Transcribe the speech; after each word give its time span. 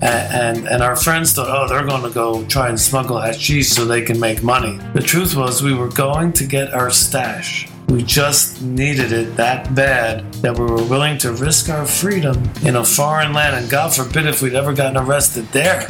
And 0.00 0.68
and 0.68 0.82
our 0.82 0.94
friends 0.94 1.32
thought, 1.32 1.48
oh, 1.50 1.66
they're 1.68 1.86
going 1.86 2.02
to 2.02 2.10
go 2.10 2.44
try 2.46 2.68
and 2.68 2.78
smuggle 2.78 3.20
hashish 3.20 3.70
so 3.70 3.84
they 3.84 4.02
can 4.02 4.20
make 4.20 4.42
money. 4.42 4.78
The 4.94 5.02
truth 5.02 5.34
was, 5.34 5.62
we 5.62 5.74
were 5.74 5.88
going 5.88 6.32
to 6.34 6.46
get 6.46 6.72
our 6.72 6.90
stash. 6.90 7.68
We 7.88 8.02
just 8.02 8.62
needed 8.62 9.12
it 9.12 9.36
that 9.36 9.74
bad 9.74 10.30
that 10.34 10.56
we 10.56 10.66
were 10.66 10.84
willing 10.84 11.18
to 11.18 11.32
risk 11.32 11.68
our 11.70 11.86
freedom 11.86 12.48
in 12.62 12.76
a 12.76 12.84
foreign 12.84 13.32
land, 13.32 13.56
and 13.56 13.70
God 13.70 13.94
forbid 13.94 14.26
if 14.26 14.42
we'd 14.42 14.54
ever 14.54 14.72
gotten 14.74 14.98
arrested 14.98 15.48
there. 15.48 15.88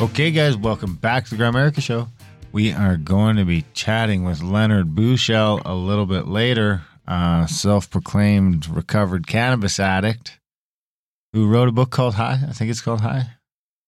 Okay, 0.00 0.30
guys, 0.30 0.56
welcome 0.56 0.94
back 0.94 1.26
to 1.26 1.36
the 1.36 1.44
Grimerica 1.44 1.82
Show. 1.82 2.08
We 2.50 2.72
are 2.72 2.96
going 2.96 3.36
to 3.36 3.44
be 3.44 3.66
chatting 3.74 4.24
with 4.24 4.42
Leonard 4.42 4.94
Buschel 4.94 5.60
a 5.64 5.74
little 5.74 6.06
bit 6.06 6.26
later, 6.26 6.82
uh, 7.06 7.46
self 7.46 7.90
proclaimed 7.90 8.68
recovered 8.68 9.26
cannabis 9.26 9.80
addict 9.80 10.38
who 11.32 11.48
wrote 11.48 11.68
a 11.68 11.72
book 11.72 11.90
called 11.90 12.14
High. 12.14 12.40
I 12.48 12.52
think 12.52 12.70
it's 12.70 12.80
called 12.80 13.00
High. 13.00 13.26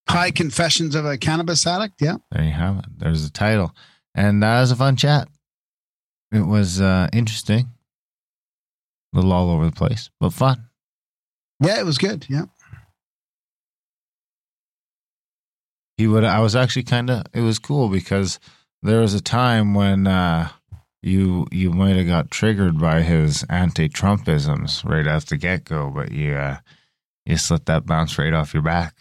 High 0.08 0.30
Confessions 0.30 0.94
of 0.94 1.04
a 1.06 1.16
Cannabis 1.16 1.66
Addict. 1.66 2.00
Yeah. 2.00 2.16
There 2.30 2.44
you 2.44 2.50
have 2.50 2.78
it. 2.78 2.84
There's 2.98 3.24
the 3.24 3.30
title. 3.30 3.74
And 4.14 4.42
that 4.42 4.60
was 4.60 4.70
a 4.70 4.76
fun 4.76 4.96
chat. 4.96 5.28
It 6.32 6.46
was 6.46 6.80
uh, 6.80 7.08
interesting, 7.12 7.68
a 9.12 9.16
little 9.16 9.32
all 9.32 9.50
over 9.50 9.66
the 9.66 9.72
place, 9.72 10.10
but 10.20 10.32
fun. 10.32 10.68
Yeah, 11.62 11.78
it 11.78 11.86
was 11.86 11.98
good. 11.98 12.26
Yeah. 12.28 12.46
he 16.02 16.06
would 16.08 16.24
i 16.24 16.40
was 16.40 16.56
actually 16.56 16.82
kind 16.82 17.10
of 17.10 17.22
it 17.32 17.40
was 17.40 17.58
cool 17.58 17.88
because 17.88 18.40
there 18.82 19.00
was 19.00 19.14
a 19.14 19.20
time 19.20 19.72
when 19.74 20.06
uh 20.06 20.48
you 21.02 21.46
you 21.50 21.70
might 21.70 21.96
have 21.96 22.06
got 22.06 22.30
triggered 22.30 22.78
by 22.78 23.02
his 23.02 23.44
anti-trumpisms 23.50 24.84
right 24.88 25.06
at 25.06 25.26
the 25.26 25.36
get-go 25.36 25.90
but 25.90 26.12
you 26.12 26.34
uh 26.34 26.56
you 27.26 27.36
let 27.50 27.66
that 27.66 27.86
bounce 27.86 28.18
right 28.18 28.32
off 28.32 28.54
your 28.54 28.62
back 28.62 28.94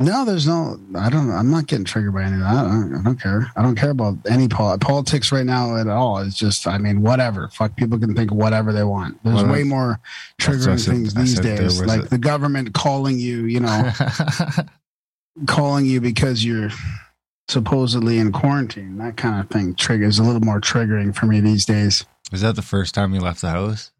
No, 0.00 0.24
there's 0.24 0.46
no. 0.46 0.76
I 0.98 1.08
don't. 1.08 1.30
I'm 1.30 1.50
not 1.52 1.68
getting 1.68 1.84
triggered 1.84 2.12
by 2.12 2.24
any 2.24 2.34
of 2.34 2.40
that. 2.40 2.48
I 2.48 2.62
don't, 2.64 2.94
I 2.98 3.02
don't 3.02 3.20
care. 3.20 3.50
I 3.56 3.62
don't 3.62 3.76
care 3.76 3.90
about 3.90 4.16
any 4.28 4.48
pol- 4.48 4.76
politics 4.78 5.30
right 5.30 5.46
now 5.46 5.76
at 5.76 5.86
all. 5.86 6.18
It's 6.18 6.36
just. 6.36 6.66
I 6.66 6.78
mean, 6.78 7.00
whatever. 7.00 7.46
Fuck. 7.48 7.76
People 7.76 8.00
can 8.00 8.12
think 8.12 8.32
whatever 8.32 8.72
they 8.72 8.82
want. 8.82 9.22
There's 9.22 9.36
Well, 9.44 9.52
way 9.52 9.62
more 9.62 10.00
that's 10.38 10.48
what 10.48 10.54
I 10.54 10.58
triggering 10.74 10.80
said- 10.80 10.92
things 10.94 11.14
these 11.14 11.38
days, 11.38 11.80
like 11.80 12.06
a- 12.06 12.08
the 12.08 12.18
government 12.18 12.74
calling 12.74 13.20
you. 13.20 13.44
You 13.44 13.60
know, 13.60 13.90
calling 15.46 15.86
you 15.86 16.00
because 16.00 16.44
you're 16.44 16.70
supposedly 17.48 18.18
in 18.18 18.32
quarantine. 18.32 18.96
That 18.98 19.16
kind 19.16 19.40
of 19.40 19.48
thing 19.50 19.74
triggers 19.74 20.18
a 20.18 20.22
little 20.22 20.40
more 20.40 20.60
triggering 20.60 21.14
for 21.14 21.26
me 21.26 21.40
these 21.40 21.64
days. 21.66 22.04
was 22.32 22.40
that 22.40 22.56
the 22.56 22.62
first 22.62 22.94
time 22.94 23.14
you 23.14 23.20
left 23.20 23.40
the 23.42 23.50
house 23.50 23.90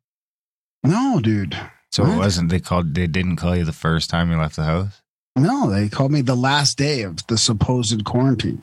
No, 0.83 1.20
dude. 1.23 1.56
so 1.91 2.04
it 2.06 2.16
wasn't 2.16 2.49
they 2.50 2.60
called 2.60 2.94
they 2.94 3.06
didn't 3.06 3.37
call 3.37 3.54
you 3.56 3.65
the 3.65 3.72
first 3.72 4.09
time 4.10 4.31
you 4.31 4.37
left 4.38 4.56
the 4.56 4.65
house 4.65 5.03
No, 5.37 5.69
they 5.71 5.88
called 5.88 6.10
me 6.12 6.22
the 6.22 6.34
last 6.37 6.78
day 6.78 7.03
of 7.03 7.27
the 7.27 7.37
supposed 7.38 8.04
quarantine, 8.04 8.62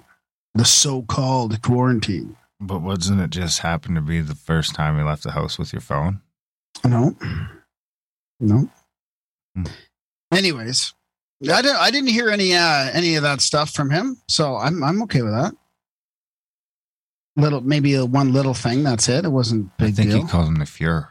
the 0.55 0.65
so-called 0.65 1.61
quarantine. 1.61 2.35
but 2.59 2.81
wasn't 2.81 3.21
it 3.21 3.29
just 3.29 3.59
happened 3.59 3.95
to 3.95 4.01
be 4.01 4.19
the 4.21 4.35
first 4.35 4.73
time 4.75 4.97
you 4.97 5.03
left 5.05 5.23
the 5.23 5.31
house 5.31 5.57
with 5.59 5.71
your 5.73 5.81
phone 5.81 6.21
No, 6.83 7.15
no. 8.39 8.69
Hmm. 9.55 9.65
Anyways, 10.33 10.93
I 11.43 11.61
didn't. 11.61 11.77
I 11.77 11.91
didn't 11.91 12.09
hear 12.09 12.29
any 12.29 12.53
uh, 12.53 12.89
any 12.93 13.15
of 13.15 13.23
that 13.23 13.41
stuff 13.41 13.71
from 13.71 13.89
him, 13.89 14.17
so 14.27 14.57
I'm 14.57 14.83
I'm 14.83 15.01
okay 15.03 15.21
with 15.21 15.33
that. 15.33 15.53
Little, 17.37 17.61
maybe 17.61 17.95
a 17.95 18.05
one 18.05 18.33
little 18.33 18.53
thing. 18.53 18.83
That's 18.83 19.07
it. 19.09 19.25
It 19.25 19.29
wasn't 19.29 19.71
a 19.79 19.83
i 19.83 19.85
big 19.87 19.95
think 19.95 20.11
deal. 20.11 20.21
he 20.21 20.27
called 20.27 20.49
him 20.49 20.55
the 20.55 20.65
fuhrer 20.65 21.07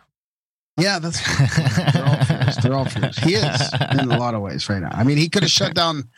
yeah, 0.81 0.99
that's. 0.99 1.21
They're 1.93 2.05
all 2.05 2.25
fools. 2.25 2.57
They're 2.57 2.75
all 2.75 2.85
fools. 2.87 3.19
He 3.19 3.35
is 3.35 3.73
in 3.93 4.11
a 4.11 4.19
lot 4.19 4.35
of 4.35 4.41
ways 4.41 4.69
right 4.69 4.81
now. 4.81 4.91
I 4.93 5.05
mean, 5.05 5.19
he 5.19 5.29
could 5.29 5.43
have 5.43 5.51
shut 5.51 5.75
down 5.75 6.09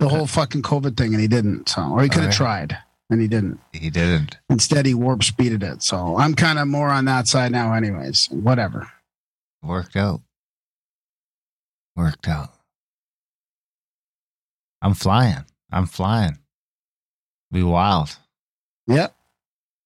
the 0.00 0.08
whole 0.08 0.26
fucking 0.26 0.62
COVID 0.62 0.96
thing, 0.96 1.12
and 1.14 1.20
he 1.20 1.28
didn't. 1.28 1.68
So, 1.68 1.82
or 1.82 2.02
he 2.02 2.08
could 2.08 2.22
have 2.22 2.30
Okay. 2.30 2.36
tried, 2.36 2.78
and 3.10 3.20
he 3.20 3.28
didn't. 3.28 3.60
he 3.72 3.90
didn't 3.90 4.36
Instead, 4.50 4.86
he 4.86 4.94
warp 4.94 5.22
speeded 5.22 5.62
it. 5.62 5.82
So 5.82 6.16
I'm 6.18 6.34
kind 6.34 6.58
of 6.58 6.66
more 6.68 6.88
on 6.88 7.04
that 7.04 7.28
side 7.28 7.52
now, 7.52 7.72
anyways. 7.72 8.28
Whatever. 8.30 8.90
Worked 9.62 9.96
out. 9.96 10.22
Worked 11.96 12.28
out. 12.28 12.54
I'm 14.82 14.94
flying. 14.94 15.44
I'm 15.72 15.86
flying. 15.86 16.38
Be 17.50 17.62
wild. 17.62 18.16
Yep. 18.86 19.14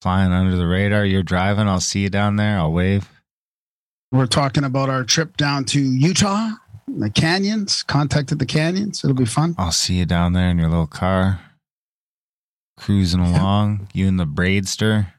Flying 0.01 0.33
under 0.33 0.57
the 0.57 0.67
radar. 0.67 1.05
You're 1.05 1.23
driving. 1.23 1.69
I'll 1.69 1.81
see 1.81 2.01
you 2.01 2.11
down 2.11 2.37
there. 2.37 2.59
I'll 2.59 2.73
wave. 2.73 3.09
We're 4.11 4.27
talking 4.27 4.65
about 4.65 4.91
our 4.91 5.05
trip 5.05 5.37
down 5.37 5.65
to 5.67 5.81
Utah, 5.81 6.51
the 6.87 7.09
canyons. 7.09 7.83
Contacted 7.83 8.39
the 8.39 8.47
canyons. 8.47 9.03
It'll 9.03 9.17
be 9.17 9.25
fun. 9.25 9.55
I'll 9.57 9.73
see 9.73 9.95
you 9.95 10.07
down 10.07 10.35
there 10.35 10.51
in 10.51 10.59
your 10.59 10.69
little 10.69 10.87
car. 10.87 11.41
Cruising 12.77 13.21
along. 13.21 13.89
You 13.95 14.09
and 14.09 14.21
the 14.21 14.27
braidster. 14.27 15.13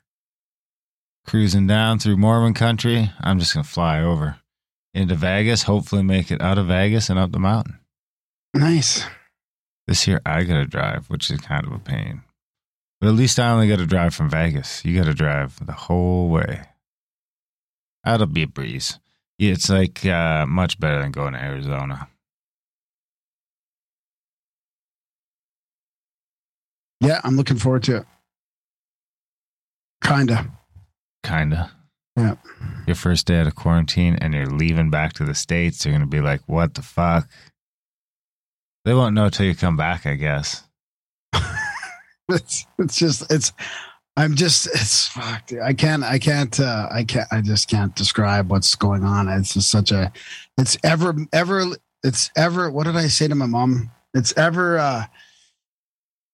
Cruising 1.25 1.65
down 1.65 1.99
through 1.99 2.17
Mormon 2.17 2.53
country. 2.53 3.11
I'm 3.21 3.39
just 3.39 3.53
going 3.53 3.63
to 3.63 3.69
fly 3.69 4.01
over 4.01 4.37
into 4.93 5.15
Vegas. 5.15 5.63
Hopefully, 5.63 6.03
make 6.03 6.29
it 6.29 6.41
out 6.41 6.57
of 6.57 6.67
Vegas 6.67 7.09
and 7.09 7.17
up 7.17 7.31
the 7.31 7.39
mountain. 7.39 7.79
Nice. 8.53 9.05
This 9.87 10.07
year 10.07 10.21
I 10.25 10.43
got 10.43 10.55
to 10.55 10.65
drive, 10.65 11.09
which 11.09 11.29
is 11.29 11.39
kind 11.41 11.65
of 11.65 11.73
a 11.73 11.79
pain. 11.79 12.21
But 13.01 13.07
at 13.09 13.15
least 13.15 13.37
I 13.39 13.49
only 13.51 13.67
got 13.67 13.79
to 13.79 13.85
drive 13.85 14.15
from 14.15 14.29
Vegas. 14.29 14.83
You 14.85 14.97
got 14.97 15.07
to 15.07 15.13
drive 15.13 15.65
the 15.65 15.73
whole 15.73 16.29
way. 16.29 16.61
That'll 18.03 18.27
be 18.27 18.43
a 18.43 18.47
breeze. 18.47 18.99
Yeah, 19.37 19.51
It's 19.51 19.69
like 19.69 20.05
uh, 20.05 20.45
much 20.45 20.79
better 20.79 21.01
than 21.01 21.11
going 21.11 21.33
to 21.33 21.43
Arizona. 21.43 22.07
Yeah, 27.01 27.19
I'm 27.23 27.35
looking 27.35 27.57
forward 27.57 27.83
to 27.83 27.97
it. 27.97 28.05
Kinda. 30.03 30.51
Kinda. 31.23 31.71
Yeah. 32.15 32.35
Your 32.87 32.95
first 32.95 33.25
day 33.25 33.39
out 33.39 33.47
of 33.47 33.55
quarantine 33.55 34.15
and 34.21 34.33
you're 34.33 34.45
leaving 34.45 34.89
back 34.89 35.13
to 35.13 35.25
the 35.25 35.33
States, 35.33 35.83
you're 35.85 35.93
going 35.93 36.01
to 36.01 36.07
be 36.07 36.21
like, 36.21 36.41
what 36.45 36.75
the 36.75 36.81
fuck? 36.81 37.27
They 38.85 38.93
won't 38.93 39.15
know 39.15 39.29
till 39.29 39.45
you 39.45 39.55
come 39.55 39.77
back, 39.77 40.05
I 40.05 40.15
guess. 40.15 40.63
It's 42.29 42.65
it's 42.79 42.95
just 42.95 43.29
it's 43.31 43.51
I'm 44.15 44.35
just 44.35 44.67
it's 44.67 45.09
fucked. 45.09 45.53
I 45.53 45.73
can't 45.73 46.03
I 46.03 46.19
can't 46.19 46.57
uh 46.57 46.87
I 46.89 47.03
can't 47.03 47.27
I 47.31 47.41
just 47.41 47.69
can't 47.69 47.93
describe 47.95 48.49
what's 48.49 48.75
going 48.75 49.03
on. 49.03 49.27
It's 49.27 49.53
just 49.53 49.69
such 49.69 49.91
a 49.91 50.11
it's 50.57 50.77
ever 50.83 51.13
ever 51.33 51.65
it's 52.03 52.31
ever 52.37 52.71
what 52.71 52.85
did 52.85 52.95
I 52.95 53.07
say 53.07 53.27
to 53.27 53.35
my 53.35 53.45
mom? 53.45 53.91
It's 54.13 54.35
ever 54.37 54.77
uh 54.77 55.05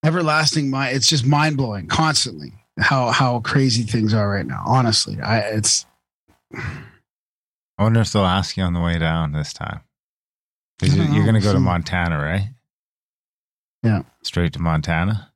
everlasting 0.05 0.69
my 0.69 0.89
it's 0.89 1.07
just 1.07 1.25
mind 1.25 1.57
blowing 1.57 1.87
constantly 1.87 2.53
how 2.79 3.09
how 3.09 3.40
crazy 3.40 3.84
things 3.84 4.13
are 4.13 4.29
right 4.29 4.45
now. 4.45 4.63
Honestly. 4.66 5.19
I 5.22 5.40
it's 5.40 5.87
I 6.53 7.84
wonder 7.84 8.02
if 8.02 8.11
they'll 8.11 8.25
ask 8.25 8.57
you 8.57 8.63
on 8.63 8.73
the 8.73 8.81
way 8.81 8.99
down 8.99 9.31
this 9.31 9.53
time. 9.53 9.81
You're, 10.81 11.05
know. 11.05 11.22
going 11.23 11.34
to 11.35 11.41
go 11.41 11.53
to 11.53 11.59
Montana, 11.59 12.17
right? 12.17 12.49
Yeah. 13.84 14.03
Straight 14.23 14.53
to 14.53 14.59
Montana. 14.59 15.31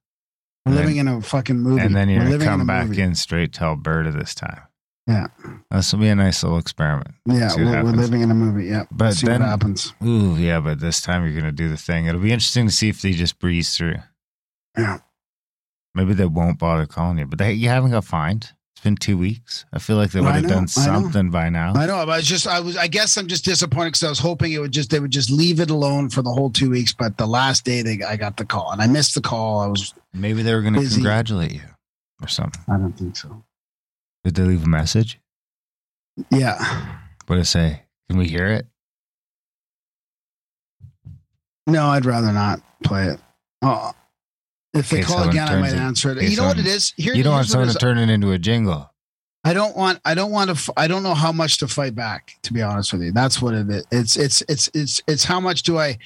we're 0.66 0.74
living 0.75 0.98
in 0.98 1.07
a 1.07 1.22
fucking 1.22 1.60
movie. 1.60 1.81
And 1.81 1.95
then 1.95 2.10
you're 2.10 2.25
going 2.25 2.40
to 2.40 2.45
come 2.45 2.62
a 2.62 2.66
back 2.66 2.88
movie. 2.88 3.01
in 3.01 3.16
straight 3.16 3.54
to 3.54 3.63
Alberta 3.63 4.12
this 4.12 4.36
time. 4.36 4.62
Yeah. 5.07 5.28
This 5.69 5.92
will 5.92 6.00
be 6.00 6.07
a 6.07 6.16
nice 6.16 6.44
little 6.44 6.57
experiment. 6.57 7.16
Yeah, 7.25 7.54
we're, 7.57 7.84
we're 7.84 7.92
living 7.92 8.22
in 8.22 8.31
a 8.31 8.36
movie. 8.36 8.68
Yeah. 8.68 8.86
But 8.90 9.13
See 9.13 9.28
then- 9.28 9.42
what 9.42 9.50
happens. 9.50 9.94
Ooh, 10.06 10.36
yeah, 10.38 10.60
but 10.60 10.80
this 10.80 11.01
time 11.01 11.24
you're 11.24 11.34
going 11.34 11.44
to 11.44 11.51
do 11.51 11.68
the 11.69 11.78
thing. 11.78 12.06
It'll 12.06 12.22
be 12.22 12.31
interesting 12.31 12.68
to 12.68 12.74
see 12.74 12.90
if 12.90 13.01
they 13.01 13.12
just 13.12 13.40
breeze 13.40 13.75
through. 13.75 13.95
Yeah. 14.78 15.00
Maybe 15.94 16.13
they 16.13 16.25
won't 16.25 16.57
bother 16.57 16.86
calling 16.86 17.18
you, 17.19 17.25
but 17.25 17.38
they, 17.38 17.54
you 17.54 17.69
haven't 17.69 17.92
got 17.92 18.06
fined. 18.06 18.51
Been 18.83 18.97
two 18.97 19.18
weeks. 19.18 19.63
I 19.71 19.80
feel 19.80 19.95
like 19.95 20.12
they 20.12 20.19
would 20.19 20.35
have 20.35 20.45
done 20.45 20.68
something 20.68 21.30
by 21.30 21.47
now. 21.47 21.71
I 21.74 21.85
know. 21.85 21.95
I 21.95 22.03
was 22.03 22.25
just, 22.25 22.45
I 22.45 22.59
was, 22.59 22.75
I 22.75 22.88
guess 22.88 23.15
I'm 23.15 23.27
just 23.27 23.45
disappointed 23.45 23.91
because 23.91 24.03
I 24.03 24.09
was 24.09 24.19
hoping 24.19 24.51
it 24.51 24.59
would 24.59 24.74
just, 24.74 24.89
they 24.89 25.00
would 25.00 25.09
just 25.09 25.31
leave 25.31 25.62
it 25.62 25.69
alone 25.69 26.09
for 26.09 26.21
the 26.21 26.30
whole 26.30 26.50
two 26.50 26.69
weeks. 26.69 26.91
But 26.91 27.18
the 27.18 27.25
last 27.25 27.63
day, 27.63 27.81
they, 27.81 28.03
I 28.03 28.18
got 28.18 28.35
the 28.35 28.44
call, 28.44 28.71
and 28.71 28.81
I 28.81 28.88
missed 28.88 29.15
the 29.15 29.21
call. 29.21 29.62
I 29.62 29.68
was, 29.68 29.94
Maybe 30.13 30.41
they 30.41 30.53
were 30.53 30.62
going 30.62 30.74
to 30.74 30.85
congratulate 30.85 31.53
you 31.53 31.62
or 32.21 32.27
something. 32.27 32.62
I 32.68 32.75
don't 32.77 32.91
think 32.91 33.15
so. 33.15 33.45
Did 34.25 34.35
they 34.35 34.44
leave 34.44 34.65
a 34.65 34.69
message? 34.69 35.18
Yeah. 36.30 36.57
What 37.27 37.38
did 37.38 37.44
it 37.44 37.45
say? 37.45 37.83
Can 38.09 38.19
we 38.19 38.27
hear 38.27 38.47
it? 38.47 38.68
No, 41.68 41.85
I'd 41.85 42.03
rather 42.06 42.33
not 42.33 42.62
play 42.83 43.06
it. 43.06 43.19
Oh, 43.62 43.94
if 44.74 44.90
they 44.90 45.02
call 45.02 45.28
again, 45.30 45.48
I 45.48 45.60
might 45.60 45.74
it- 45.74 45.78
answer 45.80 46.12
it. 46.12 46.22
You 46.30 46.38
know 46.38 46.48
what 46.48 46.58
it 46.60 46.66
is. 46.66 46.94
Here, 46.98 47.14
you 47.14 47.24
don't 47.24 47.34
want 47.34 47.48
someone 47.48 47.70
to 47.70 47.78
turn 47.78 47.98
it 47.98 48.10
into 48.10 48.31
a 48.31 48.40
jingle. 48.40 48.90
I 49.46 49.54
don't 49.54 49.75
want. 49.75 50.00
I 50.06 50.14
don't 50.14 50.31
want 50.31 50.50
to. 50.50 50.54
f- 50.56 50.70
I 50.78 50.88
don't 50.88 51.04
know 51.04 51.14
how 51.14 51.31
much 51.34 51.58
to 51.60 51.68
fight 51.68 51.96
back. 51.96 52.36
To 52.44 52.54
be 52.54 52.62
honest 52.62 52.94
with 52.94 53.02
you, 53.02 53.12
that's 53.12 53.42
what 53.42 53.54
it 53.54 53.70
is. 53.70 53.86
It's 53.92 54.16
it's 54.16 54.42
it's 54.48 54.70
it's 54.74 55.02
it's 55.08 55.24
how 55.25 55.40
much 55.40 55.64
do 55.64 55.78
I? 55.78 55.98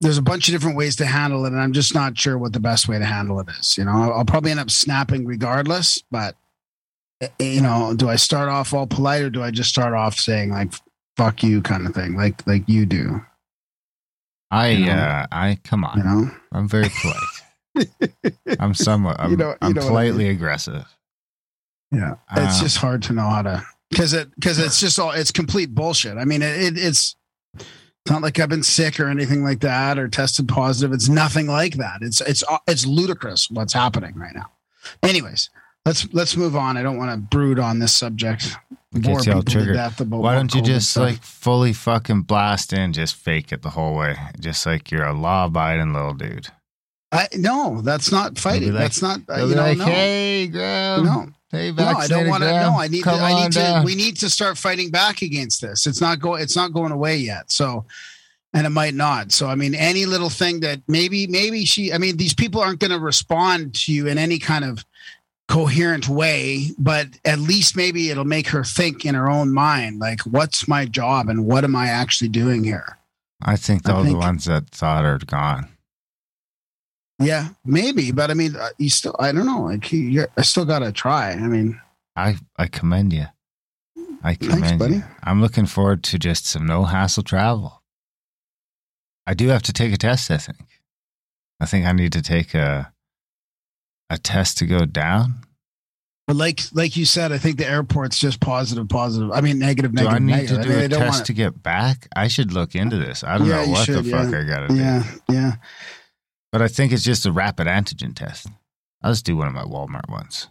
There's 0.00 0.18
a 0.18 0.22
bunch 0.22 0.48
of 0.48 0.52
different 0.52 0.76
ways 0.76 0.96
to 0.96 1.06
handle 1.06 1.44
it, 1.46 1.52
and 1.52 1.60
I'm 1.60 1.72
just 1.72 1.94
not 1.94 2.18
sure 2.18 2.36
what 2.36 2.52
the 2.52 2.60
best 2.60 2.88
way 2.88 2.98
to 2.98 3.04
handle 3.04 3.38
it 3.40 3.48
is. 3.58 3.78
You 3.78 3.84
know, 3.84 4.12
I'll, 4.12 4.24
probably 4.26 4.50
end 4.50 4.60
up 4.60 4.70
snapping 4.70 5.24
regardless. 5.24 6.02
But 6.10 6.34
eh, 7.22 7.28
you 7.38 7.60
know, 7.62 7.94
do 7.96 8.08
I 8.08 8.16
start 8.16 8.48
off 8.48 8.74
all 8.74 8.86
polite 8.88 9.22
or 9.22 9.30
do 9.30 9.42
I 9.42 9.50
just 9.52 9.70
start 9.70 9.94
off 9.94 10.16
saying 10.16 10.50
like 10.50 10.72
"fuck 11.16 11.42
you" 11.44 11.62
kind 11.62 11.86
of 11.86 11.94
thing, 11.94 12.16
like 12.16 12.44
like 12.46 12.68
you 12.68 12.86
do? 12.86 13.24
I, 14.50 14.68
You 14.70 14.86
know? 14.86 14.92
uh, 14.92 15.26
I, 15.32 15.58
come 15.64 15.84
on. 15.84 15.96
You 15.98 16.04
know, 16.04 16.30
I'm 16.52 16.68
very 16.68 16.88
polite. 17.00 17.16
I'm 18.60 18.74
somewhat, 18.74 19.16
I'm, 19.18 19.30
You 19.32 19.36
know- 19.36 19.50
you 19.50 19.56
I'm 19.62 19.72
know 19.72 19.80
what 19.82 19.86
I 19.86 19.88
politely 19.88 20.28
aggressive. 20.28 20.84
Yeah, 21.92 22.14
it's 22.36 22.56
Um, 22.58 22.62
just 22.62 22.78
hard 22.78 23.02
to 23.04 23.12
know 23.12 23.28
how 23.28 23.42
to 23.42 23.64
because 23.90 24.12
it 24.12 24.34
because 24.34 24.58
it's 24.58 24.80
just 24.80 24.98
all 24.98 25.12
it's 25.12 25.30
complete 25.30 25.74
bullshit. 25.74 26.16
I 26.18 26.24
mean, 26.24 26.42
it, 26.42 26.60
it 26.60 26.78
it's 26.78 27.14
it's 27.54 28.10
not 28.10 28.22
like 28.22 28.38
I've 28.40 28.48
been 28.48 28.64
sick 28.64 28.98
or 28.98 29.08
anything 29.08 29.44
like 29.44 29.60
that 29.60 29.98
or 29.98 30.08
tested 30.08 30.48
positive. 30.48 30.92
It's 30.92 31.08
nothing 31.08 31.46
like 31.46 31.74
that. 31.76 31.98
It's 32.02 32.20
it's 32.20 32.42
it's 32.66 32.86
ludicrous 32.86 33.48
what's 33.50 33.72
happening 33.72 34.14
right 34.16 34.34
now. 34.34 34.50
Anyways, 35.02 35.48
let's 35.84 36.12
let's 36.12 36.36
move 36.36 36.56
on. 36.56 36.76
I 36.76 36.82
don't 36.82 36.96
want 36.98 37.12
to 37.12 37.16
brood 37.18 37.58
on 37.60 37.78
this 37.78 37.94
subject. 37.94 38.56
It 38.94 39.02
Bore 39.02 39.14
gets 39.16 39.26
you 39.26 39.32
all 39.34 39.42
people 39.42 39.64
to 39.66 39.72
death 39.72 40.00
about 40.00 40.20
Why 40.20 40.34
don't 40.34 40.52
you 40.54 40.62
just 40.62 40.96
like 40.96 41.22
fully 41.22 41.72
fucking 41.72 42.22
blast 42.22 42.72
in, 42.72 42.92
just 42.92 43.14
fake 43.14 43.52
it 43.52 43.62
the 43.62 43.70
whole 43.70 43.94
way? 43.94 44.16
Just 44.40 44.66
like 44.66 44.90
you're 44.90 45.06
a 45.06 45.12
law 45.14 45.46
abiding 45.46 45.92
little 45.92 46.14
dude. 46.14 46.48
I 47.16 47.28
no, 47.36 47.80
that's 47.82 48.12
not 48.12 48.38
fighting. 48.38 48.72
like- 48.72 48.82
that's 48.82 49.02
not 49.02 49.20
uh, 49.28 49.44
you 49.46 49.54
know 49.54 49.62
like, 49.62 49.78
no. 49.78 49.84
hey, 49.84 50.46
Graham. 50.48 51.04
no. 51.04 51.26
Hey, 51.50 51.70
No, 51.70 51.84
I 51.84 52.06
don't 52.08 52.28
want 52.28 52.42
to. 52.42 52.50
No, 52.50 52.76
I 52.76 52.88
need. 52.88 53.04
To, 53.04 53.10
I 53.10 53.42
need 53.44 53.52
to. 53.52 53.82
We 53.84 53.94
need 53.94 54.16
to 54.18 54.28
start 54.28 54.58
fighting 54.58 54.90
back 54.90 55.22
against 55.22 55.60
this. 55.60 55.86
It's 55.86 56.00
not 56.00 56.18
going. 56.18 56.42
It's 56.42 56.56
not 56.56 56.72
going 56.72 56.90
away 56.90 57.18
yet. 57.18 57.52
So, 57.52 57.84
and 58.52 58.66
it 58.66 58.70
might 58.70 58.94
not. 58.94 59.30
So, 59.30 59.46
I 59.46 59.54
mean, 59.54 59.74
any 59.74 60.06
little 60.06 60.28
thing 60.28 60.60
that 60.60 60.80
maybe, 60.88 61.28
maybe 61.28 61.64
she. 61.64 61.92
I 61.92 61.98
mean, 61.98 62.16
these 62.16 62.34
people 62.34 62.60
aren't 62.60 62.80
going 62.80 62.90
to 62.90 62.98
respond 62.98 63.74
to 63.76 63.92
you 63.92 64.08
in 64.08 64.18
any 64.18 64.40
kind 64.40 64.64
of 64.64 64.84
coherent 65.48 66.08
way, 66.08 66.70
but 66.78 67.06
at 67.24 67.38
least 67.38 67.76
maybe 67.76 68.10
it'll 68.10 68.24
make 68.24 68.48
her 68.48 68.64
think 68.64 69.04
in 69.04 69.14
her 69.14 69.30
own 69.30 69.52
mind, 69.52 70.00
like, 70.00 70.20
what's 70.22 70.66
my 70.66 70.84
job 70.84 71.28
and 71.28 71.46
what 71.46 71.62
am 71.62 71.76
I 71.76 71.86
actually 71.86 72.28
doing 72.28 72.64
here? 72.64 72.98
I 73.42 73.56
think 73.56 73.88
I 73.88 73.92
all 73.92 74.02
the 74.02 74.16
ones 74.16 74.46
that 74.46 74.68
thought 74.70 75.04
are 75.04 75.18
gone. 75.18 75.68
Yeah, 77.18 77.48
maybe, 77.64 78.12
but 78.12 78.30
I 78.30 78.34
mean, 78.34 78.56
uh, 78.56 78.68
you 78.78 78.90
still. 78.90 79.16
I 79.18 79.32
don't 79.32 79.46
know. 79.46 79.62
Like, 79.62 79.90
you- 79.92 80.00
you're, 80.00 80.28
I 80.36 80.42
still 80.42 80.64
got 80.66 80.80
to 80.80 80.92
try. 80.92 81.30
I 81.32 81.36
mean, 81.48 81.80
I 82.14 82.36
I 82.58 82.66
commend 82.66 83.12
you. 83.12 83.26
I 84.22 84.34
commend 84.34 84.78
buddy. 84.78 84.94
you. 84.96 85.04
I'm 85.22 85.40
looking 85.40 85.66
forward 85.66 86.02
to 86.04 86.18
just 86.18 86.46
some 86.46 86.66
no 86.66 86.84
hassle 86.84 87.22
travel. 87.22 87.82
I 89.26 89.34
do 89.34 89.48
have 89.48 89.62
to 89.62 89.72
take 89.72 89.92
a 89.92 89.96
test. 89.96 90.30
I 90.30 90.36
think. 90.36 90.58
I 91.60 91.64
think 91.66 91.86
I 91.86 91.92
need 91.92 92.12
to 92.12 92.22
take 92.22 92.52
a 92.54 92.92
a 94.10 94.18
test 94.18 94.58
to 94.58 94.66
go 94.66 94.84
down. 94.84 95.36
but 96.26 96.36
like, 96.36 96.60
like 96.72 96.96
you 96.96 97.04
said, 97.06 97.32
I 97.32 97.38
think 97.38 97.56
the 97.56 97.66
airport's 97.68 98.18
just 98.18 98.40
positive, 98.40 98.88
positive. 98.88 99.30
I 99.32 99.40
mean, 99.40 99.58
negative, 99.58 99.94
Do 99.94 100.06
I 100.06 100.18
need 100.18 100.32
negative. 100.32 100.56
to 100.56 100.60
I 100.60 100.62
do 100.64 100.68
mean, 100.68 100.78
a 100.78 100.84
I 100.84 100.88
test 100.88 101.12
wanna- 101.12 101.24
to 101.24 101.32
get 101.32 101.62
back? 101.62 102.08
I 102.14 102.28
should 102.28 102.52
look 102.52 102.74
into 102.74 102.98
this. 102.98 103.24
I 103.24 103.38
don't 103.38 103.46
Yeah, 103.48 103.64
know 103.64 103.70
what 103.72 103.86
the 103.86 103.94
should, 104.02 104.10
fuck 104.10 104.30
yeah. 104.32 104.38
I 104.38 104.44
gotta 104.44 104.68
do. 104.68 104.74
Yeah, 104.76 105.04
yeah. 105.30 105.52
But 106.52 106.62
I 106.62 106.68
think 106.68 106.92
it's 106.92 107.02
just 107.02 107.26
a 107.26 107.32
rapid 107.32 107.66
antigen 107.66 108.14
test. 108.14 108.46
I'll 109.02 109.12
just 109.12 109.26
do 109.26 109.36
one 109.36 109.48
of 109.48 109.54
my 109.54 109.64
Walmart 109.64 110.08
ones. 110.08 110.48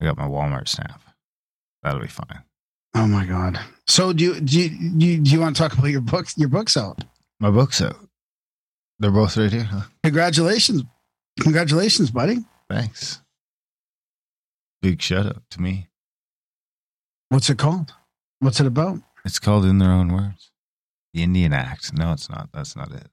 I 0.00 0.04
got 0.04 0.16
my 0.16 0.28
Walmart 0.28 0.68
snap. 0.68 1.00
That'll 1.82 2.00
be 2.00 2.08
fine. 2.08 2.42
Oh 2.94 3.06
my 3.06 3.24
god. 3.26 3.58
So 3.86 4.12
do 4.12 4.24
you 4.24 4.40
do 4.40 4.60
you, 4.60 4.68
do 4.68 5.06
you, 5.06 5.18
do 5.18 5.30
you 5.30 5.40
want 5.40 5.56
to 5.56 5.62
talk 5.62 5.76
about 5.76 5.88
your 5.88 6.00
books? 6.00 6.36
Your 6.38 6.48
books 6.48 6.76
out. 6.76 7.04
My 7.40 7.50
book's 7.50 7.80
out. 7.82 7.96
They're 8.98 9.10
both 9.10 9.36
right 9.36 9.50
here. 9.50 9.64
Huh? 9.64 9.82
Congratulations, 10.04 10.84
congratulations, 11.40 12.10
buddy. 12.10 12.38
Thanks. 12.70 13.20
Big 14.80 15.02
shout 15.02 15.26
out 15.26 15.42
to 15.50 15.60
me. 15.60 15.88
What's 17.30 17.50
it 17.50 17.58
called? 17.58 17.92
What's 18.38 18.60
it 18.60 18.66
about? 18.66 18.98
It's 19.24 19.38
called 19.38 19.64
In 19.64 19.78
Their 19.78 19.90
Own 19.90 20.12
Words. 20.12 20.50
The 21.12 21.22
Indian 21.22 21.52
Act. 21.52 21.92
No, 21.92 22.12
it's 22.12 22.28
not. 22.28 22.50
That's 22.52 22.76
not 22.76 22.92
it. 22.92 23.08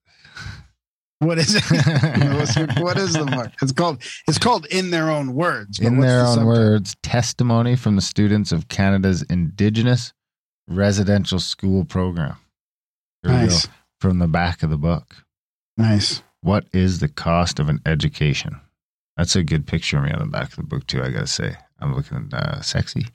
What 1.19 1.37
is 1.37 1.53
it? 1.55 1.63
What 2.81 2.97
is 2.97 3.13
the 3.13 3.25
book? 3.25 3.51
It's 3.61 3.71
called. 3.71 4.01
It's 4.27 4.39
called 4.39 4.65
in 4.67 4.89
their 4.89 5.09
own 5.11 5.35
words. 5.35 5.79
In 5.79 5.99
their 5.99 6.17
the 6.23 6.27
own 6.27 6.35
subject? 6.35 6.47
words, 6.47 6.95
testimony 7.03 7.75
from 7.75 7.95
the 7.95 8.01
students 8.01 8.51
of 8.51 8.67
Canada's 8.69 9.21
Indigenous 9.23 10.13
Residential 10.67 11.39
School 11.39 11.85
Program. 11.85 12.37
Here. 13.23 13.33
Nice, 13.33 13.67
From 13.99 14.17
the 14.17 14.27
back 14.27 14.63
of 14.63 14.71
the 14.71 14.77
book. 14.77 15.15
nice. 15.77 16.23
What 16.41 16.65
is 16.73 16.99
the 16.99 17.07
cost 17.07 17.59
of 17.59 17.69
an 17.69 17.81
education? 17.85 18.59
That's 19.15 19.35
a 19.35 19.43
good 19.43 19.67
picture 19.67 19.99
of 19.99 20.05
me 20.05 20.11
on 20.11 20.17
the 20.19 20.25
back 20.25 20.49
of 20.49 20.55
the 20.55 20.63
book 20.63 20.87
too. 20.87 21.03
I 21.03 21.09
gotta 21.11 21.27
say, 21.27 21.55
I'm 21.79 21.93
looking 21.95 22.33
uh, 22.33 22.61
sexy. 22.61 23.05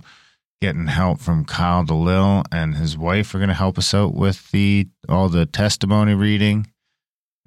getting 0.60 0.88
help 0.88 1.20
from 1.20 1.46
Kyle 1.46 1.84
DeLille 1.86 2.44
and 2.52 2.74
his 2.74 2.98
wife 2.98 3.36
are 3.36 3.38
going 3.38 3.50
to 3.50 3.54
help 3.54 3.78
us 3.78 3.94
out 3.94 4.16
with 4.16 4.50
the 4.50 4.88
all 5.08 5.30
the 5.30 5.46
testimony 5.46 6.16
reading, 6.16 6.66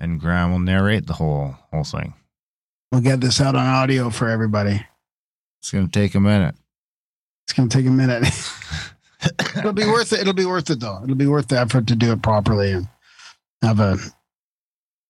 and 0.00 0.20
Graham 0.20 0.50
will 0.50 0.58
narrate 0.58 1.06
the 1.06 1.14
whole 1.14 1.56
whole 1.70 1.84
thing. 1.84 2.14
We'll 2.90 3.02
get 3.02 3.20
this 3.20 3.40
out 3.40 3.54
on 3.54 3.66
audio 3.66 4.10
for 4.10 4.28
everybody. 4.28 4.84
It's 5.60 5.70
going 5.70 5.86
to 5.86 5.92
take 5.92 6.14
a 6.14 6.20
minute. 6.20 6.56
It's 7.44 7.52
going 7.52 7.68
to 7.68 7.76
take 7.76 7.86
a 7.86 7.90
minute. 7.90 8.24
it'll 9.56 9.72
be 9.72 9.84
worth 9.84 10.12
it. 10.12 10.20
It'll 10.20 10.32
be 10.32 10.46
worth 10.46 10.70
it 10.70 10.80
though. 10.80 11.00
It'll 11.02 11.16
be 11.16 11.26
worth 11.26 11.48
the 11.48 11.60
effort 11.60 11.86
to 11.88 11.96
do 11.96 12.12
it 12.12 12.22
properly 12.22 12.72
and 12.72 12.88
have 13.62 13.80
a 13.80 13.98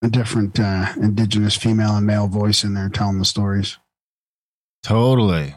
a 0.02 0.08
different 0.08 0.58
uh, 0.58 0.86
indigenous 0.96 1.56
female 1.56 1.96
and 1.96 2.06
male 2.06 2.26
voice 2.26 2.64
in 2.64 2.74
there 2.74 2.88
telling 2.88 3.18
the 3.18 3.24
stories. 3.24 3.78
Totally. 4.82 5.54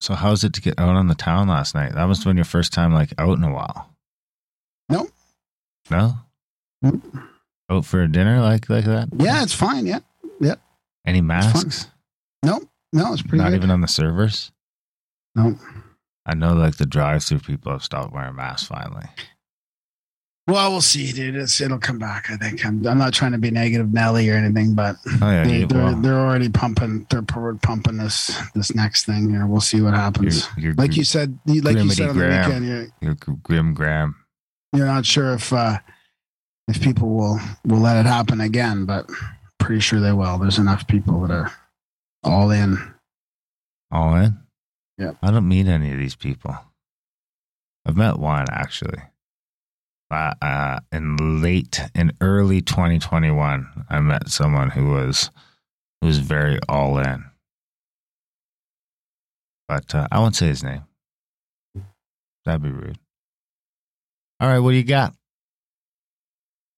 So 0.00 0.14
how's 0.14 0.42
it 0.42 0.54
to 0.54 0.62
get 0.62 0.78
out 0.78 0.96
on 0.96 1.08
the 1.08 1.14
town 1.14 1.48
last 1.48 1.74
night? 1.74 1.92
That 1.94 2.06
must 2.06 2.22
have 2.22 2.30
been 2.30 2.36
your 2.36 2.44
first 2.44 2.72
time 2.72 2.94
like 2.94 3.12
out 3.18 3.36
in 3.36 3.44
a 3.44 3.52
while. 3.52 3.94
Nope. 4.88 5.10
No? 5.90 6.14
Nope. 6.80 7.02
Out 7.70 7.84
for 7.84 8.02
a 8.02 8.08
dinner 8.10 8.40
like 8.40 8.68
like 8.70 8.84
that? 8.86 9.08
Yeah, 9.18 9.42
it's 9.42 9.52
fine. 9.54 9.86
Yeah, 9.86 10.00
yeah. 10.40 10.54
Any 11.06 11.20
masks? 11.20 11.86
no, 12.42 12.62
no, 12.92 13.12
it's 13.12 13.22
pretty 13.22 13.38
Not 13.42 13.50
good. 13.50 13.56
even 13.56 13.70
on 13.70 13.80
the 13.80 13.88
servers? 13.88 14.52
no. 15.34 15.58
I 16.26 16.34
know 16.34 16.52
like 16.52 16.76
the 16.76 16.84
drive 16.84 17.24
through 17.24 17.38
people 17.38 17.72
have 17.72 17.82
stopped 17.82 18.12
wearing 18.12 18.34
masks 18.36 18.68
finally. 18.68 19.06
Well, 20.46 20.70
we'll 20.72 20.80
see, 20.82 21.12
dude. 21.12 21.36
It's, 21.36 21.58
it'll 21.60 21.78
come 21.78 21.98
back. 21.98 22.30
I 22.30 22.36
think. 22.36 22.64
I'm, 22.64 22.86
I'm 22.86 22.96
not 22.98 23.12
trying 23.14 23.32
to 23.32 23.38
be 23.38 23.50
negative 23.50 23.92
Nelly 23.92 24.28
or 24.30 24.34
anything, 24.34 24.74
but 24.74 24.96
Oh 25.22 25.30
yeah, 25.30 25.44
they, 25.44 25.58
you, 25.60 25.66
they're, 25.66 25.94
they're 25.96 26.18
already 26.18 26.48
pumping. 26.50 27.06
They're 27.10 27.22
forward 27.30 27.60
pumping 27.62 27.96
this 27.98 28.38
this 28.54 28.74
next 28.74 29.04
thing 29.04 29.28
here. 29.30 29.46
We'll 29.46 29.60
see 29.62 29.80
what 29.82 29.88
you're, 29.90 29.96
happens. 29.96 30.48
you're, 30.56 30.74
like 30.74 30.96
you 30.96 31.04
said, 31.04 31.38
you- 31.46 31.60
like 31.62 31.76
you 31.78 31.90
said 31.90 32.10
on 32.10 32.16
the 32.18 32.24
Graham. 32.24 32.46
weekend, 32.46 32.66
you're, 32.66 32.86
you're 33.00 33.36
grim 33.42 33.72
Graham. 33.74 34.14
you're 34.74 34.86
not 34.86 35.04
sure 35.06 35.34
if 35.34 35.50
uh, 35.52 35.78
if 36.68 36.80
people 36.82 37.08
will 37.08 37.40
will 37.64 37.80
let 37.80 37.96
it 37.96 38.06
happen 38.06 38.40
again, 38.40 38.84
but 38.84 39.08
pretty 39.58 39.80
sure 39.80 40.00
they 40.00 40.12
will. 40.12 40.38
There's 40.38 40.58
enough 40.58 40.86
people 40.86 41.20
that 41.22 41.30
are 41.30 41.52
all 42.22 42.50
in. 42.50 42.78
All 43.90 44.14
in? 44.14 44.38
Yeah. 44.98 45.12
I 45.22 45.30
don't 45.30 45.48
meet 45.48 45.66
any 45.66 45.92
of 45.92 45.98
these 45.98 46.16
people. 46.16 46.56
I've 47.86 47.96
met 47.96 48.18
one 48.18 48.46
actually. 48.50 49.02
Uh, 50.10 50.34
uh, 50.40 50.80
in 50.90 51.42
late, 51.42 51.80
in 51.94 52.12
early 52.20 52.62
2021, 52.62 53.84
I 53.90 54.00
met 54.00 54.28
someone 54.28 54.70
who 54.70 54.90
was 54.90 55.30
who 56.00 56.06
was 56.06 56.18
very 56.18 56.58
all 56.68 56.98
in. 56.98 57.24
But 59.68 59.94
uh, 59.94 60.08
I 60.10 60.18
won't 60.18 60.36
say 60.36 60.46
his 60.46 60.62
name. 60.62 60.84
That'd 62.46 62.62
be 62.62 62.70
rude. 62.70 62.98
All 64.40 64.48
right, 64.48 64.60
what 64.60 64.70
do 64.70 64.76
you 64.76 64.84
got? 64.84 65.14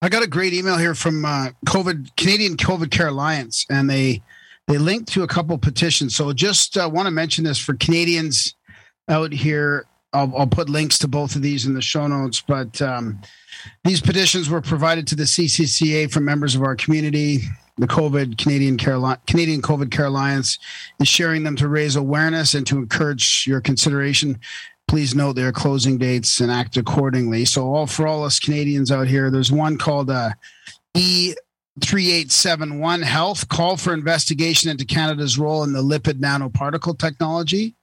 I 0.02 0.08
got 0.08 0.22
a 0.22 0.26
great 0.26 0.54
email 0.54 0.78
here 0.78 0.94
from 0.94 1.26
uh, 1.26 1.50
COVID 1.66 2.16
Canadian 2.16 2.56
COVID 2.56 2.90
Care 2.90 3.08
Alliance, 3.08 3.66
and 3.68 3.88
they 3.88 4.22
they 4.66 4.78
linked 4.78 5.12
to 5.12 5.24
a 5.24 5.26
couple 5.26 5.58
petitions. 5.58 6.16
So 6.16 6.32
just 6.32 6.78
uh, 6.78 6.88
want 6.90 7.06
to 7.06 7.10
mention 7.10 7.44
this 7.44 7.58
for 7.58 7.74
Canadians 7.74 8.54
out 9.08 9.32
here. 9.32 9.84
I'll, 10.12 10.34
I'll 10.36 10.46
put 10.46 10.70
links 10.70 10.98
to 11.00 11.08
both 11.08 11.36
of 11.36 11.42
these 11.42 11.66
in 11.66 11.74
the 11.74 11.82
show 11.82 12.06
notes. 12.06 12.40
But 12.40 12.80
um, 12.80 13.20
these 13.84 14.00
petitions 14.00 14.48
were 14.48 14.62
provided 14.62 15.06
to 15.08 15.16
the 15.16 15.24
CCCA 15.24 16.10
from 16.10 16.24
members 16.24 16.54
of 16.54 16.62
our 16.62 16.76
community. 16.76 17.40
The 17.76 17.86
COVID 17.86 18.38
Canadian 18.38 18.78
Care 18.78 18.98
Canadian 19.26 19.60
COVID 19.60 19.90
Care 19.90 20.06
Alliance 20.06 20.58
is 20.98 21.08
sharing 21.08 21.42
them 21.42 21.56
to 21.56 21.68
raise 21.68 21.96
awareness 21.96 22.54
and 22.54 22.66
to 22.66 22.78
encourage 22.78 23.46
your 23.46 23.60
consideration 23.60 24.38
please 24.90 25.14
note 25.14 25.36
their 25.36 25.52
closing 25.52 25.96
dates 25.98 26.40
and 26.40 26.50
act 26.50 26.76
accordingly. 26.76 27.44
So, 27.44 27.72
all 27.72 27.86
for 27.86 28.08
all 28.08 28.24
us 28.24 28.40
Canadians 28.40 28.90
out 28.90 29.06
here, 29.06 29.30
there's 29.30 29.52
one 29.52 29.78
called 29.78 30.10
uh, 30.10 30.30
E3871 30.96 33.04
Health 33.04 33.48
Call 33.48 33.76
for 33.76 33.94
Investigation 33.94 34.68
into 34.68 34.84
Canada's 34.84 35.38
role 35.38 35.62
in 35.62 35.72
the 35.72 35.80
lipid 35.80 36.18
nanoparticle 36.18 36.98
technology. 36.98 37.76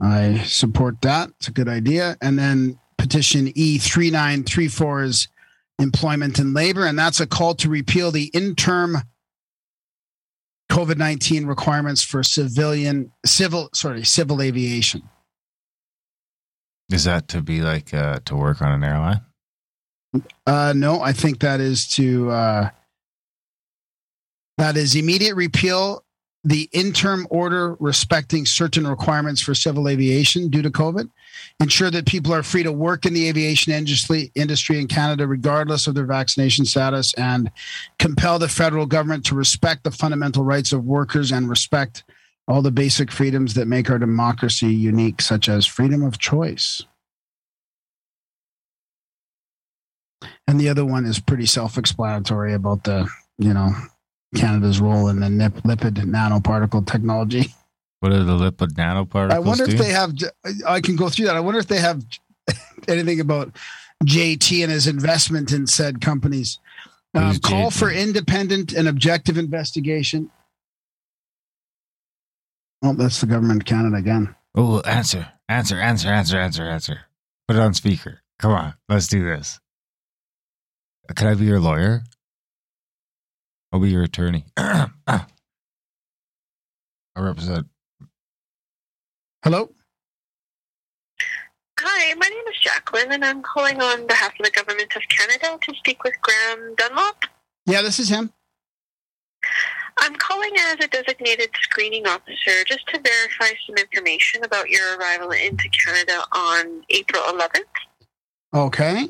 I 0.00 0.38
support 0.44 1.02
that. 1.02 1.28
It's 1.36 1.48
a 1.48 1.52
good 1.52 1.68
idea. 1.68 2.16
And 2.22 2.38
then 2.38 2.78
petition 2.96 3.48
E3934 3.48 5.04
is 5.04 5.28
employment 5.78 6.38
and 6.38 6.54
labor, 6.54 6.86
and 6.86 6.98
that's 6.98 7.20
a 7.20 7.26
call 7.26 7.54
to 7.56 7.68
repeal 7.68 8.10
the 8.10 8.30
interim 8.32 8.96
COVID 10.72 10.96
19 10.96 11.44
requirements 11.44 12.02
for 12.02 12.22
civilian, 12.22 13.12
civil, 13.26 13.68
sorry, 13.74 14.04
civil 14.04 14.40
aviation. 14.40 15.02
Is 16.90 17.04
that 17.04 17.28
to 17.28 17.42
be 17.42 17.60
like 17.60 17.94
uh, 17.94 18.20
to 18.26 18.36
work 18.36 18.60
on 18.60 18.72
an 18.72 18.84
airline? 18.84 19.20
Uh, 20.46 20.72
no, 20.76 21.00
I 21.00 21.12
think 21.12 21.40
that 21.40 21.60
is 21.60 21.88
to 21.88 22.30
uh, 22.30 22.70
that 24.58 24.76
is 24.76 24.94
immediate 24.94 25.34
repeal 25.34 26.04
the 26.46 26.68
interim 26.72 27.26
order 27.30 27.74
respecting 27.80 28.44
certain 28.44 28.86
requirements 28.86 29.40
for 29.40 29.54
civil 29.54 29.88
aviation 29.88 30.50
due 30.50 30.60
to 30.60 30.70
COVID. 30.70 31.08
Ensure 31.58 31.90
that 31.90 32.06
people 32.06 32.34
are 32.34 32.42
free 32.42 32.62
to 32.62 32.70
work 32.70 33.06
in 33.06 33.14
the 33.14 33.28
aviation 33.28 33.72
industry 33.72 34.30
industry 34.34 34.78
in 34.78 34.86
Canada 34.86 35.26
regardless 35.26 35.86
of 35.86 35.94
their 35.94 36.04
vaccination 36.04 36.66
status, 36.66 37.14
and 37.14 37.50
compel 37.98 38.38
the 38.38 38.48
federal 38.48 38.84
government 38.84 39.24
to 39.24 39.34
respect 39.34 39.84
the 39.84 39.90
fundamental 39.90 40.44
rights 40.44 40.72
of 40.72 40.84
workers 40.84 41.32
and 41.32 41.48
respect 41.48 42.04
all 42.46 42.62
the 42.62 42.70
basic 42.70 43.10
freedoms 43.10 43.54
that 43.54 43.66
make 43.66 43.90
our 43.90 43.98
democracy 43.98 44.68
unique, 44.68 45.22
such 45.22 45.48
as 45.48 45.66
freedom 45.66 46.02
of 46.02 46.18
choice. 46.18 46.84
And 50.46 50.60
the 50.60 50.68
other 50.68 50.84
one 50.84 51.06
is 51.06 51.18
pretty 51.18 51.46
self-explanatory 51.46 52.52
about 52.52 52.84
the, 52.84 53.08
you 53.38 53.54
know, 53.54 53.70
Canada's 54.34 54.80
role 54.80 55.08
in 55.08 55.20
the 55.20 55.30
nip, 55.30 55.54
lipid 55.62 55.96
nanoparticle 55.96 56.86
technology. 56.86 57.54
What 58.00 58.12
are 58.12 58.22
the 58.22 58.32
lipid 58.32 58.72
nanoparticles? 58.74 59.32
I 59.32 59.38
wonder 59.38 59.66
do? 59.66 59.72
if 59.72 59.78
they 59.78 59.90
have. 59.90 60.12
I 60.66 60.80
can 60.80 60.96
go 60.96 61.08
through 61.08 61.26
that. 61.26 61.36
I 61.36 61.40
wonder 61.40 61.60
if 61.60 61.68
they 61.68 61.78
have 61.78 62.04
anything 62.88 63.20
about 63.20 63.52
JT 64.04 64.62
and 64.62 64.70
his 64.70 64.86
investment 64.86 65.52
in 65.52 65.66
said 65.66 66.00
companies. 66.00 66.58
Um, 67.14 67.38
call 67.38 67.70
for 67.70 67.90
independent 67.90 68.72
and 68.72 68.88
objective 68.88 69.38
investigation. 69.38 70.30
Oh, 72.86 72.92
that's 72.92 73.18
the 73.22 73.26
government 73.26 73.62
of 73.62 73.66
Canada 73.66 73.96
again. 73.96 74.34
Oh, 74.54 74.80
answer, 74.82 75.26
answer, 75.48 75.80
answer, 75.80 76.08
answer, 76.08 76.38
answer, 76.38 76.64
answer. 76.64 77.00
Put 77.48 77.56
it 77.56 77.60
on 77.62 77.72
speaker. 77.72 78.20
Come 78.38 78.52
on, 78.52 78.74
let's 78.90 79.08
do 79.08 79.24
this. 79.24 79.58
Can 81.16 81.28
I 81.28 81.34
be 81.34 81.46
your 81.46 81.60
lawyer? 81.60 82.02
I'll 83.72 83.80
be 83.80 83.88
your 83.88 84.02
attorney. 84.02 84.44
I 84.58 85.24
represent. 87.16 87.68
Hello. 89.42 89.70
Hi, 91.80 92.14
my 92.14 92.28
name 92.28 92.44
is 92.50 92.60
Jacqueline, 92.60 93.12
and 93.12 93.24
I'm 93.24 93.40
calling 93.40 93.80
on 93.80 94.06
behalf 94.06 94.32
of 94.38 94.44
the 94.44 94.50
Government 94.50 94.94
of 94.94 95.02
Canada 95.08 95.58
to 95.62 95.74
speak 95.74 96.04
with 96.04 96.14
Graham 96.20 96.74
Dunlop. 96.76 97.24
Yeah, 97.64 97.80
this 97.80 97.98
is 97.98 98.10
him. 98.10 98.30
I'm 99.98 100.14
calling 100.16 100.52
as 100.58 100.84
a 100.84 100.88
designated 100.88 101.50
screening 101.60 102.06
officer 102.06 102.64
just 102.66 102.86
to 102.88 103.00
verify 103.00 103.54
some 103.66 103.76
information 103.76 104.44
about 104.44 104.68
your 104.68 104.98
arrival 104.98 105.30
into 105.30 105.68
Canada 105.68 106.22
on 106.32 106.82
April 106.90 107.22
11th. 107.22 107.60
Okay. 108.52 109.08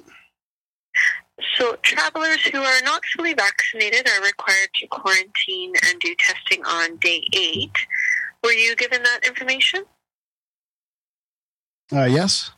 So, 1.56 1.76
travelers 1.82 2.40
who 2.46 2.58
are 2.58 2.82
not 2.82 3.02
fully 3.16 3.34
vaccinated 3.34 4.08
are 4.08 4.22
required 4.22 4.68
to 4.80 4.86
quarantine 4.86 5.72
and 5.88 5.98
do 6.00 6.14
testing 6.18 6.64
on 6.64 6.96
day 6.96 7.24
eight. 7.32 7.72
Were 8.42 8.52
you 8.52 8.76
given 8.76 9.02
that 9.02 9.20
information? 9.26 9.84
Uh, 11.92 12.04
yes. 12.04 12.52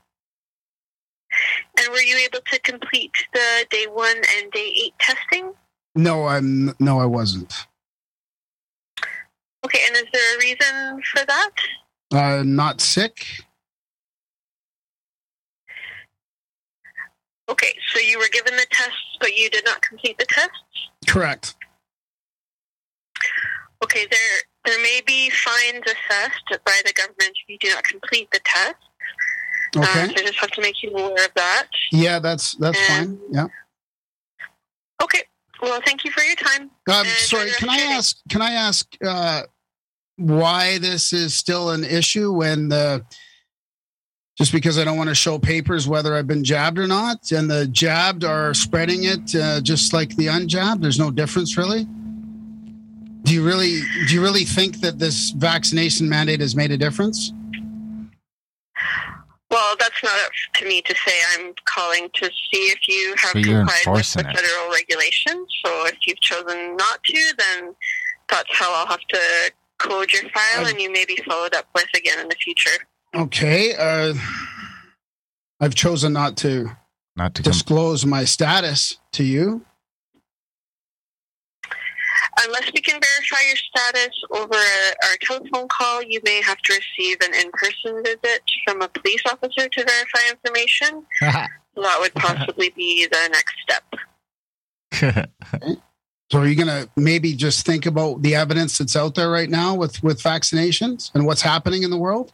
And 1.79 1.89
were 1.91 2.01
you 2.01 2.17
able 2.19 2.41
to 2.53 2.61
complete 2.61 3.13
the 3.33 3.67
day 3.71 3.87
one 3.91 4.17
and 4.17 4.53
day 4.53 4.73
eight 4.85 4.95
testing? 5.01 5.53
No, 5.95 6.27
I'm. 6.27 6.75
No, 6.79 7.01
I 7.01 7.07
wasn't. 7.07 7.67
Okay, 9.67 9.81
and 9.89 9.97
is 9.97 10.05
there 10.13 10.37
a 10.37 10.39
reason 10.39 11.03
for 11.13 11.25
that? 11.27 11.51
Uh, 12.15 12.43
not 12.47 12.81
sick. 12.81 13.27
Okay, 17.49 17.75
so 17.93 17.99
you 17.99 18.17
were 18.21 18.29
given 18.33 18.55
the 18.57 18.67
tests, 18.71 18.95
but 19.21 19.35
you 19.37 19.51
did 19.51 19.65
not 19.65 19.83
complete 19.83 20.17
the 20.19 20.27
tests? 20.27 20.53
Correct. 21.09 21.57
Okay, 23.83 24.07
there 24.09 24.39
there 24.65 24.81
may 24.83 25.01
be 25.05 25.31
fines 25.31 25.83
assessed 25.85 26.61
by 26.65 26.81
the 26.85 26.93
government 26.93 27.19
if 27.43 27.49
you 27.49 27.59
do 27.59 27.69
not 27.75 27.83
complete 27.83 28.29
the 28.33 28.41
test. 28.45 28.77
Uh, 29.77 29.81
Okay. 29.81 30.07
so 30.07 30.23
I 30.23 30.27
just 30.27 30.39
have 30.39 30.51
to 30.53 30.61
make 30.61 30.81
you 30.83 30.91
aware 30.91 31.25
of 31.25 31.35
that. 31.35 31.67
Yeah, 31.91 32.21
that's 32.21 32.55
that's 32.55 32.79
fine. 32.87 33.03
Um, 33.09 33.21
Yeah. 33.33 33.47
Okay, 35.03 35.23
Well, 35.61 35.81
thank 35.85 36.05
you 36.05 36.11
for 36.13 36.23
your 36.23 36.37
time. 36.37 36.71
Um, 36.89 37.07
sorry, 37.19 37.51
can 37.59 37.69
I 37.69 37.75
rest 37.75 37.77
of 37.77 37.79
your 37.79 37.89
day. 37.89 37.95
ask? 37.97 38.17
Can 38.31 38.43
I 38.43 38.53
ask 38.53 38.87
uh, 39.05 39.43
why 40.17 40.79
this 40.79 41.13
is 41.13 41.35
still 41.35 41.71
an 41.71 41.85
issue 41.85 42.33
when 42.33 42.69
the 42.69 43.05
just 44.39 44.53
because 44.53 44.79
I 44.79 44.85
don't 44.85 44.99
want 44.99 45.09
to 45.09 45.15
show 45.15 45.39
papers 45.39 45.89
whether 45.89 46.15
I've 46.15 46.27
been 46.27 46.45
jabbed 46.45 46.79
or 46.79 46.87
not, 46.87 47.33
and 47.33 47.51
the 47.51 47.67
jabbed 47.69 48.23
are 48.23 48.53
spreading 48.53 49.05
it 49.05 49.35
uh, 49.35 49.63
just 49.63 49.95
like 49.95 50.15
the 50.17 50.27
unjabbed. 50.27 50.83
There's 50.83 50.99
no 50.99 51.11
difference, 51.11 51.57
really. 51.57 51.87
Do 53.23 53.33
you 53.33 53.45
really 53.45 53.81
do 54.07 54.15
you 54.15 54.23
really 54.23 54.45
think 54.45 54.81
that 54.81 54.99
this 54.99 55.31
vaccination 55.31 56.09
mandate 56.09 56.41
has 56.41 56.55
made 56.55 56.71
a 56.71 56.77
difference? 56.77 57.33
Well, 59.51 59.75
that's 59.79 60.03
not 60.03 60.13
up 60.25 60.33
to 60.55 60.67
me 60.67 60.83
to 60.83 60.95
say. 60.95 61.15
I'm 61.39 61.55
calling 61.65 62.11
to 62.15 62.27
see 62.27 62.65
if 62.69 62.87
you 62.89 63.15
have 63.17 63.31
So 63.31 63.43
complied 63.43 63.65
with 63.65 63.77
enforcing 63.87 64.23
the 64.25 64.31
it. 64.31 64.37
federal 64.37 64.71
regulations. 64.71 65.49
So 65.65 65.87
if 65.87 65.97
you've 66.07 66.21
chosen 66.21 66.77
not 66.77 67.03
to, 67.05 67.33
then 67.39 67.75
that's 68.29 68.51
how 68.53 68.73
I'll 68.75 68.87
have 68.87 69.01
to 69.01 69.21
code 69.79 70.13
your 70.13 70.23
file, 70.31 70.67
I- 70.67 70.71
and 70.71 70.81
you 70.81 70.91
may 70.93 71.05
be 71.05 71.17
followed 71.29 71.55
up 71.55 71.67
with 71.75 71.87
again 71.95 72.19
in 72.21 72.29
the 72.29 72.37
future. 72.37 72.87
Okay, 73.15 73.75
uh, 73.75 74.15
I've 75.61 75.75
chosen 75.75 76.13
not 76.13 76.37
to 76.39 76.71
Not 77.17 77.35
to 77.37 77.43
come. 77.43 77.53
disclose 77.53 78.05
my 78.05 78.25
status 78.25 78.99
to 79.13 79.25
you. 79.25 79.65
Unless 82.45 82.71
we 82.75 82.81
can 82.83 83.01
verify 83.01 83.43
your 83.47 83.57
status 83.57 84.15
over 84.31 84.55
a, 84.55 85.07
our 85.07 85.17
telephone 85.23 85.69
call, 85.69 86.03
you 86.03 86.21
may 86.23 86.43
have 86.43 86.59
to 86.59 86.75
receive 86.75 87.17
an 87.23 87.33
in-person 87.35 88.03
visit 88.05 88.43
from 88.67 88.83
a 88.83 88.89
police 88.89 89.23
officer 89.31 89.69
to 89.69 89.85
verify 89.85 90.31
information. 90.31 91.07
That 91.79 91.99
would 92.01 92.15
possibly 92.15 92.71
be 92.71 93.07
the 93.07 93.29
next 93.31 93.55
step. 93.61 93.85
So 96.31 96.41
are 96.41 96.47
you 96.47 96.57
going 96.57 96.67
to 96.69 96.89
maybe 96.97 97.35
just 97.35 97.65
think 97.65 97.87
about 97.87 98.23
the 98.23 98.35
evidence 98.35 98.79
that's 98.79 98.97
out 98.97 99.15
there 99.15 99.31
right 99.31 99.49
now 99.49 99.75
with 99.75 100.03
with 100.03 100.21
vaccinations 100.21 101.13
and 101.15 101.25
what's 101.25 101.43
happening 101.43 101.83
in 101.85 101.91
the 101.91 101.97
world? 101.99 102.33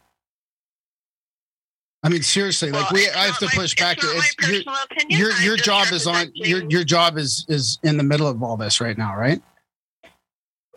I 2.05 2.09
mean, 2.09 2.21
seriously, 2.23 2.69
like 2.71 2.91
we, 2.91 3.07
I 3.09 3.27
have 3.27 3.37
to 3.39 3.45
my- 3.45 3.51
push 3.53 3.75
back. 3.75 3.97
It's 4.01 4.35
It's, 4.39 4.65
your 4.65 4.73
opinion. 4.91 5.19
your, 5.19 5.31
your 5.41 5.57
job 5.57 5.91
is 5.93 6.07
on 6.07 6.31
your 6.33 6.63
your 6.69 6.83
job 6.83 7.17
is 7.17 7.45
is 7.47 7.77
in 7.83 7.97
the 7.97 8.03
middle 8.03 8.27
of 8.27 8.41
all 8.43 8.57
this 8.57 8.81
right 8.81 8.97
now, 8.97 9.15
right? 9.15 9.41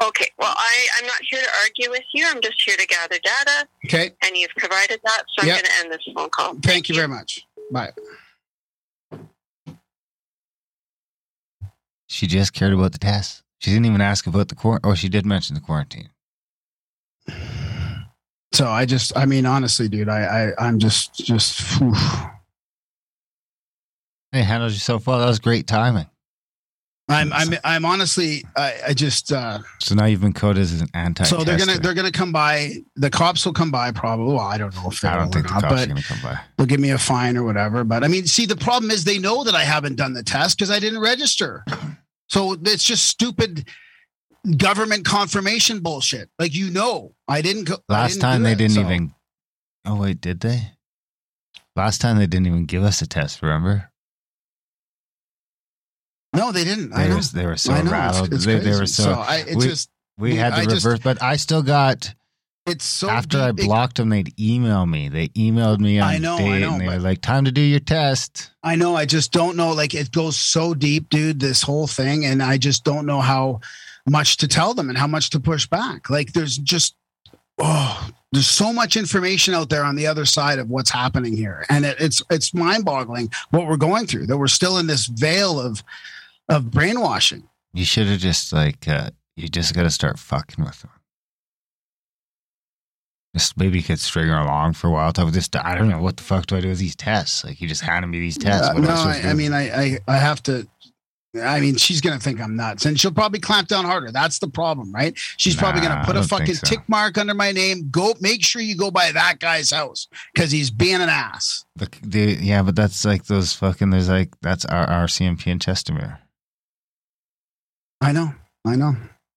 Okay, 0.05 0.29
well, 0.39 0.55
I, 0.55 0.87
I'm 0.99 1.07
not 1.07 1.17
here 1.31 1.41
to 1.41 1.49
argue 1.63 1.91
with 1.91 2.05
you. 2.13 2.27
I'm 2.29 2.43
just 2.43 2.63
here 2.63 2.77
to 2.77 2.87
gather 2.87 3.17
data, 3.19 3.67
Okay. 3.87 4.11
and 4.23 4.37
you've 4.37 4.51
provided 4.59 5.01
that, 5.03 5.23
so 5.35 5.41
I'm 5.43 5.49
going 5.49 5.65
to 5.65 5.71
end 5.81 5.91
this 5.91 6.07
phone 6.15 6.29
call. 6.29 6.55
Thank 6.63 6.91
you 6.91 6.95
very 6.95 7.09
much. 7.09 7.47
Bye. 7.73 7.93
She 12.17 12.27
just 12.27 12.55
cared 12.55 12.73
about 12.73 12.93
the 12.93 12.99
test. 12.99 13.43
She 13.59 13.71
didn't 13.71 13.85
even 13.85 14.01
ask 14.01 14.27
about 14.27 14.49
the 14.49 14.55
quarantine. 14.55 14.91
Oh, 14.91 14.95
she 14.95 15.11
did 15.11 15.27
mention 15.27 15.55
the 15.55 15.61
quarantine. 15.61 16.09
So 18.53 18.67
I 18.69 18.87
just, 18.87 19.15
I 19.17 19.27
mean, 19.27 19.45
honestly, 19.45 19.87
dude, 19.87 20.09
I, 20.09 20.53
I 20.59 20.67
I'm 20.67 20.79
just, 20.79 21.15
just. 21.15 21.61
whew. 21.79 21.93
Hey, 24.33 24.43
handled 24.43 24.73
yourself 24.73 25.07
well. 25.07 25.19
That 25.19 25.27
was 25.27 25.39
great 25.39 25.67
timing. 25.67 26.07
I'm, 27.09 27.33
I'm, 27.33 27.49
I'm 27.63 27.85
honestly, 27.85 28.45
I, 28.57 28.75
I 28.89 28.95
just. 28.95 29.31
uh 29.31 29.59
So 29.81 29.95
now 29.95 30.07
you've 30.07 30.23
been 30.23 30.33
coded 30.33 30.63
as 30.63 30.81
an 30.81 30.89
anti. 30.95 31.25
So 31.25 31.45
they're 31.45 31.59
gonna, 31.59 31.79
they're 31.79 31.95
gonna 31.95 32.11
come 32.11 32.33
by. 32.33 32.79
The 32.97 33.11
cops 33.11 33.45
will 33.45 33.53
come 33.53 33.71
by, 33.71 33.93
probably. 33.93 34.35
Well, 34.35 34.41
I 34.41 34.59
don't 34.59 34.75
know 34.75 34.89
if 34.91 35.01
they 35.01 35.09
I 35.09 35.17
will 35.17 35.25
don't 35.25 35.33
think 35.35 35.45
or 35.45 35.49
the 35.49 35.55
not, 35.55 35.63
cops 35.63 35.75
but 35.75 35.85
are 35.85 35.87
gonna 35.89 36.03
come 36.03 36.19
by. 36.23 36.41
they'll 36.57 36.67
give 36.67 36.81
me 36.81 36.91
a 36.91 36.99
fine 36.99 37.37
or 37.37 37.45
whatever. 37.45 37.85
But 37.85 38.03
I 38.05 38.09
mean, 38.09 38.27
see, 38.27 38.47
the 38.47 38.57
problem 38.57 38.91
is 38.91 39.05
they 39.05 39.19
know 39.19 39.45
that 39.45 39.55
I 39.55 39.63
haven't 39.63 39.97
done 39.97 40.15
the 40.15 40.23
test 40.25 40.57
because 40.59 40.71
I 40.71 40.81
didn't 40.81 41.01
register. 41.01 41.65
So 42.29 42.57
it's 42.65 42.83
just 42.85 43.07
stupid 43.07 43.69
government 44.57 45.05
confirmation 45.05 45.81
bullshit. 45.81 46.29
Like 46.39 46.55
you 46.55 46.71
know, 46.71 47.15
I 47.29 47.43
didn't 47.43 47.65
go. 47.65 47.77
Last 47.89 48.13
didn't 48.15 48.23
time 48.23 48.43
they 48.43 48.53
it, 48.53 48.59
didn't 48.59 48.75
so- 48.75 48.81
even. 48.83 49.15
Oh 49.85 49.97
wait, 50.01 50.21
did 50.21 50.41
they? 50.41 50.73
Last 51.77 52.01
time 52.01 52.17
they 52.19 52.27
didn't 52.27 52.47
even 52.47 52.65
give 52.67 52.83
us 52.83 53.03
a 53.03 53.07
test. 53.07 53.43
Remember? 53.43 53.91
No, 56.35 56.53
they 56.53 56.65
didn't. 56.65 56.93
I 56.93 57.05
They 57.05 57.09
know. 57.11 57.17
were, 57.17 57.23
they 57.23 57.47
were 57.47 57.57
so 57.57 57.73
I 57.73 57.77
know. 57.83 57.87
It's- 57.87 57.93
rattled. 57.93 58.35
It's, 58.35 58.45
they, 58.45 58.59
they 58.59 58.71
were 58.71 58.77
crazy. 58.79 59.03
so. 59.03 59.13
I, 59.13 59.37
it 59.49 59.57
we- 59.57 59.65
just 59.65 59.91
we 60.19 60.35
had 60.37 60.51
to 60.51 60.57
I 60.57 60.65
just- 60.65 60.85
reverse, 60.85 61.01
but 61.01 61.23
I 61.23 61.37
still 61.37 61.63
got. 61.63 62.13
It's 62.67 62.85
so 62.85 63.09
after 63.09 63.39
I 63.39 63.53
deep- 63.53 63.65
it- 63.65 63.67
blocked 63.67 63.97
them, 63.97 64.09
they'd 64.09 64.39
email 64.39 64.87
me. 64.87 65.09
They 65.09 65.29
emailed 65.29 65.81
me 65.81 65.99
on 65.99 66.09
I 66.09 66.19
know, 66.19 66.37
I 66.37 66.59
know, 66.59 66.73
and 66.73 66.81
they 66.81 66.87
were 66.87 66.99
like, 66.99 67.21
"Time 67.21 67.45
to 67.45 67.53
do 67.53 67.61
your 67.61 67.81
test." 67.81 68.51
I 68.63 68.75
know. 68.75 68.97
I 68.97 69.05
just 69.07 69.33
don't 69.33 69.57
know. 69.57 69.73
Like 69.73 69.95
it 69.95 70.11
goes 70.13 70.37
so 70.37 70.75
deep, 70.75 71.09
dude. 71.09 71.41
This 71.41 71.63
whole 71.63 71.87
thing, 71.87 72.25
and 72.25 72.43
I 72.43 72.59
just 72.59 72.85
don't 72.85 73.07
know 73.07 73.21
how 73.21 73.61
much 74.07 74.37
to 74.39 74.49
tell 74.49 74.75
them 74.75 74.89
and 74.89 74.99
how 74.99 75.07
much 75.07 75.31
to 75.31 75.41
push 75.41 75.67
back. 75.67 76.11
Like 76.11 76.33
there's 76.33 76.57
just 76.59 76.95
oh, 77.59 78.09
there's 78.33 78.49
so 78.49 78.73
much 78.73 78.97
information 78.97 79.55
out 79.55 79.69
there 79.71 79.85
on 79.85 79.97
the 79.97 80.07
other 80.07 80.27
side 80.27 80.59
of 80.59 80.69
what's 80.69 80.91
happening 80.91 81.37
here, 81.37 81.65
and 81.69 81.85
it, 81.85 81.97
it's 82.01 82.23
it's 82.31 82.53
mind 82.53 82.85
boggling 82.85 83.31
what 83.51 83.67
we're 83.67 83.77
going 83.77 84.07
through. 84.07 84.27
That 84.27 84.39
we're 84.39 84.49
still 84.49 84.79
in 84.79 84.87
this 84.87 85.07
veil 85.07 85.61
of 85.61 85.83
of 86.49 86.71
brainwashing. 86.71 87.49
You 87.73 87.85
should 87.85 88.07
have 88.07 88.21
just 88.21 88.53
like 88.53 88.87
uh, 88.89 89.11
you 89.37 89.49
just 89.49 89.75
got 89.75 89.83
to 89.83 89.91
start 89.91 90.19
fucking 90.19 90.65
with 90.65 90.81
them. 90.83 90.91
Just 93.37 93.59
maybe 93.59 93.77
you 93.77 93.85
could 93.85 93.99
string 93.99 94.29
her 94.29 94.39
along 94.39 94.73
for 94.73 94.87
a 94.87 94.91
while. 94.91 95.13
Talk 95.13 95.27
with 95.27 95.35
this. 95.35 95.51
I 95.63 95.75
don't 95.75 95.91
know 95.91 96.01
what 96.01 96.17
the 96.17 96.23
fuck 96.23 96.47
do 96.47 96.57
I 96.57 96.63
do 96.63 96.69
with 96.69 96.79
these 96.79 96.97
tests. 96.97 97.45
Like 97.45 97.61
you 97.61 97.69
just 97.69 97.83
handed 97.83 98.07
me 98.07 98.19
these 98.19 98.39
tests. 98.39 98.73
What 98.73 98.83
no, 98.83 98.89
I, 98.89 99.21
I, 99.23 99.29
I 99.29 99.35
mean, 99.35 99.53
I, 99.53 99.69
I 99.69 99.99
I 100.09 100.17
have 100.17 100.43
to. 100.45 100.67
I 101.43 101.61
mean, 101.61 101.77
she's 101.77 102.01
gonna 102.01 102.19
think 102.19 102.41
I'm 102.41 102.57
nuts, 102.57 102.87
and 102.87 102.99
she'll 102.99 103.13
probably 103.13 103.39
clamp 103.41 103.69
down 103.69 103.85
harder. 103.85 104.11
That's 104.11 104.39
the 104.39 104.49
problem, 104.49 104.91
right? 104.91 105.13
She's 105.37 105.55
probably 105.55 105.83
gonna 105.83 106.03
put 106.07 106.17
a 106.17 106.23
fucking 106.23 106.55
so. 106.55 106.67
tick 106.67 106.81
mark 106.89 107.19
under 107.19 107.35
my 107.35 107.53
name. 107.53 107.91
Go, 107.91 108.15
make 108.23 108.43
sure 108.43 108.63
you 108.63 108.75
go 108.75 108.91
by 108.91 109.13
that 109.13 109.39
guy's 109.39 109.71
house 109.71 110.09
because 110.33 110.51
he's 110.51 110.71
being 110.71 111.03
an 111.03 111.11
ass. 111.11 111.67
The, 111.77 111.91
the, 112.03 112.39
yeah, 112.41 112.63
but 112.63 112.75
that's 112.75 113.05
like 113.05 113.27
those 113.27 113.53
fucking. 113.53 113.91
There's 113.91 114.09
like 114.09 114.31
that's 114.41 114.65
our 114.65 114.87
RCMP 114.87 115.49
in 115.49 115.59
Chestermere. 115.59 116.21
I 118.01 118.13
know, 118.13 118.33
I 118.65 118.77
know. 118.77 118.97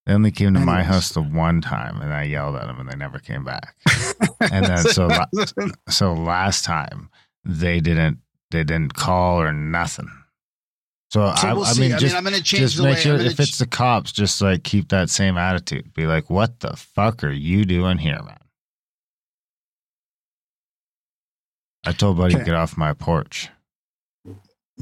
They 0.10 0.16
only 0.16 0.32
came 0.32 0.56
to 0.56 0.60
my 0.60 0.82
house 0.82 1.10
the 1.10 1.22
one 1.22 1.62
time, 1.62 2.02
and 2.02 2.12
I 2.12 2.24
yelled 2.24 2.56
at 2.56 2.66
them, 2.66 2.80
and 2.80 2.90
they 2.90 2.96
never 2.96 3.20
came 3.20 3.44
back. 3.44 3.76
And 4.52 4.66
then 4.66 4.80
so 4.80 5.06
la- 5.06 5.26
so 5.90 6.14
last 6.14 6.66
time 6.66 7.10
they 7.46 7.80
didn't 7.80 8.18
they 8.50 8.64
didn't 8.64 8.96
call 8.96 9.40
or 9.40 9.54
nothing. 9.54 10.10
So, 11.12 11.32
So 11.36 11.48
I, 11.48 11.54
we'll 11.54 11.66
I 11.66 11.74
mean, 11.74 11.82
I 11.84 11.88
mean, 11.90 12.00
just 12.00 12.16
I'm 12.16 12.24
gonna 12.24 12.42
change 12.42 12.72
just 12.72 12.80
make 12.80 12.96
way. 12.96 13.02
sure 13.02 13.18
if 13.18 13.40
it's 13.40 13.60
the 13.60 13.68
cops, 13.68 14.12
just 14.12 14.42
like 14.42 14.64
keep 14.64 14.90
that 14.90 15.12
same 15.12 15.38
attitude. 15.38 15.94
Be 15.94 16.08
like, 16.08 16.28
what 16.32 16.60
the 16.62 16.76
fuck 16.76 17.24
are 17.24 17.30
you 17.32 17.64
doing 17.66 18.00
here, 18.00 18.20
man? 18.24 18.40
I 21.86 21.92
told 21.92 22.18
Buddy 22.18 22.34
to 22.34 22.44
get 22.44 22.56
off 22.56 22.78
my 22.78 22.94
porch. 22.94 23.50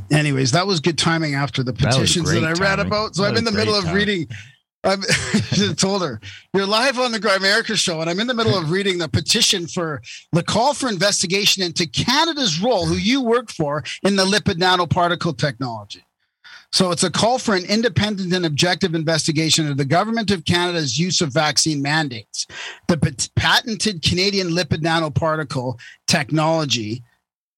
Anyways, 0.10 0.52
that 0.52 0.68
was 0.68 0.80
good 0.80 0.98
timing 0.98 1.36
after 1.36 1.64
the 1.64 1.74
petitions 1.74 2.32
that, 2.32 2.40
great 2.40 2.44
I 2.48 2.52
read 2.52 2.78
timing. 2.78 2.86
about. 2.88 3.16
So 3.16 3.24
That 3.24 3.32
I'm 3.32 3.38
in 3.38 3.44
the 3.44 3.52
middle 3.52 3.76
of 3.76 3.92
reading. 3.92 4.30
I'm, 4.84 5.02
told 5.76 6.02
her, 6.04 6.20
you're 6.54 6.66
live 6.66 7.00
on 7.00 7.12
the 7.12 7.20
Grimerica 7.20 7.76
show, 7.76 8.02
and 8.02 8.10
I'm 8.10 8.20
in 8.20 8.28
the 8.28 8.34
middle 8.34 8.58
of 8.58 8.72
reading 8.72 8.98
the 8.98 9.10
petition 9.10 9.68
for 9.68 10.02
the 10.32 10.44
call 10.44 10.74
for 10.74 10.88
investigation 10.88 11.64
into 11.64 11.88
Canada's 11.88 12.62
role, 12.62 12.86
who 12.86 12.96
you 12.96 13.22
work 13.22 13.50
for, 13.52 13.84
in 14.04 14.16
the 14.16 14.26
lipid 14.26 14.56
nanoparticle 14.56 15.38
technology. 15.38 16.04
So 16.72 16.92
it's 16.92 17.04
a 17.04 17.12
call 17.12 17.40
for 17.40 17.56
an 17.56 17.66
independent 17.66 18.34
and 18.34 18.46
objective 18.46 18.94
investigation 18.94 19.70
of 19.70 19.78
the 19.78 19.86
government 19.86 20.32
of 20.32 20.46
Canada's 20.46 21.00
use 21.00 21.22
of 21.22 21.34
vaccine 21.34 21.82
mandates, 21.82 22.46
the 22.88 22.98
pat- 22.98 23.30
patented 23.36 24.02
Canadian 24.02 24.50
lipid 24.50 24.82
nanoparticle 24.82 25.80
technology, 26.08 27.04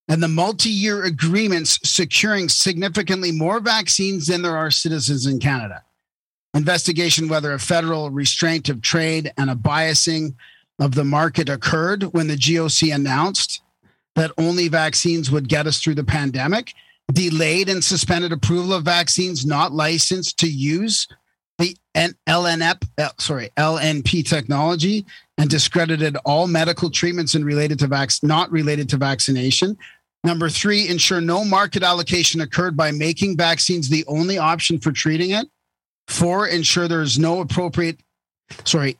and 0.07 0.21
the 0.21 0.27
multi-year 0.27 1.03
agreements 1.03 1.79
securing 1.83 2.49
significantly 2.49 3.31
more 3.31 3.59
vaccines 3.59 4.27
than 4.27 4.41
there 4.41 4.57
are 4.57 4.71
citizens 4.71 5.25
in 5.25 5.39
Canada. 5.39 5.83
Investigation 6.59 7.29
whether 7.29 7.53
a 7.53 7.57
federal 7.57 8.09
restraint 8.09 8.67
of 8.67 8.81
trade 8.81 9.31
and 9.37 9.49
a 9.49 9.55
biasing 9.55 10.35
of 10.77 10.93
the 10.93 11.05
market 11.05 11.47
occurred 11.47 12.03
when 12.11 12.27
the 12.27 12.35
GOC 12.35 12.93
announced 12.93 13.61
that 14.17 14.33
only 14.37 14.67
vaccines 14.67 15.31
would 15.31 15.47
get 15.47 15.67
us 15.67 15.81
through 15.81 15.95
the 15.95 16.03
pandemic, 16.03 16.73
delayed 17.13 17.69
and 17.69 17.81
suspended 17.81 18.33
approval 18.33 18.73
of 18.73 18.83
vaccines 18.83 19.45
not 19.45 19.71
licensed 19.71 20.37
to 20.39 20.49
use 20.49 21.07
the 21.59 21.77
LNP, 21.95 22.83
uh, 22.97 23.07
sorry, 23.19 23.51
LNP 23.55 24.27
technology, 24.27 25.05
and 25.37 25.49
discredited 25.49 26.17
all 26.25 26.45
medical 26.45 26.89
treatments 26.89 27.35
and 27.35 27.45
related 27.45 27.79
to 27.79 27.87
vac- 27.87 28.21
not 28.21 28.51
related 28.51 28.89
to 28.89 28.97
vaccination. 28.97 29.77
Number 30.25 30.49
three, 30.49 30.89
ensure 30.89 31.21
no 31.21 31.45
market 31.45 31.83
allocation 31.83 32.41
occurred 32.41 32.75
by 32.75 32.91
making 32.91 33.37
vaccines 33.37 33.87
the 33.87 34.03
only 34.07 34.37
option 34.37 34.77
for 34.77 34.91
treating 34.91 35.29
it. 35.29 35.47
Four, 36.09 36.47
ensure 36.47 36.87
there's 36.87 37.19
no 37.19 37.39
appropriate, 37.39 37.99
sorry, 38.65 38.97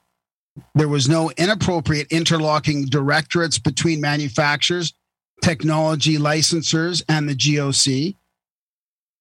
there 0.76 0.88
was 0.88 1.10
no 1.10 1.32
inappropriate 1.38 2.08
interlocking 2.12 2.86
directorates 2.86 3.58
between 3.58 4.00
manufacturers, 4.00 4.93
technology 5.41 6.17
licensors, 6.17 7.04
and 7.10 7.28
the 7.28 7.36
GOC. 7.36 8.15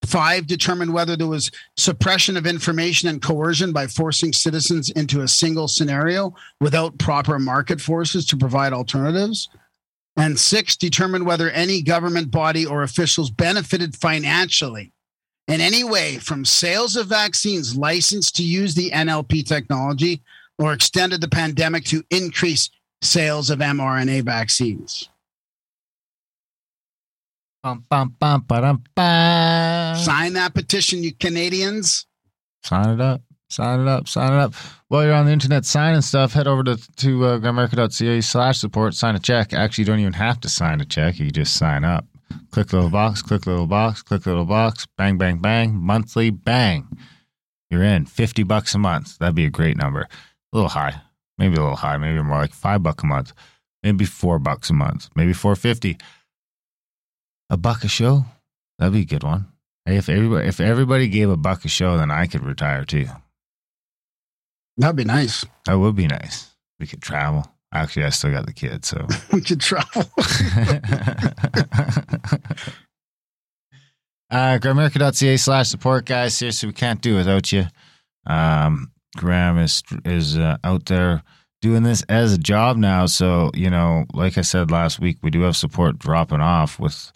Five, 0.05 0.47
determine 0.47 0.93
whether 0.93 1.17
there 1.17 1.27
was 1.27 1.51
suppression 1.79 2.37
of 2.37 2.47
information 2.47 3.09
and 3.09 3.23
coercion 3.23 3.73
by 3.73 3.87
forcing 3.87 4.35
citizens 4.35 4.91
into 4.91 5.23
a 5.23 5.29
single 5.29 5.67
scenario 5.67 6.35
without 6.61 6.99
proper 6.99 7.39
market 7.39 7.81
forces 7.81 8.27
to 8.27 8.37
provide 8.37 8.75
alternatives. 8.75 9.49
And 10.15 10.39
six, 10.39 10.77
determine 10.77 11.25
whether 11.25 11.51
any 11.51 11.81
government 11.81 12.31
body 12.31 12.67
or 12.67 12.83
officials 12.83 13.31
benefited 13.31 13.97
financially 13.97 14.93
in 15.49 15.61
any 15.61 15.83
way 15.83 16.19
from 16.19 16.45
sales 16.45 16.95
of 16.95 17.07
vaccines 17.07 17.77
licensed 17.77 18.37
to 18.37 18.45
use 18.45 18.75
the 18.75 18.91
NLP 18.91 19.47
technology 19.47 20.23
or 20.59 20.73
extended 20.73 21.21
the 21.21 21.29
pandemic 21.29 21.85
to 21.85 22.05
increase 22.11 22.71
sales 23.03 23.49
of 23.51 23.59
mRNA 23.61 24.25
vaccines. 24.25 25.09
Bum, 27.63 27.85
bum, 27.89 28.15
bum, 28.21 28.45
ba-dum, 28.47 28.85
ba. 28.95 29.95
Sign 29.99 30.35
that 30.35 30.55
petition, 30.55 31.03
you 31.03 31.13
Canadians. 31.13 32.07
Sign 32.63 32.91
it 32.91 33.01
up. 33.01 33.23
Sign 33.51 33.81
it 33.81 33.89
up. 33.89 34.07
Sign 34.09 34.33
it 34.33 34.37
up. 34.37 34.55
While 34.89 35.05
you're 35.05 35.15
on 35.15 35.27
the 35.27 35.33
internet 35.33 35.65
signing 35.65 36.03
stuff, 36.03 36.35
head 36.35 36.47
over 36.47 36.63
to, 36.65 36.77
to 36.97 37.25
uh, 37.25 37.39
grimerica.ca 37.39 38.21
slash 38.21 38.59
support, 38.59 38.95
sign 38.95 39.17
a 39.17 39.19
check. 39.19 39.53
Actually, 39.53 39.83
you 39.83 39.87
don't 39.87 40.01
even 40.01 40.13
have 40.13 40.41
to 40.41 40.49
sign 40.49 40.81
a 40.81 40.85
check. 40.85 41.19
You 41.19 41.31
just 41.31 41.57
sign 41.57 41.85
up. 41.85 42.05
Click 42.51 42.73
little 42.73 42.91
box, 42.91 43.23
click 43.23 43.47
little 43.47 43.67
box, 43.67 44.03
click 44.03 44.23
the 44.23 44.31
little 44.31 44.45
box, 44.45 44.87
bang, 44.97 45.19
bang, 45.19 45.39
bang, 45.39 45.75
monthly, 45.75 46.31
bang. 46.31 46.89
You're 47.71 47.85
in. 47.85 48.07
50 48.07 48.43
bucks 48.45 48.75
a 48.75 48.79
month. 48.79 49.19
That'd 49.19 49.35
be 49.35 49.45
a 49.45 49.51
great 49.51 49.77
number. 49.77 50.03
A 50.03 50.09
little 50.57 50.71
high. 50.71 51.01
Maybe 51.37 51.57
a 51.57 51.61
little 51.61 51.77
high. 51.77 51.97
Maybe 51.99 52.23
more 52.23 52.39
like 52.39 52.55
five 52.55 52.83
bucks 52.83 53.05
a 53.05 53.07
month. 53.07 53.33
Maybe 53.83 54.05
four 54.05 54.39
bucks 54.39 54.71
a 54.71 54.73
month. 54.73 55.09
Maybe 55.15 55.33
450. 55.33 55.99
A 57.51 57.57
buck 57.57 57.85
a 57.85 57.89
show? 57.89 58.25
That'd 58.79 58.95
be 58.95 59.03
a 59.03 59.05
good 59.05 59.23
one. 59.23 59.47
If 59.87 60.09
everybody 60.09 60.47
if 60.47 60.61
everybody 60.61 61.09
gave 61.09 61.31
a 61.31 61.37
buck 61.37 61.65
a 61.65 61.69
show, 61.69 61.97
then 61.97 62.11
I 62.11 62.27
could 62.27 62.45
retire 62.45 62.85
too. 62.85 63.07
That'd 64.77 64.97
be 64.97 65.05
nice. 65.05 65.47
That 65.67 65.79
would 65.79 65.97
be 65.97 66.07
nice. 66.07 66.55
We 66.79 66.87
could 66.87 67.01
travel. 67.01 67.51
Actually, 67.73 68.05
I 68.05 68.11
still 68.11 68.31
got 68.31 68.47
the 68.47 68.53
kid, 68.53 68.85
so 68.85 69.07
We 69.33 69.43
could 69.43 69.61
travel. 69.61 70.03
uh, 74.31 74.59
grimerica.ca 74.59 75.37
slash 75.37 75.69
support, 75.69 76.07
guys. 76.07 76.37
Seriously, 76.37 76.69
we 76.69 76.73
can't 76.73 77.03
do 77.03 77.15
it 77.15 77.19
without 77.19 77.53
you. 77.53 77.67
Um, 78.27 78.93
Graham 79.17 79.59
is 79.59 79.83
is 80.05 80.39
uh, 80.39 80.57
out 80.65 80.87
there 80.87 81.23
doing 81.61 81.83
this 81.83 82.03
as 82.09 82.33
a 82.33 82.39
job 82.39 82.77
now. 82.77 83.07
So, 83.07 83.51
you 83.55 83.71
know, 83.71 84.05
like 84.13 84.39
I 84.39 84.43
said 84.43 84.71
last 84.71 85.01
week, 85.01 85.19
we 85.23 85.31
do 85.31 85.43
have 85.43 85.57
support 85.57 85.99
dropping 85.99 86.41
off 86.41 86.79
with 86.79 87.13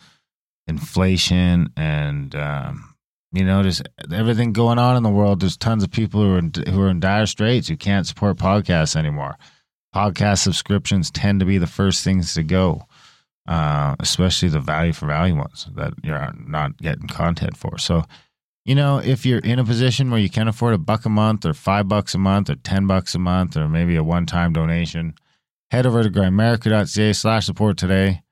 inflation 0.67 1.69
and, 1.77 2.35
um, 2.35 2.95
you 3.33 3.45
know, 3.45 3.63
just 3.63 3.83
everything 4.13 4.53
going 4.53 4.79
on 4.79 4.97
in 4.97 5.03
the 5.03 5.11
world. 5.11 5.41
There's 5.41 5.57
tons 5.57 5.83
of 5.83 5.91
people 5.91 6.21
who 6.23 6.35
are 6.35 6.39
in, 6.39 6.53
who 6.69 6.83
are 6.83 6.89
in 6.89 7.01
dire 7.01 7.27
straits 7.27 7.69
who 7.69 7.77
can't 7.77 8.07
support 8.07 8.37
podcasts 8.37 8.97
anymore. 8.97 9.37
Podcast 9.95 10.39
subscriptions 10.39 11.11
tend 11.11 11.41
to 11.41 11.47
be 11.47 11.59
the 11.59 11.67
first 11.67 12.03
things 12.03 12.35
to 12.35 12.43
go, 12.43 12.87
uh, 13.47 13.95
especially 14.01 14.49
the 14.49 14.61
value 14.61 14.93
for 14.93 15.07
value 15.07 15.37
ones 15.37 15.69
that 15.75 15.93
you're 16.03 16.33
not 16.47 16.77
getting 16.79 17.09
content 17.09 17.57
for. 17.57 17.79
So, 17.79 18.05
you 18.65 18.75
know, 18.75 18.99
if 18.99 19.27
you're 19.27 19.41
in 19.41 19.59
a 19.59 19.65
position 19.65 20.11
where 20.11 20.21
you 20.21 20.31
can 20.31 20.49
afford 20.49 20.75
a 20.75 20.79
buck 20.79 21.05
a 21.05 21.11
month 21.11 21.45
or 21.45 21.53
five 21.53 21.89
bucks 21.89 22.15
a 22.15 22.19
month 22.19 22.49
or 22.49 22.55
10 22.55 22.87
bucks 22.87 23.15
a 23.15 23.19
month 23.19 23.57
or 23.57 23.69
maybe 23.69 23.97
a 23.97 24.05
one 24.05 24.25
time 24.25 24.53
donation, 24.53 25.15
head 25.71 25.87
over 25.87 26.03
to 26.03 26.11
grimerica.ca 26.11 27.13
slash 27.13 27.47
support 27.47 27.77
today. 27.77 28.23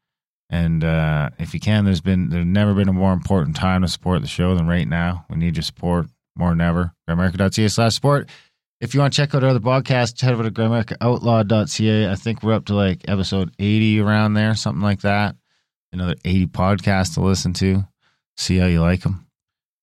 And 0.51 0.83
uh, 0.83 1.31
if 1.39 1.55
you 1.55 1.61
can, 1.61 1.85
there's 1.85 2.01
been 2.01 2.29
there's 2.29 2.47
never 2.47 2.75
been 2.75 2.89
a 2.89 2.93
more 2.93 3.13
important 3.13 3.55
time 3.57 3.83
to 3.83 3.89
support 3.89 4.21
the 4.21 4.29
show 4.29 4.55
than 4.57 4.67
right 4.67 4.87
now. 4.87 5.25
We 5.31 5.37
need 5.37 5.57
your 5.57 5.63
support 5.63 6.07
more 6.37 6.51
than 6.51 6.61
ever. 6.61 6.93
Grimerica.ca 7.09 7.69
slash 7.69 7.95
support. 7.95 8.29
If 8.81 8.95
you 8.95 9.01
want 9.01 9.13
to 9.13 9.17
check 9.17 9.35
out 9.35 9.45
our 9.45 9.51
other 9.51 9.61
podcasts, 9.61 10.19
head 10.23 10.33
over 10.33 10.43
to 10.43 10.51
grimericaoutlaw.ca. 10.51 12.11
I 12.11 12.15
think 12.15 12.43
we're 12.43 12.55
up 12.55 12.65
to 12.67 12.75
like 12.75 13.07
episode 13.09 13.55
80 13.59 14.01
around 14.01 14.35
there, 14.35 14.55
something 14.55 14.81
like 14.81 15.03
that. 15.03 15.37
Another 15.93 16.15
80 16.25 16.47
podcasts 16.47 17.15
to 17.15 17.21
listen 17.21 17.53
to. 17.55 17.87
See 18.39 18.57
how 18.57 18.67
you 18.67 18.81
like 18.81 19.03
them. 19.03 19.27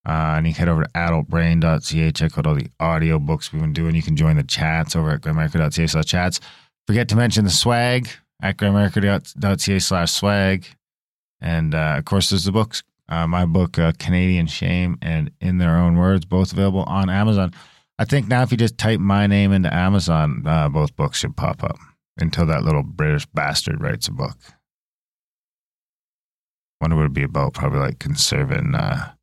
Uh, 0.03 0.36
and 0.38 0.47
you 0.47 0.53
can 0.53 0.67
head 0.67 0.71
over 0.71 0.83
to 0.86 0.89
adultbrain.ca, 0.89 2.12
check 2.12 2.38
out 2.39 2.47
all 2.47 2.55
the 2.55 2.71
audio 2.79 3.19
books 3.19 3.53
we've 3.53 3.62
been 3.62 3.73
doing. 3.73 3.93
You 3.93 4.01
can 4.01 4.15
join 4.15 4.38
the 4.38 4.43
chats 4.43 4.95
over 4.95 5.12
at 5.12 5.21
grimerica.ca 5.21 5.86
slash 5.86 6.05
chats. 6.05 6.39
Forget 6.88 7.07
to 7.10 7.15
mention 7.15 7.43
the 7.43 7.51
swag 7.51 8.07
at 8.41 8.57
grimerica.ca 8.57 9.79
slash 9.79 10.12
swag. 10.12 10.65
And 11.39 11.75
uh, 11.75 11.95
of 11.99 12.05
course, 12.05 12.29
there's 12.29 12.45
the 12.45 12.51
books. 12.51 12.81
Uh, 13.10 13.27
my 13.27 13.45
book, 13.45 13.77
uh, 13.77 13.91
Canadian 13.99 14.47
Shame 14.47 14.97
and 15.03 15.29
In 15.39 15.60
Their 15.60 15.77
Own 15.77 15.97
Words, 15.97 16.25
both 16.25 16.51
available 16.51 16.83
on 16.83 17.12
Amazon. 17.12 17.53
I 17.99 18.05
think 18.05 18.27
now 18.27 18.43
if 18.43 18.51
you 18.51 18.57
just 18.57 18.77
type 18.77 18.99
my 18.99 19.25
name 19.27 19.51
into 19.51 19.73
Amazon, 19.73 20.43
uh, 20.45 20.69
both 20.69 20.95
books 20.95 21.19
should 21.19 21.36
pop 21.36 21.63
up 21.63 21.77
until 22.19 22.45
that 22.45 22.63
little 22.63 22.83
British 22.83 23.25
bastard 23.27 23.81
writes 23.81 24.07
a 24.07 24.12
book. 24.12 24.38
Wonder 26.79 26.95
what 26.95 27.03
it'd 27.03 27.13
be 27.13 27.23
about. 27.23 27.53
Probably 27.53 27.79
like 27.79 27.97
conserving 27.97 28.75
uh, 28.75 29.13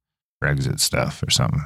Brexit 0.42 0.80
stuff 0.80 1.22
or 1.22 1.30
something. 1.30 1.62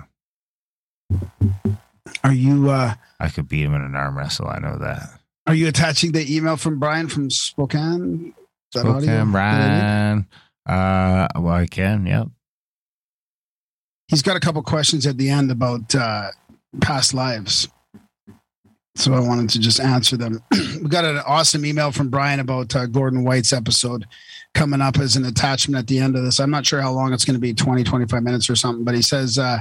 Are 2.22 2.32
you 2.32 2.70
uh 2.70 2.94
I 3.20 3.28
could 3.30 3.48
beat 3.48 3.64
him 3.64 3.74
in 3.74 3.82
an 3.82 3.96
arm 3.96 4.16
wrestle. 4.18 4.48
I 4.48 4.58
know 4.58 4.78
that. 4.78 5.08
are 5.46 5.54
you 5.54 5.66
attaching 5.68 6.12
the 6.12 6.34
email 6.34 6.56
from 6.56 6.78
Brian 6.78 7.08
from 7.08 7.30
Spokane? 7.30 8.34
Is 8.36 8.74
that 8.74 8.80
Spokane, 8.80 9.06
that 9.06 9.20
I 9.20 9.24
need? 9.24 9.32
Brian. 9.32 10.26
Uh, 10.66 11.28
well, 11.36 11.54
I 11.54 11.66
can. 11.66 12.04
Yep. 12.06 12.28
He's 14.08 14.22
got 14.22 14.36
a 14.36 14.40
couple 14.40 14.62
questions 14.62 15.06
at 15.06 15.16
the 15.16 15.30
end 15.30 15.50
about 15.50 15.94
uh 15.94 16.30
past 16.80 17.14
lives. 17.14 17.68
So 18.94 19.14
I 19.14 19.20
wanted 19.20 19.50
to 19.50 19.60
just 19.60 19.78
answer 19.78 20.16
them. 20.16 20.42
we 20.50 20.88
got 20.88 21.04
an 21.04 21.18
awesome 21.18 21.64
email 21.64 21.92
from 21.92 22.10
Brian 22.10 22.40
about 22.40 22.74
uh, 22.74 22.86
Gordon 22.86 23.22
White's 23.22 23.52
episode 23.52 24.06
coming 24.54 24.80
up 24.80 24.98
as 24.98 25.14
an 25.14 25.24
attachment 25.24 25.78
at 25.78 25.86
the 25.86 26.00
end 26.00 26.16
of 26.16 26.24
this. 26.24 26.40
I'm 26.40 26.50
not 26.50 26.66
sure 26.66 26.80
how 26.80 26.92
long 26.92 27.12
it's 27.12 27.24
going 27.24 27.34
to 27.36 27.40
be 27.40 27.54
20, 27.54 27.84
25 27.84 28.22
minutes 28.22 28.50
or 28.50 28.56
something, 28.56 28.84
but 28.84 28.96
he 28.96 29.02
says, 29.02 29.38
uh, 29.38 29.60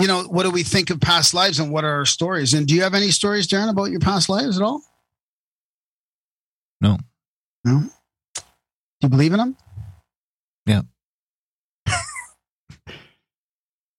you 0.00 0.06
know, 0.06 0.22
what 0.22 0.44
do 0.44 0.50
we 0.50 0.62
think 0.62 0.88
of 0.88 1.00
past 1.00 1.34
lives 1.34 1.60
and 1.60 1.70
what 1.70 1.84
are 1.84 1.96
our 1.96 2.06
stories? 2.06 2.54
And 2.54 2.66
do 2.66 2.74
you 2.74 2.82
have 2.82 2.94
any 2.94 3.10
stories, 3.10 3.46
Darren, 3.46 3.70
about 3.70 3.90
your 3.90 4.00
past 4.00 4.28
lives 4.28 4.56
at 4.56 4.62
all? 4.62 4.82
No. 6.80 6.98
No. 7.62 7.80
Do 8.34 8.42
you 9.02 9.08
believe 9.10 9.32
in 9.32 9.38
them? 9.38 9.56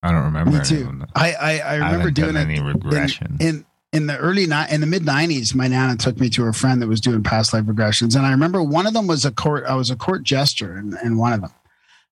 I 0.06 0.12
don't 0.12 0.24
remember. 0.24 0.52
Me 0.52 0.64
too. 0.64 1.02
I 1.16 1.34
I, 1.34 1.34
I 1.34 1.60
I 1.60 1.74
remember 1.76 1.98
haven't 1.98 2.14
doing 2.14 2.36
it 2.36 2.40
any 2.40 2.60
regression. 2.62 3.38
in 3.40 3.66
in 3.94 4.08
the 4.08 4.18
early 4.18 4.46
ni- 4.46 4.66
in 4.70 4.82
the 4.82 4.88
mid 4.88 5.04
90s 5.04 5.56
my 5.56 5.68
nana 5.68 5.96
took 5.96 6.20
me 6.20 6.30
to 6.30 6.44
her 6.44 6.52
friend 6.54 6.82
that 6.82 6.88
was 6.88 7.00
doing 7.00 7.24
past 7.24 7.54
life 7.54 7.64
regressions 7.64 8.16
and 8.18 8.26
i 8.26 8.32
remember 8.32 8.62
one 8.62 8.86
of 8.86 8.94
them 8.94 9.08
was 9.08 9.24
a 9.24 9.32
court 9.32 9.64
i 9.70 9.74
was 9.76 9.90
a 9.90 9.96
court 9.96 10.22
jester 10.24 10.78
in, 10.78 10.98
in 11.02 11.18
one 11.18 11.32
of 11.32 11.40
them 11.40 11.52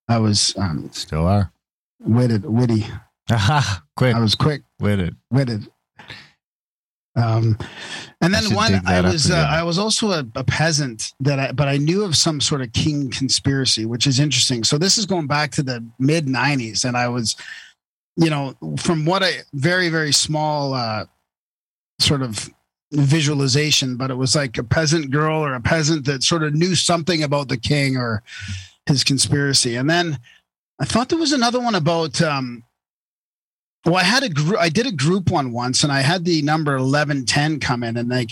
i 0.08 0.18
was 0.18 0.56
um 0.58 0.90
Still 0.94 1.28
are. 1.28 1.52
witted 2.00 2.46
witty 2.46 2.86
Aha, 3.30 3.84
quick, 3.98 4.16
i 4.16 4.20
was 4.20 4.34
quick 4.36 4.62
with 4.80 5.02
it. 5.02 5.14
witted 5.30 5.68
um 7.16 7.58
and 8.22 8.34
then 8.34 8.44
should 8.44 8.56
one 8.56 8.82
i 8.88 9.00
was 9.02 9.30
uh, 9.30 9.36
i 9.50 9.62
was 9.62 9.78
also 9.78 10.12
a, 10.12 10.26
a 10.36 10.44
peasant 10.44 11.14
that 11.20 11.38
i 11.40 11.52
but 11.52 11.68
i 11.68 11.78
knew 11.78 12.04
of 12.04 12.16
some 12.16 12.40
sort 12.42 12.62
of 12.62 12.72
king 12.72 13.12
conspiracy 13.12 13.86
which 13.86 14.08
is 14.08 14.20
interesting 14.20 14.64
so 14.64 14.78
this 14.78 14.98
is 14.98 15.06
going 15.06 15.28
back 15.28 15.52
to 15.52 15.62
the 15.62 15.86
mid 16.00 16.26
90s 16.28 16.86
and 16.86 16.96
i 16.98 17.08
was 17.08 17.36
you 18.16 18.30
know 18.30 18.56
from 18.78 19.06
what 19.06 19.24
i 19.24 19.32
very 19.54 19.90
very 19.90 20.12
small 20.12 20.74
uh 20.74 21.06
sort 22.00 22.22
of 22.22 22.50
visualization 22.92 23.98
but 23.98 24.12
it 24.12 24.16
was 24.16 24.36
like 24.36 24.58
a 24.58 24.64
peasant 24.64 25.10
girl 25.10 25.44
or 25.44 25.54
a 25.54 25.62
peasant 25.62 26.06
that 26.06 26.22
sort 26.22 26.44
of 26.44 26.54
knew 26.54 26.76
something 26.76 27.24
about 27.24 27.48
the 27.48 27.58
king 27.58 27.98
or 27.98 28.22
his 28.86 29.04
conspiracy 29.04 29.76
and 29.76 29.90
then 29.90 30.20
i 30.80 30.86
thought 30.86 31.10
there 31.10 31.18
was 31.18 31.32
another 31.32 31.60
one 31.60 31.76
about 31.76 32.22
um 32.22 32.64
well, 33.86 33.98
I 33.98 34.04
had 34.04 34.24
a 34.24 34.30
group. 34.30 34.58
I 34.58 34.70
did 34.70 34.88
a 34.88 34.92
group 34.92 35.30
one 35.30 35.52
once, 35.52 35.84
and 35.84 35.92
I 35.92 36.02
had 36.02 36.24
the 36.24 36.42
number 36.42 36.76
eleven 36.76 37.26
ten 37.26 37.60
come 37.60 37.84
in, 37.84 37.98
and 37.98 38.08
like 38.08 38.32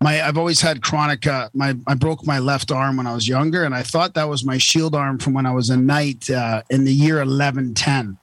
my, 0.00 0.22
I've 0.22 0.38
always 0.38 0.60
had 0.60 0.82
chronic. 0.82 1.26
Uh, 1.26 1.48
my, 1.54 1.74
I 1.88 1.94
broke 1.94 2.24
my 2.24 2.38
left 2.38 2.70
arm 2.70 2.96
when 2.96 3.08
I 3.08 3.14
was 3.14 3.26
younger, 3.26 3.64
and 3.64 3.74
I 3.74 3.82
thought 3.82 4.14
that 4.14 4.28
was 4.28 4.44
my 4.44 4.58
shield 4.58 4.94
arm 4.94 5.18
from 5.18 5.34
when 5.34 5.44
I 5.44 5.50
was 5.50 5.70
a 5.70 5.76
knight 5.76 6.30
uh, 6.30 6.62
in 6.70 6.84
the 6.84 6.92
year 6.92 7.20
eleven 7.20 7.74
ten. 7.74 8.16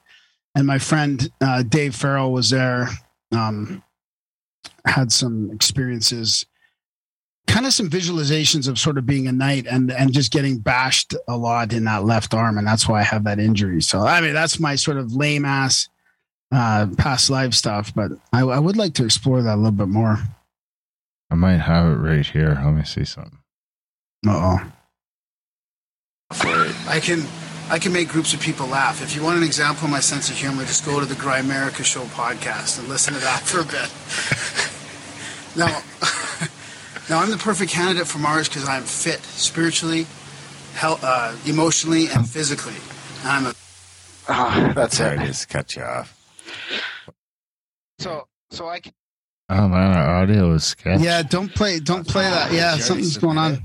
And 0.56 0.66
my 0.66 0.80
friend 0.80 1.30
uh, 1.42 1.64
Dave 1.64 1.96
Farrell 1.96 2.32
was 2.32 2.50
there. 2.50 2.90
Um, 3.32 3.84
had 4.86 5.12
some 5.12 5.52
experiences, 5.52 6.46
kind 7.48 7.66
of 7.66 7.74
some 7.74 7.90
visualizations 7.90 8.68
of 8.68 8.80
sort 8.80 8.98
of 8.98 9.06
being 9.06 9.28
a 9.28 9.32
knight 9.32 9.68
and 9.68 9.92
and 9.92 10.14
just 10.14 10.32
getting 10.32 10.58
bashed 10.58 11.14
a 11.28 11.38
lot 11.38 11.74
in 11.74 11.84
that 11.86 12.06
left 12.06 12.34
arm, 12.34 12.58
and 12.58 12.66
that's 12.66 12.88
why 12.88 13.00
I 13.00 13.04
have 13.04 13.24
that 13.26 13.40
injury. 13.40 13.82
So 13.82 14.02
I 14.02 14.22
mean, 14.22 14.34
that's 14.34 14.60
my 14.60 14.76
sort 14.76 14.98
of 14.98 15.14
lame 15.14 15.46
ass 15.46 15.88
uh, 16.52 16.88
past 16.98 17.30
life 17.30 17.54
stuff, 17.54 17.94
but 17.94 18.12
I, 18.34 18.42
I 18.42 18.60
would 18.60 18.78
like 18.78 18.94
to 18.96 19.06
explore 19.06 19.42
that 19.42 19.56
a 19.56 19.58
little 19.58 19.72
bit 19.72 19.88
more. 19.88 20.18
I 21.30 21.36
might 21.36 21.58
have 21.58 21.92
it 21.92 21.96
right 21.96 22.26
here. 22.26 22.60
Let 22.64 22.74
me 22.74 22.84
see 22.84 23.06
something. 23.06 23.38
Uh 24.28 24.60
oh. 24.60 24.72
I 26.88 27.00
can 27.02 27.26
I 27.70 27.78
can 27.80 27.94
make 27.94 28.08
groups 28.10 28.34
of 28.34 28.40
people 28.40 28.66
laugh. 28.68 29.02
If 29.02 29.16
you 29.16 29.22
want 29.24 29.38
an 29.38 29.44
example 29.44 29.86
of 29.86 29.92
my 29.92 30.00
sense 30.00 30.30
of 30.30 30.36
humor, 30.38 30.64
just 30.66 30.86
go 30.86 31.00
to 31.00 31.06
the 31.06 31.14
Grimerica 31.16 31.84
Show 31.86 32.02
podcast 32.06 32.80
and 32.80 32.88
listen 32.90 33.14
to 33.14 33.20
that 33.20 33.42
for 33.44 33.60
a 33.60 33.64
bit. 33.64 33.90
now, 35.56 35.82
now 37.10 37.22
I'm 37.22 37.30
the 37.30 37.38
perfect 37.38 37.72
candidate 37.72 38.08
for 38.08 38.18
Mars 38.18 38.50
because 38.50 38.68
I'm 38.68 38.84
fit 38.84 39.20
spiritually, 39.22 40.08
hel- 40.74 41.00
uh, 41.04 41.36
emotionally, 41.46 42.08
and 42.08 42.28
physically. 42.28 42.74
And 43.22 43.28
I'm 43.30 43.46
a. 43.48 43.54
Ah, 44.28 44.72
that's 44.76 44.98
Sorry, 44.98 45.18
I 45.18 45.24
it. 45.24 45.28
just 45.28 45.50
cut 45.50 45.76
you 45.76 45.84
off. 45.84 46.16
So, 48.00 48.28
so 48.50 48.68
I 48.68 48.80
can. 48.80 48.94
Oh 49.50 49.68
man, 49.68 49.96
our 49.98 50.22
audio 50.24 50.54
is 50.54 50.64
sketch. 50.64 51.02
Yeah, 51.02 51.22
don't 51.24 51.54
play. 51.54 51.80
Don't 51.80 52.08
play 52.08 52.24
that. 52.24 52.52
Yeah, 52.52 52.78
something's 52.78 53.18
going 53.18 53.38
on. 53.38 53.64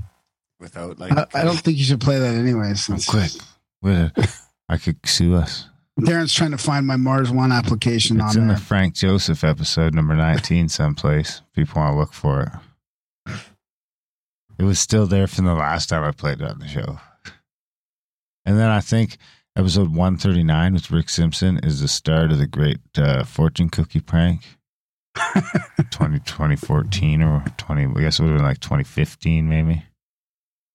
Without 0.59 0.97
like, 0.99 1.11
I, 1.11 1.25
I 1.33 1.43
don't 1.43 1.57
think 1.59 1.77
you 1.77 1.83
should 1.83 2.01
play 2.01 2.17
that 2.19 2.33
anyways. 2.35 2.89
Oh, 2.89 2.93
It's- 2.93 3.07
quick. 3.09 3.31
I 4.69 4.77
could 4.77 4.97
sue 5.05 5.35
us. 5.35 5.67
Darren's 5.99 6.33
trying 6.33 6.51
to 6.51 6.57
find 6.57 6.85
my 6.85 6.97
Mars 6.97 7.31
One 7.31 7.51
application 7.51 8.19
It's 8.19 8.35
on 8.35 8.41
in 8.41 8.47
there. 8.49 8.57
the 8.57 8.61
Frank 8.61 8.95
Joseph 8.95 9.43
episode 9.43 9.93
number 9.93 10.15
19 10.15 10.67
someplace. 10.69 11.41
People 11.53 11.81
want 11.81 11.93
to 11.93 11.99
look 11.99 12.13
for 12.13 12.41
it. 13.27 13.31
It 14.57 14.63
was 14.63 14.79
still 14.79 15.05
there 15.07 15.27
from 15.27 15.45
the 15.45 15.53
last 15.53 15.87
time 15.89 16.03
I 16.03 16.11
played 16.11 16.41
it 16.41 16.49
on 16.49 16.59
the 16.59 16.67
show. 16.67 16.99
And 18.45 18.57
then 18.59 18.69
I 18.69 18.79
think 18.79 19.17
episode 19.55 19.89
139 19.89 20.73
with 20.73 20.91
Rick 20.91 21.09
Simpson 21.09 21.59
is 21.63 21.81
the 21.81 21.87
start 21.87 22.31
of 22.31 22.39
the 22.39 22.47
great 22.47 22.79
uh, 22.97 23.23
fortune 23.23 23.69
cookie 23.69 24.01
prank. 24.01 24.41
20, 25.91 26.19
2014 26.19 27.21
or 27.23 27.43
20, 27.57 27.85
I 27.85 28.01
guess 28.01 28.19
it 28.19 28.23
would 28.23 28.31
have 28.31 28.39
been 28.39 28.45
like 28.45 28.59
2015 28.59 29.47
maybe. 29.47 29.83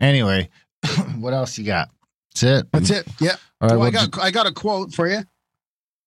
Anyway, 0.01 0.49
what 1.19 1.35
else 1.35 1.59
you 1.59 1.65
got? 1.65 1.91
That's 2.35 2.43
it. 2.43 2.67
That's 2.73 2.91
it. 2.91 3.07
Yeah. 3.21 3.37
All 3.61 3.69
right, 3.69 3.77
well, 3.79 3.89
I 3.89 3.91
got 3.91 4.19
I 4.19 4.31
got 4.31 4.47
a 4.47 4.53
quote 4.53 4.95
for 4.95 5.09
you. 5.09 5.23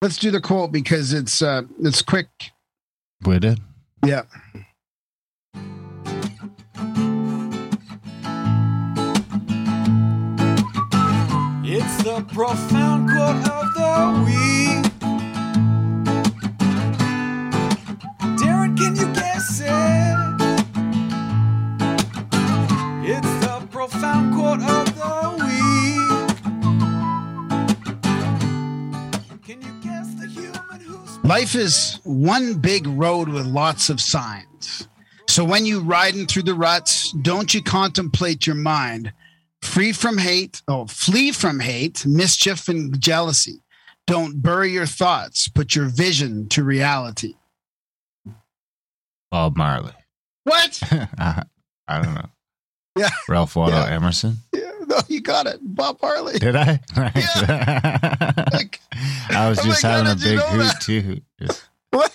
Let's 0.02 0.18
do 0.18 0.32
the 0.32 0.42
quote 0.42 0.72
because 0.72 1.14
it's 1.14 1.42
uh 1.42 1.64
it's 1.82 2.02
quick. 2.02 2.28
we 3.26 3.40
did. 3.40 3.60
Yeah. 4.06 4.24
It's 11.66 12.04
the 12.04 12.24
profound 12.34 13.10
quote 13.10 13.50
of 13.50 13.74
the 13.74 14.24
week. 14.26 14.53
Life 31.34 31.56
is 31.56 32.00
one 32.04 32.60
big 32.60 32.86
road 32.86 33.28
with 33.28 33.48
lots 33.48 33.90
of 33.90 34.00
signs. 34.00 34.88
So 35.28 35.44
when 35.44 35.66
you 35.66 35.80
riding 35.80 36.28
through 36.28 36.44
the 36.44 36.54
ruts, 36.54 37.12
don't 37.24 37.52
you 37.56 37.64
contemplate 37.64 38.46
your 38.46 38.56
mind. 38.56 39.12
Free 39.64 39.94
from 39.94 40.20
hate, 40.20 40.62
oh, 40.68 40.86
flee 40.86 41.32
from 41.32 41.60
hate, 41.60 42.06
mischief, 42.06 42.70
and 42.70 43.02
jealousy. 43.02 43.64
Don't 44.06 44.44
bury 44.44 44.70
your 44.70 44.86
thoughts, 44.86 45.48
put 45.48 45.74
your 45.74 45.88
vision 45.88 46.50
to 46.50 46.64
reality. 46.64 47.34
Bob 49.32 49.58
Marley. 49.58 49.96
What? 50.44 50.80
I, 50.92 51.46
I 51.88 52.00
don't 52.00 52.14
know. 52.14 52.30
Yeah. 52.96 53.10
Ralph 53.28 53.56
Waldo 53.56 53.74
Yeah. 53.78 53.90
Emerson. 53.90 54.38
Yeah, 54.54 54.70
no, 54.96 55.02
you 55.08 55.22
got 55.22 55.46
it. 55.48 55.60
Bob 55.62 56.00
Harley. 56.02 56.40
Did 56.40 56.56
I? 56.56 56.80
Like, 58.54 58.80
I 59.30 59.50
was 59.50 59.60
Oh 59.60 59.64
just 59.64 59.82
God, 59.82 60.06
having 60.06 60.12
a 60.12 60.16
big 60.16 60.40
hoot 60.40 60.64
that? 60.64 60.82
too. 60.82 61.22
Just- 61.42 61.70
what? 61.92 62.12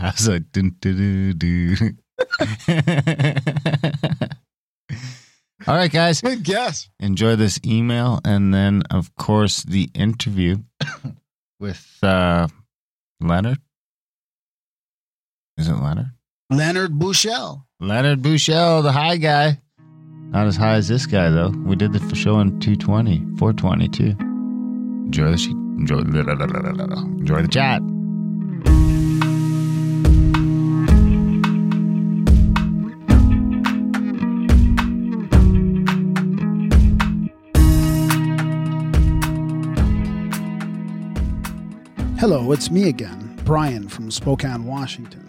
I 0.00 0.06
was 0.10 0.28
like, 0.28 0.52
dun, 0.52 0.76
dun, 0.80 1.34
dun, 1.38 1.78
dun. 1.78 1.98
All 5.66 5.74
right, 5.74 5.90
guys, 5.90 6.20
Good 6.20 6.44
guess. 6.44 6.88
enjoy 7.00 7.34
this 7.36 7.58
email 7.66 8.20
and 8.24 8.54
then, 8.54 8.82
of 8.90 9.14
course, 9.16 9.62
the 9.64 9.90
interview 9.92 10.58
with 11.60 11.84
uh, 12.02 12.46
Leonard. 13.20 13.58
Is 15.56 15.66
it 15.68 15.74
Leonard? 15.74 16.12
Leonard 16.50 16.92
Buschel. 16.92 17.64
Leonard 17.80 18.22
Buschel, 18.22 18.82
the 18.82 18.92
high 18.92 19.16
guy. 19.16 19.60
Not 20.30 20.46
as 20.46 20.56
high 20.56 20.74
as 20.74 20.88
this 20.88 21.06
guy, 21.06 21.30
though. 21.30 21.48
We 21.64 21.74
did 21.74 21.94
the 21.94 22.14
show 22.14 22.38
in 22.40 22.60
220, 22.60 23.38
420 23.38 23.88
too. 23.88 24.14
Enjoy 24.20 25.32
the. 25.32 25.50
Enjoy, 25.78 25.98
enjoy 25.98 27.42
the 27.42 27.48
chat. 27.48 27.80
Hello, 42.20 42.52
it's 42.52 42.70
me 42.70 42.88
again, 42.88 43.40
Brian 43.44 43.88
from 43.88 44.10
Spokane, 44.10 44.64
Washington. 44.64 45.24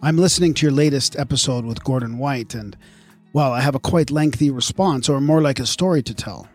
I'm 0.00 0.16
listening 0.16 0.54
to 0.54 0.66
your 0.66 0.72
latest 0.72 1.18
episode 1.18 1.66
with 1.66 1.84
Gordon 1.84 2.16
White, 2.16 2.54
and, 2.54 2.76
well, 3.36 3.52
I 3.52 3.60
have 3.60 3.74
a 3.74 3.78
quite 3.78 4.10
lengthy 4.10 4.50
response, 4.50 5.10
or 5.10 5.20
more 5.20 5.42
like 5.42 5.60
a 5.60 5.66
story 5.66 6.02
to 6.04 6.14
tell. 6.14 6.48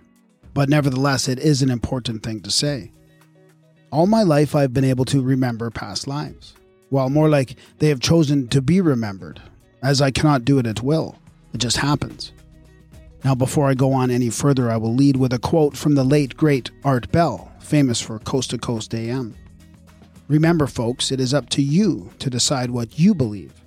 But 0.56 0.68
nevertheless, 0.68 1.28
it 1.28 1.38
is 1.38 1.62
an 1.62 1.70
important 1.70 2.24
thing 2.24 2.40
to 2.42 2.50
say. 2.50 2.92
All 3.92 4.08
my 4.08 4.24
life, 4.24 4.56
I've 4.56 4.74
been 4.74 4.84
able 4.84 5.06
to 5.06 5.22
remember 5.22 5.70
past 5.70 6.08
lives. 6.08 6.56
Well, 6.90 7.12
more 7.12 7.30
like 7.30 7.56
they 7.78 7.90
have 7.90 8.00
chosen 8.00 8.48
to 8.48 8.64
be 8.64 8.82
remembered, 8.82 9.40
as 9.84 10.02
I 10.02 10.10
cannot 10.10 10.44
do 10.44 10.58
it 10.58 10.66
at 10.66 10.82
will. 10.82 11.20
It 11.54 11.60
just 11.60 11.78
happens. 11.78 12.32
Now, 13.24 13.36
before 13.36 13.70
I 13.70 13.76
go 13.76 13.94
on 13.94 14.10
any 14.10 14.32
further, 14.32 14.72
I 14.72 14.78
will 14.78 14.96
lead 14.96 15.18
with 15.18 15.34
a 15.34 15.38
quote 15.38 15.78
from 15.78 15.94
the 15.94 16.04
late, 16.04 16.36
great 16.36 16.72
Art 16.84 17.12
Bell, 17.12 17.52
famous 17.60 18.02
for 18.02 18.18
Coast 18.18 18.50
to 18.50 18.58
Coast 18.58 18.96
AM. 18.96 19.36
Remember, 20.28 20.66
folks, 20.66 21.12
it 21.12 21.20
is 21.20 21.32
up 21.32 21.48
to 21.50 21.62
you 21.62 22.10
to 22.18 22.32
decide 22.32 22.72
what 22.72 22.98
you 22.98 23.14
believe. 23.14 23.61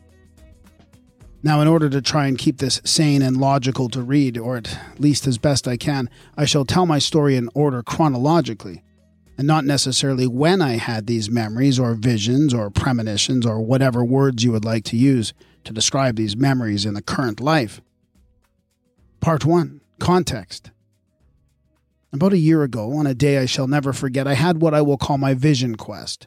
Now, 1.45 1.61
in 1.61 1.69
order 1.69 1.91
to 1.91 2.01
try 2.01 2.27
and 2.27 2.39
keep 2.39 2.57
this 2.57 2.81
sane 2.87 3.21
and 3.21 3.37
logical 3.37 3.91
to 3.91 4.01
read, 4.01 4.39
or 4.39 4.57
at 4.57 4.79
least 4.99 5.27
as 5.27 5.37
best 5.37 5.69
I 5.69 5.77
can, 5.77 6.09
I 6.39 6.47
shall 6.47 6.65
tell 6.65 6.87
my 6.87 6.99
story 6.99 7.37
in 7.37 7.51
order 7.53 7.83
chronologically, 7.83 8.83
and 9.37 9.47
not 9.47 9.67
necessarily 9.67 10.27
when 10.27 10.63
I 10.63 10.79
had 10.79 11.07
these 11.07 11.29
memories, 11.29 11.79
or 11.79 11.97
visions, 11.97 12.55
or 12.55 12.71
premonitions, 12.71 13.45
or 13.45 13.61
whatever 13.61 14.03
words 14.03 14.43
you 14.43 14.53
would 14.53 14.65
like 14.65 14.85
to 14.85 14.97
use 14.97 15.35
to 15.65 15.75
describe 15.75 16.17
these 16.17 16.35
memories 16.35 16.87
in 16.87 16.95
the 16.95 17.03
current 17.03 17.41
life. 17.41 17.83
Part 19.21 19.45
1 19.45 19.83
Context. 19.99 20.71
About 22.11 22.33
a 22.33 22.39
year 22.39 22.63
ago, 22.63 22.95
on 22.95 23.07
a 23.07 23.13
day 23.13 23.37
I 23.37 23.45
shall 23.45 23.69
never 23.69 23.93
forget, 23.93 24.27
I 24.27 24.33
had 24.33 24.63
what 24.63 24.73
I 24.73 24.81
will 24.81 24.97
call 24.97 25.19
my 25.19 25.35
vision 25.35 25.77
quest. 25.77 26.27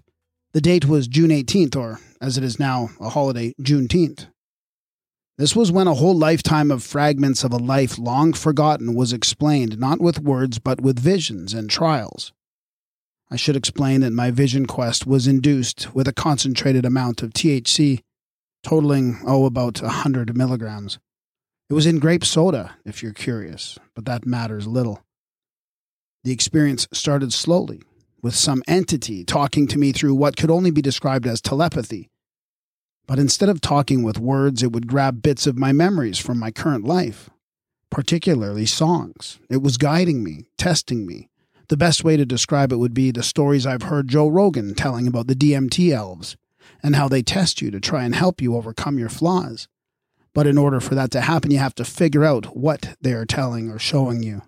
The 0.51 0.62
date 0.62 0.86
was 0.86 1.08
June 1.08 1.32
18th, 1.32 1.75
or 1.75 1.99
as 2.21 2.38
it 2.38 2.43
is 2.43 2.60
now 2.60 2.89
a 2.99 3.10
holiday, 3.10 3.56
Juneteenth. 3.60 4.27
This 5.38 5.56
was 5.56 5.71
when 5.71 5.86
a 5.88 5.93
whole 5.93 6.17
lifetime 6.17 6.71
of 6.71 6.82
fragments 6.84 7.43
of 7.43 7.54
a 7.54 7.58
life 7.58 8.00
long 8.00 8.34
forgotten 8.34 8.95
was 8.95 9.13
explained 9.13 9.78
not 9.78 10.02
with 10.02 10.19
words 10.19 10.58
but 10.58 10.82
with 10.82 10.97
visions 10.97 11.54
and 11.54 11.69
trials. 11.69 12.34
I 13.30 13.36
should 13.36 13.56
explain 13.56 14.02
that 14.02 14.13
my 14.13 14.32
vision 14.32 14.65
quest 14.65 15.06
was 15.06 15.28
induced 15.28 15.93
with 15.93 16.08
a 16.08 16.13
concentrated 16.13 16.86
amount 16.86 17.21
of 17.21 17.34
THC, 17.34 18.00
totaling, 18.63 19.19
oh, 19.28 19.45
about 19.45 19.82
a 19.82 19.86
100 19.86 20.36
milligrams. 20.36 20.97
It 21.69 21.73
was 21.73 21.86
in 21.86 22.00
grape 22.00 22.26
soda, 22.26 22.78
if 22.84 23.04
you're 23.04 23.13
curious, 23.13 23.78
but 23.93 24.06
that 24.06 24.26
matters 24.26 24.65
little. 24.65 25.04
The 26.23 26.32
experience 26.32 26.88
started 26.93 27.32
slowly, 27.32 27.82
with 28.23 28.34
some 28.34 28.63
entity 28.67 29.23
talking 29.23 29.67
to 29.67 29.78
me 29.78 29.91
through 29.91 30.15
what 30.15 30.38
could 30.38 30.50
only 30.50 30.71
be 30.71 30.82
described 30.82 31.28
as 31.28 31.41
telepathy. 31.41 32.10
But 33.07 33.19
instead 33.19 33.49
of 33.49 33.61
talking 33.61 34.03
with 34.03 34.19
words, 34.19 34.61
it 34.61 34.71
would 34.71 34.87
grab 34.87 35.21
bits 35.21 35.47
of 35.47 35.57
my 35.57 35.71
memories 35.71 36.19
from 36.19 36.37
my 36.37 36.51
current 36.51 36.83
life, 36.83 37.29
particularly 37.89 38.65
songs. 38.65 39.39
It 39.49 39.61
was 39.61 39.77
guiding 39.77 40.23
me, 40.23 40.45
testing 40.57 41.07
me. 41.07 41.29
The 41.69 41.77
best 41.77 42.03
way 42.03 42.17
to 42.17 42.25
describe 42.25 42.71
it 42.71 42.77
would 42.77 42.93
be 42.93 43.11
the 43.11 43.23
stories 43.23 43.65
I've 43.65 43.83
heard 43.83 44.07
Joe 44.07 44.27
Rogan 44.27 44.75
telling 44.75 45.07
about 45.07 45.27
the 45.27 45.35
DMT 45.35 45.91
elves 45.91 46.37
and 46.83 46.95
how 46.95 47.07
they 47.07 47.21
test 47.21 47.61
you 47.61 47.71
to 47.71 47.79
try 47.79 48.03
and 48.03 48.13
help 48.13 48.41
you 48.41 48.55
overcome 48.55 48.99
your 48.99 49.09
flaws. 49.09 49.67
But 50.33 50.47
in 50.47 50.57
order 50.57 50.79
for 50.79 50.93
that 50.95 51.11
to 51.11 51.21
happen, 51.21 51.51
you 51.51 51.57
have 51.57 51.75
to 51.75 51.85
figure 51.85 52.23
out 52.23 52.55
what 52.55 52.95
they 53.01 53.13
are 53.13 53.25
telling 53.25 53.69
or 53.69 53.79
showing 53.79 54.21
you. 54.21 54.43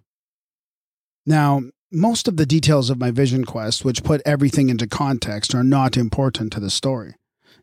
Now, 1.26 1.62
most 1.92 2.28
of 2.28 2.38
the 2.38 2.46
details 2.46 2.90
of 2.90 3.00
my 3.00 3.10
vision 3.12 3.46
quest, 3.46 3.84
which 3.84 4.04
put 4.04 4.22
everything 4.26 4.70
into 4.70 4.88
context, 4.88 5.56
are 5.56 5.64
not 5.64 5.98
important 5.98 6.54
to 6.54 6.60
the 6.60 6.70
story, 6.70 7.16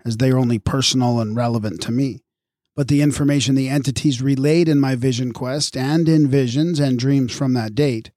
as 0.06 0.18
they 0.18 0.30
are 0.30 0.38
only 0.38 0.58
personal 0.58 1.20
and 1.20 1.36
relevant 1.36 1.82
to 1.82 1.92
me. 1.92 2.20
But 2.76 2.88
the 2.88 3.02
information 3.02 3.54
the 3.54 3.68
entities 3.68 4.22
relayed 4.22 4.68
in 4.68 4.78
my 4.78 4.94
vision 4.94 5.32
quest 5.32 5.76
and 5.76 6.08
in 6.08 6.28
visions 6.28 6.78
and 6.78 6.98
dreams 6.98 7.34
from 7.34 7.54
that 7.54 7.74
date, 7.74 8.10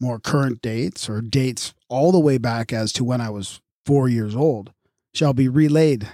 more 0.00 0.18
current 0.18 0.60
dates 0.60 1.08
or 1.08 1.20
dates 1.20 1.72
all 1.88 2.12
the 2.12 2.20
way 2.20 2.36
back 2.36 2.72
as 2.72 2.92
to 2.94 3.04
when 3.04 3.20
I 3.20 3.30
was 3.30 3.60
four 3.86 4.08
years 4.08 4.36
old, 4.36 4.72
shall 5.14 5.32
be 5.32 5.48
relayed 5.48 6.08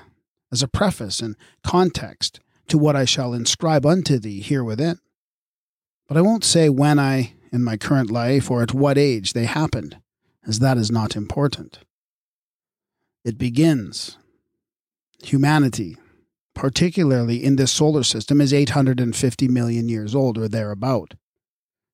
as 0.52 0.62
a 0.62 0.68
preface 0.68 1.20
and 1.20 1.36
context 1.64 2.40
to 2.68 2.78
what 2.78 2.96
I 2.96 3.04
shall 3.04 3.32
inscribe 3.32 3.86
unto 3.86 4.18
thee 4.18 4.40
here 4.40 4.64
within. 4.64 4.98
But 6.08 6.16
I 6.16 6.20
won't 6.20 6.44
say 6.44 6.68
when 6.68 6.98
I, 6.98 7.32
in 7.52 7.64
my 7.64 7.76
current 7.76 8.10
life, 8.10 8.50
or 8.50 8.62
at 8.62 8.74
what 8.74 8.98
age 8.98 9.32
they 9.32 9.44
happened, 9.46 9.98
as 10.46 10.60
that 10.60 10.78
is 10.78 10.90
not 10.90 11.16
important. 11.16 11.80
It 13.24 13.38
begins. 13.38 14.18
Humanity, 15.22 15.96
particularly 16.54 17.42
in 17.42 17.56
this 17.56 17.72
solar 17.72 18.02
system, 18.02 18.40
is 18.40 18.52
850 18.52 19.48
million 19.48 19.88
years 19.88 20.14
old 20.14 20.38
or 20.38 20.48
thereabout. 20.48 21.14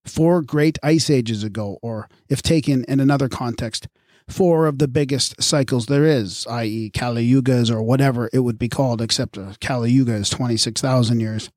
Four 0.04 0.42
great 0.42 0.78
ice 0.82 1.08
ages 1.08 1.44
ago, 1.44 1.78
or 1.82 2.08
if 2.28 2.42
taken 2.42 2.84
in 2.84 2.98
another 2.98 3.28
context, 3.28 3.88
four 4.28 4.66
of 4.66 4.78
the 4.78 4.88
biggest 4.88 5.40
cycles 5.42 5.86
there 5.86 6.04
is, 6.04 6.46
i.e., 6.48 6.90
Kali 6.90 7.28
Yugas 7.28 7.70
or 7.70 7.82
whatever 7.82 8.28
it 8.32 8.40
would 8.40 8.58
be 8.58 8.68
called, 8.68 9.00
except 9.00 9.38
uh, 9.38 9.54
Kali 9.60 9.92
Yuga 9.92 10.14
is 10.14 10.30
26,000 10.30 11.20
years. 11.20 11.50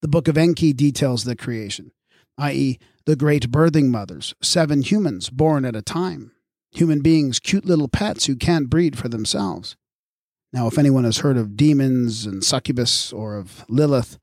The 0.00 0.08
Book 0.08 0.28
of 0.28 0.38
Enki 0.38 0.72
details 0.72 1.24
the 1.24 1.36
creation, 1.36 1.90
i.e., 2.38 2.78
the 3.04 3.16
great 3.16 3.50
birthing 3.50 3.88
mothers, 3.88 4.34
seven 4.40 4.82
humans 4.82 5.28
born 5.30 5.64
at 5.64 5.76
a 5.76 5.82
time, 5.82 6.32
human 6.70 7.02
beings, 7.02 7.40
cute 7.40 7.64
little 7.64 7.88
pets 7.88 8.26
who 8.26 8.36
can't 8.36 8.70
breed 8.70 8.96
for 8.96 9.08
themselves. 9.08 9.76
Now, 10.52 10.66
if 10.66 10.78
anyone 10.78 11.04
has 11.04 11.18
heard 11.18 11.38
of 11.38 11.56
demons 11.56 12.26
and 12.26 12.44
succubus 12.44 13.12
or 13.12 13.36
of 13.36 13.64
Lilith, 13.68 14.18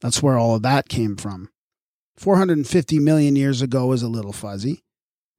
that's 0.00 0.22
where 0.22 0.36
all 0.36 0.56
of 0.56 0.62
that 0.62 0.88
came 0.88 1.16
from. 1.16 1.48
450 2.16 2.98
million 2.98 3.36
years 3.36 3.62
ago 3.62 3.92
is 3.92 4.02
a 4.02 4.08
little 4.08 4.32
fuzzy, 4.32 4.82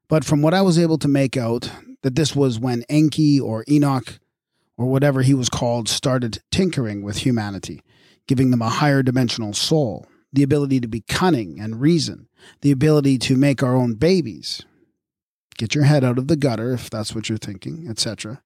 but 0.10 0.26
from 0.26 0.42
what 0.42 0.54
I 0.54 0.62
was 0.62 0.80
able 0.80 0.98
to 1.00 1.08
make 1.08 1.38
out, 1.38 1.72
that 2.02 2.16
this 2.16 2.36
was 2.36 2.60
when 2.60 2.84
Enki 2.90 3.40
or 3.40 3.64
Enoch 3.70 4.20
or 4.78 4.88
whatever 4.88 5.22
he 5.22 5.34
was 5.34 5.50
called 5.50 5.88
started 5.88 6.42
tinkering 6.52 7.04
with 7.04 7.18
humanity, 7.18 7.84
giving 8.28 8.52
them 8.52 8.62
a 8.62 8.70
higher 8.70 9.04
dimensional 9.04 9.54
soul, 9.54 10.08
the 10.32 10.44
ability 10.44 10.80
to 10.80 10.88
be 10.88 11.02
cunning 11.08 11.60
and 11.60 11.80
reason, 11.80 12.28
the 12.62 12.72
ability 12.72 13.18
to 13.20 13.38
make 13.38 13.62
our 13.62 13.76
own 13.76 13.94
babies. 13.94 14.64
Get 15.58 15.76
your 15.76 15.84
head 15.84 16.04
out 16.04 16.18
of 16.18 16.28
the 16.28 16.36
gutter 16.36 16.74
if 16.74 16.90
that's 16.90 17.14
what 17.14 17.30
you're 17.30 17.38
thinking, 17.38 17.88
etc. 17.88 18.42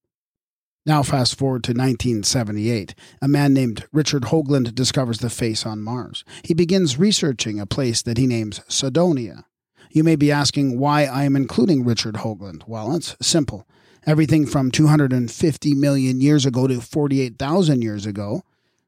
Now, 0.87 1.03
fast 1.03 1.37
forward 1.37 1.65
to 1.65 1.71
1978. 1.71 2.95
A 3.21 3.27
man 3.27 3.53
named 3.53 3.85
Richard 3.91 4.23
Hoagland 4.23 4.73
discovers 4.73 5.17
the 5.17 5.29
face 5.29 5.65
on 5.65 5.83
Mars. 5.83 6.23
He 6.43 6.53
begins 6.53 6.97
researching 6.97 7.59
a 7.59 7.65
place 7.65 8.01
that 8.01 8.17
he 8.17 8.25
names 8.25 8.61
Cydonia. 8.69 9.43
You 9.91 10.05
may 10.05 10.15
be 10.15 10.31
asking 10.31 10.79
why 10.79 11.03
I 11.03 11.25
am 11.25 11.35
including 11.35 11.83
Richard 11.83 12.15
Hoagland. 12.15 12.65
Well, 12.67 12.95
it's 12.95 13.17
simple. 13.21 13.67
Everything 14.05 14.45
from 14.45 14.71
250 14.71 15.75
million 15.75 16.21
years 16.21 16.45
ago 16.45 16.67
to 16.67 16.79
48,000 16.79 17.81
years 17.81 18.05
ago. 18.05 18.43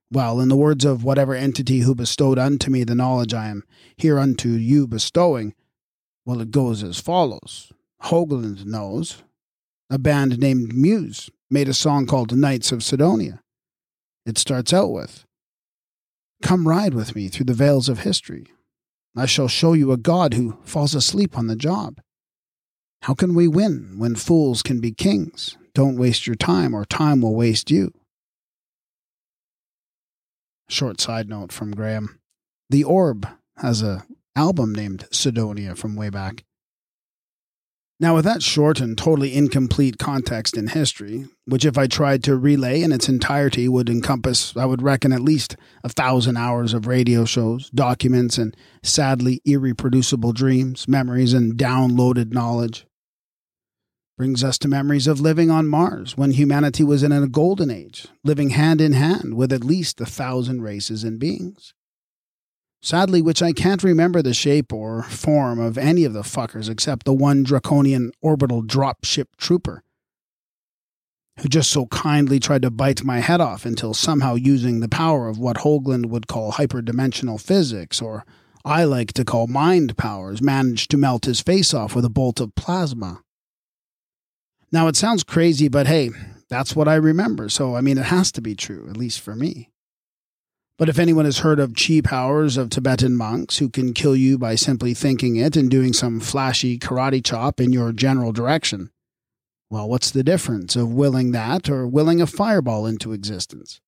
Well, 0.10 0.40
in 0.40 0.48
the 0.48 0.56
words 0.56 0.86
of 0.86 1.04
whatever 1.04 1.36
entity 1.36 1.80
who 1.80 1.94
bestowed 1.96 2.40
unto 2.40 2.72
me 2.72 2.86
the 2.86 2.96
knowledge 2.96 3.34
I 3.34 3.50
am 3.50 3.66
hereunto 3.98 4.48
you 4.48 4.88
bestowing, 4.88 5.54
well, 6.26 6.40
it 6.40 6.52
goes 6.52 6.82
as 6.82 6.98
follows. 6.98 7.74
Hoagland 8.04 8.66
knows. 8.66 9.22
A 9.90 9.98
band 9.98 10.40
named 10.40 10.74
Muse 10.74 11.30
made 11.50 11.68
a 11.68 11.74
song 11.74 12.06
called 12.06 12.36
Knights 12.36 12.72
of 12.72 12.84
Cydonia. 12.84 13.42
It 14.26 14.38
starts 14.38 14.74
out 14.74 14.92
with 14.92 15.26
Come 16.42 16.68
ride 16.68 16.94
with 16.94 17.16
me 17.16 17.28
through 17.28 17.46
the 17.46 17.54
veils 17.54 17.90
of 17.90 18.00
history. 18.00 18.48
I 19.16 19.26
shall 19.26 19.48
show 19.48 19.74
you 19.74 19.92
a 19.92 19.98
God 19.98 20.34
who 20.36 20.58
falls 20.64 20.96
asleep 20.96 21.38
on 21.38 21.48
the 21.48 21.56
job. 21.56 22.00
How 23.04 23.14
can 23.14 23.34
we 23.34 23.48
win 23.48 23.96
when 23.98 24.16
fools 24.16 24.62
can 24.62 24.80
be 24.80 24.92
kings? 24.92 25.58
Don't 25.74 25.98
waste 25.98 26.28
your 26.28 26.36
time, 26.36 26.74
or 26.74 26.86
time 26.86 27.22
will 27.22 27.36
waste 27.36 27.72
you. 27.72 27.92
Short 30.70 31.02
side 31.02 31.28
note 31.28 31.52
from 31.52 31.72
Graham. 31.72 32.20
The 32.70 32.84
Orb 32.84 33.28
has 33.58 33.82
a 33.82 34.06
album 34.36 34.74
named 34.74 35.06
Sidonia 35.12 35.76
from 35.76 35.96
way 35.96 36.10
back. 36.10 36.44
Now, 38.02 38.16
with 38.16 38.24
that 38.24 38.42
short 38.42 38.80
and 38.80 38.98
totally 38.98 39.36
incomplete 39.36 39.98
context 39.98 40.56
in 40.56 40.68
history, 40.68 41.26
which 41.46 41.66
if 41.66 41.78
I 41.78 41.88
tried 41.88 42.24
to 42.24 42.38
relay 42.38 42.82
in 42.82 42.94
its 42.94 43.10
entirety 43.10 43.68
would 43.68 43.90
encompass, 43.90 44.56
I 44.56 44.64
would 44.64 44.82
reckon, 44.82 45.12
at 45.12 45.20
least 45.22 45.58
a 45.84 45.90
thousand 45.90 46.38
hours 46.38 46.74
of 46.74 46.88
radio 46.88 47.26
shows, 47.26 47.70
documents, 47.72 48.38
and 48.38 48.56
sadly 48.82 49.42
irreproducible 49.46 50.34
dreams, 50.34 50.88
memories, 50.88 51.34
and 51.34 51.58
downloaded 51.58 52.32
knowledge, 52.32 52.86
brings 54.18 54.46
us 54.46 54.58
to 54.60 54.70
memories 54.70 55.08
of 55.08 55.20
living 55.20 55.52
on 55.52 55.68
Mars 55.68 56.16
when 56.16 56.32
humanity 56.32 56.86
was 56.86 57.04
in 57.04 57.12
a 57.12 57.28
golden 57.28 57.70
age, 57.70 58.08
living 58.24 58.52
hand 58.52 58.80
in 58.80 58.94
hand 58.94 59.34
with 59.34 59.52
at 59.52 59.64
least 59.64 60.00
a 60.00 60.06
thousand 60.06 60.62
races 60.62 61.04
and 61.04 61.20
beings 61.20 61.74
sadly, 62.82 63.22
which 63.22 63.42
I 63.42 63.52
can't 63.54 63.84
remember 63.84 64.22
the 64.22 64.34
shape 64.34 64.72
or 64.72 65.04
form 65.04 65.60
of 65.60 65.78
any 65.78 66.06
of 66.06 66.14
the 66.14 66.22
fuckers 66.22 66.70
except 66.70 67.06
the 67.06 67.14
one 67.14 67.44
draconian 67.44 68.12
orbital 68.22 68.64
dropship 68.64 69.28
trooper, 69.38 69.84
who 71.40 71.50
just 71.50 71.70
so 71.70 71.86
kindly 71.88 72.40
tried 72.40 72.62
to 72.64 72.72
bite 72.72 73.04
my 73.04 73.20
head 73.20 73.42
off 73.42 73.66
until 73.66 73.94
somehow 73.94 74.36
using 74.36 74.80
the 74.80 74.90
power 74.90 75.28
of 75.28 75.38
what 75.38 75.58
Hoagland 75.58 76.08
would 76.08 76.28
call 76.28 76.54
hyperdimensional 76.54 77.42
physics, 77.42 78.02
or 78.02 78.26
I 78.66 78.84
like 78.84 79.14
to 79.14 79.26
call 79.26 79.48
mind 79.48 79.98
powers, 79.98 80.42
managed 80.42 80.92
to 80.92 80.98
melt 80.98 81.26
his 81.26 81.42
face 81.42 81.74
off 81.74 81.96
with 81.96 82.06
a 82.06 82.10
bolt 82.10 82.40
of 82.40 82.56
plasma. 82.56 83.22
Now, 84.72 84.88
it 84.88 84.96
sounds 84.96 85.24
crazy, 85.24 85.68
but 85.68 85.88
hey, 85.88 86.12
that's 86.50 86.76
what 86.76 86.88
I 86.88 86.96
remember, 86.96 87.50
so 87.50 87.76
I 87.76 87.82
mean, 87.82 87.98
it 87.98 88.06
has 88.06 88.32
to 88.34 88.42
be 88.42 88.56
true, 88.56 88.88
at 88.90 88.98
least 88.98 89.20
for 89.22 89.36
me. 89.36 89.70
But 90.80 90.88
if 90.88 90.98
anyone 90.98 91.26
has 91.26 91.40
heard 91.40 91.60
of 91.60 91.76
chi 91.76 92.00
powers 92.02 92.56
of 92.56 92.70
Tibetan 92.70 93.18
monks 93.18 93.58
who 93.58 93.68
can 93.68 93.94
kill 93.94 94.16
you 94.16 94.38
by 94.38 94.56
simply 94.56 94.94
thinking 94.94 95.36
it 95.36 95.58
and 95.58 95.70
doing 95.70 95.92
some 95.92 96.22
flashy 96.22 96.80
karate 96.80 97.22
chop 97.22 97.60
in 97.60 97.74
your 97.74 97.92
general 97.92 98.32
direction, 98.32 98.90
well, 99.70 99.90
what's 99.90 100.10
the 100.10 100.24
difference 100.24 100.78
of 100.78 100.94
willing 100.94 101.34
that 101.34 101.70
or 101.70 101.86
willing 101.86 102.22
a 102.22 102.26
fireball 102.26 102.86
into 102.86 103.12
existence? 103.12 103.82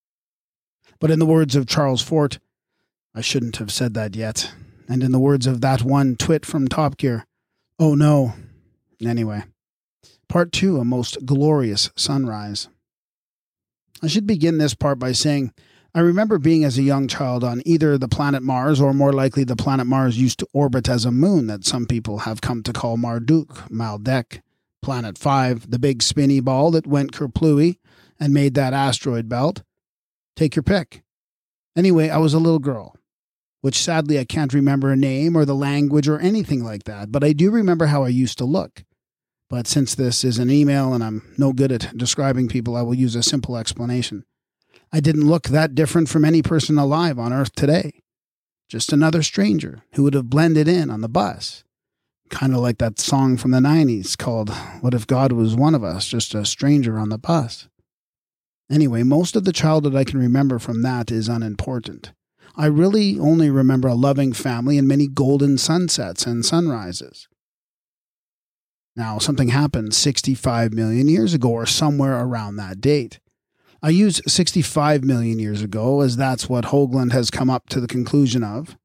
But 0.99 1.11
in 1.11 1.19
the 1.19 1.25
words 1.25 1.55
of 1.55 1.65
Charles 1.65 2.01
Fort, 2.01 2.39
I 3.15 3.21
shouldn't 3.21 3.55
have 3.55 3.71
said 3.71 3.93
that 3.93 4.17
yet. 4.17 4.51
And 4.89 5.01
in 5.01 5.13
the 5.13 5.19
words 5.19 5.47
of 5.47 5.61
that 5.61 5.83
one 5.83 6.17
twit 6.17 6.45
from 6.45 6.67
Top 6.67 6.97
Gear, 6.97 7.25
oh 7.79 7.95
no. 7.95 8.33
Anyway, 9.01 9.43
part 10.27 10.51
two, 10.51 10.77
a 10.77 10.83
most 10.83 11.25
glorious 11.25 11.89
sunrise. 11.95 12.67
I 14.03 14.07
should 14.07 14.27
begin 14.27 14.57
this 14.57 14.73
part 14.73 14.99
by 14.99 15.13
saying 15.13 15.53
I 15.93 15.99
remember 15.99 16.37
being 16.37 16.63
as 16.63 16.77
a 16.77 16.83
young 16.83 17.09
child 17.09 17.43
on 17.43 17.61
either 17.65 17.97
the 17.97 18.07
planet 18.07 18.41
Mars 18.41 18.79
or 18.79 18.93
more 18.93 19.11
likely 19.11 19.43
the 19.43 19.57
planet 19.57 19.85
Mars 19.85 20.17
used 20.17 20.39
to 20.39 20.47
orbit 20.53 20.87
as 20.87 21.03
a 21.03 21.11
moon 21.11 21.47
that 21.47 21.65
some 21.65 21.85
people 21.85 22.19
have 22.19 22.39
come 22.39 22.63
to 22.63 22.71
call 22.71 22.95
Marduk, 22.95 23.69
Maldek, 23.69 24.41
Planet 24.81 25.17
5, 25.17 25.69
the 25.69 25.79
big 25.79 26.01
spinny 26.01 26.39
ball 26.39 26.71
that 26.71 26.87
went 26.87 27.11
kerplooey 27.11 27.77
and 28.19 28.33
made 28.33 28.53
that 28.53 28.73
asteroid 28.73 29.27
belt. 29.27 29.63
Take 30.37 30.55
your 30.55 30.63
pick. 30.63 31.03
Anyway, 31.75 32.09
I 32.09 32.17
was 32.19 32.33
a 32.33 32.39
little 32.39 32.59
girl, 32.59 32.95
which 33.59 33.77
sadly 33.77 34.17
I 34.17 34.23
can't 34.23 34.53
remember 34.53 34.91
a 34.91 34.95
name 34.95 35.35
or 35.35 35.43
the 35.43 35.55
language 35.55 36.07
or 36.07 36.19
anything 36.19 36.63
like 36.63 36.85
that, 36.85 37.11
but 37.11 37.23
I 37.23 37.33
do 37.33 37.51
remember 37.51 37.87
how 37.87 38.03
I 38.03 38.09
used 38.09 38.37
to 38.37 38.45
look. 38.45 38.85
But 39.49 39.67
since 39.67 39.93
this 39.93 40.23
is 40.23 40.39
an 40.39 40.49
email 40.49 40.93
and 40.93 41.03
I'm 41.03 41.35
no 41.37 41.51
good 41.51 41.73
at 41.73 41.97
describing 41.97 42.47
people, 42.47 42.77
I 42.77 42.81
will 42.81 42.93
use 42.93 43.15
a 43.15 43.21
simple 43.23 43.57
explanation. 43.57 44.23
I 44.93 44.99
didn't 44.99 45.27
look 45.27 45.47
that 45.47 45.73
different 45.73 46.09
from 46.09 46.25
any 46.25 46.41
person 46.41 46.77
alive 46.77 47.17
on 47.17 47.31
Earth 47.31 47.53
today. 47.55 48.01
Just 48.67 48.91
another 48.91 49.23
stranger 49.23 49.83
who 49.93 50.03
would 50.03 50.13
have 50.13 50.29
blended 50.29 50.67
in 50.67 50.89
on 50.89 51.01
the 51.01 51.09
bus. 51.09 51.63
Kind 52.29 52.53
of 52.53 52.59
like 52.59 52.77
that 52.77 52.99
song 52.99 53.37
from 53.37 53.51
the 53.51 53.59
90s 53.59 54.17
called 54.17 54.49
What 54.81 54.93
If 54.93 55.07
God 55.07 55.31
Was 55.31 55.55
One 55.55 55.75
of 55.75 55.83
Us, 55.83 56.07
just 56.07 56.35
a 56.35 56.45
stranger 56.45 56.97
on 56.97 57.09
the 57.09 57.17
bus. 57.17 57.67
Anyway, 58.69 59.03
most 59.03 59.35
of 59.35 59.43
the 59.43 59.51
childhood 59.51 59.95
I 59.95 60.05
can 60.05 60.19
remember 60.19 60.59
from 60.59 60.81
that 60.81 61.11
is 61.11 61.27
unimportant. 61.27 62.13
I 62.55 62.65
really 62.67 63.19
only 63.19 63.49
remember 63.49 63.87
a 63.87 63.95
loving 63.95 64.33
family 64.33 64.77
and 64.77 64.87
many 64.87 65.07
golden 65.07 65.57
sunsets 65.57 66.25
and 66.25 66.45
sunrises. 66.45 67.27
Now, 68.95 69.19
something 69.19 69.49
happened 69.49 69.93
65 69.93 70.73
million 70.73 71.07
years 71.07 71.33
ago 71.33 71.49
or 71.49 71.65
somewhere 71.65 72.19
around 72.19 72.57
that 72.57 72.81
date. 72.81 73.19
I 73.83 73.89
use 73.89 74.21
65 74.27 75.03
million 75.03 75.39
years 75.39 75.63
ago, 75.63 76.01
as 76.01 76.15
that's 76.15 76.47
what 76.47 76.65
Hoagland 76.65 77.13
has 77.13 77.31
come 77.31 77.49
up 77.49 77.67
to 77.69 77.79
the 77.79 77.87
conclusion 77.87 78.43
of. 78.43 78.77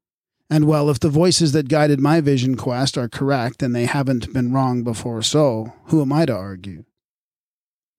And 0.49 0.65
well, 0.65 0.89
if 0.89 0.99
the 0.99 1.09
voices 1.09 1.51
that 1.51 1.67
guided 1.67 1.99
my 1.99 2.19
vision 2.19 2.55
quest 2.55 2.97
are 2.97 3.09
correct 3.09 3.61
and 3.61 3.75
they 3.75 3.85
haven't 3.85 4.33
been 4.33 4.53
wrong 4.53 4.83
before 4.83 5.21
so, 5.21 5.73
who 5.85 6.01
am 6.01 6.11
I 6.11 6.25
to 6.25 6.35
argue? 6.35 6.85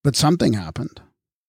But 0.03 0.16
something 0.16 0.55
happened. 0.55 1.01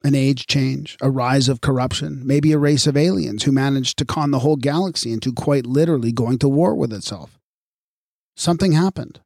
An 0.03 0.13
age 0.13 0.45
change, 0.45 0.97
a 1.01 1.09
rise 1.09 1.49
of 1.49 1.61
corruption, 1.61 2.21
maybe 2.25 2.51
a 2.51 2.57
race 2.57 2.85
of 2.85 2.95
aliens 2.95 3.43
who 3.43 3.51
managed 3.51 3.97
to 3.97 4.05
con 4.05 4.31
the 4.31 4.39
whole 4.39 4.55
galaxy 4.55 5.11
into 5.11 5.33
quite 5.33 5.65
literally 5.65 6.11
going 6.11 6.37
to 6.39 6.49
war 6.49 6.75
with 6.75 6.93
itself. 6.93 7.39
Something 8.35 8.73
happened. 8.73 9.19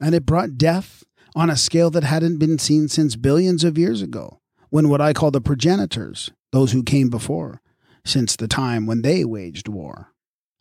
And 0.00 0.14
it 0.14 0.26
brought 0.26 0.58
death 0.58 1.04
on 1.34 1.48
a 1.48 1.56
scale 1.56 1.90
that 1.90 2.04
hadn't 2.04 2.38
been 2.38 2.58
seen 2.58 2.88
since 2.88 3.16
billions 3.16 3.64
of 3.64 3.78
years 3.78 4.02
ago, 4.02 4.40
when 4.70 4.88
what 4.88 5.00
I 5.00 5.12
call 5.12 5.30
the 5.30 5.40
progenitors, 5.40 6.30
those 6.52 6.72
who 6.72 6.82
came 6.82 7.08
before, 7.10 7.60
since 8.04 8.36
the 8.36 8.48
time 8.48 8.86
when 8.86 9.02
they 9.02 9.24
waged 9.24 9.68
war. 9.68 10.12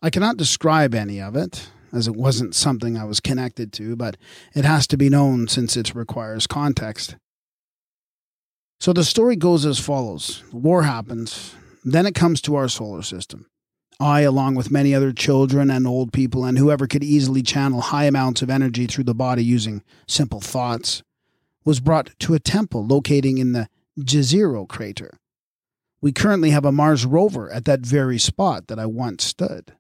I 0.02 0.10
cannot 0.10 0.38
describe 0.38 0.94
any 0.94 1.20
of 1.20 1.36
it, 1.36 1.70
as 1.92 2.08
it 2.08 2.16
wasn't 2.16 2.56
something 2.56 2.98
I 2.98 3.06
was 3.06 3.20
connected 3.20 3.72
to, 3.74 3.96
but 3.96 4.18
it 4.54 4.66
has 4.66 4.88
to 4.88 4.98
be 4.98 5.10
known 5.10 5.48
since 5.48 5.76
it 5.78 5.96
requires 5.96 6.48
context. 6.48 7.16
So 8.80 8.94
the 8.94 9.04
story 9.04 9.36
goes 9.36 9.66
as 9.66 9.80
follows 9.80 10.44
War 10.52 10.84
happens, 10.84 11.56
then 11.84 12.06
it 12.06 12.16
comes 12.16 12.42
to 12.42 12.56
our 12.56 12.68
solar 12.68 13.02
system. 13.02 13.48
I, 14.00 14.22
along 14.22 14.54
with 14.54 14.70
many 14.70 14.94
other 14.94 15.12
children 15.12 15.72
and 15.72 15.88
old 15.88 16.14
people, 16.14 16.46
and 16.46 16.58
whoever 16.58 16.86
could 16.86 17.04
easily 17.04 17.42
channel 17.42 17.82
high 17.82 18.04
amounts 18.04 18.44
of 18.44 18.50
energy 18.50 18.86
through 18.86 19.06
the 19.06 19.16
body 19.16 19.44
using 19.44 19.82
simple 20.08 20.40
thoughts, 20.40 21.02
was 21.66 21.80
brought 21.80 22.12
to 22.20 22.36
a 22.36 22.40
temple 22.40 22.86
locating 22.86 23.40
in 23.40 23.54
the 23.54 23.68
Jezero 23.98 24.68
crater. 24.68 25.18
We 26.02 26.12
currently 26.12 26.52
have 26.52 26.66
a 26.66 26.72
Mars 26.72 27.06
rover 27.06 27.52
at 27.52 27.66
that 27.66 27.80
very 27.80 28.20
spot 28.20 28.68
that 28.68 28.80
I 28.80 28.86
once 28.86 29.24
stood. 29.24 29.74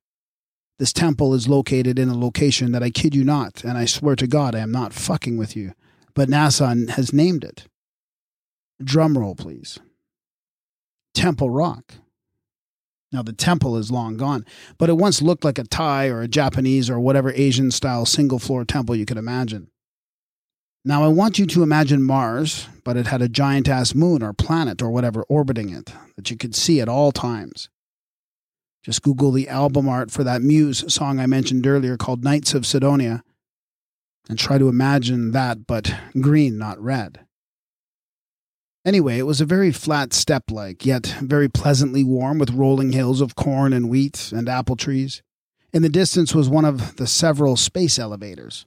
This 0.80 0.93
temple 0.93 1.34
is 1.34 1.47
located 1.47 1.97
in 1.97 2.09
a 2.09 2.18
location 2.18 2.72
that 2.72 2.84
I 2.84 2.89
kid 2.89 3.15
you 3.15 3.24
not, 3.24 3.63
and 3.63 3.78
I 3.78 3.86
swear 3.86 4.15
to 4.15 4.28
God 4.28 4.55
I 4.55 4.59
am 4.59 4.72
not 4.72 4.93
fucking 4.93 5.38
with 5.38 5.55
you, 5.55 5.74
but 6.13 6.30
NASA 6.30 6.89
has 6.89 7.13
named 7.13 7.43
it. 7.43 7.68
Drum 8.84 9.18
roll, 9.18 9.36
please. 9.36 9.80
Temple 11.13 11.49
Rock. 11.49 11.95
Now, 13.11 13.24
the 13.24 13.34
temple 13.34 13.78
is 13.78 13.89
long 13.89 14.18
gone, 14.18 14.45
but 14.78 14.89
it 14.89 14.97
once 14.97 15.22
looked 15.22 15.45
like 15.45 15.57
a 15.57 15.63
Thai 15.63 16.09
or 16.09 16.22
a 16.22 16.28
Japanese 16.28 16.89
or 16.89 16.99
whatever 16.99 17.32
Asian 17.32 17.72
style 17.72 18.05
single 18.05 18.38
floor 18.38 18.65
temple 18.65 18.95
you 18.95 19.05
could 19.05 19.18
imagine. 19.18 19.70
Now, 20.88 21.03
I 21.03 21.09
want 21.09 21.38
you 21.38 21.45
to 21.47 21.63
imagine 21.63 22.01
Mars, 22.01 22.69
but 22.85 22.95
it 22.95 23.07
had 23.07 23.21
a 23.21 23.27
giant 23.27 23.67
ass 23.67 23.93
moon 23.93 24.23
or 24.23 24.31
planet 24.31 24.81
or 24.81 24.89
whatever 24.89 25.23
orbiting 25.23 25.69
it 25.69 25.91
that 26.15 26.31
you 26.31 26.38
could 26.38 26.55
see 26.55 26.79
at 26.79 26.88
all 26.88 27.11
times. 27.11 27.67
Just 28.83 29.01
Google 29.01 29.31
the 29.31 29.49
album 29.49 29.89
art 29.89 30.11
for 30.11 30.23
that 30.23 30.41
Muse 30.41 30.85
song 30.88 31.19
I 31.19 31.25
mentioned 31.25 31.67
earlier 31.67 31.97
called 31.97 32.23
Knights 32.23 32.53
of 32.53 32.65
Cydonia 32.65 33.21
and 34.29 34.39
try 34.39 34.57
to 34.57 34.69
imagine 34.69 35.31
that, 35.31 35.67
but 35.67 35.93
green, 36.21 36.57
not 36.57 36.81
red. 36.81 37.19
Anyway, 38.85 39.17
it 39.17 39.25
was 39.25 39.41
a 39.41 39.45
very 39.45 39.73
flat 39.73 40.13
steppe 40.13 40.51
like, 40.51 40.85
yet 40.85 41.07
very 41.21 41.49
pleasantly 41.49 42.05
warm 42.05 42.38
with 42.39 42.51
rolling 42.51 42.93
hills 42.93 43.19
of 43.19 43.35
corn 43.35 43.73
and 43.73 43.89
wheat 43.89 44.31
and 44.31 44.47
apple 44.47 44.77
trees. 44.77 45.21
In 45.73 45.81
the 45.81 45.89
distance 45.89 46.33
was 46.33 46.47
one 46.47 46.63
of 46.63 46.95
the 46.95 47.07
several 47.07 47.57
space 47.57 47.99
elevators. 47.99 48.65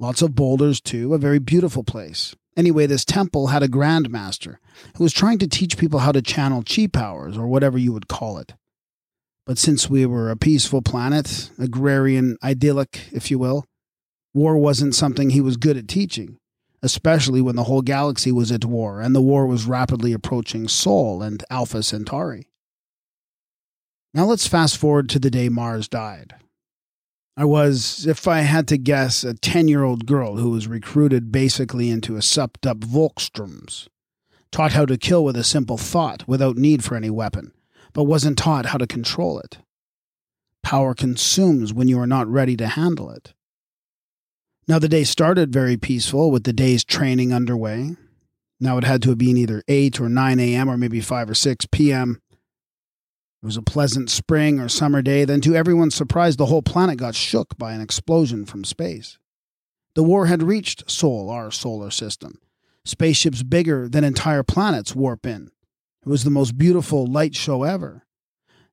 Lots 0.00 0.22
of 0.22 0.34
boulders, 0.34 0.80
too, 0.80 1.14
a 1.14 1.18
very 1.18 1.38
beautiful 1.38 1.84
place. 1.84 2.34
Anyway, 2.56 2.86
this 2.86 3.04
temple 3.04 3.48
had 3.48 3.62
a 3.62 3.68
grandmaster 3.68 4.56
who 4.96 5.04
was 5.04 5.12
trying 5.12 5.38
to 5.38 5.46
teach 5.46 5.78
people 5.78 6.00
how 6.00 6.10
to 6.10 6.20
channel 6.20 6.64
chi 6.64 6.88
powers, 6.88 7.38
or 7.38 7.46
whatever 7.46 7.78
you 7.78 7.92
would 7.92 8.08
call 8.08 8.38
it. 8.38 8.54
But 9.46 9.58
since 9.58 9.88
we 9.88 10.06
were 10.06 10.30
a 10.30 10.36
peaceful 10.36 10.82
planet, 10.82 11.50
agrarian, 11.58 12.36
idyllic, 12.42 13.08
if 13.12 13.30
you 13.30 13.38
will, 13.38 13.64
war 14.34 14.58
wasn't 14.58 14.96
something 14.96 15.30
he 15.30 15.40
was 15.40 15.56
good 15.56 15.76
at 15.76 15.86
teaching 15.86 16.40
especially 16.82 17.40
when 17.40 17.56
the 17.56 17.64
whole 17.64 17.82
galaxy 17.82 18.32
was 18.32 18.50
at 18.50 18.64
war 18.64 19.00
and 19.00 19.14
the 19.14 19.20
war 19.20 19.46
was 19.46 19.66
rapidly 19.66 20.12
approaching 20.12 20.68
Sol 20.68 21.22
and 21.22 21.44
Alpha 21.50 21.82
Centauri. 21.82 22.48
Now 24.14 24.24
let's 24.24 24.46
fast 24.46 24.76
forward 24.76 25.08
to 25.10 25.18
the 25.18 25.30
day 25.30 25.48
Mars 25.48 25.88
died. 25.88 26.34
I 27.36 27.44
was, 27.44 28.06
if 28.06 28.28
I 28.28 28.40
had 28.40 28.68
to 28.68 28.76
guess, 28.76 29.24
a 29.24 29.34
10 29.34 29.68
year 29.68 29.82
old 29.82 30.06
girl 30.06 30.36
who 30.36 30.50
was 30.50 30.66
recruited 30.66 31.32
basically 31.32 31.88
into 31.88 32.16
a 32.16 32.22
supped 32.22 32.66
up 32.66 32.78
Volkssturms, 32.78 33.88
taught 34.50 34.72
how 34.72 34.84
to 34.86 34.98
kill 34.98 35.24
with 35.24 35.36
a 35.36 35.44
simple 35.44 35.78
thought 35.78 36.26
without 36.26 36.56
need 36.56 36.84
for 36.84 36.96
any 36.96 37.10
weapon, 37.10 37.52
but 37.92 38.04
wasn't 38.04 38.38
taught 38.38 38.66
how 38.66 38.78
to 38.78 38.86
control 38.86 39.38
it. 39.38 39.58
Power 40.62 40.94
consumes 40.94 41.72
when 41.72 41.88
you 41.88 41.98
are 41.98 42.06
not 42.06 42.28
ready 42.28 42.56
to 42.56 42.66
handle 42.66 43.10
it. 43.10 43.32
Now, 44.68 44.78
the 44.78 44.88
day 44.88 45.04
started 45.04 45.52
very 45.52 45.76
peaceful 45.76 46.30
with 46.30 46.44
the 46.44 46.52
day's 46.52 46.84
training 46.84 47.32
underway. 47.32 47.96
Now, 48.60 48.76
it 48.78 48.84
had 48.84 49.02
to 49.02 49.08
have 49.08 49.18
been 49.18 49.36
either 49.36 49.62
8 49.66 50.00
or 50.00 50.08
9 50.08 50.38
a.m. 50.38 50.68
or 50.68 50.76
maybe 50.76 51.00
5 51.00 51.30
or 51.30 51.34
6 51.34 51.66
p.m. 51.72 52.20
It 53.42 53.46
was 53.46 53.56
a 53.56 53.62
pleasant 53.62 54.10
spring 54.10 54.60
or 54.60 54.68
summer 54.68 55.00
day. 55.00 55.24
Then, 55.24 55.40
to 55.42 55.54
everyone's 55.54 55.94
surprise, 55.94 56.36
the 56.36 56.46
whole 56.46 56.62
planet 56.62 56.98
got 56.98 57.14
shook 57.14 57.56
by 57.56 57.72
an 57.72 57.80
explosion 57.80 58.44
from 58.44 58.64
space. 58.64 59.18
The 59.94 60.02
war 60.02 60.26
had 60.26 60.42
reached 60.42 60.90
Sol, 60.90 61.30
our 61.30 61.50
solar 61.50 61.90
system. 61.90 62.38
Spaceships 62.84 63.42
bigger 63.42 63.88
than 63.88 64.04
entire 64.04 64.42
planets 64.42 64.94
warp 64.94 65.26
in. 65.26 65.50
It 66.02 66.08
was 66.08 66.24
the 66.24 66.30
most 66.30 66.56
beautiful 66.56 67.06
light 67.06 67.34
show 67.34 67.62
ever. 67.62 68.04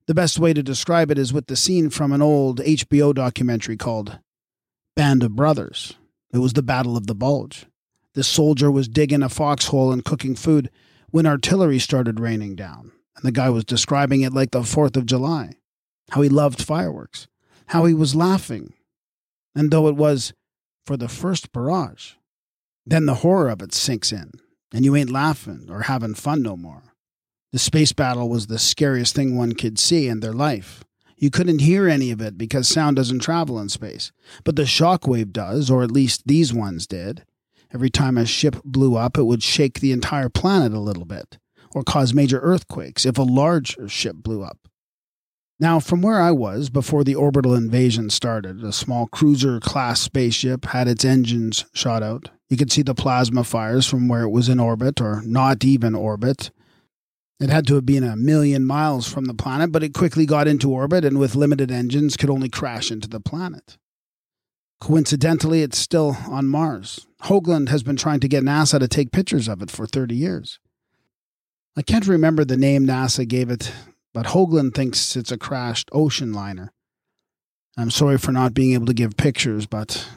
The 0.06 0.14
best 0.14 0.38
way 0.38 0.54
to 0.54 0.62
describe 0.62 1.10
it 1.10 1.18
is 1.18 1.32
with 1.32 1.46
the 1.46 1.56
scene 1.56 1.90
from 1.90 2.12
an 2.12 2.22
old 2.22 2.60
HBO 2.60 3.14
documentary 3.14 3.76
called 3.76 4.18
band 4.96 5.22
of 5.22 5.36
brothers. 5.36 5.94
It 6.32 6.38
was 6.38 6.54
the 6.54 6.62
Battle 6.62 6.96
of 6.96 7.06
the 7.06 7.14
Bulge. 7.14 7.66
This 8.14 8.26
soldier 8.26 8.70
was 8.70 8.88
digging 8.88 9.22
a 9.22 9.28
foxhole 9.28 9.92
and 9.92 10.04
cooking 10.04 10.34
food 10.34 10.70
when 11.10 11.26
artillery 11.26 11.78
started 11.78 12.20
raining 12.20 12.56
down, 12.56 12.92
and 13.18 13.26
the 13.26 13.32
guy 13.32 13.50
was 13.50 13.64
describing 13.64 14.22
it 14.22 14.32
like 14.32 14.52
the 14.52 14.60
4th 14.60 14.96
of 14.96 15.04
July. 15.04 15.52
How 16.12 16.22
he 16.22 16.28
loved 16.28 16.62
fireworks, 16.62 17.28
how 17.66 17.84
he 17.84 17.92
was 17.92 18.14
laughing. 18.14 18.72
And 19.54 19.70
though 19.70 19.88
it 19.88 19.96
was 19.96 20.32
for 20.86 20.96
the 20.96 21.08
first 21.08 21.52
barrage, 21.52 22.12
then 22.86 23.04
the 23.04 23.16
horror 23.16 23.50
of 23.50 23.60
it 23.60 23.74
sinks 23.74 24.12
in, 24.12 24.30
and 24.72 24.84
you 24.84 24.96
ain't 24.96 25.10
laughing 25.10 25.66
or 25.68 25.82
having 25.82 26.14
fun 26.14 26.42
no 26.42 26.56
more. 26.56 26.94
The 27.52 27.58
space 27.58 27.92
battle 27.92 28.28
was 28.28 28.46
the 28.46 28.58
scariest 28.58 29.14
thing 29.14 29.36
one 29.36 29.52
could 29.52 29.78
see 29.78 30.06
in 30.08 30.20
their 30.20 30.32
life. 30.32 30.84
You 31.16 31.30
couldn't 31.30 31.58
hear 31.60 31.88
any 31.88 32.10
of 32.10 32.20
it 32.20 32.38
because 32.38 32.68
sound 32.68 32.96
doesn't 32.96 33.18
travel 33.20 33.58
in 33.58 33.68
space. 33.68 34.12
But 34.44 34.54
the 34.54 34.62
shockwave 34.62 35.32
does, 35.32 35.70
or 35.70 35.82
at 35.82 35.90
least 35.90 36.22
these 36.26 36.54
ones 36.54 36.86
did. 36.86 37.24
Every 37.74 37.90
time 37.90 38.16
a 38.16 38.24
ship 38.24 38.56
blew 38.64 38.96
up, 38.96 39.18
it 39.18 39.24
would 39.24 39.42
shake 39.42 39.80
the 39.80 39.92
entire 39.92 40.28
planet 40.28 40.72
a 40.72 40.78
little 40.78 41.04
bit, 41.04 41.38
or 41.74 41.82
cause 41.82 42.14
major 42.14 42.40
earthquakes 42.40 43.04
if 43.04 43.18
a 43.18 43.22
large 43.22 43.76
ship 43.90 44.16
blew 44.16 44.42
up. 44.42 44.58
Now, 45.60 45.80
from 45.80 46.02
where 46.02 46.20
I 46.20 46.30
was 46.30 46.70
before 46.70 47.02
the 47.02 47.16
orbital 47.16 47.54
invasion 47.54 48.10
started, 48.10 48.62
a 48.62 48.72
small 48.72 49.08
cruiser 49.08 49.58
class 49.58 50.00
spaceship 50.00 50.66
had 50.66 50.86
its 50.86 51.04
engines 51.04 51.64
shot 51.72 52.02
out. 52.02 52.30
You 52.48 52.56
could 52.56 52.70
see 52.70 52.82
the 52.82 52.94
plasma 52.94 53.42
fires 53.42 53.84
from 53.84 54.06
where 54.06 54.22
it 54.22 54.30
was 54.30 54.48
in 54.48 54.60
orbit 54.60 55.00
or 55.00 55.20
not 55.24 55.64
even 55.64 55.96
orbit. 55.96 56.52
It 57.40 57.50
had 57.50 57.66
to 57.66 57.74
have 57.74 57.86
been 57.86 58.04
a 58.04 58.16
million 58.16 58.64
miles 58.64 59.08
from 59.08 59.24
the 59.24 59.34
planet, 59.34 59.72
but 59.72 59.82
it 59.82 59.94
quickly 59.94 60.26
got 60.26 60.48
into 60.48 60.70
orbit 60.70 61.04
and 61.04 61.18
with 61.18 61.34
limited 61.34 61.72
engines 61.72 62.16
could 62.16 62.30
only 62.30 62.48
crash 62.48 62.90
into 62.90 63.08
the 63.08 63.20
planet. 63.20 63.78
Coincidentally, 64.80 65.62
it's 65.62 65.78
still 65.78 66.16
on 66.28 66.46
Mars. 66.46 67.06
Hoagland 67.24 67.68
has 67.68 67.82
been 67.82 67.96
trying 67.96 68.20
to 68.20 68.28
get 68.28 68.44
NASA 68.44 68.78
to 68.78 68.86
take 68.86 69.10
pictures 69.10 69.48
of 69.48 69.60
it 69.60 69.72
for 69.72 69.86
30 69.86 70.14
years. 70.14 70.60
I 71.78 71.82
can't 71.82 72.08
remember 72.08 72.44
the 72.44 72.56
name 72.56 72.88
NASA 72.88 73.26
gave 73.26 73.50
it, 73.50 73.72
but 74.12 74.26
Hoagland 74.26 74.74
thinks 74.74 75.14
it's 75.14 75.30
a 75.30 75.38
crashed 75.38 75.88
ocean 75.92 76.32
liner. 76.32 76.72
I'm 77.76 77.92
sorry 77.92 78.18
for 78.18 78.32
not 78.32 78.52
being 78.52 78.74
able 78.74 78.86
to 78.86 78.92
give 78.92 79.16
pictures, 79.16 79.64
but 79.64 80.08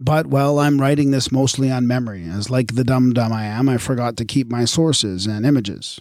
but 0.00 0.26
well, 0.26 0.58
I'm 0.58 0.80
writing 0.80 1.12
this 1.12 1.30
mostly 1.30 1.70
on 1.70 1.86
memory, 1.86 2.24
as 2.24 2.50
like 2.50 2.74
the 2.74 2.82
dumb 2.82 3.12
dumb 3.12 3.32
I 3.32 3.44
am, 3.44 3.68
I 3.68 3.76
forgot 3.76 4.16
to 4.16 4.24
keep 4.24 4.50
my 4.50 4.64
sources 4.64 5.24
and 5.24 5.46
images. 5.46 6.00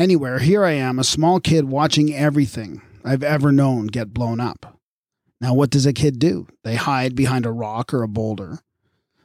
Anywhere, 0.00 0.40
here 0.40 0.64
I 0.64 0.72
am, 0.72 0.98
a 0.98 1.04
small 1.04 1.38
kid 1.38 1.66
watching 1.66 2.12
everything 2.12 2.82
I've 3.04 3.22
ever 3.22 3.52
known 3.52 3.86
get 3.86 4.12
blown 4.12 4.40
up. 4.40 4.80
Now, 5.40 5.54
what 5.54 5.70
does 5.70 5.86
a 5.86 5.92
kid 5.92 6.18
do? 6.18 6.48
They 6.64 6.74
hide 6.74 7.14
behind 7.14 7.46
a 7.46 7.52
rock 7.52 7.94
or 7.94 8.02
a 8.02 8.08
boulder. 8.08 8.58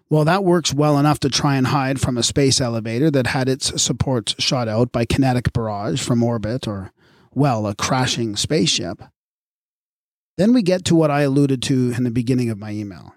Well, 0.10 0.26
that 0.26 0.43
works 0.43 0.74
well 0.74 0.99
enough 0.99 1.20
to 1.22 1.30
try 1.30 1.56
and 1.56 1.68
hide 1.68 1.99
from 1.99 2.18
a 2.18 2.24
space 2.24 2.62
elevator 2.62 3.10
that 3.10 3.28
had 3.28 3.49
its 3.49 3.82
supports 3.82 4.36
shot 4.38 4.68
out 4.68 4.91
by 4.91 5.06
kinetic 5.06 5.51
barrage 5.51 6.01
from 6.03 6.22
orbit 6.22 6.68
or, 6.68 6.91
well, 7.34 7.66
a 7.66 7.74
crashing 7.74 8.36
spaceship. 8.36 9.01
Then 10.38 10.53
we 10.53 10.62
get 10.62 10.86
to 10.86 10.95
what 10.95 11.10
I 11.10 11.22
alluded 11.22 11.62
to 11.64 11.93
in 11.97 12.03
the 12.03 12.12
beginning 12.12 12.51
of 12.51 12.60
my 12.60 12.72
email. 12.72 13.16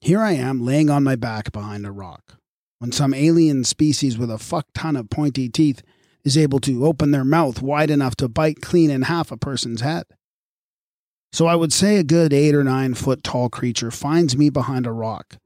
Here 0.00 0.20
I 0.20 0.32
am 0.32 0.64
laying 0.64 0.88
on 0.88 1.04
my 1.04 1.14
back 1.14 1.52
behind 1.52 1.84
a 1.84 1.92
rock, 1.92 2.36
when 2.78 2.90
some 2.90 3.12
alien 3.12 3.62
species 3.64 4.16
with 4.16 4.30
a 4.30 4.38
fuck 4.38 4.66
ton 4.74 4.96
of 4.96 5.10
pointy 5.10 5.48
teeth 5.48 5.82
is 6.24 6.38
able 6.38 6.60
to 6.60 6.86
open 6.86 7.10
their 7.10 7.24
mouth 7.24 7.60
wide 7.60 7.90
enough 7.90 8.16
to 8.16 8.28
bite 8.28 8.62
clean 8.62 8.90
in 8.90 9.02
half 9.02 9.30
a 9.30 9.36
person's 9.36 9.82
head. 9.82 10.04
So 11.32 11.46
I 11.46 11.54
would 11.54 11.72
say 11.72 11.96
a 11.96 12.04
good 12.04 12.32
eight 12.32 12.54
or 12.54 12.64
nine 12.64 12.94
foot 12.94 13.22
tall 13.22 13.48
creature 13.48 13.90
finds 13.90 14.36
me 14.36 14.48
behind 14.48 14.86
a 14.86 14.92
rock. 14.92 15.36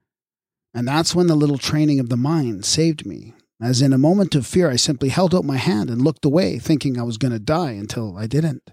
And 0.77 0.87
that's 0.87 1.15
when 1.15 1.27
the 1.27 1.35
little 1.35 1.57
training 1.57 2.01
of 2.01 2.11
the 2.11 2.19
mind 2.19 2.67
saved 2.67 3.07
me, 3.07 3.33
as 3.63 3.81
in 3.81 3.95
a 3.95 3.99
moment 3.99 4.35
of 4.35 4.47
fear 4.47 4.71
I 4.71 4.77
simply 4.77 5.09
held 5.09 5.35
out 5.35 5.43
my 5.43 5.57
hand 5.57 5.89
and 5.89 6.03
looked 6.03 6.27
away, 6.27 6.59
thinking 6.59 6.99
I 6.99 7.03
was 7.03 7.17
going 7.17 7.33
to 7.33 7.39
die 7.39 7.71
until 7.71 8.15
I 8.19 8.27
didn't. 8.27 8.73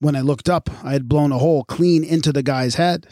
When 0.00 0.16
I 0.16 0.22
looked 0.22 0.48
up, 0.48 0.70
I 0.82 0.94
had 0.94 1.06
blown 1.06 1.32
a 1.32 1.38
hole 1.38 1.64
clean 1.64 2.02
into 2.02 2.32
the 2.32 2.42
guy's 2.42 2.76
head. 2.76 3.08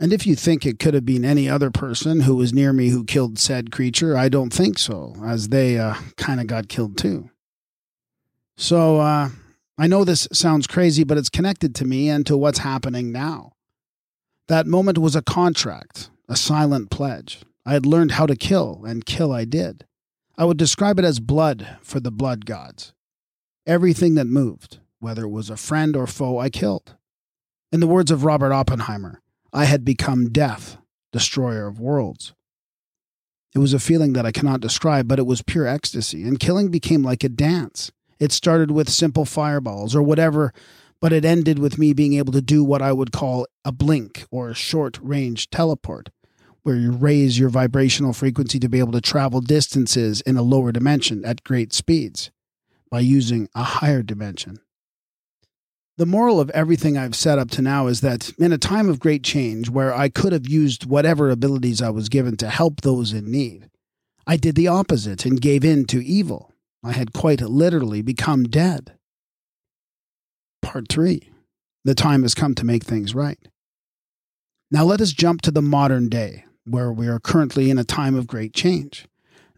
And 0.00 0.12
if 0.12 0.26
you 0.26 0.34
think 0.34 0.66
it 0.66 0.80
could 0.80 0.94
have 0.94 1.06
been 1.06 1.24
any 1.24 1.48
other 1.48 1.70
person 1.70 2.22
who 2.22 2.34
was 2.34 2.52
near 2.52 2.72
me 2.72 2.88
who 2.88 3.04
killed 3.04 3.38
said 3.38 3.70
creature, 3.70 4.16
I 4.16 4.28
don't 4.28 4.52
think 4.52 4.80
so, 4.80 5.14
as 5.24 5.50
they 5.50 5.78
uh, 5.78 5.94
kind 6.16 6.40
of 6.40 6.48
got 6.48 6.68
killed 6.68 6.98
too. 6.98 7.30
So 8.56 8.98
uh, 8.98 9.28
I 9.78 9.86
know 9.86 10.04
this 10.04 10.26
sounds 10.32 10.66
crazy, 10.66 11.04
but 11.04 11.18
it's 11.18 11.30
connected 11.30 11.72
to 11.76 11.84
me 11.84 12.08
and 12.08 12.26
to 12.26 12.36
what's 12.36 12.58
happening 12.58 13.12
now. 13.12 13.52
That 14.48 14.66
moment 14.66 14.98
was 14.98 15.14
a 15.14 15.22
contract, 15.22 16.10
a 16.32 16.36
silent 16.36 16.88
pledge. 16.88 17.40
I 17.66 17.74
had 17.74 17.84
learned 17.84 18.12
how 18.12 18.24
to 18.24 18.34
kill, 18.34 18.84
and 18.86 19.04
kill 19.04 19.32
I 19.32 19.44
did. 19.44 19.84
I 20.38 20.46
would 20.46 20.56
describe 20.56 20.98
it 20.98 21.04
as 21.04 21.20
blood 21.20 21.76
for 21.82 22.00
the 22.00 22.10
blood 22.10 22.46
gods. 22.46 22.94
Everything 23.66 24.14
that 24.14 24.24
moved, 24.24 24.78
whether 24.98 25.24
it 25.24 25.28
was 25.28 25.50
a 25.50 25.58
friend 25.58 25.94
or 25.94 26.06
foe, 26.06 26.38
I 26.38 26.48
killed. 26.48 26.96
In 27.70 27.80
the 27.80 27.86
words 27.86 28.10
of 28.10 28.24
Robert 28.24 28.50
Oppenheimer, 28.50 29.20
I 29.52 29.66
had 29.66 29.84
become 29.84 30.30
death, 30.30 30.78
destroyer 31.12 31.66
of 31.66 31.78
worlds. 31.78 32.32
It 33.54 33.58
was 33.58 33.74
a 33.74 33.78
feeling 33.78 34.14
that 34.14 34.24
I 34.24 34.32
cannot 34.32 34.62
describe, 34.62 35.06
but 35.06 35.18
it 35.18 35.26
was 35.26 35.42
pure 35.42 35.66
ecstasy, 35.66 36.22
and 36.22 36.40
killing 36.40 36.70
became 36.70 37.02
like 37.02 37.22
a 37.24 37.28
dance. 37.28 37.92
It 38.18 38.32
started 38.32 38.70
with 38.70 38.88
simple 38.88 39.26
fireballs 39.26 39.94
or 39.94 40.02
whatever, 40.02 40.54
but 40.98 41.12
it 41.12 41.26
ended 41.26 41.58
with 41.58 41.76
me 41.76 41.92
being 41.92 42.14
able 42.14 42.32
to 42.32 42.40
do 42.40 42.64
what 42.64 42.80
I 42.80 42.94
would 42.94 43.12
call 43.12 43.46
a 43.66 43.72
blink 43.72 44.24
or 44.30 44.48
a 44.48 44.54
short 44.54 44.98
range 45.02 45.50
teleport, 45.50 46.08
where 46.62 46.76
you 46.76 46.92
raise 46.92 47.38
your 47.38 47.48
vibrational 47.48 48.12
frequency 48.12 48.58
to 48.58 48.68
be 48.68 48.78
able 48.78 48.92
to 48.92 49.00
travel 49.00 49.40
distances 49.40 50.20
in 50.22 50.36
a 50.36 50.42
lower 50.42 50.72
dimension 50.72 51.24
at 51.24 51.44
great 51.44 51.72
speeds 51.72 52.30
by 52.90 53.00
using 53.00 53.48
a 53.54 53.62
higher 53.62 54.02
dimension. 54.02 54.58
The 55.98 56.06
moral 56.06 56.40
of 56.40 56.50
everything 56.50 56.96
I've 56.96 57.14
said 57.14 57.38
up 57.38 57.50
to 57.50 57.62
now 57.62 57.86
is 57.86 58.00
that 58.00 58.32
in 58.38 58.52
a 58.52 58.58
time 58.58 58.88
of 58.88 58.98
great 58.98 59.22
change 59.22 59.68
where 59.68 59.94
I 59.94 60.08
could 60.08 60.32
have 60.32 60.48
used 60.48 60.86
whatever 60.86 61.30
abilities 61.30 61.82
I 61.82 61.90
was 61.90 62.08
given 62.08 62.36
to 62.38 62.48
help 62.48 62.80
those 62.80 63.12
in 63.12 63.30
need, 63.30 63.68
I 64.26 64.36
did 64.36 64.54
the 64.54 64.68
opposite 64.68 65.26
and 65.26 65.40
gave 65.40 65.64
in 65.64 65.84
to 65.86 66.04
evil. 66.04 66.52
I 66.82 66.92
had 66.92 67.12
quite 67.12 67.40
literally 67.40 68.02
become 68.02 68.44
dead. 68.44 68.94
Part 70.62 70.88
3 70.88 71.30
The 71.84 71.94
time 71.94 72.22
has 72.22 72.34
come 72.34 72.54
to 72.54 72.64
make 72.64 72.84
things 72.84 73.14
right. 73.14 73.38
Now 74.70 74.84
let 74.84 75.00
us 75.02 75.12
jump 75.12 75.42
to 75.42 75.50
the 75.50 75.60
modern 75.60 76.08
day, 76.08 76.44
where 76.64 76.92
we 76.92 77.08
are 77.08 77.20
currently 77.20 77.70
in 77.70 77.78
a 77.78 77.84
time 77.84 78.14
of 78.14 78.26
great 78.26 78.52
change. 78.52 79.06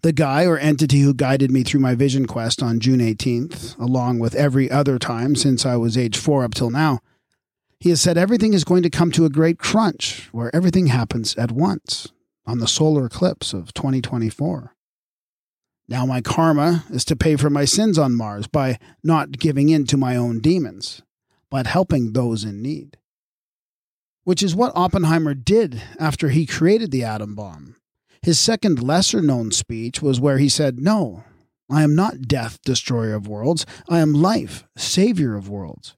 The 0.03 0.13
guy 0.13 0.45
or 0.45 0.59
entity 0.59 1.01
who 1.01 1.15
guided 1.15 1.51
me 1.51 1.63
through 1.63 1.81
my 1.81 1.95
vision 1.95 2.27
quest 2.27 2.63
on 2.63 2.81
June 2.81 3.01
18th, 3.01 3.79
along 3.79 4.19
with 4.19 4.35
every 4.35 4.71
other 4.71 4.99
time 4.99 5.35
since 5.35 5.65
I 5.65 5.77
was 5.77 5.97
age 5.97 6.19
four 6.19 6.45
up 6.45 6.55
till 6.55 6.71
now, 6.71 7.01
he 7.81 7.91
has 7.91 8.01
said 8.01 8.17
everything 8.17 8.55
is 8.55 8.65
going 8.65 8.83
to 8.83 8.91
come 8.91 9.11
to 9.13 9.25
a 9.25 9.31
great 9.31 9.59
crunch 9.59 10.29
where 10.33 10.55
everything 10.55 10.89
happens 10.89 11.35
at 11.37 11.53
once 11.53 12.13
on 12.47 12.59
the 12.59 12.69
solar 12.69 13.07
eclipse 13.07 13.53
of 13.53 13.73
2024. 13.75 14.75
Now, 15.89 16.07
my 16.07 16.23
karma 16.23 16.85
is 16.91 17.05
to 17.07 17.17
pay 17.17 17.37
for 17.37 17.51
my 17.51 17.67
sins 17.67 17.99
on 17.99 18.15
Mars 18.15 18.47
by 18.47 18.79
not 19.03 19.33
giving 19.33 19.69
in 19.69 19.85
to 19.87 19.99
my 19.99 20.17
own 20.17 20.41
demons, 20.41 21.03
but 21.51 21.67
helping 21.67 22.13
those 22.13 22.43
in 22.45 22.63
need. 22.63 22.97
Which 24.25 24.43
is 24.43 24.55
what 24.55 24.73
Oppenheimer 24.75 25.35
did 25.35 25.83
after 26.01 26.31
he 26.31 26.47
created 26.47 26.91
the 26.91 27.05
atom 27.05 27.35
bomb 27.35 27.77
his 28.25 28.41
second 28.41 28.83
lesser 28.83 29.21
known 29.21 29.51
speech 29.51 30.01
was 30.01 30.19
where 30.19 30.39
he 30.39 30.49
said, 30.49 30.81
No, 30.81 31.25
I 31.71 31.83
am 31.83 31.95
not 31.95 32.23
death, 32.23 32.59
destroyer 32.65 33.15
of 33.15 33.29
worlds. 33.29 33.67
I 33.87 33.99
am 33.99 34.15
life, 34.15 34.65
savior 34.79 35.37
of 35.37 35.51
worlds. 35.51 35.95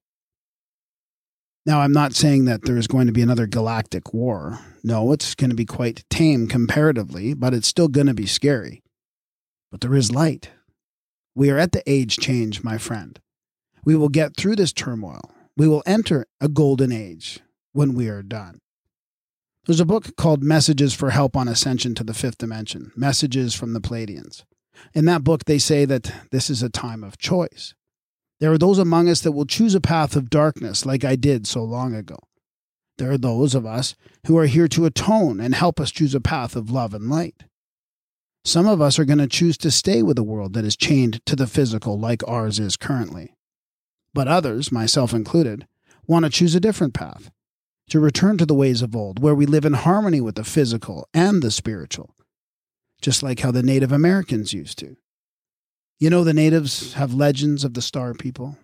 Now, 1.65 1.83
I'm 1.83 1.93
not 1.93 2.15
saying 2.15 2.47
that 2.47 2.65
there 2.65 2.77
is 2.77 2.89
going 2.89 3.07
to 3.07 3.13
be 3.13 3.23
another 3.23 3.47
galactic 3.47 4.13
war. 4.13 4.59
No, 4.83 5.13
it's 5.13 5.37
going 5.37 5.51
to 5.51 5.57
be 5.57 5.65
quite 5.65 6.03
tame 6.11 6.49
comparatively, 6.49 7.33
but 7.33 7.55
it's 7.55 7.69
still 7.69 7.89
going 7.89 8.09
to 8.09 8.15
be 8.15 8.27
scary. 8.27 8.83
But 9.71 9.81
there 9.81 9.95
is 9.95 10.11
light. 10.11 10.51
We 11.37 11.51
are 11.51 11.59
at 11.59 11.71
the 11.71 11.83
age 11.87 12.17
change, 12.17 12.65
my 12.65 12.77
friend. 12.77 13.21
We 13.85 13.95
will 13.95 14.09
get 14.09 14.37
through 14.37 14.57
this 14.57 14.73
turmoil. 14.73 15.31
We 15.57 15.69
will 15.69 15.85
enter 15.87 16.27
a 16.41 16.49
golden 16.49 16.91
age 16.91 17.39
when 17.77 17.95
we 17.95 18.09
are 18.09 18.23
done. 18.23 18.59
There's 19.67 19.81
a 19.81 19.85
book 19.85 20.17
called 20.17 20.43
Messages 20.43 20.95
for 20.95 21.11
Help 21.11 21.37
on 21.37 21.47
Ascension 21.47 21.95
to 21.97 22.05
the 22.05 22.15
Fifth 22.15 22.39
Dimension 22.39 22.91
Messages 22.97 23.55
from 23.55 23.75
the 23.75 23.81
Pleiadians. 23.81 24.45
In 24.95 25.05
that 25.05 25.25
book, 25.25 25.45
they 25.45 25.59
say 25.59 25.85
that 25.85 26.13
this 26.31 26.49
is 26.49 26.63
a 26.63 26.71
time 26.71 27.05
of 27.05 27.19
choice. 27.19 27.75
There 28.41 28.51
are 28.53 28.59
those 28.59 28.79
among 28.79 29.09
us 29.09 29.21
that 29.21 29.33
will 29.33 29.45
choose 29.45 29.75
a 29.75 29.81
path 29.81 30.17
of 30.17 30.31
darkness 30.31 30.87
like 30.87 31.05
I 31.05 31.17
did 31.17 31.47
so 31.47 31.63
long 31.63 31.95
ago. 31.95 32.17
There 32.97 33.11
are 33.11 33.19
those 33.19 33.55
of 33.55 33.67
us 33.67 33.95
who 34.27 34.39
are 34.39 34.47
here 34.47 34.69
to 34.69 34.87
atone 34.87 35.39
and 35.39 35.55
help 35.55 35.79
us 35.79 35.91
choose 35.91 36.15
a 36.15 36.21
path 36.21 36.57
of 36.57 36.71
love 36.71 36.95
and 36.95 37.11
light. 37.11 37.45
Some 38.45 38.67
of 38.67 38.81
us 38.81 38.99
are 38.99 39.05
going 39.05 39.19
to 39.19 39.27
choose 39.27 39.59
to 39.59 39.71
stay 39.71 40.03
with 40.03 40.19
a 40.19 40.23
world 40.23 40.55
that 40.55 40.65
is 40.65 40.77
chained 40.77 41.21
to 41.27 41.37
the 41.37 41.47
physical 41.47 41.99
like 41.99 42.23
ours 42.27 42.59
is 42.59 42.77
currently. 42.77 43.35
But 44.15 44.29
others, 44.29 44.73
myself 44.73 45.13
included, 45.13 45.67
want 46.07 46.25
to 46.25 46.31
choose 46.31 46.55
a 46.55 46.61
different 46.61 46.95
path 46.95 47.31
to 47.89 48.01
return 48.01 48.37
to 48.39 48.47
the 48.47 48.55
ways 48.55 48.83
of 48.83 48.97
old, 48.97 49.21
where 49.23 49.35
we 49.35 49.47
live 49.47 49.65
in 49.65 49.75
harmony 49.75 50.21
with 50.21 50.35
the 50.35 50.45
physical 50.45 51.09
and 51.15 51.43
the 51.43 51.51
spiritual, 51.51 52.15
just 53.01 53.23
like 53.23 53.41
how 53.41 53.51
the 53.51 53.63
Native 53.63 53.93
Americans 53.93 54.53
used 54.53 54.79
to. 54.79 54.97
You 55.99 56.11
know, 56.11 56.25
the 56.25 56.35
natives 56.35 56.95
have 56.95 57.15
legends 57.15 57.65
of 57.65 57.75
the 57.75 57.83
star 57.83 58.13
people. 58.13 58.59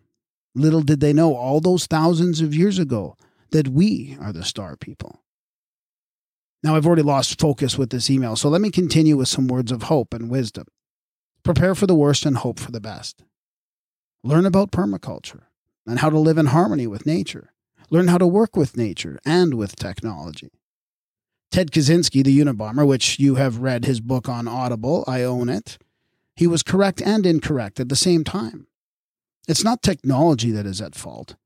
Little 0.55 0.83
did 0.83 1.01
they 1.01 1.13
know 1.13 1.35
all 1.35 1.61
those 1.61 1.87
thousands 1.87 2.41
of 2.41 2.55
years 2.55 2.79
ago 2.79 3.17
that 3.53 3.69
we 3.69 4.17
are 4.21 4.33
the 4.33 4.45
star 4.45 4.77
people. 4.77 5.23
Now, 6.63 6.77
I've 6.77 6.87
already 6.87 7.03
lost 7.03 7.41
focus 7.41 7.79
with 7.79 7.91
this 7.91 8.11
email, 8.11 8.37
so 8.37 8.49
let 8.49 8.61
me 8.61 8.71
continue 8.71 9.17
with 9.17 9.29
some 9.29 9.49
words 9.49 9.73
of 9.73 9.85
hope 9.85 10.15
and 10.15 10.31
wisdom. 10.31 10.67
Prepare 11.43 11.75
for 11.75 11.87
the 11.87 11.95
worst 11.95 12.25
and 12.25 12.37
hope 12.37 12.61
for 12.61 12.71
the 12.71 12.81
best. 12.81 13.25
Learn 14.23 14.47
about 14.47 14.71
permaculture 14.71 15.43
and 15.87 15.99
how 15.99 16.11
to 16.11 16.19
live 16.19 16.39
in 16.39 16.47
harmony 16.47 16.87
with 16.87 17.07
nature. 17.07 17.52
Learn 17.93 18.09
how 18.09 18.17
to 18.17 18.27
work 18.27 18.57
with 18.57 18.79
nature 18.79 19.21
and 19.23 19.53
with 19.53 19.77
technology. 19.77 20.49
Ted 21.51 21.71
Kaczynski, 21.71 22.25
the 22.25 22.41
Unabomber, 22.41 22.87
which 22.87 23.19
you 23.19 23.35
have 23.35 23.59
read 23.59 23.85
his 23.85 24.01
book 24.01 24.31
on 24.31 24.49
Audible, 24.49 25.05
I 25.07 25.23
own 25.23 25.51
it. 25.51 25.77
He 26.35 26.47
was 26.47 26.63
correct 26.63 27.03
and 27.03 27.27
incorrect 27.27 27.79
at 27.79 27.91
the 27.91 27.95
same 27.95 28.25
time. 28.25 28.67
It's 29.47 29.63
not 29.63 29.83
technology 29.83 30.51
that 30.53 30.65
is 30.65 30.81
at 30.81 30.95
fault. 30.95 31.37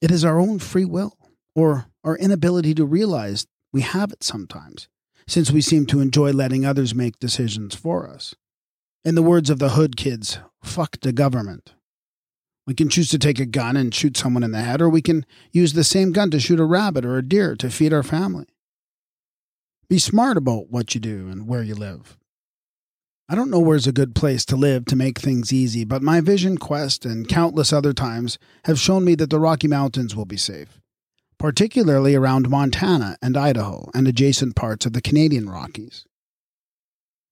It 0.00 0.12
is 0.12 0.24
our 0.24 0.38
own 0.38 0.60
free 0.60 0.84
will, 0.84 1.18
or 1.56 1.86
our 2.04 2.16
inability 2.18 2.72
to 2.74 2.84
realize 2.84 3.48
we 3.72 3.80
have 3.80 4.12
it 4.12 4.22
sometimes, 4.22 4.88
since 5.26 5.50
we 5.50 5.60
seem 5.60 5.86
to 5.86 5.98
enjoy 5.98 6.30
letting 6.30 6.64
others 6.64 6.94
make 6.94 7.18
decisions 7.18 7.74
for 7.74 8.08
us. 8.08 8.36
In 9.04 9.16
the 9.16 9.22
words 9.22 9.50
of 9.50 9.58
the 9.58 9.70
Hood 9.70 9.96
kids, 9.96 10.38
fuck 10.62 11.00
the 11.00 11.12
government. 11.12 11.74
We 12.66 12.74
can 12.74 12.88
choose 12.88 13.10
to 13.10 13.18
take 13.18 13.38
a 13.38 13.46
gun 13.46 13.76
and 13.76 13.94
shoot 13.94 14.16
someone 14.16 14.42
in 14.42 14.52
the 14.52 14.62
head, 14.62 14.80
or 14.80 14.88
we 14.88 15.02
can 15.02 15.26
use 15.52 15.74
the 15.74 15.84
same 15.84 16.12
gun 16.12 16.30
to 16.30 16.40
shoot 16.40 16.60
a 16.60 16.64
rabbit 16.64 17.04
or 17.04 17.18
a 17.18 17.22
deer 17.22 17.54
to 17.56 17.70
feed 17.70 17.92
our 17.92 18.02
family. 18.02 18.46
Be 19.88 19.98
smart 19.98 20.36
about 20.36 20.70
what 20.70 20.94
you 20.94 21.00
do 21.00 21.28
and 21.28 21.46
where 21.46 21.62
you 21.62 21.74
live. 21.74 22.16
I 23.28 23.34
don't 23.34 23.50
know 23.50 23.60
where's 23.60 23.86
a 23.86 23.92
good 23.92 24.14
place 24.14 24.44
to 24.46 24.56
live 24.56 24.84
to 24.86 24.96
make 24.96 25.18
things 25.18 25.52
easy, 25.52 25.84
but 25.84 26.02
my 26.02 26.20
vision 26.20 26.58
quest 26.58 27.04
and 27.04 27.28
countless 27.28 27.72
other 27.72 27.92
times 27.92 28.38
have 28.64 28.78
shown 28.78 29.04
me 29.04 29.14
that 29.16 29.30
the 29.30 29.40
Rocky 29.40 29.68
Mountains 29.68 30.14
will 30.14 30.26
be 30.26 30.36
safe, 30.36 30.80
particularly 31.38 32.14
around 32.14 32.50
Montana 32.50 33.16
and 33.22 33.36
Idaho 33.36 33.90
and 33.94 34.06
adjacent 34.06 34.56
parts 34.56 34.84
of 34.84 34.92
the 34.92 35.02
Canadian 35.02 35.48
Rockies. 35.48 36.04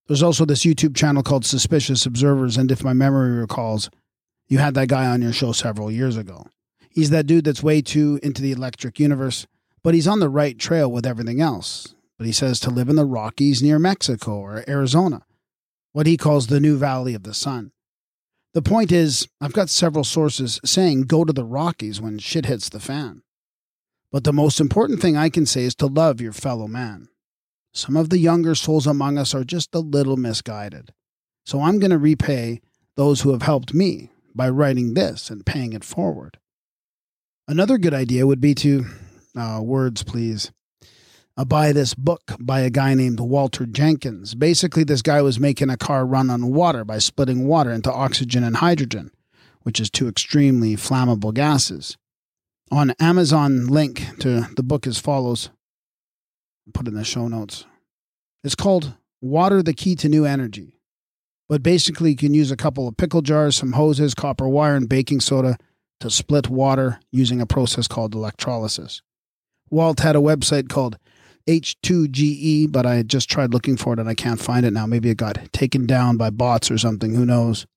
There's 0.07 0.23
also 0.23 0.45
this 0.45 0.65
YouTube 0.65 0.95
channel 0.95 1.23
called 1.23 1.45
Suspicious 1.45 2.05
Observers, 2.05 2.57
and 2.57 2.71
if 2.71 2.83
my 2.83 2.93
memory 2.93 3.31
recalls, 3.39 3.89
you 4.53 4.59
had 4.59 4.75
that 4.75 4.87
guy 4.87 5.07
on 5.07 5.19
your 5.19 5.33
show 5.33 5.51
several 5.51 5.89
years 5.89 6.15
ago. 6.15 6.45
He's 6.87 7.09
that 7.09 7.25
dude 7.25 7.45
that's 7.45 7.63
way 7.63 7.81
too 7.81 8.19
into 8.21 8.39
the 8.39 8.51
electric 8.51 8.99
universe, 8.99 9.47
but 9.81 9.95
he's 9.95 10.07
on 10.07 10.19
the 10.19 10.29
right 10.29 10.59
trail 10.59 10.91
with 10.91 11.07
everything 11.07 11.41
else. 11.41 11.95
But 12.19 12.27
he 12.27 12.33
says 12.33 12.59
to 12.59 12.69
live 12.69 12.87
in 12.87 12.95
the 12.95 13.03
Rockies 13.03 13.63
near 13.63 13.79
Mexico 13.79 14.33
or 14.33 14.63
Arizona, 14.67 15.25
what 15.91 16.05
he 16.05 16.17
calls 16.17 16.45
the 16.47 16.59
new 16.59 16.77
Valley 16.77 17.15
of 17.15 17.23
the 17.23 17.33
Sun. 17.33 17.71
The 18.53 18.61
point 18.61 18.91
is, 18.91 19.27
I've 19.41 19.53
got 19.53 19.71
several 19.71 20.03
sources 20.03 20.59
saying 20.63 21.05
go 21.05 21.25
to 21.25 21.33
the 21.33 21.43
Rockies 21.43 21.99
when 21.99 22.19
shit 22.19 22.45
hits 22.45 22.69
the 22.69 22.79
fan. 22.79 23.23
But 24.11 24.23
the 24.23 24.33
most 24.33 24.59
important 24.59 25.01
thing 25.01 25.17
I 25.17 25.29
can 25.29 25.47
say 25.47 25.63
is 25.63 25.73
to 25.77 25.87
love 25.87 26.21
your 26.21 26.31
fellow 26.31 26.67
man. 26.67 27.07
Some 27.71 27.97
of 27.97 28.11
the 28.11 28.19
younger 28.19 28.53
souls 28.53 28.85
among 28.85 29.17
us 29.17 29.33
are 29.33 29.43
just 29.43 29.73
a 29.73 29.79
little 29.79 30.15
misguided. 30.15 30.93
So 31.43 31.61
I'm 31.61 31.79
going 31.79 31.89
to 31.89 31.97
repay 31.97 32.61
those 32.95 33.21
who 33.21 33.31
have 33.31 33.41
helped 33.41 33.73
me 33.73 34.11
by 34.35 34.49
writing 34.49 34.93
this 34.93 35.29
and 35.29 35.45
paying 35.45 35.73
it 35.73 35.83
forward. 35.83 36.37
Another 37.47 37.77
good 37.77 37.93
idea 37.93 38.25
would 38.25 38.41
be 38.41 38.55
to, 38.55 38.85
uh, 39.35 39.59
words 39.61 40.03
please, 40.03 40.51
uh, 41.35 41.45
buy 41.45 41.71
this 41.71 41.93
book 41.93 42.35
by 42.39 42.61
a 42.61 42.69
guy 42.69 42.93
named 42.93 43.19
Walter 43.19 43.65
Jenkins. 43.65 44.35
Basically, 44.35 44.83
this 44.83 45.01
guy 45.01 45.21
was 45.21 45.39
making 45.39 45.69
a 45.69 45.77
car 45.77 46.05
run 46.05 46.29
on 46.29 46.53
water 46.53 46.85
by 46.85 46.99
splitting 46.99 47.47
water 47.47 47.71
into 47.71 47.91
oxygen 47.91 48.43
and 48.43 48.57
hydrogen, 48.57 49.11
which 49.63 49.79
is 49.79 49.89
two 49.89 50.07
extremely 50.07 50.75
flammable 50.75 51.33
gases. 51.33 51.97
On 52.71 52.91
Amazon, 52.99 53.67
link 53.67 54.19
to 54.19 54.47
the 54.55 54.63
book 54.63 54.87
as 54.87 54.99
follows 54.99 55.49
put 56.73 56.87
in 56.87 56.93
the 56.93 57.03
show 57.03 57.27
notes. 57.27 57.65
It's 58.43 58.55
called 58.55 58.93
Water 59.21 59.61
the 59.61 59.73
Key 59.73 59.95
to 59.97 60.09
New 60.09 60.25
Energy. 60.25 60.72
But 61.53 61.61
basically, 61.61 62.09
you 62.09 62.15
can 62.15 62.33
use 62.33 62.49
a 62.49 62.57
couple 62.57 62.87
of 62.87 62.97
pickle 62.97 63.21
jars, 63.21 63.55
some 63.55 63.73
hoses, 63.73 64.15
copper 64.15 64.47
wire, 64.47 64.75
and 64.75 64.89
baking 64.89 65.19
soda 65.19 65.55
to 65.99 66.09
split 66.09 66.49
water 66.49 66.99
using 67.11 67.39
a 67.41 67.45
process 67.45 67.87
called 67.87 68.15
electrolysis. 68.15 69.03
Walt 69.69 69.99
had 69.99 70.15
a 70.15 70.19
website 70.19 70.67
called 70.67 70.97
H2GE, 71.47 72.71
but 72.71 72.87
I 72.87 73.03
just 73.03 73.29
tried 73.29 73.53
looking 73.53 73.77
for 73.77 73.93
it 73.93 73.99
and 73.99 74.09
I 74.09 74.15
can't 74.15 74.41
find 74.41 74.65
it 74.65 74.73
now. 74.73 74.87
Maybe 74.87 75.11
it 75.11 75.17
got 75.17 75.53
taken 75.53 75.85
down 75.85 76.17
by 76.17 76.31
bots 76.31 76.71
or 76.71 76.79
something. 76.79 77.13
Who 77.13 77.23
knows? 77.23 77.67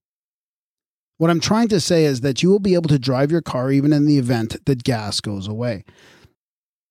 What 1.19 1.29
I'm 1.29 1.39
trying 1.39 1.69
to 1.69 1.79
say 1.79 2.07
is 2.07 2.23
that 2.23 2.43
you 2.43 2.49
will 2.49 2.61
be 2.61 2.73
able 2.73 2.89
to 2.89 2.99
drive 2.99 3.31
your 3.31 3.43
car 3.43 3.71
even 3.71 3.93
in 3.93 4.07
the 4.07 4.17
event 4.17 4.57
that 4.65 4.85
gas 4.85 5.21
goes 5.21 5.47
away. 5.47 5.85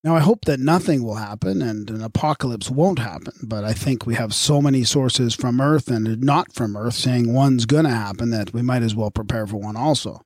Now, 0.06 0.16
I 0.16 0.20
hope 0.20 0.46
that 0.46 0.60
nothing 0.60 1.04
will 1.04 1.16
happen 1.16 1.64
and 1.64 1.90
an 1.90 2.04
apocalypse 2.04 2.70
won't 2.70 3.00
happen, 3.00 3.34
but 3.42 3.64
I 3.64 3.74
think 3.74 4.06
we 4.06 4.14
have 4.14 4.36
so 4.36 4.62
many 4.62 4.84
sources 4.84 5.34
from 5.34 5.60
Earth 5.60 5.90
and 5.90 6.22
not 6.22 6.54
from 6.54 6.78
Earth 6.78 6.94
saying 6.94 7.34
one's 7.34 7.66
going 7.66 7.86
to 7.86 7.90
happen 7.90 8.30
that 8.30 8.54
we 8.54 8.62
might 8.62 8.84
as 8.84 8.94
well 8.94 9.10
prepare 9.10 9.48
for 9.48 9.58
one 9.58 9.76
also. 9.76 10.22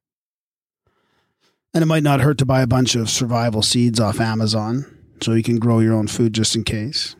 And 1.73 1.81
it 1.81 1.85
might 1.85 2.03
not 2.03 2.19
hurt 2.19 2.37
to 2.39 2.45
buy 2.45 2.61
a 2.61 2.67
bunch 2.67 2.95
of 2.95 3.09
survival 3.09 3.61
seeds 3.61 4.01
off 4.01 4.19
Amazon 4.19 4.85
so 5.21 5.31
you 5.31 5.43
can 5.43 5.59
grow 5.59 5.79
your 5.79 5.93
own 5.93 6.07
food 6.07 6.33
just 6.33 6.57
in 6.57 6.65
case. 6.65 7.15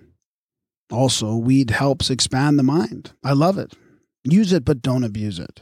Also, 0.91 1.37
weed 1.37 1.69
helps 1.69 2.09
expand 2.09 2.59
the 2.59 2.63
mind. 2.63 3.13
I 3.23 3.31
love 3.31 3.57
it. 3.57 3.73
Use 4.25 4.51
it, 4.51 4.65
but 4.65 4.81
don't 4.81 5.05
abuse 5.05 5.39
it. 5.39 5.61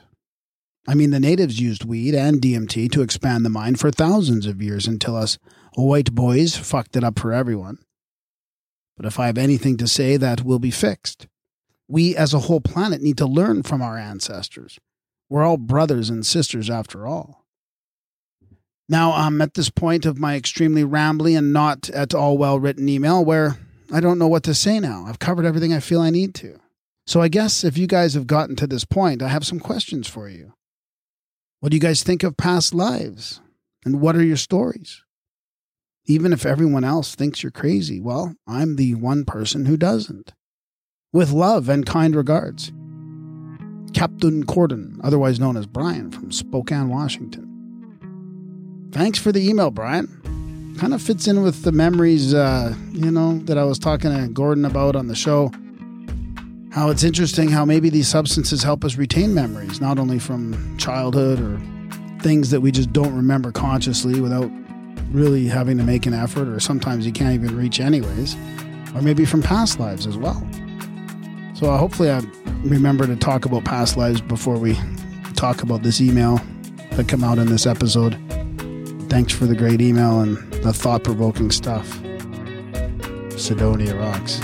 I 0.88 0.96
mean, 0.96 1.12
the 1.12 1.20
natives 1.20 1.60
used 1.60 1.86
weed 1.86 2.16
and 2.16 2.42
DMT 2.42 2.92
to 2.94 3.04
expand 3.04 3.46
the 3.46 3.50
mind 3.50 3.80
for 3.80 3.92
thousands 3.92 4.48
of 4.48 4.64
years 4.64 4.88
until 4.88 5.16
us 5.16 5.38
white 5.84 6.14
boys 6.14 6.56
fucked 6.56 6.96
it 6.96 7.04
up 7.04 7.20
for 7.20 7.32
everyone. 7.32 7.80
But 8.96 9.06
if 9.06 9.20
I 9.20 9.28
have 9.28 9.38
anything 9.38 9.78
to 9.78 9.88
say, 9.88 10.18
that 10.18 10.44
will 10.44 10.60
be 10.60 10.72
fixed. 10.72 11.28
We 11.88 12.16
as 12.16 12.34
a 12.34 12.40
whole 12.40 12.62
planet 12.62 13.02
need 13.02 13.18
to 13.20 13.28
learn 13.28 13.64
from 13.64 13.82
our 13.82 13.98
ancestors. 13.98 14.80
We're 15.30 15.44
all 15.44 15.58
brothers 15.58 16.10
and 16.10 16.26
sisters 16.26 16.70
after 16.70 17.06
all. 17.06 17.46
Now 18.90 19.12
I'm 19.12 19.42
at 19.42 19.54
this 19.54 19.70
point 19.70 20.06
of 20.06 20.18
my 20.18 20.36
extremely 20.36 20.84
rambly 20.84 21.38
and 21.38 21.52
not 21.52 21.90
at 21.90 22.14
all 22.14 22.38
well 22.38 22.60
written 22.60 22.88
email 22.88 23.24
where 23.24 23.58
I 23.92 24.00
don't 24.00 24.20
know 24.20 24.28
what 24.28 24.44
to 24.44 24.54
say 24.54 24.80
now. 24.80 25.06
I've 25.08 25.20
covered 25.20 25.46
everything 25.46 25.74
I 25.74 25.80
feel 25.80 26.02
I 26.02 26.10
need 26.10 26.34
to. 26.36 26.60
So 27.06 27.22
I 27.22 27.28
guess 27.28 27.64
if 27.64 27.78
you 27.78 27.88
guys 27.88 28.16
have 28.16 28.28
gotten 28.28 28.56
to 28.58 28.68
this 28.68 28.84
point, 28.84 29.22
I 29.22 29.30
have 29.30 29.46
some 29.46 29.60
questions 29.60 30.08
for 30.08 30.28
you. 30.28 30.54
What 31.60 31.70
do 31.70 31.76
you 31.76 31.82
guys 31.82 32.04
think 32.04 32.24
of 32.24 32.38
past 32.38 32.74
lives? 32.74 33.42
And 33.86 34.02
what 34.02 34.16
are 34.16 34.24
your 34.24 34.38
stories? 34.38 35.04
Even 36.10 36.32
if 36.32 36.46
everyone 36.46 36.86
else 36.86 37.16
thinks 37.16 37.44
you're 37.44 37.52
crazy, 37.52 38.00
well, 38.00 38.34
I'm 38.48 38.78
the 38.78 38.96
one 38.96 39.26
person 39.26 39.66
who 39.66 39.76
doesn't. 39.76 40.34
With 41.12 41.32
love 41.32 41.68
and 41.68 41.86
kind 41.86 42.16
regards. 42.16 42.72
Captain 43.94 44.46
Corden, 44.46 45.02
otherwise 45.04 45.38
known 45.38 45.58
as 45.58 45.68
Brian 45.68 46.10
from 46.10 46.32
Spokane, 46.32 46.88
Washington. 46.88 48.90
Thanks 48.94 49.20
for 49.20 49.34
the 49.34 49.50
email, 49.50 49.70
Brian. 49.70 50.76
Kind 50.80 50.94
of 50.94 51.02
fits 51.02 51.28
in 51.28 51.44
with 51.44 51.64
the 51.64 51.74
memories, 51.74 52.34
uh, 52.34 52.74
you 52.94 53.12
know, 53.12 53.40
that 53.40 53.58
I 53.58 53.66
was 53.66 53.78
talking 53.78 54.10
to 54.10 54.30
Gordon 54.30 54.64
about 54.64 54.96
on 54.96 55.08
the 55.08 55.16
show. 55.16 55.52
How 56.72 56.90
it's 56.90 57.04
interesting 57.04 57.50
how 57.50 57.66
maybe 57.66 57.90
these 57.90 58.08
substances 58.08 58.64
help 58.64 58.86
us 58.86 58.96
retain 58.96 59.34
memories, 59.34 59.82
not 59.82 60.00
only 60.00 60.20
from 60.20 60.78
childhood 60.78 61.42
or 61.42 61.60
things 62.22 62.50
that 62.52 62.62
we 62.62 62.72
just 62.72 62.94
don't 62.94 63.14
remember 63.14 63.52
consciously 63.52 64.22
without 64.22 64.50
really 65.12 65.48
having 65.48 65.78
to 65.78 65.84
make 65.84 66.06
an 66.06 66.14
effort, 66.14 66.48
or 66.48 66.60
sometimes 66.60 67.06
you 67.06 67.12
can't 67.12 67.34
even 67.34 67.56
reach 67.56 67.80
anyways, 67.80 68.36
or 68.96 69.02
maybe 69.02 69.26
from 69.26 69.42
past 69.42 69.80
lives 69.80 70.06
as 70.06 70.18
well. 70.18 70.46
So 71.54 71.72
uh, 71.72 71.78
hopefully, 71.78 72.12
I 72.12 72.22
remember 72.64 73.08
to 73.08 73.16
talk 73.16 73.46
about 73.46 73.66
past 73.66 73.98
lives 73.98 74.22
before 74.22 74.58
we 74.58 74.78
talk 75.36 75.64
about 75.64 75.84
this 75.84 76.02
email 76.02 76.40
that 76.92 77.08
come 77.08 77.24
out 77.24 77.38
in 77.38 77.48
this 77.48 77.66
episode. 77.66 78.18
Thanks 79.10 79.34
for 79.34 79.46
the 79.46 79.56
great 79.56 79.82
email 79.82 80.20
and 80.22 80.38
the 80.64 80.74
thought 80.74 81.04
provoking 81.04 81.52
stuff. 81.52 81.88
Cydonia 83.38 83.96
rocks. 83.96 84.42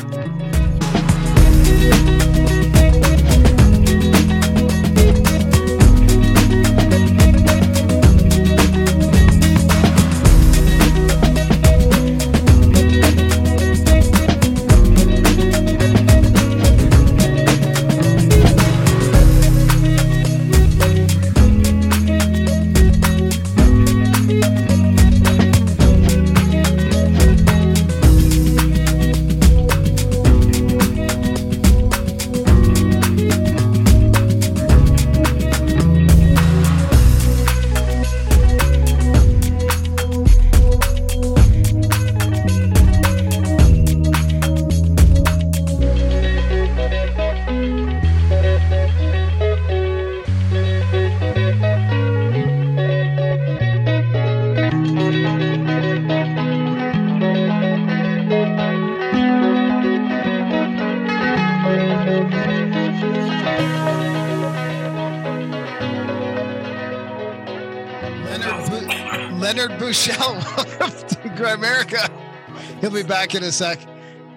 Be 73.03 73.09
back 73.09 73.35
in 73.35 73.43
a 73.43 73.51
sec. 73.51 73.79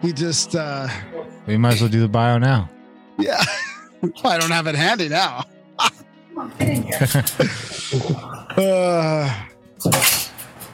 He 0.02 0.12
just, 0.12 0.54
uh, 0.54 0.88
We 1.46 1.56
might 1.56 1.74
as 1.74 1.80
well 1.80 1.90
do 1.90 2.00
the 2.00 2.08
bio 2.08 2.38
now. 2.38 2.68
yeah, 3.18 3.42
I 4.24 4.38
don't 4.38 4.50
have 4.50 4.66
it 4.66 4.74
handy 4.74 5.08
now. 5.08 5.44
uh, 8.56 9.44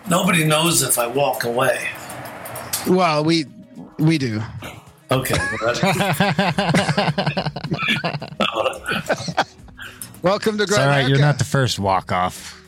Nobody 0.08 0.44
knows 0.44 0.82
if 0.82 0.98
I 0.98 1.06
walk 1.06 1.44
away. 1.44 1.88
well, 2.88 3.24
we 3.24 3.46
we 3.98 4.18
do. 4.18 4.42
Okay. 5.10 5.36
well, 5.60 5.74
Welcome 10.22 10.56
to 10.56 10.62
It's 10.64 10.78
all 10.78 10.86
right. 10.86 11.06
You're 11.08 11.18
not 11.18 11.38
the 11.38 11.44
first 11.44 11.78
walk 11.78 12.10
off. 12.12 12.58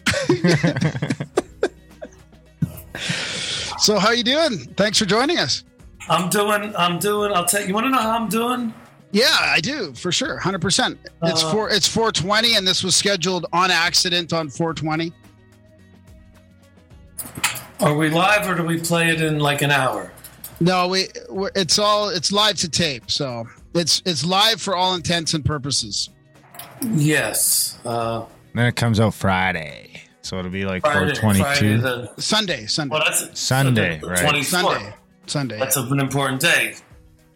So 3.85 3.99
how 3.99 4.11
you 4.12 4.24
doing? 4.24 4.59
Thanks 4.76 4.99
for 4.99 5.05
joining 5.05 5.39
us. 5.39 5.64
I'm 6.09 6.28
doing. 6.30 6.74
I'm 6.76 6.99
doing. 6.99 7.32
I'll 7.32 7.45
tell 7.45 7.61
you. 7.61 7.68
You 7.68 7.74
want 7.74 7.85
to 7.87 7.91
know 7.91 7.99
how 7.99 8.11
I'm 8.18 8.28
doing? 8.28 8.72
Yeah, 9.12 9.26
I 9.41 9.61
do 9.61 9.93
for 9.95 10.11
sure, 10.11 10.39
hundred 10.39 10.61
percent. 10.61 10.99
It's 11.22 11.43
Uh, 11.45 11.53
four. 11.53 11.70
It's 11.70 11.87
four 11.87 12.11
twenty, 12.12 12.57
and 12.57 12.66
this 12.66 12.82
was 12.82 12.97
scheduled 12.97 13.47
on 13.53 13.70
accident 13.70 14.32
on 14.32 14.49
four 14.49 14.74
twenty. 14.74 15.12
Are 17.80 17.95
we 17.95 18.09
live 18.11 18.49
or 18.49 18.55
do 18.55 18.62
we 18.64 18.80
play 18.80 19.11
it 19.11 19.20
in 19.20 19.39
like 19.39 19.62
an 19.62 19.70
hour? 19.70 20.12
No, 20.61 20.89
we. 20.89 21.09
We're, 21.28 21.51
it's 21.55 21.78
all. 21.78 22.09
It's 22.09 22.32
live 22.32 22.57
to 22.57 22.68
tape, 22.68 23.11
so 23.11 23.47
it's 23.74 24.03
it's 24.05 24.24
live 24.24 24.61
for 24.61 24.74
all 24.74 24.95
intents 24.95 25.35
and 25.35 25.45
purposes. 25.45 26.11
Yes. 26.93 27.78
Uh, 27.85 28.24
Then 28.55 28.66
it 28.66 28.76
comes 28.76 29.01
out 29.01 29.14
Friday. 29.14 29.93
So 30.25 30.39
it'll 30.39 30.51
be 30.51 30.64
like 30.64 30.81
Friday, 30.81 31.14
Friday 31.14 31.43
422. 31.43 31.83
the, 31.83 32.11
Sunday, 32.22 32.64
Sunday, 32.64 32.95
well, 32.95 33.05
that's 33.05 33.39
Sunday, 33.39 33.99
the 33.99 34.07
right. 34.07 34.18
24th. 34.20 34.45
Sunday, 34.45 34.95
Sunday. 35.27 35.59
That's 35.59 35.77
an 35.77 36.01
important 36.01 36.41
day. 36.41 36.77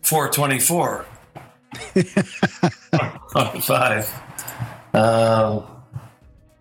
424. 0.03 1.05
Five. 3.61 4.23
Uh, 4.95 5.61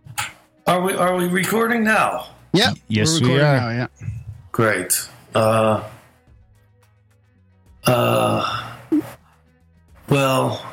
are 0.67 0.81
we 0.81 0.93
are 0.95 1.15
we 1.15 1.27
recording 1.29 1.85
now? 1.85 2.27
yeah. 2.51 2.73
Yes, 2.89 3.21
we're 3.21 3.29
we 3.29 3.35
are. 3.35 3.57
Now, 3.57 3.69
yeah. 3.69 3.87
Great. 4.51 5.07
Uh, 5.33 5.81
uh, 7.85 8.73
well, 10.09 10.65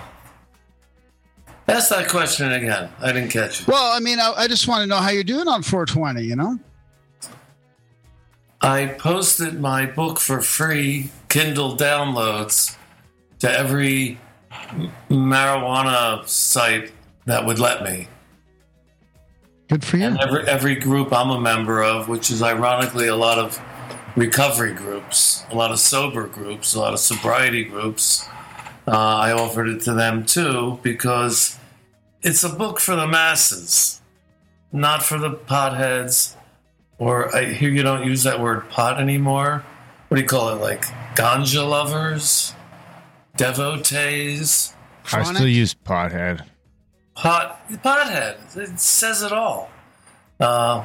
ask 1.69 1.91
that 1.91 2.09
question 2.09 2.53
again. 2.53 2.91
I 3.01 3.13
didn't 3.13 3.31
catch 3.31 3.63
it. 3.63 3.69
Well, 3.69 3.93
I 3.93 4.01
mean, 4.01 4.19
I, 4.21 4.33
I 4.37 4.49
just 4.49 4.69
want 4.69 4.83
to 4.83 4.87
know 4.87 4.97
how 4.97 5.11
you're 5.11 5.25
doing 5.25 5.49
on 5.49 5.63
420. 5.63 6.23
You 6.23 6.37
know. 6.37 6.59
I 8.61 8.87
posted 8.87 9.61
my 9.61 9.85
book 9.85 10.19
for 10.19 10.41
free 10.41 11.11
Kindle 11.29 11.77
downloads 11.77 12.77
to 13.41 13.51
every 13.51 14.19
marijuana 15.11 16.27
site 16.27 16.93
that 17.27 17.45
would 17.45 17.59
let 17.59 17.83
me. 17.83 18.09
Good 19.69 19.85
for 19.85 19.97
you. 19.97 20.07
And 20.07 20.21
every, 20.21 20.47
every 20.47 20.75
group 20.77 21.13
I'm 21.13 21.31
a 21.31 21.41
member 21.41 21.83
of, 21.83 22.09
which 22.09 22.31
is 22.31 22.43
ironically 22.43 23.09
a 23.09 23.17
lot 23.17 23.39
of 23.39 23.61
recovery 24.17 24.73
groups, 24.73 25.45
a 25.51 25.55
lot 25.55 25.71
of 25.71 25.79
sober 25.79 26.27
groups, 26.27 26.75
a 26.75 26.81
lot 26.81 26.93
of 26.93 27.01
sobriety 27.01 27.65
groups, 27.65 28.29
uh, 28.87 28.91
I 28.91 29.33
offered 29.33 29.69
it 29.69 29.83
to 29.83 29.95
them 29.95 30.25
too 30.25 30.79
because 30.83 31.59
it's 32.23 32.45
a 32.45 32.49
book 32.49 32.81
for 32.81 32.97
the 32.97 33.07
masses, 33.07 34.01
not 34.73 35.03
for 35.03 35.19
the 35.19 35.31
potheads. 35.31 36.35
Or 36.99 37.35
I 37.35 37.47
hear 37.47 37.71
you 37.71 37.83
don't 37.83 38.07
use 38.07 38.23
that 38.23 38.41
word 38.41 38.69
pot 38.71 39.01
anymore. 39.01 39.65
What 40.09 40.17
do 40.17 40.23
you 40.23 40.29
call 40.29 40.51
it? 40.51 40.61
Like 40.61 40.85
ganja 41.17 41.69
lovers, 41.69 42.55
devotees. 43.37 44.75
I 45.13 45.23
still 45.23 45.49
use 45.49 45.75
pothead. 45.75 46.47
pot 47.15 47.69
pothead. 47.69 48.57
It 48.57 48.79
says 48.79 49.23
it 49.23 49.33
all. 49.33 49.71
Uh, 50.39 50.85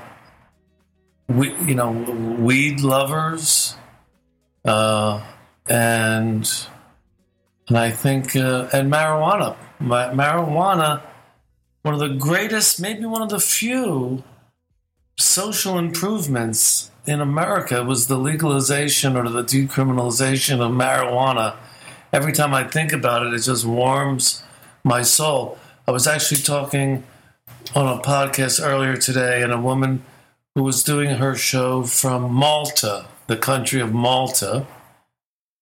we, 1.28 1.56
you 1.66 1.76
know, 1.76 1.92
weed 1.92 2.80
lovers, 2.82 3.76
uh, 4.66 5.24
and 5.70 6.50
and 7.70 7.78
I 7.78 7.92
think 7.92 8.36
uh, 8.36 8.68
and 8.74 8.92
marijuana. 8.92 9.56
Ma- 9.80 10.10
marijuana, 10.10 11.02
one 11.84 11.94
of 11.94 12.00
the 12.00 12.10
greatest, 12.10 12.82
maybe 12.82 13.06
one 13.06 13.22
of 13.22 13.30
the 13.30 13.40
few 13.40 14.24
social 15.18 15.78
improvements 15.78 16.92
in 17.06 17.22
America 17.22 17.84
was 17.84 18.08
the 18.08 18.18
legalization 18.18 19.16
or 19.16 19.30
the 19.30 19.44
decriminalization 19.44 20.60
of 20.60 20.72
marijuana. 20.72 21.56
Every 22.12 22.34
time 22.34 22.54
I 22.54 22.64
think 22.64 22.92
about 22.92 23.26
it, 23.26 23.34
it 23.34 23.42
just 23.42 23.66
warms 23.66 24.44
my 24.84 25.04
soul. 25.04 25.58
I 25.88 25.92
was 25.92 26.08
actually 26.08 26.42
talking 26.42 27.04
on 27.76 27.98
a 27.98 28.02
podcast 28.02 28.66
earlier 28.66 28.98
today, 28.98 29.44
and 29.44 29.54
a 29.54 29.60
woman 29.60 30.04
who 30.56 30.64
was 30.64 30.84
doing 30.84 31.18
her 31.18 31.36
show 31.36 31.84
from 31.84 32.34
Malta, 32.34 33.06
the 33.28 33.38
country 33.38 33.80
of 33.80 33.94
Malta, 33.94 34.66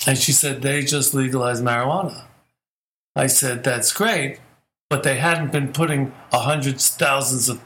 and 0.06 0.18
she 0.18 0.32
said 0.32 0.62
they 0.62 0.84
just 0.84 1.14
legalized 1.14 1.64
marijuana. 1.64 2.26
I 3.16 3.28
said, 3.28 3.64
that's 3.64 3.91
great, 3.91 4.39
but 4.89 5.04
they 5.04 5.18
hadn't 5.18 5.52
been 5.52 5.74
putting 5.74 6.14
hundreds, 6.32 6.89
thousands 6.89 7.50
of 7.50 7.64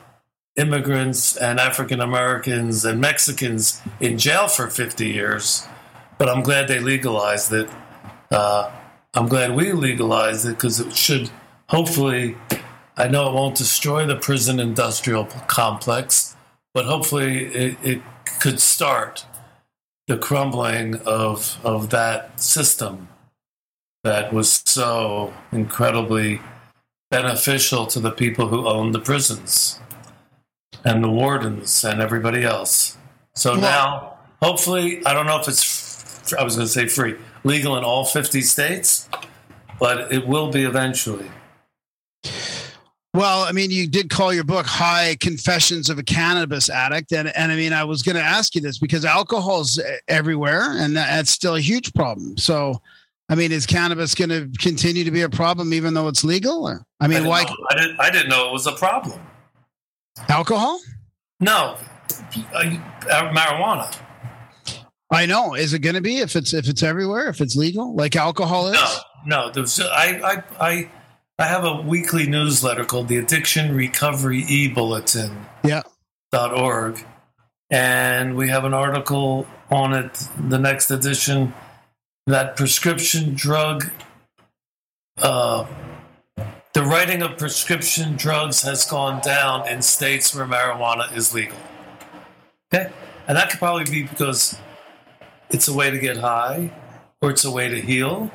immigrants 0.55 1.35
and 1.35 1.59
African 1.59 1.99
Americans 1.99 2.85
and 2.85 2.99
Mexicans 2.99 3.81
in 3.99 4.17
jail 4.17 4.47
for 4.47 4.69
50 4.69 5.07
years. 5.07 5.67
But 6.17 6.29
I'm 6.29 6.41
glad 6.43 6.67
they 6.67 6.79
legalized 6.79 7.51
it. 7.51 7.69
Uh, 8.29 8.71
I'm 9.13 9.27
glad 9.27 9.55
we 9.55 9.73
legalized 9.73 10.45
it 10.45 10.55
because 10.55 10.79
it 10.79 10.95
should 10.95 11.29
hopefully, 11.67 12.37
I 12.95 13.07
know 13.07 13.29
it 13.29 13.33
won't 13.33 13.55
destroy 13.55 14.05
the 14.05 14.15
prison 14.15 14.59
industrial 14.59 15.25
complex, 15.47 16.35
but 16.73 16.85
hopefully 16.85 17.45
it, 17.45 17.77
it 17.83 18.01
could 18.39 18.59
start 18.59 19.25
the 20.11 20.17
crumbling 20.17 20.95
of, 21.05 21.57
of 21.63 21.89
that 21.89 22.37
system 22.37 23.07
that 24.03 24.33
was 24.33 24.61
so 24.65 25.33
incredibly 25.53 26.41
beneficial 27.09 27.85
to 27.85 27.97
the 28.01 28.11
people 28.11 28.49
who 28.49 28.67
owned 28.67 28.93
the 28.93 28.99
prisons 28.99 29.79
and 30.83 31.01
the 31.01 31.09
wardens 31.09 31.85
and 31.85 32.01
everybody 32.01 32.43
else. 32.43 32.97
So 33.35 33.51
Well- 33.53 33.61
now, 33.61 34.17
hopefully, 34.41 35.01
I 35.05 35.13
don't 35.13 35.27
know 35.27 35.39
if 35.39 35.47
it's, 35.47 36.33
I 36.33 36.43
was 36.43 36.57
going 36.57 36.67
to 36.67 36.73
say 36.73 36.87
free, 36.87 37.15
legal 37.45 37.77
in 37.77 37.85
all 37.85 38.03
50 38.03 38.41
states, 38.41 39.07
but 39.79 40.11
it 40.11 40.27
will 40.27 40.51
be 40.51 40.65
eventually. 40.65 41.31
Well, 43.13 43.43
I 43.43 43.51
mean, 43.51 43.71
you 43.71 43.87
did 43.87 44.09
call 44.09 44.33
your 44.33 44.45
book 44.45 44.65
"High 44.65 45.17
Confessions 45.19 45.89
of 45.89 45.99
a 45.99 46.03
Cannabis 46.03 46.69
Addict," 46.69 47.11
and 47.11 47.35
and 47.35 47.51
I 47.51 47.55
mean, 47.57 47.73
I 47.73 47.83
was 47.83 48.01
going 48.01 48.15
to 48.15 48.21
ask 48.21 48.55
you 48.55 48.61
this 48.61 48.77
because 48.77 49.03
alcohol's 49.03 49.81
everywhere, 50.07 50.77
and 50.77 50.95
that's 50.95 51.29
still 51.29 51.55
a 51.55 51.59
huge 51.59 51.93
problem. 51.93 52.37
So, 52.37 52.81
I 53.27 53.35
mean, 53.35 53.51
is 53.51 53.65
cannabis 53.65 54.15
going 54.15 54.29
to 54.29 54.49
continue 54.59 55.03
to 55.03 55.11
be 55.11 55.23
a 55.23 55.29
problem 55.29 55.73
even 55.73 55.93
though 55.93 56.07
it's 56.07 56.23
legal? 56.23 56.65
Or 56.65 56.85
I 57.01 57.05
I 57.05 57.07
mean, 57.07 57.17
didn't, 57.17 57.29
why 57.29 57.43
know, 57.43 57.55
I, 57.69 57.75
didn't, 57.75 57.99
I 57.99 58.09
didn't 58.11 58.29
know 58.29 58.47
it 58.47 58.53
was 58.53 58.65
a 58.65 58.73
problem. 58.73 59.19
alcohol? 60.29 60.79
No, 61.41 61.75
uh, 62.53 62.63
marijuana. 63.33 63.93
I 65.11 65.25
know. 65.25 65.55
Is 65.55 65.73
it 65.73 65.79
going 65.79 65.95
to 65.95 66.01
be 66.01 66.19
if 66.19 66.37
it's 66.37 66.53
if 66.53 66.69
it's 66.69 66.81
everywhere? 66.81 67.27
If 67.27 67.41
it's 67.41 67.57
legal, 67.57 67.93
like 67.93 68.15
alcohol 68.15 68.67
is? 68.67 68.73
No, 68.73 68.95
no. 69.25 69.51
There's, 69.51 69.77
I, 69.81 70.21
I, 70.23 70.43
I, 70.65 70.91
I 71.41 71.47
have 71.47 71.65
a 71.65 71.81
weekly 71.81 72.27
newsletter 72.27 72.85
called 72.85 73.07
the 73.07 73.17
Addiction 73.17 73.75
Recovery 73.75 74.45
E 74.47 74.67
Bulletin. 74.67 75.47
Yeah. 75.63 75.81
dot 76.31 76.53
org, 76.53 77.03
and 77.71 78.35
we 78.35 78.49
have 78.49 78.63
an 78.63 78.75
article 78.75 79.47
on 79.71 79.91
it. 79.93 80.27
The 80.37 80.59
next 80.59 80.91
edition 80.91 81.55
that 82.27 82.55
prescription 82.55 83.33
drug, 83.33 83.89
uh, 85.17 85.65
the 86.73 86.83
writing 86.83 87.23
of 87.23 87.39
prescription 87.39 88.17
drugs 88.17 88.61
has 88.61 88.85
gone 88.85 89.19
down 89.21 89.67
in 89.67 89.81
states 89.81 90.35
where 90.35 90.45
marijuana 90.45 91.11
is 91.17 91.33
legal. 91.33 91.57
Okay, 92.71 92.91
and 93.27 93.35
that 93.35 93.49
could 93.49 93.57
probably 93.57 93.85
be 93.85 94.03
because 94.03 94.59
it's 95.49 95.67
a 95.67 95.73
way 95.73 95.89
to 95.89 95.97
get 95.97 96.17
high, 96.17 96.71
or 97.19 97.31
it's 97.31 97.45
a 97.45 97.51
way 97.51 97.67
to 97.67 97.81
heal. 97.81 98.29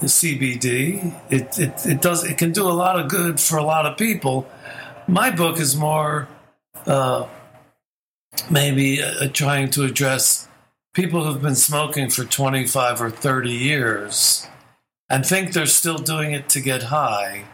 The 0.00 0.06
CBD, 0.06 1.14
it, 1.30 1.58
it, 1.58 1.86
it 1.86 2.00
does 2.00 2.24
it 2.24 2.38
can 2.38 2.52
do 2.52 2.66
a 2.66 2.72
lot 2.72 2.98
of 2.98 3.08
good 3.08 3.38
for 3.38 3.58
a 3.58 3.62
lot 3.62 3.84
of 3.84 3.98
people. 3.98 4.48
My 5.06 5.30
book 5.30 5.60
is 5.60 5.76
more 5.76 6.26
uh, 6.86 7.26
maybe 8.50 9.02
uh, 9.02 9.28
trying 9.28 9.70
to 9.70 9.84
address 9.84 10.48
people 10.94 11.24
who've 11.24 11.42
been 11.42 11.54
smoking 11.54 12.10
for 12.10 12.24
25 12.24 13.00
or 13.02 13.10
30 13.10 13.50
years 13.50 14.46
and 15.08 15.26
think 15.26 15.52
they're 15.52 15.66
still 15.66 15.98
doing 15.98 16.32
it 16.32 16.48
to 16.48 16.60
get 16.60 16.84
high, 16.84 17.44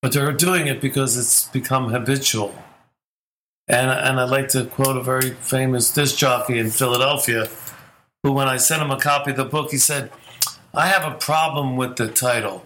but 0.00 0.12
they're 0.12 0.32
doing 0.32 0.66
it 0.66 0.80
because 0.80 1.16
it's 1.16 1.48
become 1.48 1.90
habitual. 1.90 2.54
And, 3.68 3.90
and 3.90 4.20
I'd 4.20 4.30
like 4.30 4.48
to 4.48 4.64
quote 4.64 4.96
a 4.96 5.02
very 5.02 5.30
famous 5.30 5.92
disc 5.92 6.16
jockey 6.16 6.58
in 6.58 6.70
Philadelphia 6.70 7.48
who, 8.22 8.32
when 8.32 8.48
I 8.48 8.56
sent 8.56 8.82
him 8.82 8.90
a 8.90 8.98
copy 8.98 9.32
of 9.32 9.36
the 9.36 9.44
book, 9.44 9.70
he 9.70 9.78
said, 9.78 10.10
I 10.74 10.86
have 10.86 11.10
a 11.10 11.16
problem 11.16 11.76
with 11.76 11.96
the 11.96 12.08
title 12.08 12.64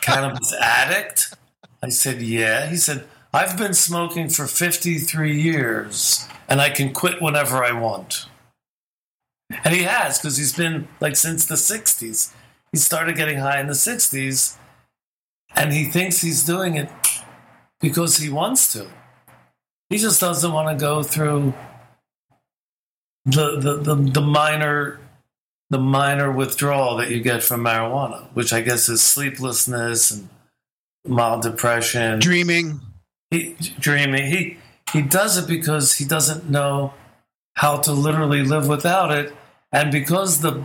Cannabis 0.00 0.52
Addict. 0.60 1.34
I 1.82 1.90
said, 1.90 2.20
Yeah. 2.20 2.66
He 2.66 2.76
said, 2.76 3.04
I've 3.32 3.56
been 3.56 3.74
smoking 3.74 4.28
for 4.28 4.46
53 4.46 5.40
years 5.40 6.26
and 6.48 6.60
I 6.60 6.70
can 6.70 6.92
quit 6.92 7.20
whenever 7.22 7.62
I 7.62 7.72
want. 7.72 8.26
And 9.64 9.74
he 9.74 9.82
has 9.82 10.18
because 10.18 10.36
he's 10.38 10.56
been 10.56 10.88
like 11.00 11.16
since 11.16 11.44
the 11.44 11.54
60s. 11.54 12.32
He 12.72 12.78
started 12.78 13.16
getting 13.16 13.38
high 13.38 13.60
in 13.60 13.68
the 13.68 13.74
60s 13.74 14.56
and 15.54 15.72
he 15.72 15.84
thinks 15.84 16.22
he's 16.22 16.44
doing 16.44 16.76
it 16.76 16.90
because 17.80 18.16
he 18.16 18.28
wants 18.28 18.72
to. 18.72 18.88
He 19.88 19.98
just 19.98 20.20
doesn't 20.20 20.52
want 20.52 20.76
to 20.76 20.82
go 20.82 21.04
through 21.04 21.54
the, 23.24 23.60
the, 23.60 23.76
the, 23.76 23.94
the 23.94 24.20
minor 24.20 24.98
the 25.70 25.78
minor 25.78 26.30
withdrawal 26.30 26.96
that 26.96 27.10
you 27.10 27.20
get 27.20 27.42
from 27.42 27.64
marijuana, 27.64 28.26
which 28.34 28.52
I 28.52 28.60
guess 28.60 28.88
is 28.88 29.02
sleeplessness 29.02 30.10
and 30.10 30.28
mild 31.06 31.42
depression. 31.42 32.18
Dreaming. 32.18 32.80
he 33.30 33.56
dreaming. 33.78 34.26
He 34.26 34.58
he 34.92 35.02
does 35.02 35.36
it 35.36 35.48
because 35.48 35.96
he 35.96 36.04
doesn't 36.04 36.48
know 36.48 36.94
how 37.54 37.78
to 37.78 37.92
literally 37.92 38.42
live 38.42 38.68
without 38.68 39.10
it. 39.10 39.34
And 39.72 39.90
because 39.90 40.40
the 40.40 40.64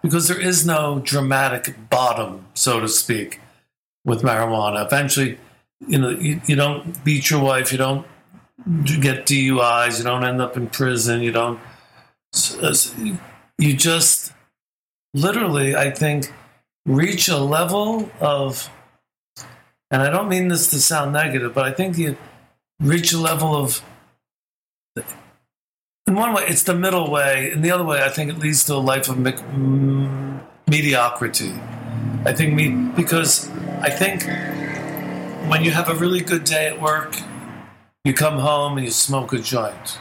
because 0.00 0.28
there 0.28 0.40
is 0.40 0.66
no 0.66 1.00
dramatic 1.00 1.88
bottom 1.88 2.46
so 2.54 2.80
to 2.80 2.88
speak 2.88 3.40
with 4.04 4.22
marijuana. 4.22 4.84
Eventually 4.84 5.38
you 5.86 5.98
know 5.98 6.10
you, 6.10 6.40
you 6.46 6.56
don't 6.56 7.04
beat 7.04 7.30
your 7.30 7.42
wife. 7.42 7.70
You 7.70 7.78
don't 7.78 8.06
get 9.00 9.26
duis 9.26 9.98
you 9.98 10.04
don't 10.04 10.24
end 10.24 10.40
up 10.40 10.56
in 10.56 10.68
prison. 10.68 11.20
You 11.22 11.32
don't 11.32 11.60
you 13.62 13.72
just 13.74 14.32
literally 15.14 15.74
i 15.76 15.90
think 15.90 16.32
reach 16.86 17.28
a 17.28 17.38
level 17.38 18.10
of 18.20 18.70
and 19.92 20.00
I 20.00 20.08
don't 20.08 20.28
mean 20.30 20.48
this 20.48 20.70
to 20.70 20.80
sound 20.80 21.12
negative, 21.12 21.52
but 21.52 21.66
I 21.66 21.70
think 21.70 21.98
you 21.98 22.16
reach 22.80 23.12
a 23.12 23.18
level 23.18 23.54
of, 23.54 23.82
in 24.96 26.14
one 26.14 26.32
way, 26.32 26.44
it's 26.48 26.62
the 26.62 26.74
middle 26.74 27.10
way. 27.10 27.52
In 27.52 27.60
the 27.60 27.70
other 27.70 27.84
way, 27.84 28.02
I 28.02 28.08
think 28.08 28.30
it 28.30 28.38
leads 28.38 28.64
to 28.64 28.74
a 28.74 28.76
life 28.76 29.10
of 29.10 29.18
me- 29.18 29.32
mm, 29.32 30.40
mediocrity. 30.66 31.52
I 32.24 32.32
think 32.32 32.54
me 32.54 32.70
because 32.96 33.50
I 33.82 33.90
think 33.90 34.24
when 35.50 35.62
you 35.62 35.72
have 35.72 35.90
a 35.90 35.94
really 35.94 36.22
good 36.22 36.44
day 36.44 36.68
at 36.68 36.80
work, 36.80 37.14
you 38.04 38.14
come 38.14 38.38
home 38.38 38.78
and 38.78 38.86
you 38.86 38.92
smoke 38.92 39.34
a 39.34 39.38
joint. 39.40 39.98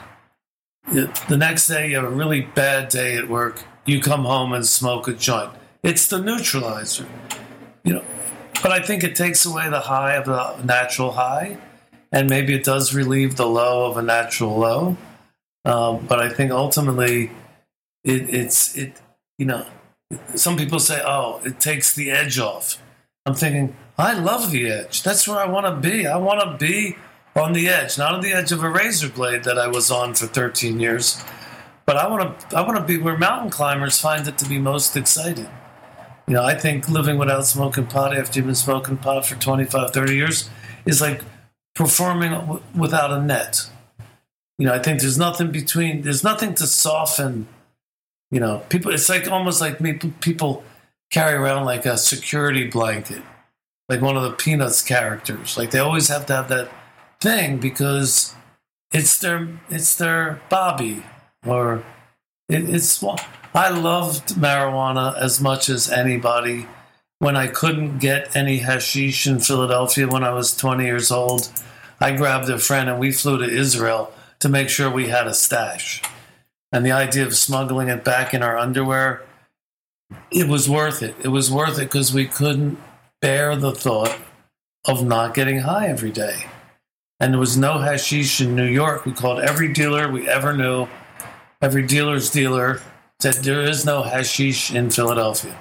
The 0.92 1.38
next 1.38 1.68
day, 1.68 1.90
you 1.90 1.96
have 1.96 2.04
a 2.04 2.10
really 2.10 2.42
bad 2.42 2.90
day 2.90 3.16
at 3.16 3.30
work, 3.30 3.64
you 3.86 4.02
come 4.02 4.26
home 4.26 4.52
and 4.52 4.66
smoke 4.66 5.08
a 5.08 5.14
joint. 5.14 5.52
It's 5.84 6.08
the 6.08 6.20
neutralizer, 6.20 7.08
you 7.86 7.94
know. 7.94 8.04
But 8.62 8.74
I 8.74 8.82
think 8.82 9.04
it 9.06 9.16
takes 9.16 9.46
away 9.46 9.70
the 9.70 9.80
high 9.80 10.16
of 10.16 10.26
the 10.26 10.62
natural 10.64 11.14
high, 11.14 11.58
and 12.12 12.30
maybe 12.30 12.54
it 12.54 12.66
does 12.66 12.94
relieve 12.94 13.38
the 13.38 13.48
low 13.48 13.90
of 13.90 13.96
a 13.96 14.02
natural 14.02 14.58
low. 14.58 14.98
Um, 15.64 16.06
but 16.08 16.20
I 16.20 16.28
think 16.28 16.52
ultimately, 16.52 17.32
it, 18.04 18.30
it's 18.30 18.76
it. 18.76 19.02
You 19.38 19.46
know, 19.46 19.66
some 20.36 20.58
people 20.58 20.80
say, 20.80 21.02
"Oh, 21.06 21.40
it 21.46 21.62
takes 21.62 21.96
the 21.96 22.12
edge 22.12 22.38
off." 22.38 22.82
I'm 23.26 23.36
thinking, 23.36 23.76
I 23.98 24.14
love 24.14 24.52
the 24.52 24.70
edge. 24.70 25.04
That's 25.04 25.26
where 25.28 25.38
I 25.38 25.46
want 25.46 25.68
to 25.68 25.90
be. 25.90 26.06
I 26.06 26.18
want 26.18 26.42
to 26.42 26.58
be 26.58 26.98
on 27.36 27.54
the 27.54 27.68
edge, 27.70 27.98
not 27.98 28.14
on 28.14 28.22
the 28.22 28.34
edge 28.34 28.52
of 28.52 28.64
a 28.64 28.70
razor 28.70 29.10
blade 29.10 29.44
that 29.46 29.58
I 29.58 29.68
was 29.68 29.90
on 29.90 30.14
for 30.14 30.28
13 30.28 30.80
years, 30.80 31.24
but 31.86 31.98
I 31.98 32.08
want 32.08 32.40
to. 32.40 32.58
I 32.58 32.62
want 32.62 32.78
to 32.78 32.84
be 32.84 32.98
where 32.98 33.18
mountain 33.18 33.50
climbers 33.50 34.00
find 34.00 34.28
it 34.28 34.38
to 34.40 34.48
be 34.48 34.60
most 34.60 34.96
exciting. 34.96 35.50
You 36.28 36.36
know, 36.36 36.44
I 36.44 36.56
think 36.56 36.88
living 36.88 37.18
without 37.18 37.46
smoking 37.46 37.88
pot 37.88 38.16
after 38.16 38.40
you've 38.40 38.46
been 38.46 38.56
smoking 38.56 38.98
pot 38.98 39.26
for 39.26 39.36
25, 39.36 39.92
30 39.92 40.16
years 40.16 40.50
is 40.86 41.02
like 41.02 41.24
performing 41.76 42.32
w- 42.32 42.62
without 42.76 43.12
a 43.12 43.22
net. 43.22 43.70
You 44.58 44.68
know, 44.68 44.74
I 44.74 44.80
think 44.80 45.02
there's 45.02 45.18
nothing 45.18 45.52
between, 45.52 46.04
there's 46.04 46.24
nothing 46.24 46.54
to 46.56 46.68
soften, 46.68 47.48
you 48.30 48.40
know, 48.40 48.60
people, 48.70 48.94
it's 48.94 49.10
like 49.10 49.30
almost 49.30 49.60
like 49.60 49.80
people 50.22 50.64
carry 51.10 51.34
around 51.34 51.66
like 51.66 51.86
a 51.86 51.98
security 51.98 52.68
blanket, 52.68 53.24
like 53.90 54.02
one 54.02 54.16
of 54.16 54.24
the 54.24 54.32
Peanuts 54.32 54.82
characters. 54.82 55.58
Like 55.58 55.72
they 55.72 55.80
always 55.80 56.08
have 56.08 56.28
to 56.28 56.36
have 56.36 56.48
that 56.50 56.70
thing 57.22 57.58
because 57.58 58.36
it's 58.92 59.18
their, 59.20 59.48
it's 59.70 59.96
their 59.96 60.42
Bobby 60.50 61.04
or 61.46 61.84
it, 62.50 62.70
it's, 62.70 63.04
I 63.54 63.70
loved 63.70 64.30
marijuana 64.36 65.18
as 65.18 65.40
much 65.40 65.70
as 65.70 65.90
anybody. 65.90 66.68
When 67.20 67.38
I 67.38 67.48
couldn't 67.48 68.00
get 68.00 68.36
any 68.36 68.58
hashish 68.58 69.28
in 69.28 69.40
Philadelphia 69.40 70.08
when 70.08 70.24
I 70.24 70.34
was 70.34 70.58
20 70.58 70.84
years 70.84 71.12
old, 71.12 71.52
I 72.00 72.16
grabbed 72.16 72.50
a 72.50 72.58
friend 72.58 72.90
and 72.90 73.00
we 73.00 73.12
flew 73.12 73.38
to 73.38 73.48
Israel 73.48 74.12
to 74.40 74.50
make 74.50 74.70
sure 74.70 74.90
we 74.90 75.10
had 75.10 75.28
a 75.28 75.34
stash. 75.34 76.02
And 76.72 76.86
the 76.86 76.92
idea 76.92 77.26
of 77.26 77.36
smuggling 77.36 77.90
it 77.90 78.04
back 78.04 78.34
in 78.34 78.42
our 78.42 78.58
underwear, 78.58 79.22
it 80.32 80.48
was 80.48 80.68
worth 80.68 81.04
it. 81.04 81.16
It 81.24 81.28
was 81.28 81.52
worth 81.52 81.78
it 81.78 81.86
because 81.86 82.14
we 82.14 82.26
couldn't 82.26 82.80
bear 83.22 83.56
the 83.56 83.72
thought 83.72 84.18
of 84.86 85.06
not 85.06 85.36
getting 85.36 85.60
high 85.60 85.88
every 85.88 86.12
day. 86.12 86.46
And 87.22 87.34
there 87.34 87.40
was 87.40 87.56
no 87.56 87.78
hashish 87.78 88.42
in 88.42 88.56
New 88.56 88.66
York. 88.66 89.06
We 89.06 89.12
called 89.12 89.42
every 89.42 89.72
dealer 89.72 90.12
we 90.12 90.28
ever 90.28 90.58
knew, 90.58 90.88
every 91.62 91.86
dealer's 91.86 92.32
dealer, 92.32 92.82
said 93.20 93.36
there 93.36 93.62
is 93.62 93.86
no 93.86 94.02
hashish 94.02 94.74
in 94.74 94.90
Philadelphia. 94.90 95.56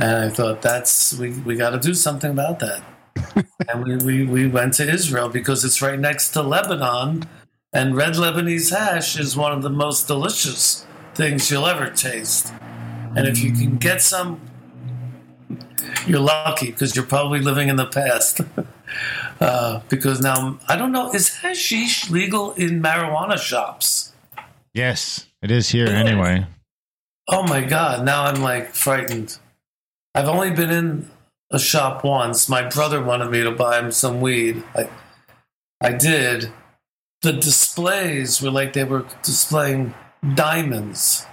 And 0.00 0.24
I 0.24 0.28
thought 0.28 0.62
that's 0.62 1.14
we, 1.14 1.30
we 1.30 1.54
got 1.54 1.70
to 1.70 1.78
do 1.78 1.94
something 1.94 2.32
about 2.32 2.58
that. 2.58 2.82
and 3.68 3.84
we, 3.84 3.96
we, 3.96 4.26
we 4.26 4.48
went 4.48 4.74
to 4.74 4.90
Israel 4.90 5.28
because 5.28 5.64
it's 5.64 5.80
right 5.80 6.00
next 6.00 6.30
to 6.30 6.42
Lebanon, 6.42 7.22
and 7.72 7.96
red 7.96 8.14
Lebanese 8.14 8.76
hash 8.76 9.16
is 9.16 9.36
one 9.36 9.52
of 9.52 9.62
the 9.62 9.70
most 9.70 10.08
delicious 10.08 10.84
things 11.14 11.48
you'll 11.48 11.66
ever 11.66 11.90
taste. 11.90 12.52
And 13.14 13.28
if 13.28 13.38
you 13.38 13.52
can 13.52 13.76
get 13.76 14.02
some, 14.02 14.40
you're 16.06 16.20
lucky 16.20 16.70
because 16.70 16.94
you're 16.94 17.04
probably 17.04 17.40
living 17.40 17.68
in 17.68 17.76
the 17.76 17.86
past. 17.86 18.40
uh, 19.40 19.80
because 19.88 20.20
now 20.20 20.58
I 20.68 20.76
don't 20.76 20.92
know, 20.92 21.12
is 21.12 21.36
hashish 21.36 22.10
legal 22.10 22.52
in 22.52 22.82
marijuana 22.82 23.38
shops? 23.38 24.12
Yes, 24.74 25.26
it 25.42 25.50
is 25.50 25.70
here 25.70 25.86
anyway. 25.86 26.46
Oh 27.28 27.42
my 27.42 27.62
god! 27.62 28.04
Now 28.04 28.24
I'm 28.24 28.42
like 28.42 28.74
frightened. 28.74 29.38
I've 30.14 30.28
only 30.28 30.50
been 30.50 30.70
in 30.70 31.10
a 31.50 31.58
shop 31.58 32.04
once. 32.04 32.48
My 32.48 32.68
brother 32.68 33.02
wanted 33.02 33.30
me 33.30 33.42
to 33.42 33.50
buy 33.50 33.78
him 33.78 33.90
some 33.90 34.20
weed. 34.20 34.62
I, 34.74 34.88
I 35.80 35.92
did. 35.92 36.52
The 37.22 37.32
displays 37.32 38.40
were 38.40 38.50
like 38.50 38.72
they 38.72 38.84
were 38.84 39.06
displaying 39.22 39.94
diamonds 40.34 41.26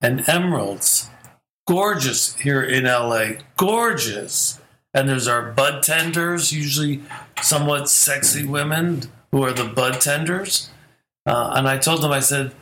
and 0.00 0.28
emeralds. 0.28 1.10
Gorgeous 1.66 2.34
here 2.36 2.62
in 2.62 2.84
LA. 2.84 3.32
Gorgeous. 3.56 4.60
And 4.94 5.08
there's 5.08 5.28
our 5.28 5.52
bud 5.52 5.82
tenders, 5.82 6.52
usually 6.52 7.02
somewhat 7.40 7.88
sexy 7.88 8.44
women 8.44 9.04
who 9.30 9.42
are 9.42 9.52
the 9.52 9.64
bud 9.64 10.00
tenders. 10.00 10.70
Uh, 11.24 11.52
and 11.54 11.68
I 11.68 11.78
told 11.78 12.02
them, 12.02 12.12
I 12.12 12.20
said, 12.20 12.52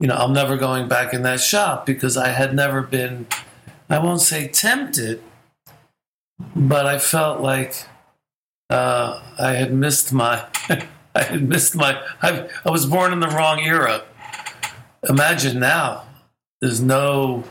you 0.00 0.06
know, 0.06 0.16
I'm 0.16 0.32
never 0.32 0.56
going 0.56 0.88
back 0.88 1.12
in 1.12 1.22
that 1.22 1.40
shop 1.40 1.86
because 1.86 2.16
I 2.16 2.28
had 2.28 2.54
never 2.54 2.82
been, 2.82 3.26
I 3.88 3.98
won't 3.98 4.20
say 4.20 4.48
tempted, 4.48 5.22
but 6.54 6.86
I 6.86 6.98
felt 6.98 7.40
like 7.40 7.84
uh, 8.70 9.22
I 9.38 9.52
had 9.52 9.72
missed 9.72 10.12
my, 10.12 10.46
I 11.14 11.22
had 11.22 11.48
missed 11.48 11.74
my, 11.74 12.00
I, 12.22 12.48
I 12.64 12.70
was 12.70 12.86
born 12.86 13.12
in 13.12 13.20
the 13.20 13.28
wrong 13.28 13.60
era. 13.60 14.04
Imagine 15.08 15.58
now, 15.60 16.04
there's 16.60 16.80
no, 16.80 17.44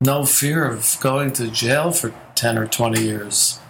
no 0.00 0.24
fear 0.24 0.64
of 0.64 0.96
going 1.00 1.32
to 1.34 1.50
jail 1.50 1.92
for 1.92 2.14
10 2.34 2.58
or 2.58 2.66
20 2.66 3.00
years, 3.00 3.60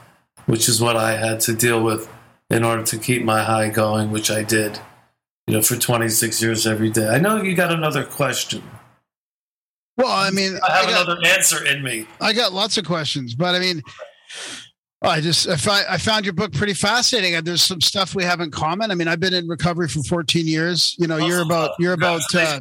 which 0.47 0.69
is 0.69 0.81
what 0.81 0.97
I 0.97 1.17
had 1.17 1.41
to 1.41 1.55
deal 1.55 1.83
with 1.83 2.09
in 2.49 2.65
order 2.65 2.83
to 2.83 2.99
keep 2.99 3.25
my 3.25 3.43
high 3.43 3.69
going, 3.69 4.11
which 4.11 4.31
I 4.31 4.43
did 4.43 4.81
you 5.51 5.57
know, 5.57 5.63
for 5.63 5.75
26 5.75 6.41
years 6.41 6.65
every 6.65 6.91
day. 6.91 7.09
I 7.09 7.19
know 7.19 7.43
you 7.43 7.57
got 7.57 7.73
another 7.73 8.05
question. 8.05 8.63
Well, 9.97 10.07
I 10.07 10.31
mean, 10.31 10.57
I 10.67 10.77
have 10.77 10.87
I 10.87 10.91
got, 10.93 11.07
another 11.07 11.21
answer 11.27 11.67
in 11.67 11.83
me. 11.83 12.07
I 12.21 12.33
got 12.33 12.53
lots 12.53 12.79
of 12.79 12.85
questions, 12.85 13.35
but 13.35 13.57
I 13.57 13.59
mean, 13.59 13.83
I 15.03 15.21
just 15.21 15.49
I, 15.67 15.83
I 15.91 15.99
found 15.99 16.25
your 16.25 16.35
book 16.35 16.53
pretty 16.53 16.73
fascinating. 16.73 17.35
And 17.35 17.45
There's 17.45 17.63
some 17.63 17.81
stuff 17.81 18.15
we 18.15 18.23
have 18.23 18.41
in 18.41 18.53
common. 18.53 18.93
I 18.93 18.95
mean, 18.95 19.09
I've 19.09 19.19
been 19.19 19.35
in 19.35 19.49
recovery 19.49 19.89
for 19.89 20.05
14 20.05 20.47
years. 20.47 20.95
You 20.99 21.09
know, 21.09 21.17
you're 21.17 21.43
about 21.43 21.73
you're 21.81 21.95
about 21.95 22.23
uh, 22.33 22.61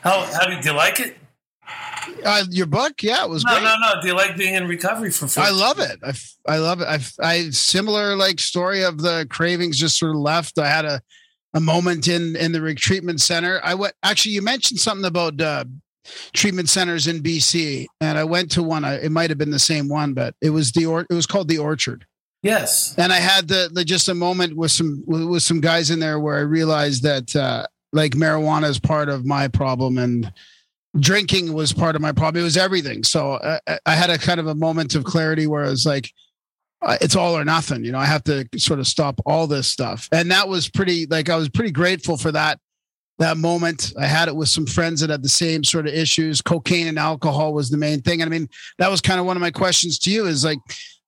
how 0.00 0.22
how 0.32 0.46
did 0.46 0.64
you 0.64 0.72
like 0.72 1.00
it? 1.00 1.18
Uh, 2.24 2.44
your 2.50 2.66
book. 2.66 3.02
Yeah, 3.02 3.24
it 3.24 3.30
was 3.30 3.44
No, 3.44 3.52
great. 3.52 3.64
no, 3.64 3.74
no. 3.80 4.00
Do 4.00 4.08
you 4.08 4.14
like 4.14 4.36
being 4.36 4.54
in 4.54 4.66
recovery 4.68 5.10
for? 5.10 5.28
14 5.28 5.44
I 5.44 5.50
love 5.50 5.78
it. 5.78 5.98
I, 6.02 6.12
I 6.54 6.58
love 6.58 6.80
it. 6.80 6.88
I've, 6.88 7.12
I 7.20 7.50
similar 7.50 8.16
like 8.16 8.40
story 8.40 8.82
of 8.82 9.00
the 9.00 9.26
cravings 9.30 9.78
just 9.78 9.98
sort 9.98 10.14
of 10.14 10.20
left. 10.20 10.58
I 10.58 10.68
had 10.68 10.84
a, 10.84 11.00
a 11.54 11.60
moment 11.60 12.08
in 12.08 12.36
in 12.36 12.52
the 12.52 12.60
retreatment 12.60 13.20
center. 13.20 13.60
I 13.62 13.74
went 13.74 13.94
actually. 14.02 14.32
You 14.32 14.42
mentioned 14.42 14.80
something 14.80 15.04
about 15.06 15.40
uh, 15.40 15.64
treatment 16.32 16.68
centers 16.68 17.06
in 17.06 17.22
BC, 17.22 17.86
and 18.00 18.18
I 18.18 18.24
went 18.24 18.50
to 18.52 18.62
one. 18.62 18.84
I, 18.84 18.94
it 18.94 19.12
might 19.12 19.30
have 19.30 19.38
been 19.38 19.50
the 19.50 19.58
same 19.58 19.88
one, 19.88 20.14
but 20.14 20.34
it 20.40 20.50
was 20.50 20.72
the 20.72 20.86
or, 20.86 21.00
it 21.08 21.12
was 21.14 21.26
called 21.26 21.48
the 21.48 21.58
Orchard. 21.58 22.06
Yes. 22.42 22.94
And 22.98 23.12
I 23.12 23.18
had 23.18 23.46
the, 23.46 23.70
the 23.72 23.84
just 23.84 24.08
a 24.08 24.14
moment 24.14 24.56
with 24.56 24.72
some 24.72 25.04
with, 25.06 25.24
with 25.24 25.42
some 25.44 25.60
guys 25.60 25.90
in 25.90 26.00
there 26.00 26.18
where 26.18 26.38
I 26.38 26.40
realized 26.40 27.04
that 27.04 27.36
uh, 27.36 27.66
like 27.92 28.12
marijuana 28.12 28.64
is 28.68 28.80
part 28.80 29.08
of 29.08 29.24
my 29.24 29.46
problem 29.46 29.98
and 29.98 30.32
drinking 30.98 31.52
was 31.52 31.72
part 31.72 31.96
of 31.96 32.02
my 32.02 32.12
problem. 32.12 32.42
It 32.42 32.44
was 32.44 32.56
everything. 32.56 33.04
So 33.04 33.32
uh, 33.32 33.58
I, 33.66 33.78
I 33.86 33.94
had 33.94 34.10
a 34.10 34.18
kind 34.18 34.40
of 34.40 34.46
a 34.46 34.54
moment 34.54 34.94
of 34.94 35.04
clarity 35.04 35.46
where 35.46 35.64
I 35.64 35.68
was 35.68 35.86
like, 35.86 36.10
uh, 36.82 36.98
it's 37.00 37.16
all 37.16 37.36
or 37.36 37.44
nothing. 37.44 37.84
You 37.84 37.92
know, 37.92 37.98
I 37.98 38.06
have 38.06 38.24
to 38.24 38.46
sort 38.56 38.80
of 38.80 38.86
stop 38.86 39.20
all 39.24 39.46
this 39.46 39.68
stuff. 39.68 40.08
And 40.12 40.30
that 40.30 40.48
was 40.48 40.68
pretty 40.68 41.06
like 41.06 41.30
I 41.30 41.36
was 41.36 41.48
pretty 41.48 41.70
grateful 41.70 42.16
for 42.16 42.32
that 42.32 42.58
that 43.18 43.36
moment. 43.36 43.92
I 43.98 44.06
had 44.06 44.28
it 44.28 44.34
with 44.34 44.48
some 44.48 44.66
friends 44.66 45.00
that 45.00 45.10
had 45.10 45.22
the 45.22 45.28
same 45.28 45.62
sort 45.62 45.86
of 45.86 45.94
issues. 45.94 46.42
Cocaine 46.42 46.88
and 46.88 46.98
alcohol 46.98 47.54
was 47.54 47.70
the 47.70 47.76
main 47.76 48.00
thing. 48.02 48.20
And 48.20 48.28
I 48.28 48.36
mean, 48.36 48.48
that 48.78 48.90
was 48.90 49.00
kind 49.00 49.20
of 49.20 49.26
one 49.26 49.36
of 49.36 49.40
my 49.40 49.50
questions 49.50 49.98
to 50.00 50.10
you 50.10 50.26
is 50.26 50.44
like, 50.44 50.58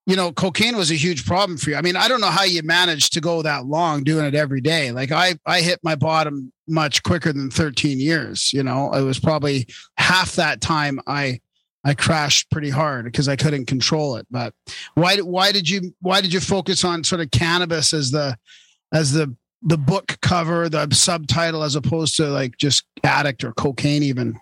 you 0.05 0.15
know, 0.15 0.31
cocaine 0.31 0.77
was 0.77 0.91
a 0.91 0.95
huge 0.95 1.25
problem 1.25 1.57
for 1.57 1.71
you. 1.71 1.75
I 1.75 1.81
mean, 1.81 1.95
I 1.95 2.07
don't 2.07 2.21
know 2.21 2.29
how 2.29 2.43
you 2.43 2.61
managed 2.61 3.13
to 3.13 3.21
go 3.21 3.41
that 3.41 3.65
long 3.65 4.03
doing 4.03 4.25
it 4.25 4.35
every 4.35 4.61
day. 4.61 4.91
Like 4.91 5.11
I, 5.11 5.35
I 5.45 5.61
hit 5.61 5.79
my 5.83 5.95
bottom 5.95 6.51
much 6.67 7.01
quicker 7.03 7.33
than 7.33 7.49
13 7.49 7.99
years. 7.99 8.53
You 8.53 8.63
know, 8.63 8.93
it 8.93 9.01
was 9.01 9.19
probably 9.19 9.67
half 9.97 10.33
that 10.33 10.61
time 10.61 10.99
I, 11.07 11.39
I 11.83 11.95
crashed 11.95 12.51
pretty 12.51 12.69
hard 12.69 13.05
because 13.05 13.27
I 13.27 13.35
couldn't 13.35 13.65
control 13.65 14.15
it. 14.17 14.27
But 14.29 14.53
why, 14.93 15.17
why 15.17 15.51
did 15.51 15.67
you, 15.67 15.93
why 16.01 16.21
did 16.21 16.33
you 16.33 16.39
focus 16.39 16.83
on 16.83 17.03
sort 17.03 17.21
of 17.21 17.31
cannabis 17.31 17.91
as 17.91 18.11
the, 18.11 18.37
as 18.93 19.11
the, 19.11 19.35
the 19.63 19.77
book 19.77 20.17
cover, 20.21 20.69
the 20.69 20.87
subtitle, 20.91 21.63
as 21.63 21.75
opposed 21.75 22.15
to 22.17 22.27
like 22.27 22.57
just 22.57 22.85
addict 23.03 23.43
or 23.43 23.53
cocaine 23.53 24.03
even? 24.03 24.39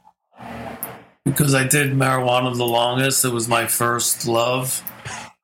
Because 1.23 1.55
I 1.55 1.65
did 1.65 1.93
marijuana 1.93 2.55
the 2.55 2.65
longest. 2.65 3.23
It 3.23 3.29
was 3.29 3.47
my 3.47 3.65
first 3.65 4.27
love. 4.27 4.83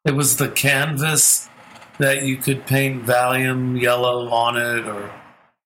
It 0.06 0.16
was 0.16 0.38
the 0.38 0.50
canvas 0.50 1.50
that 1.98 2.24
you 2.24 2.38
could 2.38 2.66
paint 2.66 3.06
Valium 3.06 3.80
yellow 3.80 4.30
on 4.30 4.56
it, 4.56 4.88
or 4.88 5.12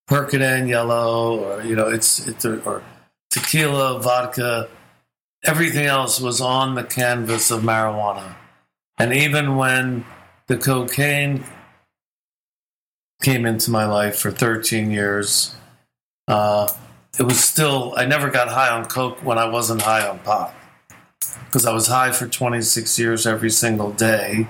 Percodan 0.10 0.68
yellow, 0.68 1.40
or 1.40 1.62
you 1.64 1.76
know, 1.76 1.88
it's 1.88 2.28
it's 2.28 2.44
or 2.46 2.84
tequila, 3.30 4.00
vodka. 4.00 4.70
Everything 5.44 5.86
else 5.86 6.20
was 6.20 6.42
on 6.42 6.76
the 6.76 6.84
canvas 6.84 7.52
of 7.52 7.62
marijuana, 7.62 8.36
and 8.98 9.14
even 9.14 9.56
when 9.56 10.06
the 10.48 10.58
cocaine 10.58 11.44
came 13.22 13.46
into 13.46 13.70
my 13.72 13.86
life 13.86 14.18
for 14.20 14.32
13 14.32 14.92
years, 14.92 15.56
uh, 16.28 16.68
it 17.20 17.24
was 17.24 17.42
still 17.42 17.94
I 17.96 18.06
never 18.06 18.32
got 18.32 18.48
high 18.48 18.70
on 18.70 18.86
coke 18.86 19.24
when 19.24 19.38
I 19.38 19.48
wasn't 19.48 19.84
high 19.84 20.08
on 20.08 20.20
pot 20.20 20.56
because 21.46 21.66
I 21.66 21.74
was 21.74 21.88
high 21.88 22.12
for 22.12 22.28
26 22.28 22.98
years 23.00 23.28
every 23.28 23.50
single 23.50 23.92
day, 23.92 24.48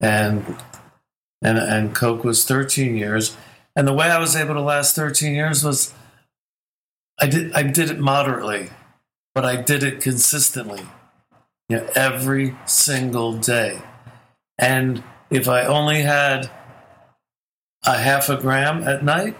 and 0.00 0.56
and 1.42 1.58
and 1.58 1.94
coke 1.94 2.24
was 2.24 2.44
13 2.44 2.96
years. 2.96 3.36
And 3.74 3.88
the 3.88 3.92
way 3.92 4.06
I 4.06 4.18
was 4.18 4.36
able 4.36 4.54
to 4.54 4.60
last 4.60 4.94
13 4.94 5.34
years 5.34 5.64
was 5.64 5.94
I 7.20 7.26
did 7.26 7.52
I 7.52 7.62
did 7.62 7.90
it 7.90 7.98
moderately, 7.98 8.70
but 9.34 9.44
I 9.44 9.60
did 9.60 9.82
it 9.82 10.00
consistently, 10.00 10.82
you 11.68 11.78
know, 11.78 11.88
every 11.94 12.56
single 12.66 13.34
day. 13.38 13.80
And 14.58 15.02
if 15.30 15.48
I 15.48 15.64
only 15.64 16.02
had 16.02 16.50
a 17.84 17.98
half 17.98 18.28
a 18.28 18.36
gram 18.36 18.82
at 18.84 19.02
night, 19.04 19.36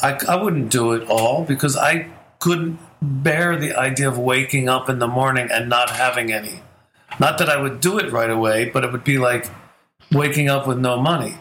I, 0.00 0.18
I 0.28 0.36
wouldn't 0.36 0.70
do 0.70 0.92
it 0.92 1.08
all 1.08 1.44
because 1.44 1.76
I 1.76 2.08
couldn't 2.38 2.78
bear 3.02 3.56
the 3.56 3.74
idea 3.78 4.08
of 4.08 4.18
waking 4.18 4.68
up 4.68 4.88
in 4.88 4.98
the 4.98 5.08
morning 5.08 5.48
and 5.50 5.68
not 5.68 5.90
having 5.90 6.32
any. 6.32 6.60
Not 7.18 7.38
that 7.38 7.48
I 7.48 7.56
would 7.60 7.80
do 7.80 7.98
it 7.98 8.12
right 8.12 8.30
away, 8.30 8.70
but 8.70 8.84
it 8.84 8.92
would 8.92 9.04
be 9.04 9.18
like 9.18 9.46
waking 10.12 10.48
up 10.48 10.66
with 10.66 10.78
no 10.78 11.00
money. 11.00 11.34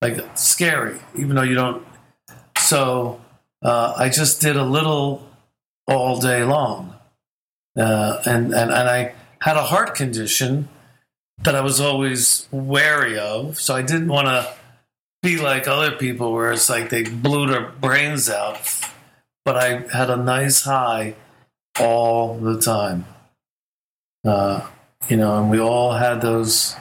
Like 0.00 0.18
scary, 0.36 0.98
even 1.14 1.36
though 1.36 1.42
you 1.42 1.54
don't. 1.54 1.86
So 2.58 3.20
uh, 3.62 3.94
I 3.96 4.08
just 4.08 4.40
did 4.40 4.56
a 4.56 4.64
little 4.64 5.28
all 5.86 6.20
day 6.20 6.44
long. 6.44 6.94
Uh, 7.76 8.20
and, 8.26 8.46
and, 8.52 8.70
and 8.70 8.88
I 8.88 9.14
had 9.40 9.56
a 9.56 9.62
heart 9.62 9.94
condition 9.94 10.68
that 11.42 11.54
I 11.54 11.60
was 11.60 11.80
always 11.80 12.48
wary 12.50 13.18
of. 13.18 13.60
So 13.60 13.74
I 13.74 13.82
didn't 13.82 14.08
want 14.08 14.26
to 14.26 14.52
be 15.22 15.38
like 15.38 15.68
other 15.68 15.92
people 15.92 16.32
where 16.32 16.52
it's 16.52 16.68
like 16.68 16.90
they 16.90 17.04
blew 17.04 17.46
their 17.46 17.70
brains 17.70 18.28
out. 18.28 18.58
But 19.44 19.56
I 19.56 19.78
had 19.96 20.10
a 20.10 20.16
nice 20.16 20.62
high 20.62 21.14
all 21.80 22.36
the 22.36 22.60
time. 22.60 23.06
Uh, 24.24 24.68
you 25.08 25.16
know, 25.16 25.38
and 25.38 25.50
we 25.50 25.58
all 25.58 25.94
had 25.94 26.20
those. 26.20 26.76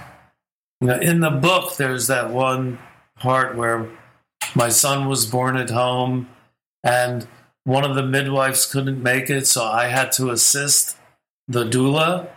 You 0.80 0.88
know, 0.88 1.00
in 1.00 1.20
the 1.20 1.30
book, 1.30 1.78
there's 1.78 2.08
that 2.08 2.32
one 2.32 2.80
part 3.18 3.56
where 3.56 3.90
my 4.56 4.70
son 4.70 5.08
was 5.08 5.26
born 5.26 5.56
at 5.58 5.70
home 5.70 6.28
and 6.84 7.28
one 7.64 7.84
of 7.84 7.96
the 7.96 8.04
midwives 8.04 8.66
couldn't 8.66 9.02
make 9.02 9.30
it, 9.30 9.46
so 9.48 9.64
I 9.64 9.88
had 9.88 10.12
to 10.14 10.32
assist 10.32 10.98
the 11.48 11.64
doula. 11.64 12.30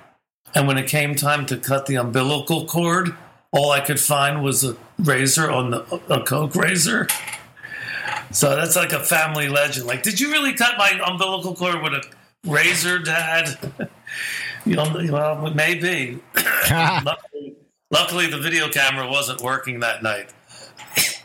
And 0.55 0.69
when 0.69 0.77
it 0.77 0.87
came 0.87 1.15
time 1.15 1.47
to 1.47 1.57
cut 1.57 1.87
the 1.87 1.97
umbilical 1.97 2.67
cord, 2.67 3.15
all 3.51 3.71
I 3.71 3.81
could 3.81 4.01
find 4.01 4.43
was 4.43 4.63
a 4.65 4.77
razor 4.99 5.51
on 5.51 5.71
the 5.71 6.01
a 6.09 6.23
coke 6.23 6.55
razor. 6.55 7.09
So 8.35 8.57
that's 8.57 8.75
like 8.75 8.93
a 8.93 8.99
family 9.01 9.49
legend. 9.49 9.87
Like, 9.87 10.03
did 10.03 10.19
you 10.19 10.33
really 10.33 10.53
cut 10.53 10.77
my 10.77 11.01
umbilical 11.07 11.55
cord 11.55 11.81
with 11.83 11.93
a 11.93 12.03
razor, 12.45 12.99
Dad? 12.99 13.57
you 14.67 14.75
know, 14.75 14.93
well, 15.11 15.55
maybe. 15.55 16.19
luckily, 16.71 17.55
luckily, 17.93 18.27
the 18.27 18.39
video 18.39 18.69
camera 18.69 19.09
wasn't 19.09 19.41
working 19.41 19.79
that 19.81 20.03
night. 20.03 20.35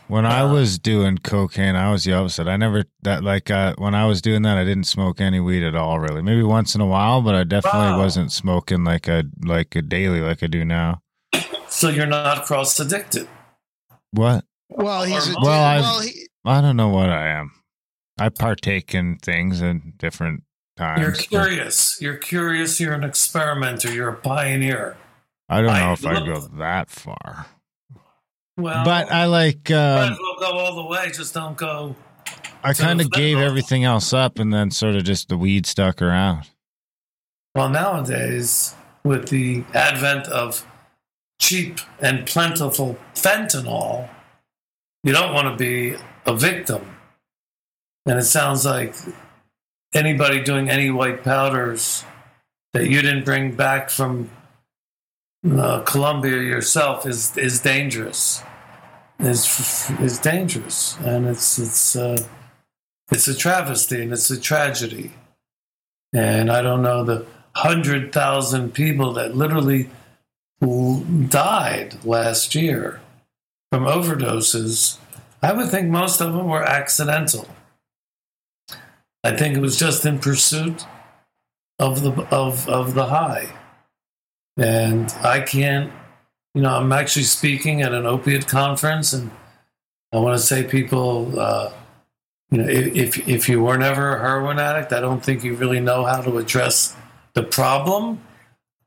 When 0.06 0.24
I 0.24 0.44
was 0.44 0.78
doing 0.78 1.18
cocaine, 1.18 1.74
I 1.76 1.90
was 1.90 2.04
the 2.04 2.12
opposite. 2.14 2.46
I 2.48 2.56
never 2.56 2.84
that 3.02 3.22
like 3.24 3.50
uh, 3.50 3.74
when 3.78 3.94
I 3.94 4.06
was 4.06 4.22
doing 4.22 4.42
that, 4.42 4.56
I 4.56 4.64
didn't 4.64 4.84
smoke 4.84 5.20
any 5.20 5.40
weed 5.40 5.64
at 5.64 5.74
all. 5.76 5.98
Really, 6.00 6.22
maybe 6.22 6.42
once 6.44 6.74
in 6.76 6.80
a 6.80 6.86
while, 6.86 7.22
but 7.22 7.34
I 7.34 7.42
definitely 7.44 7.80
Wow. 7.90 7.98
wasn't 7.98 8.32
smoking 8.32 8.82
like 8.84 9.06
a 9.08 9.24
like 9.44 9.74
a 9.76 9.82
daily 9.82 10.20
like 10.20 10.42
I 10.42 10.46
do 10.48 10.64
now. 10.64 11.02
So 11.68 11.88
you're 11.88 12.06
not 12.06 12.44
cross 12.44 12.78
addicted. 12.80 13.28
What? 14.12 14.44
Well, 14.68 15.04
he's 15.04 15.28
a, 15.28 15.34
Well, 15.40 15.80
well, 15.80 16.00
he, 16.00 16.26
I 16.44 16.60
don't 16.60 16.76
know 16.76 16.88
what 16.88 17.10
I 17.10 17.28
am. 17.28 17.52
I 18.18 18.28
partake 18.28 18.94
in 18.94 19.16
things 19.16 19.60
in 19.60 19.94
different 19.98 20.42
times. 20.76 21.00
You're 21.00 21.12
curious. 21.12 22.00
You're 22.00 22.16
curious. 22.16 22.80
You're 22.80 22.92
an 22.94 23.04
experimenter. 23.04 23.92
You're 23.92 24.08
a 24.10 24.16
pioneer. 24.16 24.96
I 25.48 25.58
don't 25.62 25.66
know 25.66 25.72
I 25.72 25.92
if 25.92 26.06
I 26.06 26.14
go 26.24 26.40
that 26.58 26.90
far. 26.90 27.46
Well, 28.56 28.84
But 28.84 29.10
I 29.10 29.24
like. 29.26 29.68
might 29.70 29.74
Um, 29.76 30.12
as 30.12 30.18
well 30.18 30.36
go 30.52 30.58
all 30.58 30.76
the 30.76 30.86
way. 30.86 31.10
Just 31.12 31.34
don't 31.34 31.56
go. 31.56 31.96
I 32.62 32.74
kind 32.74 33.00
of 33.00 33.10
gave 33.10 33.38
everything 33.38 33.84
else 33.84 34.12
up, 34.12 34.38
and 34.38 34.52
then 34.52 34.70
sort 34.70 34.94
of 34.94 35.04
just 35.04 35.28
the 35.30 35.36
weed 35.38 35.64
stuck 35.66 36.02
around. 36.02 36.48
Well, 37.54 37.70
nowadays, 37.70 38.74
with 39.02 39.28
the 39.30 39.64
advent 39.72 40.26
of 40.28 40.66
cheap 41.40 41.80
and 42.00 42.26
plentiful 42.26 42.98
fentanyl, 43.14 44.08
you 45.04 45.12
don't 45.14 45.32
want 45.32 45.48
to 45.48 45.56
be 45.56 45.96
a 46.30 46.36
victim. 46.36 46.96
And 48.06 48.18
it 48.18 48.24
sounds 48.24 48.64
like 48.64 48.94
anybody 49.92 50.42
doing 50.42 50.70
any 50.70 50.90
white 50.90 51.22
powders 51.22 52.04
that 52.72 52.88
you 52.88 53.02
didn't 53.02 53.24
bring 53.24 53.54
back 53.54 53.90
from 53.90 54.30
uh, 55.50 55.80
Colombia 55.82 56.38
yourself 56.42 57.06
is 57.06 57.36
is 57.36 57.60
dangerous. 57.60 58.42
Is 59.18 59.90
is 60.00 60.18
dangerous, 60.18 60.96
and 60.98 61.26
it's 61.26 61.58
it's 61.58 61.96
uh, 61.96 62.16
it's 63.10 63.28
a 63.28 63.34
travesty 63.34 64.02
and 64.02 64.12
it's 64.12 64.30
a 64.30 64.40
tragedy. 64.40 65.12
And 66.12 66.50
I 66.50 66.62
don't 66.62 66.82
know 66.82 67.04
the 67.04 67.26
hundred 67.54 68.12
thousand 68.12 68.72
people 68.72 69.12
that 69.14 69.36
literally 69.36 69.90
died 70.60 72.04
last 72.04 72.54
year 72.54 73.00
from 73.72 73.84
overdoses. 73.84 74.98
I 75.42 75.52
would 75.52 75.70
think 75.70 75.88
most 75.88 76.20
of 76.20 76.32
them 76.32 76.48
were 76.48 76.62
accidental. 76.62 77.48
I 79.22 79.36
think 79.36 79.56
it 79.56 79.60
was 79.60 79.78
just 79.78 80.04
in 80.04 80.18
pursuit 80.18 80.86
of 81.78 82.02
the 82.02 82.12
of 82.34 82.68
of 82.68 82.94
the 82.94 83.06
high. 83.06 83.52
And 84.56 85.10
I 85.22 85.40
can't, 85.40 85.92
you 86.54 86.62
know, 86.62 86.74
I'm 86.74 86.92
actually 86.92 87.24
speaking 87.24 87.82
at 87.82 87.94
an 87.94 88.06
opiate 88.06 88.46
conference, 88.46 89.12
and 89.12 89.30
I 90.12 90.18
want 90.18 90.38
to 90.38 90.44
say 90.44 90.64
people. 90.64 91.38
Uh, 91.38 91.72
you 92.50 92.58
know, 92.58 92.68
if, 92.68 92.96
if 92.96 93.28
if 93.28 93.48
you 93.48 93.62
were 93.62 93.78
never 93.78 94.16
a 94.16 94.20
heroin 94.20 94.58
addict, 94.58 94.92
I 94.92 95.00
don't 95.00 95.24
think 95.24 95.44
you 95.44 95.54
really 95.54 95.80
know 95.80 96.04
how 96.04 96.20
to 96.20 96.36
address 96.38 96.96
the 97.34 97.44
problem, 97.44 98.20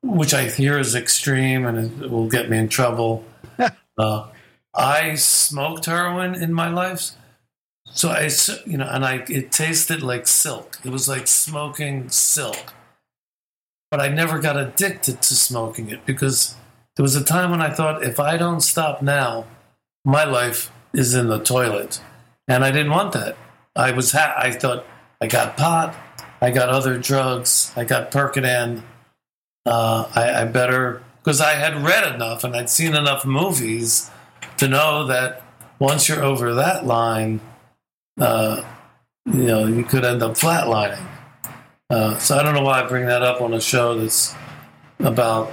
which 0.01 0.33
I 0.33 0.49
hear 0.49 0.77
is 0.77 0.95
extreme 0.95 1.65
and 1.65 2.03
it 2.03 2.11
will 2.11 2.27
get 2.27 2.49
me 2.49 2.57
in 2.57 2.67
trouble. 2.67 3.23
uh, 3.97 4.27
I 4.75 5.15
smoked 5.15 5.85
heroin 5.85 6.35
in 6.35 6.53
my 6.53 6.69
life, 6.69 7.11
so 7.85 8.09
I, 8.09 8.29
you 8.65 8.77
know, 8.77 8.87
and 8.89 9.05
I 9.05 9.23
it 9.29 9.51
tasted 9.51 10.01
like 10.01 10.25
silk. 10.25 10.79
It 10.83 10.89
was 10.89 11.07
like 11.07 11.27
smoking 11.27 12.09
silk, 12.09 12.73
but 13.91 13.99
I 13.99 14.07
never 14.09 14.39
got 14.39 14.57
addicted 14.57 15.21
to 15.21 15.35
smoking 15.35 15.89
it 15.89 16.05
because 16.05 16.55
there 16.95 17.03
was 17.03 17.15
a 17.15 17.23
time 17.23 17.51
when 17.51 17.61
I 17.61 17.69
thought 17.69 18.03
if 18.03 18.19
I 18.19 18.37
don't 18.37 18.61
stop 18.61 19.01
now, 19.01 19.45
my 20.03 20.23
life 20.23 20.71
is 20.93 21.13
in 21.13 21.27
the 21.27 21.39
toilet, 21.39 22.01
and 22.47 22.63
I 22.65 22.71
didn't 22.71 22.91
want 22.91 23.13
that. 23.13 23.37
I 23.75 23.91
was 23.91 24.11
ha- 24.11 24.35
I 24.37 24.51
thought 24.51 24.85
I 25.21 25.27
got 25.27 25.55
pot, 25.55 25.95
I 26.41 26.49
got 26.49 26.69
other 26.69 26.97
drugs, 26.97 27.71
I 27.75 27.83
got 27.83 28.11
Percodan. 28.11 28.83
Uh, 29.65 30.09
I, 30.13 30.41
I 30.41 30.45
better 30.45 31.01
because 31.19 31.39
I 31.39 31.53
had 31.53 31.77
read 31.85 32.13
enough 32.13 32.43
and 32.43 32.53
I'd 32.53 32.69
seen 32.69 32.95
enough 32.95 33.25
movies 33.25 34.11
to 34.63 34.69
know 34.69 35.07
that 35.07 35.43
once 35.79 36.07
you're 36.07 36.23
over 36.23 36.53
that 36.55 36.85
line, 36.85 37.41
uh, 38.19 38.63
you 39.25 39.43
know 39.43 39.65
you 39.65 39.83
could 39.83 40.05
end 40.05 40.23
up 40.23 40.33
flatlining. 40.33 41.05
Uh, 41.89 42.17
so 42.17 42.37
I 42.37 42.43
don't 42.43 42.55
know 42.55 42.61
why 42.61 42.81
I 42.81 42.87
bring 42.87 43.05
that 43.05 43.21
up 43.21 43.41
on 43.41 43.53
a 43.53 43.61
show 43.61 43.99
that's 43.99 44.33
about 44.99 45.47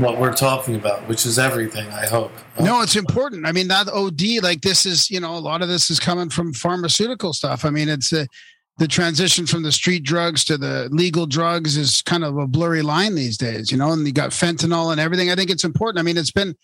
what 0.00 0.18
we're 0.18 0.34
talking 0.34 0.74
about, 0.74 1.06
which 1.08 1.24
is 1.24 1.38
everything. 1.38 1.88
I 1.90 2.06
hope. 2.06 2.32
no, 2.60 2.82
it's 2.82 2.96
important. 2.96 3.46
I 3.46 3.52
mean, 3.52 3.68
that 3.68 3.88
OD, 3.88 4.42
like 4.42 4.60
this 4.60 4.84
is, 4.84 5.10
you 5.10 5.20
know, 5.20 5.34
a 5.36 5.38
lot 5.38 5.62
of 5.62 5.68
this 5.68 5.90
is 5.90 5.98
coming 5.98 6.28
from 6.28 6.52
pharmaceutical 6.52 7.32
stuff. 7.32 7.64
I 7.64 7.70
mean, 7.70 7.88
it's 7.88 8.12
a, 8.12 8.26
the 8.78 8.88
transition 8.88 9.46
from 9.46 9.62
the 9.62 9.72
street 9.72 10.02
drugs 10.02 10.44
to 10.44 10.58
the 10.58 10.88
legal 10.90 11.26
drugs 11.26 11.76
is 11.76 12.02
kind 12.02 12.24
of 12.24 12.36
a 12.36 12.46
blurry 12.46 12.82
line 12.82 13.14
these 13.14 13.38
days, 13.38 13.72
you 13.72 13.78
know, 13.78 13.92
and 13.92 14.06
you 14.06 14.12
got 14.12 14.30
fentanyl 14.30 14.92
and 14.92 15.00
everything. 15.00 15.30
I 15.30 15.34
think 15.34 15.50
it's 15.50 15.64
important. 15.64 15.98
I 15.98 16.02
mean, 16.02 16.18
it's 16.18 16.32
been 16.32 16.54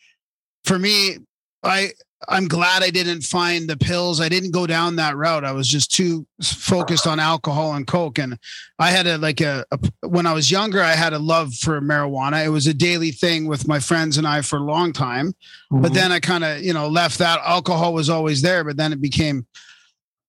for 0.65 0.79
me, 0.79 1.19
I 1.63 1.93
I'm 2.29 2.49
glad 2.49 2.83
I 2.83 2.91
didn't 2.91 3.23
find 3.23 3.69
the 3.69 3.77
pills. 3.77 4.21
I 4.21 4.29
didn't 4.29 4.53
go 4.53 4.67
down 4.67 4.97
that 4.97 5.17
route. 5.17 5.45
I 5.45 5.53
was 5.53 5.69
just 5.69 5.93
too 5.93 6.27
focused 6.43 7.07
on 7.07 7.21
alcohol 7.21 7.75
and 7.75 7.87
coke. 7.87 8.19
And 8.19 8.39
I 8.79 8.91
had 8.91 9.07
a 9.07 9.19
like 9.19 9.41
a, 9.41 9.65
a 9.71 10.09
when 10.09 10.27
I 10.27 10.33
was 10.33 10.51
younger, 10.51 10.81
I 10.81 10.93
had 10.93 11.13
a 11.13 11.19
love 11.19 11.55
for 11.55 11.81
marijuana. 11.81 12.45
It 12.45 12.51
was 12.51 12.67
a 12.67 12.75
daily 12.75 13.11
thing 13.11 13.47
with 13.47 13.69
my 13.69 13.79
friends 13.79 14.19
and 14.19 14.27
I 14.27 14.43
for 14.43 14.57
a 14.57 14.63
long 14.63 14.93
time. 14.93 15.35
But 15.71 15.79
mm-hmm. 15.79 15.95
then 15.95 16.13
I 16.13 16.21
kind 16.21 16.45
of 16.45 16.63
you 16.63 16.73
know 16.73 16.89
left 16.89 17.19
that. 17.19 17.41
Alcohol 17.45 17.93
was 17.93 18.11
always 18.11 18.43
there, 18.43 18.65
but 18.65 18.77
then 18.77 18.93
it 18.93 19.01
became 19.01 19.47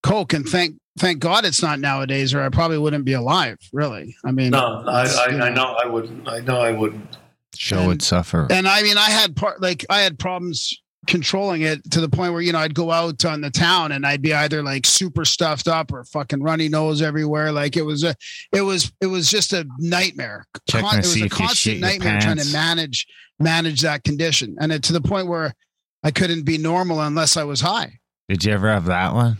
coke. 0.02 0.32
And 0.32 0.46
thank 0.46 0.76
thank 0.98 1.20
God 1.20 1.44
it's 1.44 1.62
not 1.62 1.80
nowadays, 1.80 2.34
or 2.34 2.42
I 2.42 2.48
probably 2.48 2.78
wouldn't 2.78 3.04
be 3.04 3.14
alive. 3.14 3.58
Really, 3.72 4.16
I 4.24 4.32
mean, 4.32 4.50
No, 4.50 4.84
I, 4.86 5.06
I, 5.06 5.28
you 5.30 5.38
I 5.38 5.50
know 5.50 5.76
I 5.82 5.86
wouldn't. 5.86 6.28
I 6.28 6.40
know 6.40 6.60
I 6.60 6.72
wouldn't. 6.72 7.16
Show 7.58 7.86
would 7.86 8.02
suffer. 8.02 8.46
And 8.50 8.66
I 8.68 8.82
mean, 8.82 8.96
I 8.96 9.10
had 9.10 9.36
part 9.36 9.60
like 9.60 9.84
I 9.90 10.00
had 10.00 10.18
problems 10.18 10.80
controlling 11.06 11.62
it 11.62 11.88
to 11.92 12.00
the 12.00 12.08
point 12.08 12.32
where 12.32 12.42
you 12.42 12.52
know 12.52 12.58
I'd 12.58 12.74
go 12.74 12.90
out 12.90 13.24
on 13.24 13.40
the 13.40 13.50
town 13.50 13.92
and 13.92 14.04
I'd 14.04 14.22
be 14.22 14.34
either 14.34 14.62
like 14.62 14.86
super 14.86 15.24
stuffed 15.24 15.68
up 15.68 15.92
or 15.92 16.04
fucking 16.04 16.42
runny 16.42 16.68
nose 16.68 17.00
everywhere. 17.00 17.52
Like 17.52 17.76
it 17.76 17.82
was 17.82 18.02
a, 18.02 18.14
it 18.52 18.62
was 18.62 18.92
it 19.00 19.06
was 19.06 19.30
just 19.30 19.52
a 19.52 19.66
nightmare. 19.78 20.44
Con- 20.70 20.84
it 20.84 20.96
was 20.98 21.06
a 21.08 21.10
if 21.10 21.16
you 21.16 21.22
shit 21.22 21.30
constant 21.30 21.80
nightmare 21.80 22.20
trying 22.20 22.38
to 22.38 22.52
manage 22.52 23.06
manage 23.38 23.82
that 23.82 24.04
condition, 24.04 24.56
and 24.60 24.72
it, 24.72 24.82
to 24.84 24.92
the 24.92 25.00
point 25.00 25.28
where 25.28 25.54
I 26.02 26.10
couldn't 26.10 26.44
be 26.44 26.58
normal 26.58 27.00
unless 27.00 27.36
I 27.36 27.44
was 27.44 27.60
high. 27.60 27.98
Did 28.28 28.44
you 28.44 28.52
ever 28.52 28.68
have 28.68 28.86
that 28.86 29.14
one 29.14 29.38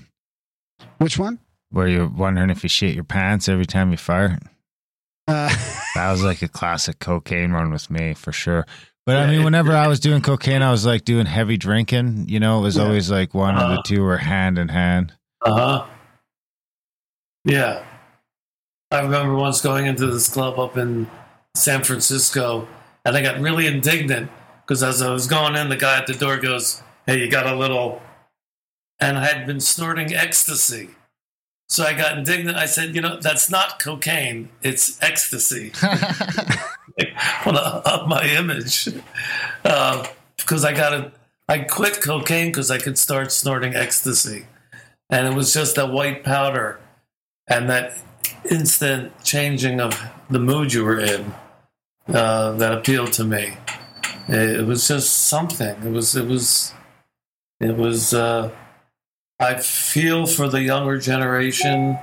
Which 0.99 1.19
one? 1.19 1.41
where 1.71 1.89
you're 1.89 2.09
wondering 2.09 2.51
if 2.51 2.63
you 2.63 2.69
shit 2.69 2.95
your 2.95 3.05
pants 3.05 3.49
every 3.49 3.67
time 3.67 3.91
you 3.91 3.97
fart? 3.97 4.41
Uh, 5.29 5.49
That 5.95 6.11
was 6.13 6.23
like 6.23 6.43
a 6.43 6.49
classic 6.49 6.99
cocaine 6.99 7.53
run 7.53 7.71
with 7.73 7.91
me 7.91 8.13
for 8.13 8.31
sure. 8.31 8.67
But 9.07 9.17
I 9.17 9.27
mean, 9.29 9.45
whenever 9.45 9.73
I 9.73 9.87
was 9.89 9.99
doing 9.99 10.21
cocaine, 10.21 10.61
I 10.61 10.71
was 10.71 10.85
like 10.85 11.05
doing 11.07 11.25
heavy 11.25 11.57
drinking. 11.57 12.27
You 12.29 12.39
know, 12.39 12.59
it 12.59 12.63
was 12.63 12.77
Yeah. 12.77 12.83
always 12.85 13.11
like 13.11 13.33
one 13.33 13.55
of 13.55 13.69
the 13.69 13.75
Uh-huh. 13.77 13.83
two 13.85 14.03
were 14.03 14.19
hand 14.19 14.59
in 14.59 14.69
hand. 14.69 15.15
Uh 15.41 15.55
huh. 15.55 15.87
Yeah. 17.45 17.83
I 18.91 19.01
remember 19.01 19.35
once 19.37 19.61
going 19.63 19.87
into 19.87 20.07
this 20.07 20.29
club 20.29 20.59
up 20.59 20.77
in 20.77 21.11
San 21.55 21.83
Francisco, 21.83 22.69
and 23.05 23.17
I 23.17 23.23
got 23.23 23.41
really 23.41 23.67
indignant 23.67 24.31
because 24.65 24.83
as 24.83 25.01
I 25.01 25.11
was 25.13 25.27
going 25.27 25.57
in, 25.57 25.69
the 25.71 25.77
guy 25.77 25.97
at 25.99 26.07
the 26.07 26.15
door 26.15 26.37
goes, 26.37 26.83
Hey, 27.07 27.19
you 27.21 27.31
got 27.31 27.47
a 27.47 27.55
little. 27.57 28.03
And 29.01 29.17
I 29.17 29.27
had 29.27 29.47
been 29.47 29.61
snorting 29.61 30.13
ecstasy. 30.15 30.91
So 31.69 31.85
I 31.85 31.95
got 31.95 32.17
indignant. 32.17 32.57
I 32.57 32.67
said, 32.67 32.95
You 32.95 33.01
know, 33.01 33.19
that's 33.21 33.51
not 33.51 33.81
cocaine, 33.81 34.51
it's 34.63 35.01
ecstasy. 35.03 35.73
I 35.83 37.43
want 37.45 37.59
to 37.59 37.63
up 37.63 38.09
my 38.09 38.25
image 38.25 38.89
uh, 39.65 40.07
because 40.37 40.65
I 40.65 40.73
got 40.73 40.91
to. 40.91 41.13
I 41.49 41.61
quit 41.61 42.01
cocaine 42.01 42.49
because 42.49 42.71
I 42.71 42.79
could 42.79 42.99
start 42.99 43.31
snorting 43.31 43.75
ecstasy, 43.75 44.47
and 45.11 45.27
it 45.27 45.35
was 45.37 45.53
just 45.53 45.77
that 45.77 45.93
white 45.93 46.25
powder 46.25 46.81
and 47.47 47.71
that 47.71 47.97
instant 48.51 49.13
changing 49.23 49.81
of 49.81 50.01
the 50.29 50.41
mood 50.41 50.73
you 50.73 50.85
were 50.85 50.99
in 50.99 51.35
uh, 52.09 52.53
that 52.53 52.73
appealed 52.73 53.13
to 53.15 53.25
me. 53.25 53.57
It, 54.29 54.61
it 54.61 54.67
was 54.67 54.89
just 54.89 55.29
something. 55.29 55.77
It 55.85 55.91
was. 55.91 56.17
It 56.17 56.27
was. 56.27 56.73
It 57.61 57.77
was. 57.77 58.15
Uh, 58.15 58.51
I 59.39 59.57
feel 59.57 60.27
for 60.27 60.49
the 60.49 60.63
younger 60.63 60.99
generation 60.99 61.99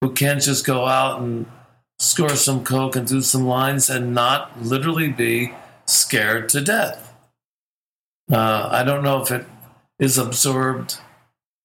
who 0.00 0.12
can't 0.12 0.42
just 0.42 0.66
go 0.66 0.86
out 0.86 1.20
and 1.20 1.46
score 1.98 2.36
some 2.36 2.64
coke 2.64 2.96
and 2.96 3.06
do 3.06 3.22
some 3.22 3.46
lines 3.46 3.88
and 3.88 4.14
not 4.14 4.62
literally 4.62 5.08
be 5.08 5.52
scared 5.86 6.48
to 6.50 6.60
death. 6.60 7.14
Uh, 8.30 8.68
I 8.70 8.82
don't 8.82 9.02
know 9.02 9.22
if 9.22 9.30
it 9.30 9.46
is 9.98 10.18
absorbed 10.18 10.98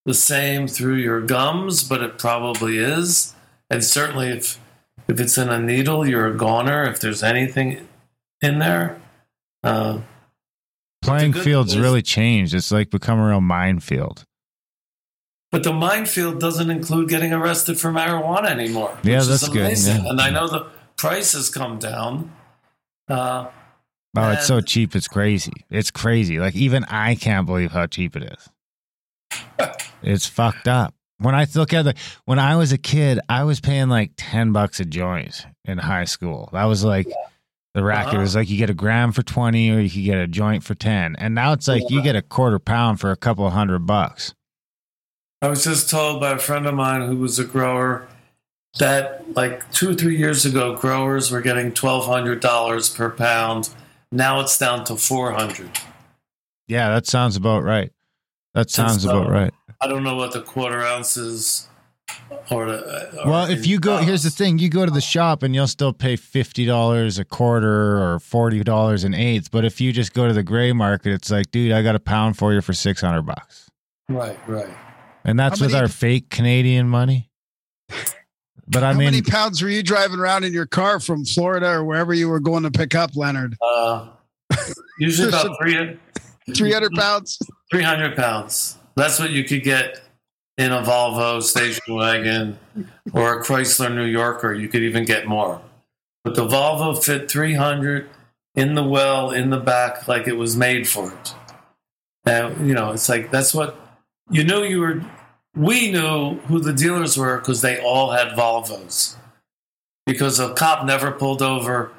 the 0.05 0.13
same 0.13 0.67
through 0.67 0.95
your 0.95 1.21
gums, 1.21 1.83
but 1.83 2.01
it 2.01 2.17
probably 2.17 2.77
is. 2.77 3.35
And 3.69 3.83
certainly, 3.83 4.29
if 4.29 4.59
if 5.07 5.19
it's 5.19 5.37
in 5.37 5.49
a 5.49 5.59
needle, 5.59 6.07
you're 6.07 6.27
a 6.27 6.37
goner. 6.37 6.83
If 6.85 6.99
there's 6.99 7.23
anything 7.23 7.87
in 8.41 8.59
there, 8.59 9.01
uh, 9.63 9.99
Playing 11.01 11.33
fields 11.33 11.75
news- 11.75 11.83
really 11.83 12.01
changed. 12.01 12.53
It's 12.53 12.71
like 12.71 12.89
become 12.89 13.19
a 13.19 13.27
real 13.27 13.41
minefield. 13.41 14.25
But 15.51 15.63
the 15.63 15.73
minefield 15.73 16.39
doesn't 16.39 16.69
include 16.71 17.09
getting 17.09 17.33
arrested 17.33 17.79
for 17.79 17.91
marijuana 17.91 18.45
anymore. 18.49 18.97
Yeah, 19.03 19.15
which 19.15 19.21
is 19.21 19.27
that's 19.41 19.49
good, 19.49 19.61
amazing. 19.65 20.03
yeah. 20.03 20.09
And 20.11 20.21
I 20.21 20.29
know 20.29 20.47
the 20.47 20.67
price 20.97 21.33
has 21.33 21.49
come 21.49 21.79
down. 21.79 22.31
Uh, 23.09 23.47
Oh, 24.13 24.31
it's 24.31 24.45
so 24.45 24.59
cheap. 24.59 24.93
It's 24.93 25.07
crazy. 25.07 25.53
It's 25.69 25.89
crazy. 25.89 26.37
Like 26.37 26.53
even 26.53 26.83
I 26.85 27.15
can't 27.15 27.45
believe 27.45 27.71
how 27.71 27.87
cheap 27.87 28.15
it 28.17 28.23
is. 28.33 28.49
It's 30.03 30.25
fucked 30.25 30.67
up. 30.67 30.93
When 31.19 31.35
I 31.35 31.45
look 31.55 31.71
at 31.73 31.83
the 31.83 31.93
when 32.25 32.39
I 32.39 32.55
was 32.55 32.71
a 32.71 32.77
kid, 32.77 33.19
I 33.29 33.43
was 33.43 33.59
paying 33.61 33.87
like 33.87 34.11
ten 34.17 34.51
bucks 34.51 34.79
a 34.79 34.85
joint 34.85 35.45
in 35.65 35.77
high 35.77 36.05
school. 36.05 36.49
That 36.51 36.65
was 36.65 36.83
like 36.83 37.07
the 37.75 37.83
racket 37.83 38.13
Uh-huh. 38.15 38.21
was 38.21 38.35
like 38.35 38.49
you 38.49 38.57
get 38.57 38.69
a 38.71 38.73
gram 38.73 39.11
for 39.11 39.21
twenty, 39.23 39.69
or 39.71 39.79
you 39.79 39.89
could 39.89 40.03
get 40.03 40.17
a 40.17 40.27
joint 40.27 40.63
for 40.63 40.73
ten. 40.75 41.15
And 41.17 41.35
now 41.35 41.53
it's 41.53 41.67
like 41.67 41.83
you 41.89 42.01
get 42.01 42.15
a 42.15 42.21
quarter 42.23 42.57
pound 42.59 42.99
for 42.99 43.11
a 43.11 43.15
couple 43.15 43.47
hundred 43.51 43.85
bucks. 43.85 44.33
I 45.41 45.47
was 45.49 45.63
just 45.63 45.89
told 45.89 46.21
by 46.21 46.31
a 46.33 46.37
friend 46.37 46.67
of 46.67 46.75
mine 46.75 47.07
who 47.07 47.17
was 47.17 47.39
a 47.39 47.43
grower 47.43 48.07
that 48.79 49.35
like 49.35 49.69
two 49.71 49.89
or 49.89 49.93
three 49.93 50.17
years 50.17 50.45
ago, 50.45 50.75
growers 50.75 51.31
were 51.31 51.41
getting 51.41 51.71
twelve 51.73 52.05
hundred 52.05 52.39
dollars 52.41 52.89
per 52.89 53.09
pound. 53.09 53.69
Now 54.11 54.39
it's 54.41 54.57
down 54.57 54.85
to 54.85 54.95
four 54.95 55.31
hundred. 55.31 55.71
Yeah, 56.67 56.89
that 56.89 57.07
sounds 57.07 57.35
about 57.35 57.63
right. 57.63 57.91
That 58.53 58.69
sounds 58.69 59.03
so- 59.03 59.09
about 59.09 59.31
right. 59.31 59.53
I 59.83 59.87
don't 59.87 60.03
know 60.03 60.15
what 60.15 60.31
the 60.31 60.41
quarter 60.41 60.83
ounces 60.85 61.67
or 62.51 62.67
the. 62.67 63.23
Or 63.23 63.31
Well, 63.31 63.49
if 63.49 63.65
you 63.65 63.79
go, 63.79 63.97
here's 63.97 64.21
the 64.21 64.29
thing: 64.29 64.59
you 64.59 64.69
go 64.69 64.85
to 64.85 64.91
the 64.91 65.01
shop 65.01 65.41
and 65.41 65.55
you'll 65.55 65.65
still 65.65 65.91
pay 65.91 66.15
fifty 66.17 66.65
dollars 66.65 67.17
a 67.17 67.25
quarter 67.25 67.97
or 67.97 68.19
forty 68.19 68.63
dollars 68.63 69.03
an 69.03 69.15
eighth. 69.15 69.49
But 69.49 69.65
if 69.65 69.81
you 69.81 69.91
just 69.91 70.13
go 70.13 70.27
to 70.27 70.33
the 70.33 70.43
gray 70.43 70.71
market, 70.71 71.13
it's 71.13 71.31
like, 71.31 71.49
dude, 71.49 71.71
I 71.71 71.81
got 71.81 71.95
a 71.95 71.99
pound 71.99 72.37
for 72.37 72.53
you 72.53 72.61
for 72.61 72.73
six 72.73 73.01
hundred 73.01 73.23
bucks, 73.23 73.71
Right, 74.07 74.37
right. 74.47 74.69
And 75.23 75.39
that's 75.39 75.59
How 75.59 75.65
with 75.65 75.73
many- 75.73 75.81
our 75.83 75.87
fake 75.87 76.29
Canadian 76.29 76.87
money. 76.89 77.29
But 78.67 78.83
I 78.85 78.93
mean, 78.93 78.99
how 79.07 79.11
many 79.11 79.21
pounds 79.21 79.61
were 79.61 79.67
you 79.67 79.83
driving 79.83 80.17
around 80.19 80.45
in 80.45 80.53
your 80.53 80.65
car 80.65 81.01
from 81.01 81.25
Florida 81.25 81.71
or 81.71 81.83
wherever 81.83 82.13
you 82.13 82.29
were 82.29 82.39
going 82.39 82.63
to 82.63 82.71
pick 82.71 82.95
up, 82.95 83.17
Leonard? 83.17 83.57
Uh, 83.61 84.07
usually 84.97 85.27
about 85.27 85.57
three, 85.61 85.97
300 86.55 86.93
pounds? 86.93 87.37
300 87.69 88.15
pounds. 88.15 88.77
That's 88.95 89.19
what 89.19 89.31
you 89.31 89.43
could 89.43 89.63
get 89.63 89.99
in 90.57 90.71
a 90.71 90.81
Volvo 90.83 91.43
station 91.43 91.83
wagon 91.95 92.57
or 93.11 93.41
a 93.41 93.43
Chrysler 93.43 93.93
New 93.93 94.05
Yorker. 94.05 94.53
You 94.53 94.69
could 94.69 94.83
even 94.83 95.03
get 95.03 95.27
more. 95.27 95.61
But 96.23 96.35
the 96.35 96.47
Volvo 96.47 97.03
fit 97.03 97.29
300 97.29 98.09
in 98.55 98.75
the 98.75 98.83
well, 98.83 99.31
in 99.31 99.49
the 99.49 99.59
back, 99.59 100.07
like 100.07 100.29
it 100.29 100.37
was 100.37 100.55
made 100.55 100.87
for 100.87 101.11
it. 101.11 101.33
And, 102.25 102.69
you 102.69 102.73
know, 102.73 102.91
it's 102.91 103.09
like 103.09 103.31
that's 103.31 103.53
what 103.53 103.80
you 104.31 104.43
know 104.43 104.63
you 104.63 104.79
were. 104.79 105.03
We 105.55 105.91
knew 105.91 106.35
who 106.47 106.59
the 106.59 106.71
dealers 106.71 107.17
were 107.17 107.37
because 107.37 107.61
they 107.61 107.81
all 107.81 108.11
had 108.11 108.29
Volvos. 108.29 109.15
Because 110.05 110.39
a 110.39 110.53
cop 110.53 110.85
never 110.85 111.11
pulled 111.11 111.41
over 111.41 111.91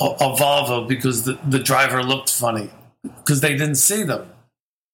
a, 0.00 0.04
a 0.04 0.36
Volvo 0.36 0.86
because 0.86 1.24
the, 1.24 1.38
the 1.48 1.58
driver 1.58 2.02
looked 2.02 2.30
funny 2.30 2.70
because 3.02 3.40
they 3.40 3.50
didn't 3.50 3.74
see 3.74 4.04
them. 4.04 4.30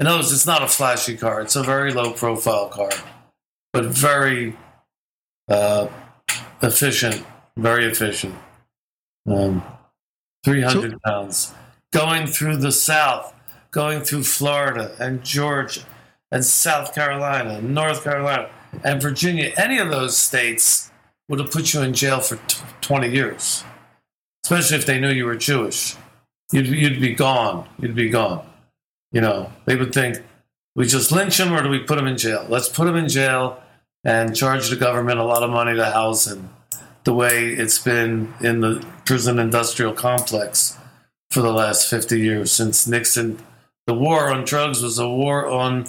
In 0.01 0.07
other 0.07 0.18
words, 0.18 0.33
it's 0.33 0.47
not 0.47 0.62
a 0.62 0.66
flashy 0.66 1.16
car. 1.16 1.43
It's 1.43 1.57
a 1.57 1.62
very 1.62 1.93
low 1.93 2.12
profile 2.12 2.68
car, 2.68 2.91
but 3.72 3.85
very 3.85 4.57
uh, 5.49 5.89
efficient, 6.62 7.24
very 7.59 7.85
efficient. 7.85 8.35
Um, 9.26 9.62
300 10.45 11.03
pounds. 11.03 11.53
Going 11.93 12.26
through 12.26 12.57
the 12.57 12.72
South, 12.72 13.35
going 13.72 14.03
through 14.03 14.24
Florida 14.24 14.97
and 14.99 15.22
Georgia 15.22 15.83
and 16.31 16.45
South 16.45 16.95
Carolina 16.95 17.61
North 17.61 18.05
Carolina 18.05 18.49
and 18.84 19.03
Virginia, 19.03 19.53
any 19.57 19.79
of 19.79 19.91
those 19.91 20.17
states 20.17 20.91
would 21.29 21.41
have 21.41 21.50
put 21.50 21.75
you 21.75 21.83
in 21.83 21.92
jail 21.92 22.21
for 22.21 22.37
t- 22.37 22.63
20 22.80 23.09
years, 23.09 23.64
especially 24.45 24.76
if 24.76 24.87
they 24.87 25.00
knew 25.00 25.11
you 25.11 25.25
were 25.25 25.37
Jewish. 25.37 25.96
You'd, 26.53 26.67
you'd 26.67 27.00
be 27.00 27.14
gone. 27.14 27.68
You'd 27.79 27.95
be 27.95 28.09
gone. 28.09 28.45
You 29.13 29.21
know, 29.21 29.53
they 29.64 29.76
would 29.76 29.92
think, 29.92 30.22
we 30.75 30.87
just 30.87 31.13
lynch 31.13 31.38
him 31.38 31.53
or 31.53 31.63
do 31.63 31.68
we 31.68 31.80
put 31.80 31.99
him 31.99 32.07
in 32.07 32.17
jail? 32.17 32.46
Let's 32.49 32.68
put 32.68 32.88
him 32.88 32.96
in 32.96 33.09
jail 33.09 33.63
and 34.05 34.34
charge 34.34 34.71
the 34.71 34.76
government 34.76 35.18
a 35.18 35.25
lot 35.25 35.42
of 35.42 35.50
money 35.50 35.76
to 35.76 35.84
house 35.84 36.26
him, 36.26 36.50
the 37.05 37.14
way 37.14 37.49
it's 37.49 37.79
been 37.79 38.33
in 38.41 38.61
the 38.61 38.84
prison 39.05 39.38
industrial 39.38 39.92
complex 39.92 40.79
for 41.30 41.42
the 41.42 41.53
last 41.53 41.88
50 41.88 42.18
years 42.18 42.50
since 42.50 42.87
Nixon. 42.87 43.38
The 43.87 43.95
war 43.95 44.30
on 44.30 44.45
drugs 44.45 44.83
was 44.83 44.99
a 44.99 45.09
war 45.09 45.46
on 45.46 45.87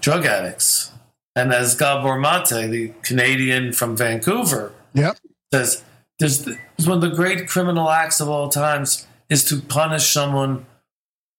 drug 0.00 0.24
addicts. 0.26 0.92
And 1.36 1.52
as 1.52 1.74
Gabor 1.74 2.18
Mate, 2.18 2.48
the 2.70 2.92
Canadian 3.02 3.72
from 3.72 3.96
Vancouver, 3.96 4.72
Yep. 4.94 5.18
says, 5.52 5.84
there's, 6.18 6.44
there's 6.44 6.86
one 6.88 6.96
of 6.96 7.00
the 7.02 7.16
great 7.16 7.48
criminal 7.48 7.88
acts 7.88 8.20
of 8.20 8.28
all 8.28 8.48
times 8.48 9.06
is 9.28 9.44
to 9.44 9.60
punish 9.60 10.10
someone 10.10 10.66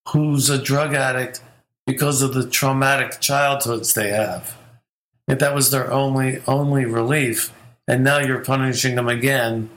who's 0.09 0.49
a 0.49 0.57
drug 0.57 0.93
addict 0.93 1.41
because 1.85 2.21
of 2.21 2.33
the 2.33 2.47
traumatic 2.49 3.19
childhoods 3.19 3.93
they 3.93 4.09
have. 4.09 4.55
If 5.27 5.39
that 5.39 5.53
was 5.53 5.71
their 5.71 5.91
only 5.91 6.41
only 6.47 6.85
relief, 6.85 7.53
and 7.87 8.03
now 8.03 8.19
you're 8.19 8.43
punishing 8.43 8.95
them 8.95 9.07
again 9.07 9.69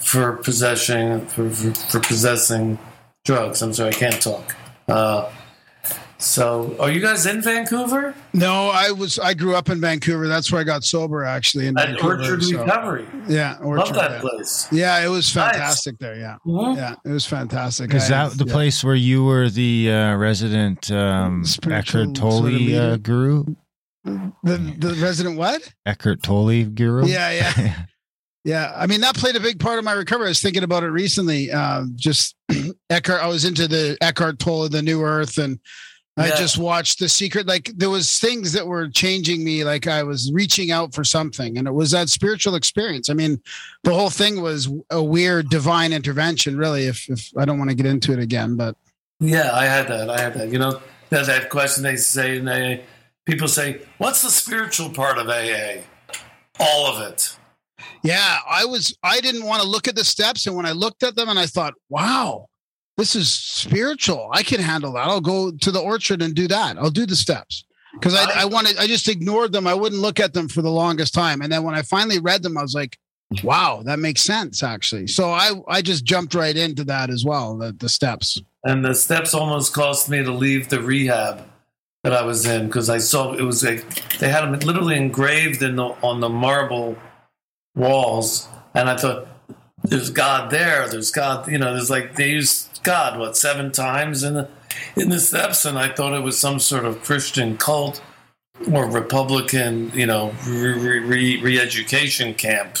for 0.00 0.32
possessing 0.38 1.26
for, 1.26 1.48
for, 1.50 1.72
for 1.74 2.00
possessing 2.00 2.78
drugs. 3.24 3.62
I'm 3.62 3.72
sorry, 3.72 3.90
I 3.90 3.92
can't 3.92 4.20
talk. 4.20 4.54
Uh, 4.88 5.30
So, 6.22 6.76
are 6.78 6.88
you 6.90 7.00
guys 7.00 7.26
in 7.26 7.42
Vancouver? 7.42 8.14
No, 8.32 8.70
I 8.72 8.92
was. 8.92 9.18
I 9.18 9.34
grew 9.34 9.56
up 9.56 9.68
in 9.70 9.80
Vancouver. 9.80 10.28
That's 10.28 10.52
where 10.52 10.60
I 10.60 10.64
got 10.64 10.84
sober, 10.84 11.24
actually. 11.24 11.66
In 11.66 11.76
At 11.76 11.88
Vancouver, 11.88 12.20
Orchard 12.20 12.44
so- 12.44 12.60
Recovery. 12.60 13.06
Yeah, 13.28 13.58
Love 13.60 13.92
that 13.94 14.10
yeah. 14.12 14.20
place. 14.20 14.68
Yeah, 14.70 15.04
it 15.04 15.08
was 15.08 15.34
Nice. 15.34 15.50
fantastic 15.50 15.98
there. 15.98 16.16
Yeah, 16.16 16.36
Mhm. 16.46 16.76
yeah, 16.76 16.94
it 17.04 17.08
was 17.10 17.26
fantastic. 17.26 17.92
Is 17.92 18.04
I- 18.04 18.28
that 18.28 18.38
the 18.38 18.44
yeah. 18.46 18.52
place 18.52 18.84
where 18.84 18.94
you 18.94 19.24
were 19.24 19.50
the 19.50 19.90
uh, 19.90 20.14
resident 20.16 20.92
um, 20.92 21.44
Eckhart 21.68 22.14
Tolle 22.14 22.42
sort 22.42 22.54
of 22.54 22.72
uh, 22.72 22.96
guru? 22.98 23.44
The 24.04 24.74
the 24.78 24.94
resident 25.02 25.36
what? 25.38 25.72
Eckhart 25.86 26.22
Tolle 26.22 26.64
guru? 26.66 27.06
Yeah, 27.06 27.30
yeah. 27.32 27.74
Yeah, 28.44 28.72
I 28.76 28.88
mean 28.88 29.02
that 29.02 29.14
played 29.16 29.36
a 29.36 29.40
big 29.40 29.60
part 29.60 29.78
of 29.78 29.84
my 29.84 29.92
recovery. 29.92 30.26
I 30.26 30.30
was 30.30 30.40
thinking 30.40 30.64
about 30.64 30.82
it 30.82 30.88
recently. 30.88 31.52
Um, 31.52 31.92
just 31.94 32.34
Eckhart, 32.90 33.22
I 33.22 33.28
was 33.28 33.44
into 33.44 33.68
the 33.68 33.96
Eckhart 34.00 34.40
Tolle, 34.40 34.68
the 34.68 34.82
New 34.82 35.00
Earth, 35.02 35.38
and 35.38 35.60
I 36.18 36.28
Yeah. 36.28 36.36
just 36.36 36.58
watched 36.58 36.98
The 36.98 37.08
Secret. 37.08 37.46
Like 37.46 37.72
there 37.74 37.88
was 37.88 38.18
things 38.18 38.52
that 38.52 38.66
were 38.66 38.88
changing 38.88 39.42
me. 39.42 39.64
Like 39.64 39.86
I 39.86 40.02
was 40.02 40.30
reaching 40.32 40.70
out 40.70 40.94
for 40.94 41.04
something, 41.04 41.56
and 41.56 41.66
it 41.66 41.72
was 41.72 41.90
that 41.92 42.10
spiritual 42.10 42.54
experience. 42.54 43.08
I 43.08 43.14
mean, 43.14 43.40
the 43.82 43.94
whole 43.94 44.10
thing 44.10 44.42
was 44.42 44.68
a 44.90 45.02
weird 45.02 45.48
divine 45.48 45.92
intervention. 45.92 46.58
Really, 46.58 46.84
if 46.86 47.08
if 47.08 47.30
I 47.38 47.44
don't 47.46 47.58
want 47.58 47.70
to 47.70 47.76
get 47.76 47.86
into 47.86 48.12
it 48.12 48.18
again, 48.18 48.56
but 48.56 48.76
Yeah, 49.20 49.50
I 49.54 49.64
had 49.64 49.88
that. 49.88 50.10
I 50.10 50.20
had 50.20 50.34
that. 50.34 50.50
You 50.50 50.58
know, 50.58 50.82
that, 51.10 51.26
that 51.26 51.48
question 51.48 51.82
they 51.82 51.96
say 51.96 52.36
in 52.36 52.46
AA. 52.48 52.82
People 53.24 53.48
say, 53.48 53.80
"What's 53.98 54.20
the 54.20 54.30
spiritual 54.30 54.90
part 54.90 55.16
of 55.16 55.28
AA?" 55.30 55.82
All 56.60 56.86
of 56.94 57.00
it. 57.10 57.36
Yeah, 58.02 58.38
I 58.50 58.64
was 58.66 58.94
I 59.02 59.20
didn't 59.20 59.44
want 59.44 59.62
to 59.62 59.68
look 59.68 59.88
at 59.88 59.94
the 59.96 60.04
steps 60.04 60.46
and 60.46 60.54
when 60.56 60.66
I 60.66 60.72
looked 60.72 61.02
at 61.04 61.16
them 61.16 61.28
and 61.30 61.38
I 61.38 61.46
thought, 61.46 61.72
"Wow, 61.88 62.48
this 62.96 63.16
is 63.16 63.32
spiritual. 63.32 64.30
I 64.32 64.42
can 64.42 64.60
handle 64.60 64.92
that. 64.94 65.06
I'll 65.06 65.20
go 65.20 65.50
to 65.50 65.70
the 65.70 65.80
orchard 65.80 66.22
and 66.22 66.34
do 66.34 66.48
that. 66.48 66.78
I'll 66.78 66.90
do 66.90 67.06
the 67.06 67.16
steps." 67.16 67.64
Cuz 68.00 68.14
I 68.14 68.42
I 68.42 68.44
wanted 68.46 68.78
I 68.78 68.86
just 68.86 69.08
ignored 69.08 69.52
them. 69.52 69.66
I 69.66 69.74
wouldn't 69.74 70.00
look 70.00 70.18
at 70.20 70.32
them 70.32 70.48
for 70.48 70.62
the 70.62 70.70
longest 70.70 71.12
time. 71.14 71.42
And 71.42 71.52
then 71.52 71.62
when 71.62 71.74
I 71.74 71.82
finally 71.82 72.18
read 72.18 72.42
them, 72.42 72.56
I 72.56 72.62
was 72.62 72.74
like, 72.74 72.98
"Wow, 73.42 73.82
that 73.84 73.98
makes 73.98 74.22
sense 74.22 74.62
actually." 74.62 75.06
So 75.08 75.30
I 75.30 75.52
I 75.68 75.82
just 75.82 76.04
jumped 76.04 76.34
right 76.34 76.56
into 76.56 76.84
that 76.84 77.10
as 77.10 77.24
well, 77.24 77.56
the 77.56 77.72
the 77.72 77.88
steps. 77.88 78.40
And 78.64 78.84
the 78.84 78.94
steps 78.94 79.34
almost 79.34 79.74
caused 79.74 80.08
me 80.08 80.22
to 80.22 80.32
leave 80.32 80.68
the 80.68 80.80
rehab 80.80 81.44
that 82.04 82.12
I 82.12 82.22
was 82.22 82.46
in 82.46 82.66
because 82.66 82.88
I 82.90 82.98
saw 82.98 83.32
it 83.32 83.42
was 83.42 83.62
like 83.62 83.84
they 84.18 84.28
had 84.28 84.42
them 84.42 84.58
literally 84.60 84.96
engraved 84.96 85.62
in 85.62 85.76
the 85.76 85.84
on 86.02 86.20
the 86.20 86.28
marble 86.28 86.96
walls, 87.74 88.48
and 88.74 88.88
I 88.88 88.96
thought, 88.96 89.28
"There's 89.84 90.10
God 90.10 90.50
there. 90.50 90.88
There's 90.88 91.10
God." 91.10 91.48
You 91.50 91.58
know, 91.58 91.72
there's 91.74 91.90
like 91.90 92.16
they 92.16 92.30
used 92.30 92.71
God 92.82 93.18
what 93.18 93.36
seven 93.36 93.70
times 93.72 94.22
in 94.22 94.34
the 94.34 94.48
in 94.96 95.08
the 95.08 95.20
steps, 95.20 95.64
and 95.64 95.78
I 95.78 95.92
thought 95.92 96.14
it 96.14 96.22
was 96.22 96.38
some 96.38 96.58
sort 96.58 96.84
of 96.84 97.02
Christian 97.02 97.56
cult 97.56 98.02
or 98.72 98.86
Republican, 98.86 99.90
you 99.94 100.06
know, 100.06 100.34
re- 100.46 100.98
re- 101.00 101.40
re-education 101.40 102.34
camp. 102.34 102.78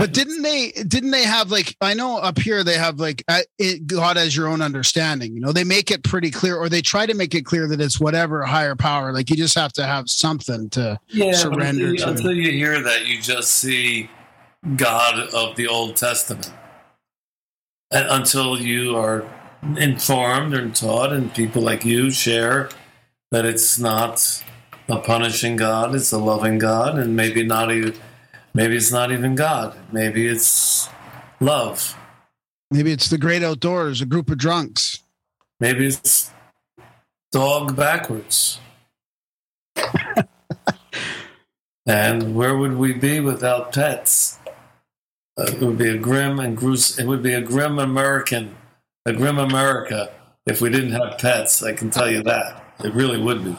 But 0.00 0.14
didn't 0.14 0.40
they 0.40 0.72
didn't 0.86 1.10
they 1.10 1.24
have 1.24 1.50
like 1.50 1.76
I 1.82 1.92
know 1.92 2.16
up 2.16 2.38
here 2.38 2.64
they 2.64 2.78
have 2.78 2.98
like 2.98 3.22
uh, 3.28 3.40
it, 3.58 3.86
God 3.86 4.16
as 4.16 4.34
your 4.34 4.48
own 4.48 4.62
understanding. 4.62 5.34
You 5.34 5.40
know, 5.40 5.52
they 5.52 5.62
make 5.62 5.90
it 5.90 6.02
pretty 6.04 6.30
clear, 6.30 6.56
or 6.56 6.70
they 6.70 6.80
try 6.80 7.04
to 7.04 7.12
make 7.12 7.34
it 7.34 7.44
clear 7.44 7.68
that 7.68 7.82
it's 7.82 8.00
whatever 8.00 8.42
higher 8.46 8.74
power. 8.74 9.12
Like 9.12 9.28
you 9.28 9.36
just 9.36 9.54
have 9.56 9.74
to 9.74 9.84
have 9.84 10.08
something 10.08 10.70
to. 10.70 10.98
yeah, 11.08 11.34
surrender 11.34 11.88
until, 11.88 12.06
to. 12.06 12.10
until 12.12 12.32
you 12.32 12.50
hear 12.50 12.82
that, 12.82 13.06
you 13.06 13.20
just 13.20 13.52
see 13.52 14.08
God 14.76 15.28
of 15.34 15.56
the 15.56 15.68
Old 15.68 15.96
Testament, 15.96 16.50
until 17.90 18.58
you 18.60 18.96
are 18.96 19.24
informed 19.76 20.54
and 20.54 20.74
taught, 20.74 21.12
and 21.12 21.32
people 21.34 21.62
like 21.62 21.84
you 21.84 22.10
share 22.10 22.68
that 23.30 23.44
it's 23.44 23.78
not 23.78 24.44
a 24.88 24.98
punishing 24.98 25.56
God, 25.56 25.94
it's 25.94 26.12
a 26.12 26.18
loving 26.18 26.58
God, 26.58 26.98
and 26.98 27.14
maybe 27.14 27.44
not 27.44 27.70
even, 27.70 27.94
maybe 28.54 28.76
it's 28.76 28.92
not 28.92 29.12
even 29.12 29.34
God, 29.34 29.76
maybe 29.92 30.26
it's 30.26 30.88
love, 31.40 31.96
Maybe 32.72 32.92
it's 32.92 33.08
the 33.08 33.18
great 33.18 33.42
outdoors, 33.42 34.00
a 34.00 34.06
group 34.06 34.30
of 34.30 34.38
drunks. 34.38 35.02
maybe 35.58 35.86
it's 35.88 36.30
dog 37.32 37.74
backwards. 37.74 38.60
and 41.86 42.34
where 42.36 42.56
would 42.56 42.76
we 42.76 42.92
be 42.92 43.18
without 43.18 43.72
pets? 43.72 44.38
Uh, 45.40 45.44
it 45.44 45.60
would 45.60 45.78
be 45.78 45.88
a 45.88 45.96
grim 45.98 46.38
and 46.38 46.56
gruesome. 46.56 47.04
It 47.04 47.08
would 47.08 47.22
be 47.22 47.32
a 47.32 47.40
grim 47.40 47.78
American, 47.78 48.54
a 49.06 49.12
grim 49.12 49.38
America, 49.38 50.12
if 50.46 50.60
we 50.60 50.68
didn't 50.68 50.92
have 50.92 51.18
pets. 51.18 51.62
I 51.62 51.72
can 51.72 51.88
tell 51.90 52.10
you 52.10 52.22
that 52.24 52.62
it 52.84 52.92
really 52.92 53.18
would 53.20 53.42
be. 53.44 53.56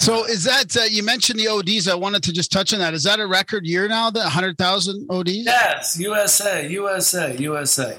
So 0.00 0.24
is 0.24 0.44
that 0.44 0.76
uh, 0.76 0.82
you 0.82 1.02
mentioned 1.04 1.38
the 1.38 1.46
ODs? 1.48 1.86
I 1.88 1.94
wanted 1.94 2.24
to 2.24 2.32
just 2.32 2.50
touch 2.50 2.72
on 2.74 2.80
that. 2.80 2.92
Is 2.92 3.04
that 3.04 3.20
a 3.20 3.26
record 3.26 3.64
year 3.64 3.86
now? 3.88 4.10
The 4.10 4.28
hundred 4.28 4.58
thousand 4.58 5.06
ODs? 5.08 5.30
Yes, 5.44 5.98
USA, 5.98 6.68
USA, 6.68 7.36
USA. 7.38 7.98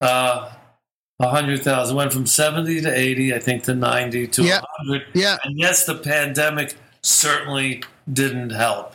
Uh, 0.00 0.52
a 1.18 1.28
hundred 1.28 1.62
thousand 1.64 1.96
went 1.96 2.12
from 2.12 2.26
seventy 2.26 2.80
to 2.80 2.96
eighty, 2.96 3.34
I 3.34 3.38
think, 3.40 3.64
to 3.64 3.74
ninety 3.74 4.28
to 4.28 4.42
a 4.42 4.44
Yeah. 4.46 4.60
hundred. 4.78 5.02
Yeah. 5.14 5.36
And 5.42 5.58
yes, 5.58 5.84
the 5.84 5.96
pandemic 5.96 6.76
certainly 7.02 7.82
didn't 8.12 8.50
help. 8.50 8.94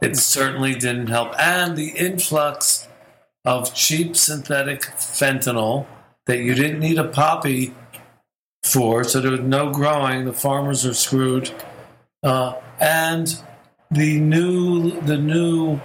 It 0.00 0.16
certainly 0.16 0.74
didn't 0.74 1.08
help. 1.08 1.38
And 1.38 1.76
the 1.76 1.90
influx 1.90 2.88
of 3.44 3.74
cheap 3.74 4.16
synthetic 4.16 4.82
fentanyl 4.82 5.86
that 6.26 6.38
you 6.38 6.54
didn't 6.54 6.80
need 6.80 6.98
a 6.98 7.08
poppy 7.08 7.74
for, 8.62 9.02
so 9.04 9.20
there 9.20 9.30
was 9.30 9.40
no 9.40 9.70
growing, 9.72 10.24
the 10.24 10.32
farmers 10.32 10.84
are 10.84 10.94
screwed. 10.94 11.50
Uh, 12.22 12.54
and 12.80 13.42
the 13.90 14.20
new 14.20 15.00
the 15.02 15.16
new 15.16 15.80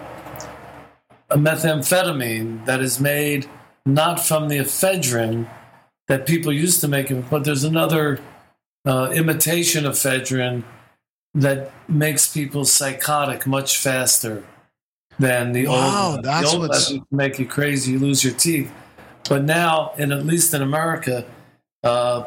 methamphetamine 1.32 2.66
that 2.66 2.82
is 2.82 3.00
made 3.00 3.48
not 3.86 4.20
from 4.20 4.50
the 4.50 4.58
ephedrine 4.58 5.48
that 6.08 6.26
people 6.28 6.52
used 6.52 6.82
to 6.82 6.88
make 6.88 7.10
it, 7.10 7.30
but 7.30 7.44
there's 7.44 7.64
another 7.64 8.20
uh, 8.86 9.10
imitation 9.14 9.86
ephedrine 9.86 10.64
that 11.36 11.72
makes 11.88 12.32
people 12.32 12.64
psychotic 12.66 13.48
much 13.48 13.78
faster 13.78 14.44
than 15.20 15.52
the 15.54 15.68
Wow, 15.68 16.12
old. 16.16 16.24
that's 16.26 16.52
the 16.52 16.58
old 16.58 16.70
what's- 16.70 16.94
make 17.12 17.40
you 17.40 17.46
crazy. 17.46 17.94
You 17.94 18.00
lose 18.00 18.24
your 18.24 18.34
teeth. 18.34 18.72
But 19.30 19.44
now, 19.44 19.94
in 19.98 20.12
at 20.12 20.26
least 20.26 20.54
in 20.54 20.62
America, 20.62 21.26
uh, 21.84 22.24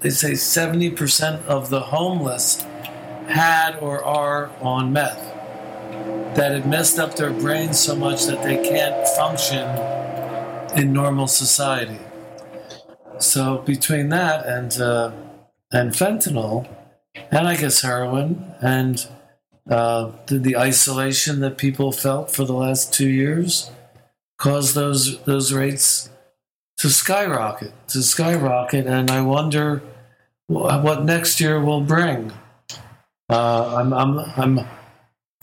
they 0.00 0.10
say 0.10 0.34
seventy 0.34 0.90
percent 0.90 1.44
of 1.46 1.70
the 1.70 1.80
homeless 1.80 2.64
had 3.28 3.76
or 3.80 4.04
are 4.04 4.50
on 4.60 4.92
meth. 4.92 5.32
That 6.36 6.52
it 6.52 6.66
messed 6.66 6.98
up 6.98 7.14
their 7.16 7.30
brains 7.30 7.78
so 7.78 7.94
much 7.96 8.26
that 8.26 8.42
they 8.42 8.56
can't 8.56 9.06
function 9.16 9.66
in 10.76 10.92
normal 10.92 11.28
society. 11.28 11.98
So 13.18 13.58
between 13.58 14.08
that 14.10 14.44
and 14.46 14.78
uh, 14.80 15.12
and 15.72 15.92
fentanyl, 15.92 16.66
and 17.14 17.48
I 17.48 17.56
guess 17.56 17.82
heroin, 17.82 18.54
and 18.60 19.06
uh, 19.68 20.12
the, 20.26 20.38
the 20.38 20.56
isolation 20.56 21.40
that 21.40 21.58
people 21.58 21.92
felt 21.92 22.30
for 22.30 22.44
the 22.44 22.52
last 22.52 22.92
two 22.92 23.08
years, 23.08 23.70
caused 24.38 24.74
those 24.74 25.22
those 25.24 25.52
rates 25.52 26.10
to 26.78 26.90
skyrocket, 26.90 27.72
to 27.88 28.02
skyrocket, 28.02 28.86
and 28.86 29.10
I 29.10 29.20
wonder 29.22 29.82
what 30.46 31.04
next 31.04 31.40
year 31.40 31.60
will 31.60 31.80
bring. 31.80 32.32
Uh, 33.28 33.76
I'm 33.76 33.92
I'm 33.92 34.18
I'm 34.36 34.66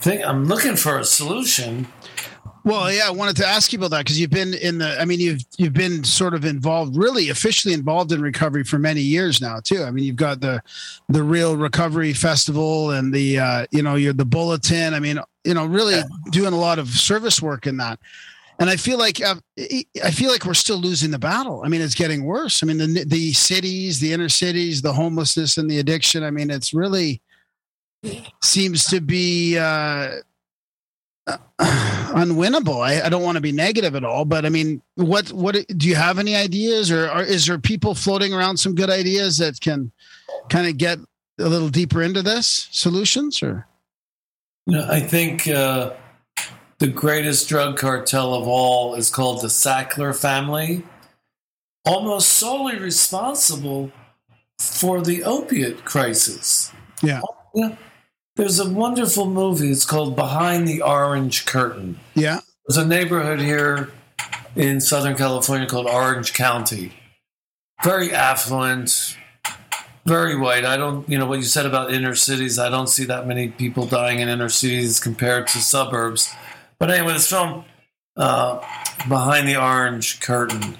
think 0.00 0.24
I'm 0.26 0.44
looking 0.44 0.76
for 0.76 0.98
a 0.98 1.04
solution. 1.04 1.88
Well, 2.64 2.92
yeah, 2.92 3.08
I 3.08 3.10
wanted 3.10 3.36
to 3.38 3.46
ask 3.46 3.72
you 3.72 3.78
about 3.78 3.90
that 3.90 3.98
because 4.00 4.20
you've 4.20 4.30
been 4.30 4.54
in 4.54 4.78
the. 4.78 5.00
I 5.00 5.04
mean, 5.04 5.18
you've 5.18 5.42
you've 5.58 5.72
been 5.72 6.04
sort 6.04 6.32
of 6.32 6.44
involved, 6.44 6.96
really 6.96 7.30
officially 7.30 7.74
involved 7.74 8.12
in 8.12 8.22
recovery 8.22 8.62
for 8.62 8.78
many 8.78 9.00
years 9.00 9.40
now, 9.40 9.58
too. 9.58 9.82
I 9.82 9.90
mean, 9.90 10.04
you've 10.04 10.16
got 10.16 10.40
the 10.40 10.62
the 11.08 11.24
Real 11.24 11.56
Recovery 11.56 12.12
Festival 12.12 12.92
and 12.92 13.12
the 13.12 13.38
uh, 13.38 13.66
you 13.72 13.82
know 13.82 13.96
you're 13.96 14.12
the 14.12 14.24
Bulletin. 14.24 14.94
I 14.94 15.00
mean, 15.00 15.18
you 15.44 15.54
know, 15.54 15.66
really 15.66 16.00
doing 16.30 16.52
a 16.52 16.58
lot 16.58 16.78
of 16.78 16.88
service 16.88 17.42
work 17.42 17.66
in 17.66 17.78
that. 17.78 17.98
And 18.60 18.70
I 18.70 18.76
feel 18.76 18.98
like 18.98 19.20
uh, 19.20 19.36
I 20.04 20.10
feel 20.12 20.30
like 20.30 20.44
we're 20.44 20.54
still 20.54 20.78
losing 20.78 21.10
the 21.10 21.18
battle. 21.18 21.62
I 21.64 21.68
mean, 21.68 21.80
it's 21.80 21.96
getting 21.96 22.22
worse. 22.22 22.62
I 22.62 22.66
mean, 22.66 22.78
the 22.78 23.04
the 23.04 23.32
cities, 23.32 23.98
the 23.98 24.12
inner 24.12 24.28
cities, 24.28 24.82
the 24.82 24.92
homelessness 24.92 25.56
and 25.56 25.68
the 25.68 25.80
addiction. 25.80 26.22
I 26.22 26.30
mean, 26.30 26.48
it's 26.48 26.72
really 26.72 27.22
seems 28.40 28.86
to 28.86 29.00
be. 29.00 29.58
Uh, 29.58 30.18
unwinnable. 31.28 32.80
I, 32.84 33.06
I 33.06 33.08
don't 33.08 33.22
want 33.22 33.36
to 33.36 33.40
be 33.40 33.52
negative 33.52 33.94
at 33.94 34.04
all, 34.04 34.24
but 34.24 34.44
I 34.44 34.48
mean, 34.48 34.82
what 34.96 35.28
what 35.32 35.54
do 35.76 35.88
you 35.88 35.94
have 35.94 36.18
any 36.18 36.34
ideas, 36.34 36.90
or, 36.90 37.10
or 37.10 37.22
is 37.22 37.46
there 37.46 37.58
people 37.58 37.94
floating 37.94 38.32
around 38.34 38.56
some 38.56 38.74
good 38.74 38.90
ideas 38.90 39.38
that 39.38 39.60
can 39.60 39.92
kind 40.48 40.66
of 40.66 40.76
get 40.76 40.98
a 41.38 41.48
little 41.48 41.68
deeper 41.68 42.02
into 42.02 42.22
this 42.22 42.68
solutions? 42.70 43.42
Or 43.42 43.66
I 44.68 45.00
think 45.00 45.48
uh, 45.48 45.92
the 46.78 46.88
greatest 46.88 47.48
drug 47.48 47.76
cartel 47.76 48.34
of 48.34 48.48
all 48.48 48.94
is 48.94 49.10
called 49.10 49.40
the 49.40 49.48
Sackler 49.48 50.18
family, 50.18 50.84
almost 51.84 52.30
solely 52.30 52.78
responsible 52.78 53.92
for 54.58 55.00
the 55.02 55.24
opiate 55.24 55.84
crisis. 55.84 56.72
Yeah. 57.02 57.20
Yeah. 57.54 57.76
There's 58.36 58.58
a 58.58 58.68
wonderful 58.68 59.26
movie. 59.26 59.70
It's 59.70 59.84
called 59.84 60.16
Behind 60.16 60.66
the 60.66 60.80
Orange 60.80 61.44
Curtain. 61.44 62.00
Yeah. 62.14 62.40
There's 62.66 62.78
a 62.78 62.86
neighborhood 62.86 63.40
here 63.40 63.90
in 64.56 64.80
Southern 64.80 65.16
California 65.16 65.66
called 65.66 65.86
Orange 65.86 66.32
County. 66.32 66.92
Very 67.84 68.12
affluent, 68.12 69.18
very 70.06 70.36
white. 70.38 70.64
I 70.64 70.76
don't, 70.76 71.06
you 71.08 71.18
know, 71.18 71.26
what 71.26 71.38
you 71.38 71.44
said 71.44 71.66
about 71.66 71.92
inner 71.92 72.14
cities, 72.14 72.58
I 72.58 72.70
don't 72.70 72.86
see 72.86 73.04
that 73.04 73.26
many 73.26 73.48
people 73.48 73.86
dying 73.86 74.20
in 74.20 74.28
inner 74.28 74.48
cities 74.48 74.98
compared 74.98 75.46
to 75.48 75.58
suburbs. 75.58 76.32
But 76.78 76.90
anyway, 76.90 77.12
this 77.14 77.28
film, 77.28 77.64
uh, 78.16 78.60
Behind 79.08 79.46
the 79.46 79.60
Orange 79.60 80.20
Curtain, 80.20 80.78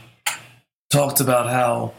talked 0.91 1.20
about 1.20 1.51
how 1.51 1.93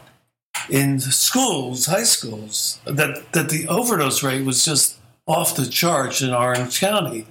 in 0.68 0.98
schools, 1.00 1.86
high 1.86 2.04
schools, 2.04 2.80
that, 2.86 3.32
that 3.32 3.50
the 3.50 3.68
overdose 3.68 4.22
rate 4.22 4.44
was 4.44 4.64
just 4.64 4.98
off 5.26 5.56
the 5.56 5.66
charts 5.66 6.20
in 6.20 6.32
Orange 6.32 6.80
County. 6.80 7.26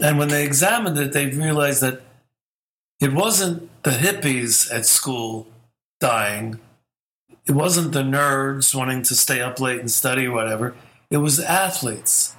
And 0.00 0.18
when 0.18 0.28
they 0.28 0.44
examined 0.44 0.98
it, 0.98 1.12
they 1.12 1.26
realized 1.26 1.82
that 1.82 2.02
it 3.00 3.12
wasn't 3.12 3.68
the 3.82 3.90
hippies 3.90 4.72
at 4.72 4.86
school 4.86 5.46
dying. 6.00 6.58
It 7.46 7.52
wasn't 7.52 7.92
the 7.92 8.02
nerds 8.02 8.74
wanting 8.74 9.02
to 9.02 9.14
stay 9.14 9.40
up 9.40 9.60
late 9.60 9.80
and 9.80 9.90
study 9.90 10.26
or 10.26 10.32
whatever. 10.32 10.74
It 11.10 11.18
was 11.18 11.40
athletes. 11.40 12.34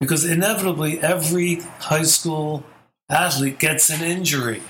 Because 0.00 0.24
inevitably, 0.24 1.00
every 1.00 1.56
high 1.80 2.04
school 2.04 2.64
athlete 3.10 3.58
gets 3.58 3.90
an 3.90 4.02
injury. 4.02 4.62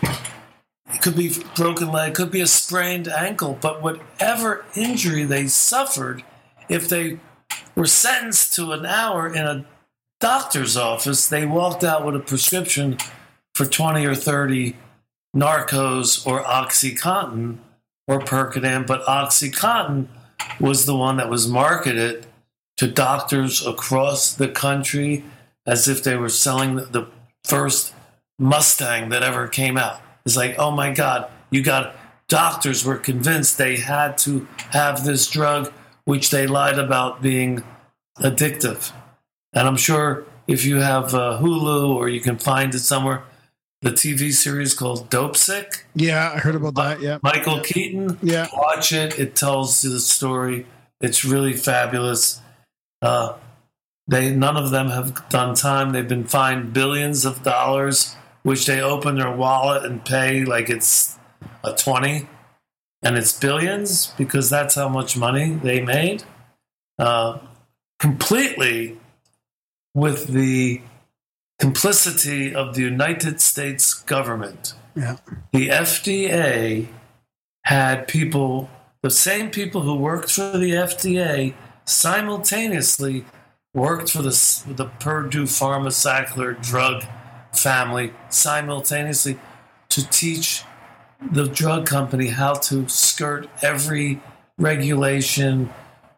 It 0.92 1.02
could 1.02 1.16
be 1.16 1.34
broken 1.54 1.92
leg, 1.92 2.14
could 2.14 2.30
be 2.30 2.40
a 2.40 2.46
sprained 2.46 3.08
ankle, 3.08 3.58
but 3.60 3.82
whatever 3.82 4.64
injury 4.74 5.24
they 5.24 5.46
suffered, 5.46 6.24
if 6.70 6.88
they 6.88 7.20
were 7.78 7.86
sentenced 7.86 8.54
to 8.56 8.72
an 8.72 8.84
hour 8.84 9.32
in 9.32 9.46
a 9.46 9.64
doctor's 10.18 10.76
office, 10.76 11.28
they 11.28 11.46
walked 11.46 11.84
out 11.84 12.04
with 12.04 12.16
a 12.16 12.18
prescription 12.18 12.98
for 13.54 13.64
20 13.64 14.04
or 14.04 14.16
30 14.16 14.76
Norcos 15.34 16.26
or 16.26 16.42
Oxycontin 16.42 17.58
or 18.08 18.18
Percodan, 18.18 18.84
but 18.84 19.04
Oxycontin 19.04 20.08
was 20.58 20.86
the 20.86 20.96
one 20.96 21.18
that 21.18 21.30
was 21.30 21.46
marketed 21.46 22.26
to 22.78 22.88
doctors 22.88 23.64
across 23.64 24.32
the 24.32 24.48
country 24.48 25.24
as 25.64 25.86
if 25.86 26.02
they 26.02 26.16
were 26.16 26.28
selling 26.28 26.74
the, 26.74 26.82
the 26.82 27.06
first 27.44 27.94
Mustang 28.40 29.10
that 29.10 29.22
ever 29.22 29.46
came 29.46 29.76
out. 29.76 30.00
It's 30.26 30.36
like, 30.36 30.56
oh 30.58 30.72
my 30.72 30.92
God, 30.92 31.30
you 31.50 31.62
got 31.62 31.94
doctors 32.28 32.84
were 32.84 32.96
convinced 32.96 33.56
they 33.56 33.76
had 33.76 34.18
to 34.18 34.48
have 34.70 35.04
this 35.04 35.28
drug, 35.30 35.72
which 36.08 36.30
they 36.30 36.46
lied 36.46 36.78
about 36.78 37.20
being 37.20 37.62
addictive. 38.18 38.92
And 39.52 39.68
I'm 39.68 39.76
sure 39.76 40.24
if 40.46 40.64
you 40.64 40.76
have 40.76 41.14
uh, 41.14 41.38
Hulu 41.38 41.90
or 41.94 42.08
you 42.08 42.20
can 42.22 42.38
find 42.38 42.74
it 42.74 42.78
somewhere, 42.78 43.24
the 43.82 43.90
TV 43.90 44.32
series 44.32 44.72
called 44.72 45.10
Dopesick, 45.10 45.82
Yeah. 45.94 46.32
I 46.34 46.38
heard 46.38 46.54
about 46.54 46.76
that. 46.76 47.02
Yeah. 47.02 47.18
Michael 47.22 47.60
Keaton, 47.60 48.18
Yeah. 48.22 48.46
watch 48.54 48.90
it. 48.90 49.18
It 49.18 49.36
tells 49.36 49.84
you 49.84 49.90
the 49.90 50.00
story. 50.00 50.66
It's 51.02 51.26
really 51.26 51.52
fabulous. 51.52 52.40
Uh, 53.02 53.34
they 54.08 54.34
none 54.34 54.56
of 54.56 54.70
them 54.70 54.88
have 54.88 55.28
done 55.28 55.54
time. 55.54 55.92
They've 55.92 56.08
been 56.08 56.24
fined 56.24 56.72
billions 56.72 57.26
of 57.26 57.42
dollars, 57.42 58.16
which 58.42 58.64
they 58.64 58.80
open 58.80 59.16
their 59.16 59.30
wallet 59.30 59.84
and 59.84 60.02
pay 60.02 60.46
like 60.46 60.70
it's 60.70 61.18
a 61.62 61.74
twenty, 61.74 62.26
and 63.02 63.16
it's 63.16 63.32
billions 63.38 64.08
because 64.18 64.50
that's 64.50 64.74
how 64.74 64.88
much 64.88 65.16
money 65.16 65.50
they 65.52 65.80
made. 65.80 66.24
Uh, 66.98 67.38
completely 67.98 68.98
with 69.94 70.28
the 70.28 70.80
complicity 71.58 72.54
of 72.54 72.74
the 72.74 72.82
United 72.82 73.40
States 73.40 73.94
government 73.94 74.74
Yeah. 74.94 75.16
the 75.52 75.68
FDA 75.68 76.86
had 77.64 78.06
people, 78.08 78.68
the 79.02 79.10
same 79.10 79.50
people 79.50 79.82
who 79.82 79.94
worked 79.96 80.30
for 80.30 80.56
the 80.56 80.72
FDA, 80.72 81.54
simultaneously 81.84 83.24
worked 83.74 84.10
for 84.10 84.22
the, 84.22 84.62
the 84.66 84.86
Purdue 85.00 85.44
Pharma 85.44 85.88
Sackler 85.88 86.60
drug 86.62 87.04
family, 87.54 88.12
simultaneously 88.28 89.38
to 89.90 90.08
teach 90.10 90.62
the 91.32 91.46
drug 91.48 91.86
company 91.86 92.28
how 92.28 92.54
to 92.54 92.88
skirt 92.88 93.48
every 93.62 94.20
regulation, 94.58 95.70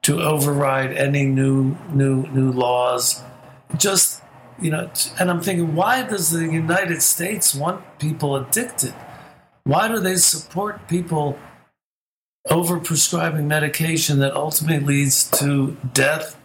to 0.02 0.20
override 0.20 0.92
any 0.92 1.24
new 1.24 1.76
new 1.92 2.26
new 2.28 2.50
laws. 2.50 3.22
Just 3.76 4.22
you 4.60 4.70
know, 4.70 4.90
and 5.18 5.30
I'm 5.30 5.40
thinking, 5.40 5.74
why 5.74 6.02
does 6.02 6.30
the 6.30 6.46
United 6.46 7.02
States 7.02 7.54
want 7.54 7.98
people 7.98 8.36
addicted? 8.36 8.94
Why 9.64 9.88
do 9.88 9.98
they 9.98 10.16
support 10.16 10.88
people 10.88 11.38
overprescribing 12.48 13.44
medication 13.44 14.18
that 14.18 14.34
ultimately 14.34 14.80
leads 14.80 15.30
to 15.38 15.76
death? 15.92 16.38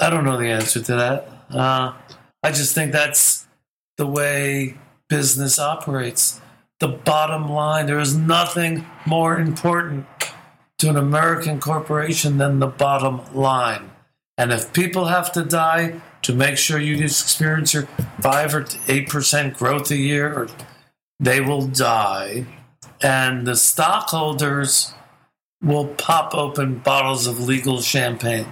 I 0.00 0.10
don't 0.10 0.24
know 0.24 0.36
the 0.36 0.48
answer 0.48 0.82
to 0.82 0.94
that. 0.96 1.28
Uh, 1.50 1.94
I 2.42 2.52
just 2.52 2.74
think 2.74 2.92
that's 2.92 3.46
the 3.96 4.06
way 4.06 4.78
business 5.08 5.58
operates. 5.58 6.40
The 6.80 6.88
bottom 6.88 7.48
line 7.48 7.86
there 7.86 8.00
is 8.00 8.16
nothing 8.16 8.86
more 9.06 9.38
important 9.38 10.06
to 10.78 10.88
an 10.88 10.96
American 10.96 11.60
corporation 11.60 12.38
than 12.38 12.58
the 12.58 12.66
bottom 12.66 13.20
line. 13.34 13.90
And 14.38 14.50
if 14.50 14.72
people 14.72 15.04
have 15.04 15.30
to 15.32 15.44
die 15.44 16.00
to 16.22 16.34
make 16.34 16.56
sure 16.56 16.78
you 16.78 17.04
experience 17.04 17.74
your 17.74 17.86
five 18.20 18.54
or 18.54 18.64
eight 18.88 19.10
percent 19.10 19.58
growth 19.58 19.90
a 19.90 19.96
year, 19.96 20.48
they 21.18 21.42
will 21.42 21.66
die, 21.66 22.46
and 23.02 23.46
the 23.46 23.56
stockholders 23.56 24.94
will 25.62 25.88
pop 25.88 26.34
open 26.34 26.78
bottles 26.78 27.26
of 27.26 27.38
legal 27.38 27.82
champagne 27.82 28.46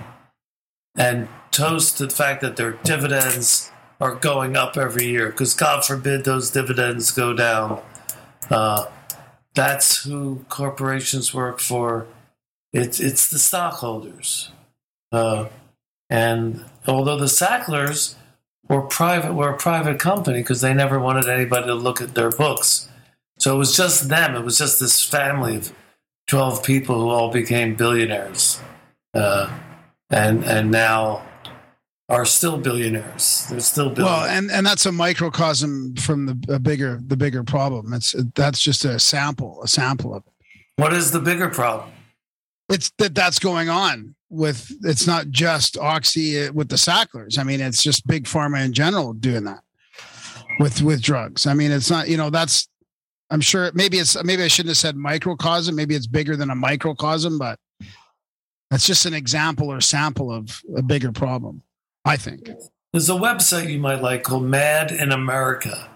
and 0.94 1.28
toast 1.50 1.96
to 1.96 2.06
the 2.06 2.14
fact 2.14 2.42
that 2.42 2.56
their 2.56 2.72
dividends 2.72 3.72
are 3.98 4.14
going 4.14 4.54
up 4.54 4.76
every 4.76 5.06
year. 5.06 5.30
Because 5.30 5.54
God 5.54 5.82
forbid 5.82 6.24
those 6.24 6.50
dividends 6.50 7.10
go 7.10 7.32
down. 7.32 7.80
Uh, 8.50 8.86
that's 9.54 10.04
who 10.04 10.44
corporations 10.48 11.34
work 11.34 11.60
for. 11.60 12.06
It's 12.72 13.00
it's 13.00 13.30
the 13.30 13.38
stockholders. 13.38 14.50
Uh, 15.10 15.48
and 16.10 16.64
although 16.86 17.18
the 17.18 17.28
Sacklers 17.28 18.14
were 18.68 18.82
private, 18.82 19.34
were 19.34 19.50
a 19.50 19.56
private 19.56 19.98
company 19.98 20.40
because 20.40 20.60
they 20.60 20.74
never 20.74 20.98
wanted 21.00 21.28
anybody 21.28 21.66
to 21.66 21.74
look 21.74 22.00
at 22.00 22.14
their 22.14 22.30
books. 22.30 22.88
So 23.38 23.54
it 23.54 23.58
was 23.58 23.76
just 23.76 24.08
them. 24.08 24.34
It 24.34 24.44
was 24.44 24.58
just 24.58 24.80
this 24.80 25.02
family 25.02 25.56
of 25.56 25.72
twelve 26.26 26.62
people 26.62 27.00
who 27.00 27.08
all 27.08 27.30
became 27.30 27.74
billionaires, 27.74 28.60
uh, 29.14 29.50
and 30.10 30.44
and 30.44 30.70
now 30.70 31.22
are 32.08 32.24
still 32.24 32.56
billionaires. 32.58 33.46
They're 33.50 33.60
still 33.60 33.90
billionaires. 33.90 34.20
Well, 34.20 34.36
and 34.36 34.50
and 34.50 34.66
that's 34.66 34.86
a 34.86 34.92
microcosm 34.92 35.94
from 35.96 36.26
the 36.26 36.54
a 36.54 36.58
bigger 36.58 37.00
the 37.06 37.16
bigger 37.16 37.44
problem. 37.44 37.92
It's 37.92 38.14
that's 38.34 38.60
just 38.60 38.84
a 38.84 38.98
sample, 38.98 39.62
a 39.62 39.68
sample 39.68 40.14
of 40.14 40.24
it. 40.26 40.32
what 40.76 40.92
is 40.92 41.10
the 41.10 41.20
bigger 41.20 41.48
problem? 41.48 41.90
It's 42.70 42.90
that 42.98 43.14
that's 43.14 43.38
going 43.38 43.68
on 43.68 44.14
with. 44.30 44.70
It's 44.82 45.06
not 45.06 45.28
just 45.28 45.76
Oxy 45.76 46.46
uh, 46.46 46.52
with 46.52 46.68
the 46.68 46.76
Sacklers. 46.76 47.38
I 47.38 47.44
mean, 47.44 47.60
it's 47.60 47.82
just 47.82 48.06
big 48.06 48.24
pharma 48.24 48.64
in 48.64 48.72
general 48.72 49.12
doing 49.12 49.44
that 49.44 49.62
with 50.60 50.82
with 50.82 51.02
drugs. 51.02 51.46
I 51.46 51.54
mean, 51.54 51.70
it's 51.70 51.90
not. 51.90 52.08
You 52.08 52.16
know, 52.16 52.30
that's. 52.30 52.68
I'm 53.30 53.42
sure 53.42 53.70
maybe 53.74 53.98
it's 53.98 54.22
maybe 54.24 54.42
I 54.42 54.48
shouldn't 54.48 54.70
have 54.70 54.78
said 54.78 54.96
microcosm. 54.96 55.74
Maybe 55.74 55.94
it's 55.94 56.06
bigger 56.06 56.36
than 56.36 56.50
a 56.50 56.54
microcosm, 56.54 57.38
but 57.38 57.58
that's 58.70 58.86
just 58.86 59.04
an 59.04 59.12
example 59.12 59.70
or 59.70 59.82
sample 59.82 60.32
of 60.32 60.62
a 60.74 60.82
bigger 60.82 61.12
problem. 61.12 61.62
I 62.08 62.16
think. 62.16 62.50
There's 62.92 63.10
a 63.10 63.14
website 63.14 63.70
you 63.70 63.78
might 63.78 64.00
like 64.00 64.22
called 64.22 64.44
Mad 64.44 64.90
in 64.90 65.12
America 65.12 65.90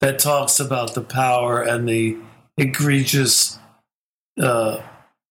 that 0.00 0.18
talks 0.18 0.58
about 0.58 0.94
the 0.94 1.02
power 1.02 1.60
and 1.60 1.88
the 1.88 2.16
egregious 2.56 3.58
uh, 4.40 4.80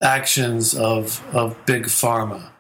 actions 0.02 0.76
of, 0.76 1.26
of 1.34 1.58
big 1.66 1.86
pharma. 1.86 2.52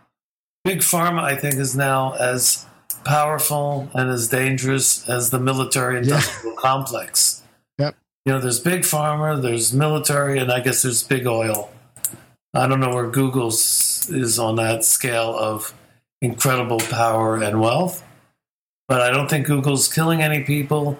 Big 0.63 0.79
pharma, 0.79 1.21
I 1.21 1.35
think, 1.35 1.55
is 1.55 1.75
now 1.75 2.13
as 2.13 2.65
powerful 3.03 3.89
and 3.93 4.09
as 4.09 4.29
dangerous 4.29 5.07
as 5.07 5.29
the 5.29 5.39
military 5.39 5.97
industrial 5.97 6.55
complex. 6.55 7.43
Yep. 7.77 7.95
You 8.25 8.33
know, 8.33 8.39
there's 8.39 8.59
big 8.59 8.81
pharma, 8.81 9.41
there's 9.41 9.73
military, 9.73 10.39
and 10.39 10.51
I 10.51 10.59
guess 10.59 10.81
there's 10.81 11.03
big 11.03 11.27
oil. 11.27 11.71
I 12.53 12.67
don't 12.67 12.79
know 12.79 12.89
where 12.89 13.09
Google's 13.09 14.09
is 14.09 14.39
on 14.39 14.55
that 14.55 14.83
scale 14.83 15.37
of 15.37 15.73
incredible 16.21 16.79
power 16.79 17.41
and 17.41 17.61
wealth, 17.61 18.03
but 18.87 19.01
I 19.01 19.11
don't 19.11 19.29
think 19.29 19.47
Google's 19.47 19.91
killing 19.91 20.21
any 20.21 20.43
people. 20.43 20.97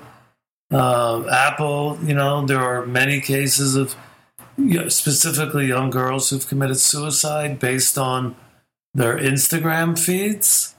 Uh, 0.72 1.26
Apple, 1.28 1.98
you 2.04 2.14
know, 2.14 2.46
there 2.46 2.60
are 2.60 2.86
many 2.86 3.22
cases 3.22 3.76
of 3.76 3.96
you 4.58 4.82
know, 4.82 4.90
specifically 4.90 5.68
young 5.68 5.90
girls 5.90 6.30
who've 6.30 6.48
committed 6.48 6.78
suicide 6.78 7.60
based 7.60 7.98
on 7.98 8.36
their 8.94 9.18
Instagram 9.18 9.98
feeds. 9.98 10.76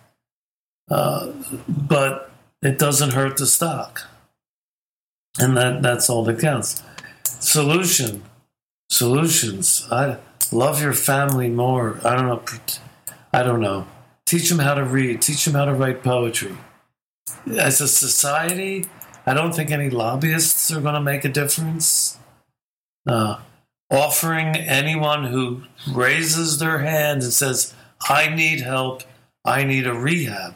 Uh, 0.90 1.32
but 1.69 2.31
it 2.62 2.78
doesn't 2.78 3.12
hurt 3.12 3.36
the 3.36 3.47
stock. 3.47 4.02
And 5.39 5.56
that, 5.56 5.82
that's 5.82 6.10
all 6.10 6.24
that 6.24 6.40
counts. 6.40 6.82
Solution. 7.24 8.23
Solutions. 8.90 9.86
I 9.90 10.19
love 10.51 10.82
your 10.82 10.94
family 10.94 11.48
more. 11.48 12.01
I 12.05 12.16
don't 12.16 12.27
know. 12.27 12.43
I 13.32 13.43
don't 13.43 13.60
know. 13.60 13.86
Teach 14.29 14.51
them 14.51 14.59
how 14.59 14.75
to 14.75 14.85
read. 14.85 15.23
Teach 15.23 15.47
them 15.47 15.55
how 15.55 15.65
to 15.65 15.73
write 15.73 16.03
poetry. 16.03 16.55
As 17.47 17.81
a 17.81 17.89
society, 17.89 18.85
I 19.25 19.33
don't 19.33 19.55
think 19.55 19.71
any 19.71 19.89
lobbyists 19.89 20.71
are 20.71 20.83
going 20.83 20.97
to 20.97 21.01
make 21.01 21.25
a 21.25 21.31
difference. 21.31 22.19
Uh, 23.07 23.39
offering 23.91 24.55
anyone 24.55 25.25
who 25.25 25.63
raises 25.91 26.59
their 26.59 26.81
hand 26.81 27.23
and 27.23 27.33
says, 27.33 27.73
I 28.07 28.29
need 28.29 28.61
help, 28.61 29.03
I 29.47 29.65
need 29.65 29.87
a 29.87 29.95
rehab, 29.95 30.55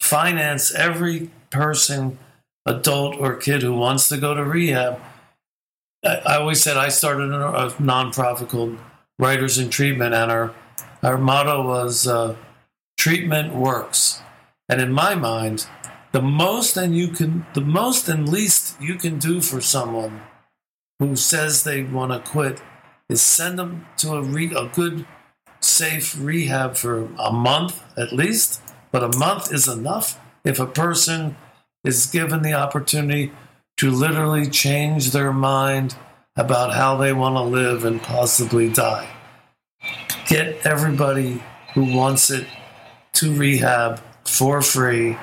finance 0.00 0.72
every 0.72 1.32
person, 1.50 2.16
adult 2.64 3.16
or 3.16 3.34
kid 3.34 3.62
who 3.62 3.74
wants 3.74 4.08
to 4.10 4.18
go 4.18 4.34
to 4.34 4.44
rehab. 4.44 5.00
I, 6.04 6.16
I 6.18 6.36
always 6.36 6.62
said 6.62 6.76
I 6.76 6.90
started 6.90 7.32
a, 7.32 7.48
a 7.48 7.70
nonprofit 7.72 8.50
called 8.50 8.78
Writers 9.18 9.58
in 9.58 9.68
Treatment, 9.68 10.14
and 10.14 10.30
our, 10.30 10.54
our 11.02 11.18
motto 11.18 11.66
was 11.66 12.06
uh, 12.06 12.36
treatment 13.00 13.54
works. 13.54 14.20
And 14.68 14.78
in 14.78 14.92
my 14.92 15.14
mind, 15.14 15.66
the 16.12 16.20
most 16.20 16.76
and 16.76 16.94
you 16.94 17.08
can 17.08 17.46
the 17.54 17.62
most 17.62 18.10
and 18.10 18.28
least 18.28 18.76
you 18.78 18.96
can 18.96 19.18
do 19.18 19.40
for 19.40 19.62
someone 19.62 20.20
who 20.98 21.16
says 21.16 21.64
they 21.64 21.82
want 21.82 22.12
to 22.12 22.30
quit 22.30 22.60
is 23.08 23.22
send 23.22 23.58
them 23.58 23.86
to 23.96 24.12
a, 24.12 24.22
re, 24.22 24.52
a 24.54 24.66
good 24.66 25.06
safe 25.60 26.14
rehab 26.20 26.76
for 26.76 27.08
a 27.18 27.32
month 27.32 27.82
at 27.96 28.12
least 28.12 28.60
but 28.92 29.02
a 29.02 29.18
month 29.18 29.50
is 29.50 29.66
enough 29.66 30.20
if 30.44 30.60
a 30.60 30.66
person 30.66 31.36
is 31.84 32.06
given 32.06 32.42
the 32.42 32.52
opportunity 32.52 33.32
to 33.78 33.90
literally 33.90 34.46
change 34.50 35.12
their 35.12 35.32
mind 35.32 35.96
about 36.36 36.74
how 36.74 36.98
they 36.98 37.14
want 37.14 37.36
to 37.36 37.42
live 37.42 37.82
and 37.84 38.02
possibly 38.02 38.70
die 38.70 39.08
get 40.26 40.66
everybody 40.66 41.42
who 41.72 41.96
wants 41.96 42.30
it 42.30 42.46
to 43.14 43.34
rehab 43.34 44.00
for 44.24 44.62
free 44.62 45.16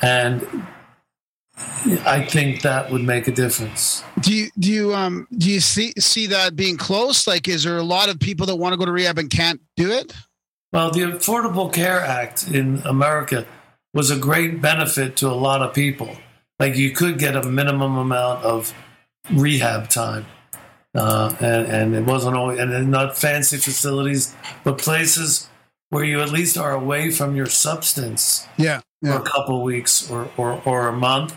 and 0.00 0.66
I 2.04 2.24
think 2.24 2.62
that 2.62 2.90
would 2.90 3.02
make 3.02 3.28
a 3.28 3.32
difference. 3.32 4.02
Do 4.20 4.34
you 4.34 4.50
do 4.58 4.72
you 4.72 4.94
um 4.94 5.26
do 5.36 5.50
you 5.50 5.60
see 5.60 5.92
see 5.98 6.26
that 6.28 6.56
being 6.56 6.76
close? 6.76 7.26
Like, 7.26 7.48
is 7.48 7.64
there 7.64 7.76
a 7.76 7.82
lot 7.82 8.08
of 8.08 8.18
people 8.18 8.46
that 8.46 8.56
want 8.56 8.72
to 8.72 8.76
go 8.76 8.84
to 8.84 8.92
rehab 8.92 9.18
and 9.18 9.30
can't 9.30 9.60
do 9.76 9.90
it? 9.90 10.12
Well, 10.72 10.90
the 10.90 11.00
Affordable 11.00 11.72
Care 11.72 12.00
Act 12.00 12.48
in 12.48 12.78
America 12.84 13.46
was 13.92 14.10
a 14.10 14.16
great 14.16 14.62
benefit 14.62 15.16
to 15.16 15.28
a 15.28 15.34
lot 15.34 15.60
of 15.60 15.74
people. 15.74 16.16
Like, 16.58 16.76
you 16.76 16.92
could 16.92 17.18
get 17.18 17.36
a 17.36 17.42
minimum 17.42 17.98
amount 17.98 18.42
of 18.44 18.72
rehab 19.30 19.90
time. 19.90 20.24
Uh, 20.94 21.34
and, 21.40 21.66
and 21.66 21.94
it 21.94 22.04
wasn't 22.04 22.36
always, 22.36 22.58
and 22.58 22.90
not 22.90 23.18
fancy 23.18 23.58
facilities, 23.58 24.34
but 24.64 24.78
places 24.78 25.48
where 25.92 26.04
you 26.04 26.22
at 26.22 26.32
least 26.32 26.56
are 26.56 26.72
away 26.72 27.10
from 27.10 27.36
your 27.36 27.44
substance 27.44 28.48
Yeah, 28.56 28.80
for 29.04 29.12
a 29.12 29.20
couple 29.20 29.62
weeks 29.62 30.10
or, 30.10 30.30
or, 30.38 30.62
or 30.64 30.88
a 30.88 30.92
month. 30.92 31.36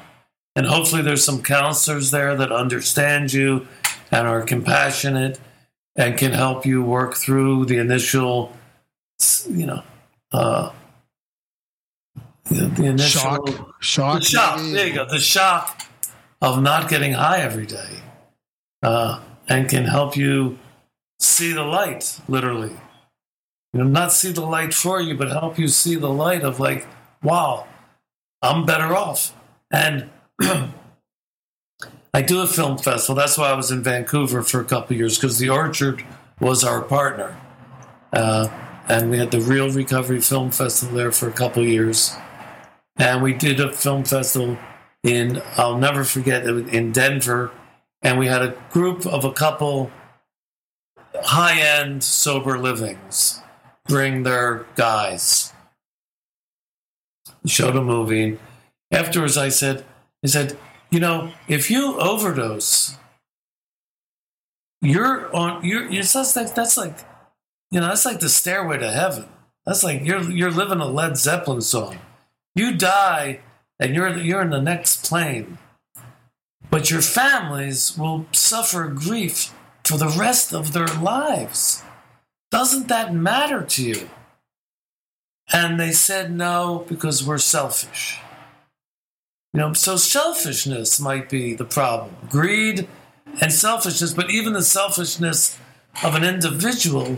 And 0.56 0.66
hopefully 0.66 1.02
there's 1.02 1.26
some 1.26 1.44
counselors 1.44 2.12
there 2.12 2.38
that 2.38 2.54
understand 2.54 3.34
you 3.34 3.68
and 4.12 4.26
are 4.26 4.42
compassionate 4.44 5.42
and 5.98 6.18
can 6.18 6.32
help 6.32 6.66
you 6.66 6.82
work 6.82 7.16
through 7.16 7.66
the 7.66 7.80
initial, 7.80 8.54
you 9.50 9.66
know, 9.66 9.84
uh, 10.32 10.72
the, 12.46 12.68
the 12.68 12.86
initial 12.86 13.20
Shock, 13.20 13.74
shock, 13.82 14.20
the 14.20 14.26
shock. 14.26 14.60
There 14.62 14.88
you 14.88 14.94
go. 14.94 15.06
The 15.06 15.20
shock 15.20 15.82
of 16.42 16.62
not 16.62 16.88
getting 16.88 17.12
high 17.12 17.42
every 17.42 17.66
day, 17.66 18.00
uh, 18.82 19.20
and 19.50 19.68
can 19.68 19.84
help 19.84 20.16
you 20.16 20.58
see 21.20 21.52
the 21.52 21.64
light. 21.64 22.22
Literally, 22.30 22.72
you 23.76 23.84
know, 23.84 23.90
not 23.90 24.14
see 24.14 24.32
the 24.32 24.46
light 24.46 24.74
for 24.74 25.02
you, 25.02 25.16
but 25.16 25.30
help 25.30 25.60
you 25.60 25.68
see 25.68 25.96
the 25.96 26.10
light 26.10 26.44
of 26.44 26.60
like, 26.60 26.88
wow, 27.22 27.68
I'm 28.42 28.66
better 28.66 28.96
off. 28.96 29.36
And 29.70 30.10
I 30.42 32.22
do 32.22 32.42
a 32.42 32.48
film 32.48 32.78
festival. 32.78 33.16
That's 33.16 33.38
why 33.38 33.50
I 33.50 33.54
was 33.54 33.72
in 33.72 33.84
Vancouver 33.84 34.42
for 34.42 34.62
a 34.62 34.66
couple 34.66 34.96
years 34.96 35.18
because 35.18 35.38
the 35.38 35.50
Orchard 35.50 36.06
was 36.40 36.64
our 36.64 36.82
partner, 36.82 37.40
uh, 38.14 38.48
and 38.88 39.10
we 39.12 39.18
had 39.18 39.32
the 39.32 39.42
Real 39.42 39.70
Recovery 39.70 40.22
Film 40.22 40.52
Festival 40.52 40.96
there 40.96 41.12
for 41.12 41.28
a 41.28 41.34
couple 41.34 41.64
years 41.64 42.16
and 42.98 43.22
we 43.22 43.34
did 43.34 43.60
a 43.60 43.72
film 43.72 44.04
festival 44.04 44.58
in 45.04 45.42
I'll 45.58 45.78
never 45.78 46.04
forget 46.04 46.46
in 46.46 46.92
Denver, 46.92 47.52
and 48.02 48.18
we 48.18 48.28
had 48.28 48.42
a 48.42 48.56
group 48.72 49.06
of 49.06 49.24
a 49.24 49.32
couple 49.32 49.92
high 51.24 51.60
end 51.60 52.04
sober 52.04 52.58
livings 52.58 53.42
bring 53.88 54.24
their 54.24 54.66
guys. 54.76 55.54
Showed 57.46 57.76
a 57.76 57.82
movie. 57.82 58.40
Afterwards, 58.92 59.38
I 59.38 59.50
said, 59.50 59.86
I 60.24 60.28
said, 60.28 60.58
you 60.90 61.00
know, 61.00 61.32
if 61.48 61.70
you 61.70 62.00
overdose, 62.00 62.98
you're 64.82 65.36
on. 65.36 65.64
You're. 65.64 65.92
It's 65.92 66.16
like 66.16 66.56
that's 66.56 66.78
like, 66.78 67.00
you 67.72 67.80
know, 67.80 67.88
that's 67.88 68.06
like 68.06 68.20
the 68.20 68.30
stairway 68.30 68.78
to 68.78 68.92
heaven. 68.92 69.26
That's 69.66 69.84
like 69.84 70.04
you're 70.04 70.22
you're 70.22 70.52
living 70.52 70.80
a 70.80 70.88
Led 70.88 71.18
Zeppelin 71.18 71.62
song. 71.62 72.00
You 72.56 72.76
die, 72.76 73.42
and 73.80 73.96
you're 73.96 74.18
you're 74.18 74.42
in 74.42 74.52
the 74.52 74.62
next 74.62 75.06
plane. 75.06 75.58
But 76.70 76.90
your 76.90 77.02
families 77.02 77.98
will 77.98 78.26
suffer 78.32 78.88
grief 78.88 79.54
for 79.84 79.98
the 79.98 80.08
rest 80.08 80.54
of 80.54 80.74
their 80.74 80.88
lives. 80.88 81.84
Doesn't 82.56 82.88
that 82.88 83.14
matter 83.14 83.64
to 83.64 83.84
you? 83.84 84.10
And 85.52 85.78
they 85.78 85.92
said 85.92 86.32
no 86.32 86.86
because 86.88 87.22
we're 87.22 87.38
selfish. 87.38 88.18
You 89.54 89.60
know, 89.60 89.74
so 89.74 89.98
selfishness 89.98 90.98
might 90.98 91.30
be 91.30 91.54
the 91.54 91.66
problem. 91.66 92.16
Greed 92.30 92.88
and 93.42 93.52
selfishness, 93.52 94.14
but 94.14 94.32
even 94.32 94.54
the 94.54 94.62
selfishness 94.62 95.60
of 96.02 96.16
an 96.16 96.24
individual 96.24 97.18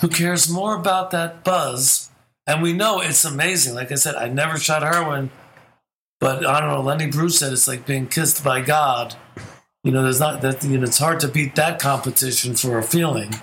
who 0.00 0.06
cares 0.06 0.48
more 0.48 0.76
about 0.76 1.10
that 1.10 1.42
buzz. 1.42 2.12
And 2.46 2.62
we 2.62 2.72
know 2.72 3.00
it's 3.00 3.24
amazing. 3.24 3.74
Like 3.74 3.90
I 3.90 3.96
said, 3.96 4.14
I 4.14 4.28
never 4.28 4.56
shot 4.56 4.82
heroin, 4.82 5.30
but 6.20 6.46
I 6.46 6.60
don't 6.60 6.70
know. 6.70 6.80
Lenny 6.80 7.08
Bruce 7.08 7.40
said 7.40 7.52
it's 7.52 7.66
like 7.66 7.86
being 7.86 8.06
kissed 8.06 8.44
by 8.44 8.60
God. 8.60 9.16
You 9.84 9.92
know, 9.92 10.02
there's 10.02 10.18
not 10.18 10.40
that. 10.40 10.64
You 10.64 10.78
know, 10.78 10.84
it's 10.84 10.98
hard 10.98 11.20
to 11.20 11.28
beat 11.28 11.54
that 11.56 11.78
competition 11.78 12.56
for 12.56 12.78
a 12.78 12.82
feeling. 12.82 13.34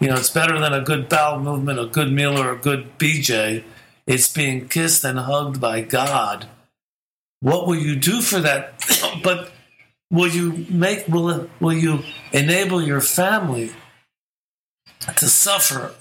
You 0.00 0.08
know, 0.08 0.16
it's 0.16 0.28
better 0.28 0.58
than 0.58 0.72
a 0.72 0.80
good 0.80 1.08
bowel 1.08 1.38
movement, 1.38 1.78
a 1.78 1.86
good 1.86 2.12
meal, 2.12 2.36
or 2.36 2.50
a 2.50 2.58
good 2.58 2.98
BJ. 2.98 3.62
It's 4.04 4.30
being 4.30 4.68
kissed 4.68 5.04
and 5.04 5.20
hugged 5.20 5.60
by 5.60 5.82
God. 5.82 6.48
What 7.40 7.68
will 7.68 7.76
you 7.76 7.94
do 7.94 8.20
for 8.20 8.40
that? 8.40 8.74
but 9.22 9.52
will 10.10 10.28
you 10.28 10.66
make? 10.68 11.06
Will 11.06 11.48
will 11.60 11.72
you 11.72 12.00
enable 12.32 12.82
your 12.82 13.00
family 13.00 13.70
to 15.16 15.28
suffer 15.28 15.94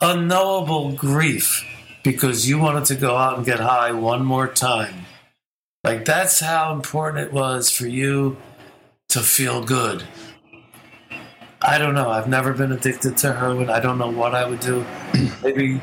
unknowable 0.00 0.92
grief 0.92 1.64
because 2.04 2.48
you 2.48 2.60
wanted 2.60 2.84
to 2.84 2.94
go 2.94 3.16
out 3.16 3.38
and 3.38 3.44
get 3.44 3.58
high 3.58 3.90
one 3.90 4.24
more 4.24 4.46
time? 4.46 5.06
Like 5.82 6.04
that's 6.04 6.38
how 6.38 6.72
important 6.74 7.26
it 7.26 7.32
was 7.32 7.70
for 7.70 7.88
you 7.88 8.36
to 9.10 9.20
feel 9.20 9.62
good. 9.62 10.04
I 11.62 11.76
don't 11.78 11.94
know. 11.94 12.08
I've 12.10 12.28
never 12.28 12.52
been 12.54 12.72
addicted 12.72 13.16
to 13.18 13.32
heroin. 13.34 13.68
I 13.68 13.80
don't 13.80 13.98
know 13.98 14.10
what 14.10 14.34
I 14.34 14.48
would 14.48 14.60
do. 14.60 14.84
Maybe 15.42 15.80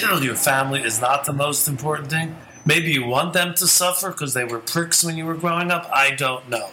you 0.00 0.06
know, 0.08 0.18
your 0.18 0.34
family 0.34 0.82
is 0.82 1.00
not 1.00 1.24
the 1.24 1.32
most 1.32 1.68
important 1.68 2.10
thing. 2.10 2.34
Maybe 2.64 2.92
you 2.92 3.04
want 3.06 3.32
them 3.32 3.54
to 3.54 3.66
suffer 3.66 4.10
because 4.10 4.34
they 4.34 4.44
were 4.44 4.58
pricks 4.60 5.04
when 5.04 5.16
you 5.16 5.24
were 5.26 5.34
growing 5.34 5.70
up. 5.70 5.88
I 5.92 6.12
don't 6.12 6.48
know. 6.48 6.70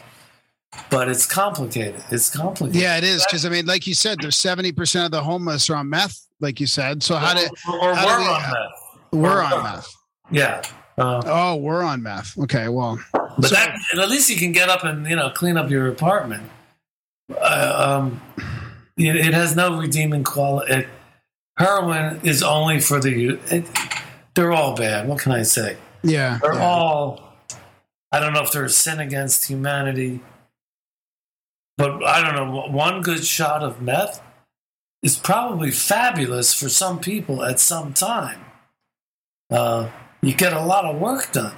But 0.92 1.10
it's 1.10 1.26
complicated. 1.26 2.02
It's 2.12 2.30
complicated. 2.30 2.80
Yeah, 2.82 2.98
it 2.98 3.04
is 3.04 3.26
because 3.26 3.46
I 3.46 3.50
mean, 3.50 3.66
like 3.66 3.88
you 3.88 3.96
said, 3.96 4.18
there's 4.22 4.36
seventy 4.36 4.72
percent 4.72 5.06
of 5.06 5.12
the 5.12 5.22
homeless 5.24 5.70
are 5.70 5.76
on 5.76 5.90
meth, 5.90 6.28
like 6.40 6.60
you 6.60 6.68
said. 6.68 7.02
So 7.04 7.16
how 7.16 7.34
did 7.34 7.50
or, 7.68 7.90
or 7.90 7.96
how 7.96 8.06
we're 8.06 8.18
do 8.18 8.24
we- 8.24 8.30
on 8.30 8.42
that. 8.42 8.68
we're 9.12 9.38
or- 9.40 9.44
on 9.44 9.64
meth? 9.64 9.96
Yeah. 10.32 10.62
Uh, 11.00 11.22
Oh, 11.26 11.56
we're 11.56 11.82
on 11.84 12.04
meth. 12.04 12.38
Okay, 12.38 12.68
well, 12.68 13.00
But 13.14 13.46
So- 13.46 13.56
that, 13.56 13.76
at 13.98 14.10
least 14.10 14.30
you 14.30 14.36
can 14.38 14.52
get 14.52 14.70
up 14.70 14.84
and 14.84 15.08
you 15.08 15.16
know 15.16 15.30
clean 15.30 15.58
up 15.58 15.70
your 15.70 15.88
apartment. 15.88 16.44
Uh, 17.36 18.00
um, 18.02 18.22
it, 18.98 19.16
it 19.16 19.34
has 19.34 19.56
no 19.56 19.78
redeeming 19.80 20.24
quality. 20.24 20.74
It, 20.74 20.88
heroin 21.58 22.20
is 22.24 22.44
only 22.44 22.80
for 22.82 23.00
the. 23.00 23.40
It, 23.50 23.66
they're 24.36 24.52
all 24.52 24.76
bad. 24.76 25.08
What 25.08 25.20
can 25.20 25.32
I 25.32 25.44
say? 25.44 25.78
yeah, 26.04 26.40
They're 26.42 26.54
yeah. 26.54 26.66
all. 26.66 27.34
I 28.12 28.20
don't 28.20 28.34
know 28.34 28.42
if 28.44 28.52
they're 28.52 28.64
a 28.66 28.70
sin 28.70 29.00
against 29.00 29.46
humanity, 29.48 30.20
but 31.78 32.04
I 32.04 32.22
don't 32.22 32.36
know. 32.36 32.68
One 32.72 33.02
good 33.02 33.24
shot 33.24 33.62
of 33.64 33.82
meth 33.82 34.22
is 35.04 35.16
probably 35.16 35.72
fabulous 35.72 36.54
for 36.54 36.68
some 36.70 37.00
people 37.00 37.44
at 37.44 37.60
some 37.60 37.94
time. 37.94 38.40
Uh, 39.52 39.90
you 40.22 40.34
get 40.34 40.54
a 40.54 40.62
lot 40.62 40.86
of 40.86 41.00
work 41.00 41.32
done. 41.32 41.56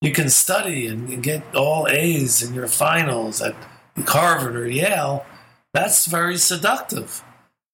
You 0.00 0.12
can 0.12 0.30
study 0.30 0.86
and, 0.86 1.22
get 1.22 1.54
all 1.54 1.86
A's 1.88 2.42
in 2.42 2.54
your 2.54 2.66
finals 2.66 3.40
at 3.40 3.54
Harvard 3.96 4.56
or 4.56 4.68
Yale. 4.68 5.24
That's 5.72 6.06
very 6.06 6.36
seductive 6.36 7.22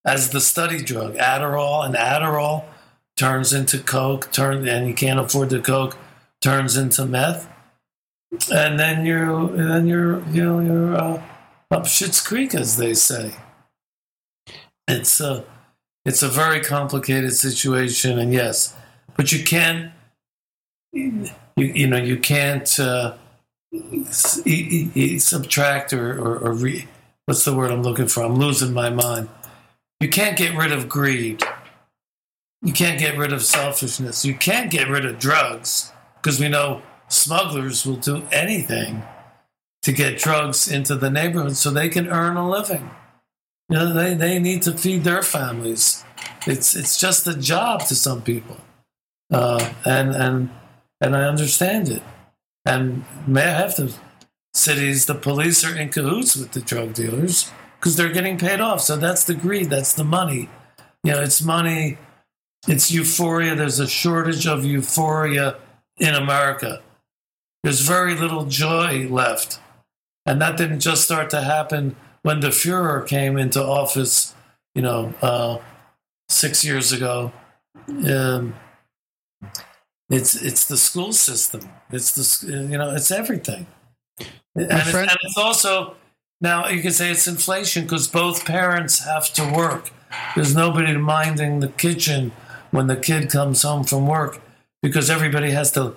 as 0.05 0.31
the 0.31 0.41
study 0.41 0.83
drug. 0.83 1.17
Adderall 1.17 1.85
and 1.87 1.95
Adderall 1.95 2.65
turns 3.17 3.53
into 3.53 3.79
coke, 3.79 4.31
turn 4.31 4.69
and 4.69 4.87
you 4.87 4.95
can't 4.95 5.19
afford 5.19 5.51
the 5.51 5.61
coke, 5.61 5.97
turns 6.41 6.77
into 6.77 7.07
meth, 7.07 7.49
and 8.53 8.79
then 8.79 9.05
you're 9.05 9.49
and 9.55 9.71
then 9.71 9.87
you're 9.87 10.23
you 10.29 10.45
know 10.45 10.61
you're 10.61 10.95
uh, 10.95 11.23
up 11.71 11.87
Shit's 11.87 12.21
Creek, 12.21 12.55
as 12.55 12.77
they 12.77 12.95
say. 12.95 13.35
It's 14.87 15.21
a 15.21 15.45
it's 16.05 16.23
a 16.23 16.29
very 16.29 16.61
complicated 16.61 17.33
situation, 17.33 18.19
and 18.19 18.33
yes, 18.33 18.77
but 19.17 19.33
you 19.33 19.43
can't 19.43 19.93
you 21.57 21.67
you 21.67 21.87
know 21.87 21.97
you 21.97 22.19
can't 22.19 22.79
uh, 22.79 23.15
subtract 25.19 25.93
or 25.93 26.19
or, 26.19 26.39
or 26.39 26.53
re, 26.53 26.87
what's 27.27 27.45
the 27.45 27.55
word 27.55 27.71
I'm 27.71 27.83
looking 27.83 28.09
for? 28.09 28.23
I'm 28.23 28.37
losing 28.37 28.73
my 28.73 28.91
mind. 28.91 29.29
You 30.01 30.09
can't 30.09 30.37
get 30.37 30.57
rid 30.57 30.73
of 30.73 30.89
greed. 30.89 31.43
You 32.63 32.73
can't 32.73 32.99
get 32.99 33.17
rid 33.17 33.33
of 33.33 33.45
selfishness. 33.45 34.25
You 34.25 34.35
can't 34.35 34.71
get 34.71 34.89
rid 34.89 35.05
of 35.05 35.19
drugs 35.19 35.93
because 36.17 36.41
we 36.41 36.49
know 36.49 36.83
smugglers 37.09 37.87
will 37.87 37.97
do 37.97 38.23
anything 38.33 39.03
to 39.83 39.93
get 39.93 40.19
drugs 40.19 40.71
into 40.71 40.95
the 40.95 41.11
neighborhood 41.11 41.57
so 41.57 41.71
they 41.71 41.89
can 41.89 42.09
earn 42.09 42.37
a 42.37 42.49
living. 42.49 42.91
You 43.69 43.79
know, 43.79 43.93
they, 43.93 44.15
they 44.15 44.39
need 44.39 44.63
to 44.63 44.73
feed 44.73 45.05
their 45.05 45.23
families. 45.23 46.05
It's 46.47 46.75
it's 46.75 46.99
just 46.99 47.27
a 47.27 47.37
job 47.37 47.83
to 47.87 47.95
some 47.95 48.23
people, 48.23 48.57
uh, 49.33 49.73
and 49.85 50.15
and 50.15 50.51
and 51.01 51.17
I 51.17 51.25
understand 51.25 51.89
it. 51.89 52.03
And 52.65 53.05
may 53.27 53.43
I 53.43 53.61
have 53.61 53.77
the 53.77 53.95
cities, 54.55 55.07
the 55.07 55.15
police 55.15 55.65
are 55.65 55.77
in 55.77 55.89
cahoots 55.89 56.37
with 56.37 56.53
the 56.53 56.61
drug 56.61 56.95
dealers 56.95 57.51
because 57.79 57.97
they're 57.97 58.13
getting 58.13 58.39
paid 58.39 58.61
off. 58.61 58.81
So 58.81 58.97
that's 58.97 59.25
the 59.25 59.35
greed. 59.35 59.71
That's 59.71 59.95
the 59.95 60.05
money. 60.05 60.49
You 61.05 61.13
know, 61.13 61.23
it's 61.23 61.43
money. 61.43 61.99
It's 62.67 62.91
euphoria. 62.91 63.55
There's 63.55 63.81
a 63.81 63.89
shortage 63.89 64.47
of 64.47 64.65
euphoria 64.65 65.57
in 65.99 66.15
America. 66.15 66.83
There's 67.63 67.81
very 67.81 68.15
little 68.15 68.47
joy 68.47 69.09
left. 69.09 69.61
And 70.27 70.41
that 70.43 70.57
didn't 70.57 70.81
just 70.81 71.05
start 71.05 71.31
to 71.31 71.41
happen 71.41 71.97
when 72.23 72.41
the 72.41 72.49
Fuhrer 72.49 73.07
came 73.07 73.39
into 73.39 73.63
office, 73.63 74.35
you 74.75 74.83
know, 74.83 75.15
uh, 75.23 75.59
six 76.29 76.65
years 76.65 76.93
ago. 76.93 77.33
Um, 77.89 78.55
it's 80.11 80.35
it's 80.35 80.65
the 80.65 80.77
school 80.77 81.13
system. 81.13 81.69
It's 81.91 82.13
the 82.13 82.53
you 82.53 82.79
know 82.79 82.95
it's 82.95 83.11
everything, 83.11 83.67
and 84.19 84.29
it's, 84.71 84.95
and 84.95 85.11
it's 85.23 85.37
also 85.37 85.97
now 86.41 86.69
you 86.69 86.83
can 86.83 86.93
say 86.93 87.11
it's 87.11 87.27
inflation 87.27 87.83
because 87.85 88.09
both 88.09 88.45
parents 88.45 89.05
have 89.05 89.33
to 89.35 89.53
work. 89.53 89.91
There's 90.35 90.55
nobody 90.55 90.97
minding 90.97 91.61
the 91.61 91.69
kitchen 91.69 92.33
when 92.71 92.87
the 92.87 92.97
kid 92.97 93.31
comes 93.31 93.63
home 93.63 93.85
from 93.85 94.07
work 94.07 94.41
because 94.83 95.11
everybody 95.11 95.51
has 95.51 95.73
to, 95.73 95.97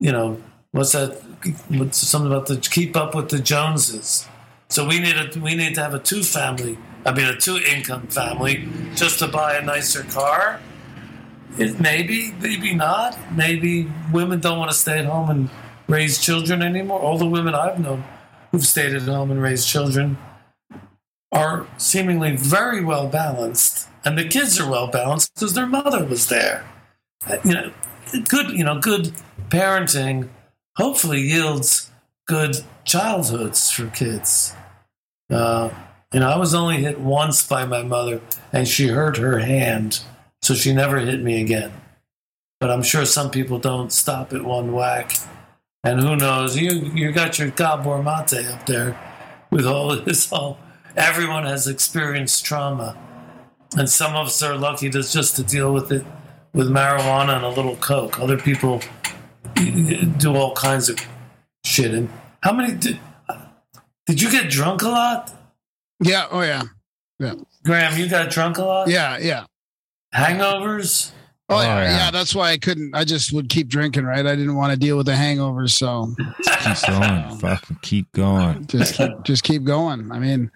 you 0.00 0.12
know, 0.12 0.40
what's 0.70 0.92
that? 0.92 1.20
What's 1.68 1.98
something 1.98 2.30
about 2.30 2.46
the 2.46 2.56
keep 2.56 2.96
up 2.96 3.14
with 3.14 3.28
the 3.28 3.38
Joneses. 3.38 4.28
So 4.68 4.86
we 4.86 5.00
need 5.00 5.16
a 5.16 5.38
we 5.38 5.54
need 5.54 5.74
to 5.74 5.82
have 5.82 5.94
a 5.94 5.98
two 5.98 6.22
family. 6.22 6.78
I 7.04 7.12
mean 7.12 7.26
a 7.26 7.36
two 7.36 7.58
income 7.58 8.06
family 8.06 8.68
just 8.94 9.18
to 9.18 9.28
buy 9.28 9.56
a 9.56 9.62
nicer 9.62 10.04
car. 10.04 10.60
It 11.58 11.80
maybe, 11.80 12.32
maybe 12.40 12.74
not. 12.74 13.18
Maybe 13.32 13.90
women 14.12 14.40
don't 14.40 14.58
want 14.58 14.70
to 14.70 14.76
stay 14.76 14.98
at 14.98 15.04
home 15.04 15.30
and 15.30 15.50
raise 15.86 16.18
children 16.18 16.62
anymore. 16.62 17.00
All 17.00 17.18
the 17.18 17.26
women 17.26 17.54
I've 17.54 17.78
known 17.78 18.04
who've 18.50 18.66
stayed 18.66 18.94
at 18.94 19.02
home 19.02 19.30
and 19.30 19.42
raised 19.42 19.68
children 19.68 20.18
are 21.30 21.66
seemingly 21.78 22.36
very 22.36 22.84
well 22.84 23.08
balanced, 23.08 23.88
and 24.04 24.18
the 24.18 24.28
kids 24.28 24.60
are 24.60 24.70
well 24.70 24.88
balanced 24.88 25.34
because 25.34 25.54
their 25.54 25.66
mother 25.66 26.04
was 26.04 26.28
there. 26.28 26.64
Uh, 27.26 27.38
You 27.44 27.54
know, 27.54 27.72
good. 28.28 28.50
You 28.50 28.64
know, 28.64 28.78
good 28.78 29.12
parenting 29.48 30.28
hopefully 30.76 31.20
yields 31.20 31.90
good 32.26 32.64
childhoods 32.84 33.70
for 33.70 33.86
kids. 33.88 34.54
Uh, 35.30 35.70
you 36.12 36.20
know, 36.20 36.28
I 36.28 36.36
was 36.36 36.54
only 36.54 36.78
hit 36.82 37.00
once 37.00 37.46
by 37.46 37.64
my 37.64 37.82
mother, 37.82 38.20
and 38.52 38.68
she 38.68 38.88
hurt 38.88 39.16
her 39.16 39.38
hand, 39.38 40.00
so 40.42 40.54
she 40.54 40.74
never 40.74 40.98
hit 40.98 41.22
me 41.22 41.40
again. 41.40 41.72
But 42.60 42.70
I'm 42.70 42.82
sure 42.82 43.04
some 43.04 43.30
people 43.30 43.58
don't 43.58 43.92
stop 43.92 44.32
at 44.32 44.44
one 44.44 44.72
whack. 44.72 45.16
And 45.84 46.00
who 46.00 46.14
knows? 46.14 46.56
You 46.56 46.70
you 46.94 47.10
got 47.10 47.38
your 47.38 47.50
Gabor 47.50 48.02
Mate 48.02 48.46
up 48.46 48.66
there 48.66 48.96
with 49.50 49.66
all 49.66 49.96
this. 49.96 50.32
All 50.32 50.58
everyone 50.96 51.44
has 51.44 51.66
experienced 51.66 52.44
trauma, 52.44 52.96
and 53.76 53.90
some 53.90 54.14
of 54.14 54.26
us 54.26 54.42
are 54.42 54.56
lucky 54.56 54.90
to 54.90 55.02
just 55.02 55.34
to 55.36 55.42
deal 55.42 55.72
with 55.72 55.90
it 55.90 56.04
with 56.52 56.68
marijuana 56.68 57.36
and 57.36 57.44
a 57.44 57.48
little 57.48 57.76
coke. 57.76 58.20
Other 58.20 58.38
people 58.38 58.80
do 59.54 60.36
all 60.36 60.54
kinds 60.54 60.88
of 60.88 60.98
shit. 61.64 61.92
And 61.92 62.08
how 62.42 62.52
many 62.52 62.74
did 62.74 63.00
did 64.06 64.22
you 64.22 64.30
get 64.30 64.50
drunk 64.50 64.82
a 64.82 64.88
lot? 64.88 65.32
Yeah. 66.00 66.26
Oh 66.30 66.42
yeah. 66.42 66.62
Yeah. 67.18 67.34
Graham, 67.64 67.98
you 67.98 68.08
got 68.08 68.30
drunk 68.30 68.58
a 68.58 68.64
lot? 68.64 68.88
Yeah. 68.88 69.18
Yeah. 69.18 69.46
Hangovers? 70.14 71.10
Oh, 71.48 71.56
Oh, 71.56 71.60
yeah, 71.60 71.82
yeah. 71.82 71.96
yeah. 72.04 72.10
That's 72.10 72.34
why 72.34 72.50
I 72.50 72.56
couldn't. 72.58 72.94
I 72.94 73.04
just 73.04 73.32
would 73.32 73.48
keep 73.50 73.68
drinking. 73.68 74.04
Right. 74.04 74.24
I 74.24 74.34
didn't 74.36 74.54
want 74.54 74.72
to 74.72 74.78
deal 74.78 74.96
with 74.96 75.06
the 75.06 75.12
hangovers, 75.12 75.72
so 75.72 76.14
Keep 76.62 76.88
going. 76.88 77.38
Fucking 77.38 77.78
keep 77.82 78.12
going. 78.12 78.66
just 78.66 78.94
keep 78.94 79.10
just 79.24 79.42
keep 79.44 79.64
going. 79.64 80.10
I 80.12 80.18
mean, 80.18 80.50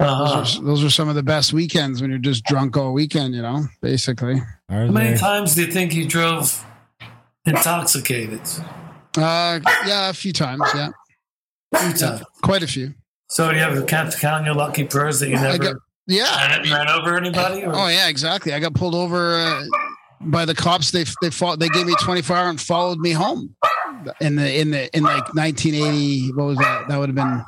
Uh-huh. 0.00 0.36
those, 0.38 0.58
are, 0.58 0.62
those 0.62 0.84
are 0.84 0.90
some 0.90 1.08
of 1.08 1.16
the 1.16 1.22
best 1.22 1.52
weekends 1.52 2.00
when 2.00 2.08
you're 2.10 2.18
just 2.20 2.44
drunk 2.44 2.76
all 2.76 2.92
weekend. 2.94 3.34
You 3.34 3.42
know, 3.42 3.66
basically. 3.82 4.40
Are 4.70 4.86
How 4.86 4.92
many 4.92 5.10
they? 5.10 5.16
times 5.18 5.54
do 5.54 5.64
you 5.66 5.72
think 5.72 5.92
you 5.92 6.06
drove 6.08 6.64
intoxicated? 7.44 8.40
Uh, 9.18 9.60
yeah, 9.86 10.08
a 10.10 10.12
few 10.14 10.32
times. 10.32 10.62
Yeah, 10.74 10.90
Two 11.74 11.92
times. 11.92 12.22
quite 12.42 12.62
a 12.62 12.66
few. 12.66 12.94
So 13.28 13.50
you 13.50 13.58
ever 13.58 13.82
count 13.82 14.14
count 14.18 14.46
your 14.46 14.54
lucky 14.54 14.84
prayers 14.84 15.20
that 15.20 15.28
you 15.28 15.36
I 15.36 15.42
never 15.42 15.58
got- 15.58 15.76
Yeah. 16.08 16.56
ran, 16.58 16.70
ran 16.70 16.88
over 16.88 17.16
anybody? 17.16 17.64
Or? 17.64 17.74
Oh 17.74 17.88
yeah, 17.88 18.08
exactly. 18.08 18.52
I 18.52 18.58
got 18.58 18.74
pulled 18.74 18.94
over 18.94 19.34
uh, 19.38 19.64
by 20.22 20.44
the 20.44 20.54
cops. 20.54 20.90
They 20.90 21.04
they 21.22 21.30
fought. 21.30 21.58
They 21.58 21.68
gave 21.68 21.86
me 21.86 21.94
24 22.00 22.36
hour 22.36 22.48
and 22.48 22.60
followed 22.60 22.98
me 22.98 23.12
home. 23.12 23.54
In 24.20 24.36
the 24.36 24.60
in 24.60 24.70
the 24.70 24.94
in 24.96 25.02
like 25.02 25.34
1980. 25.34 26.32
What 26.32 26.44
was 26.46 26.58
that? 26.58 26.88
That 26.88 26.98
would 26.98 27.08
have 27.10 27.16
been 27.16 27.44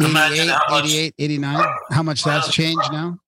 88, 0.00 0.46
much- 0.70 0.84
88, 0.86 1.14
89. 1.18 1.66
How 1.90 2.02
much 2.02 2.24
that's 2.24 2.50
changed 2.50 2.90
now? 2.90 3.18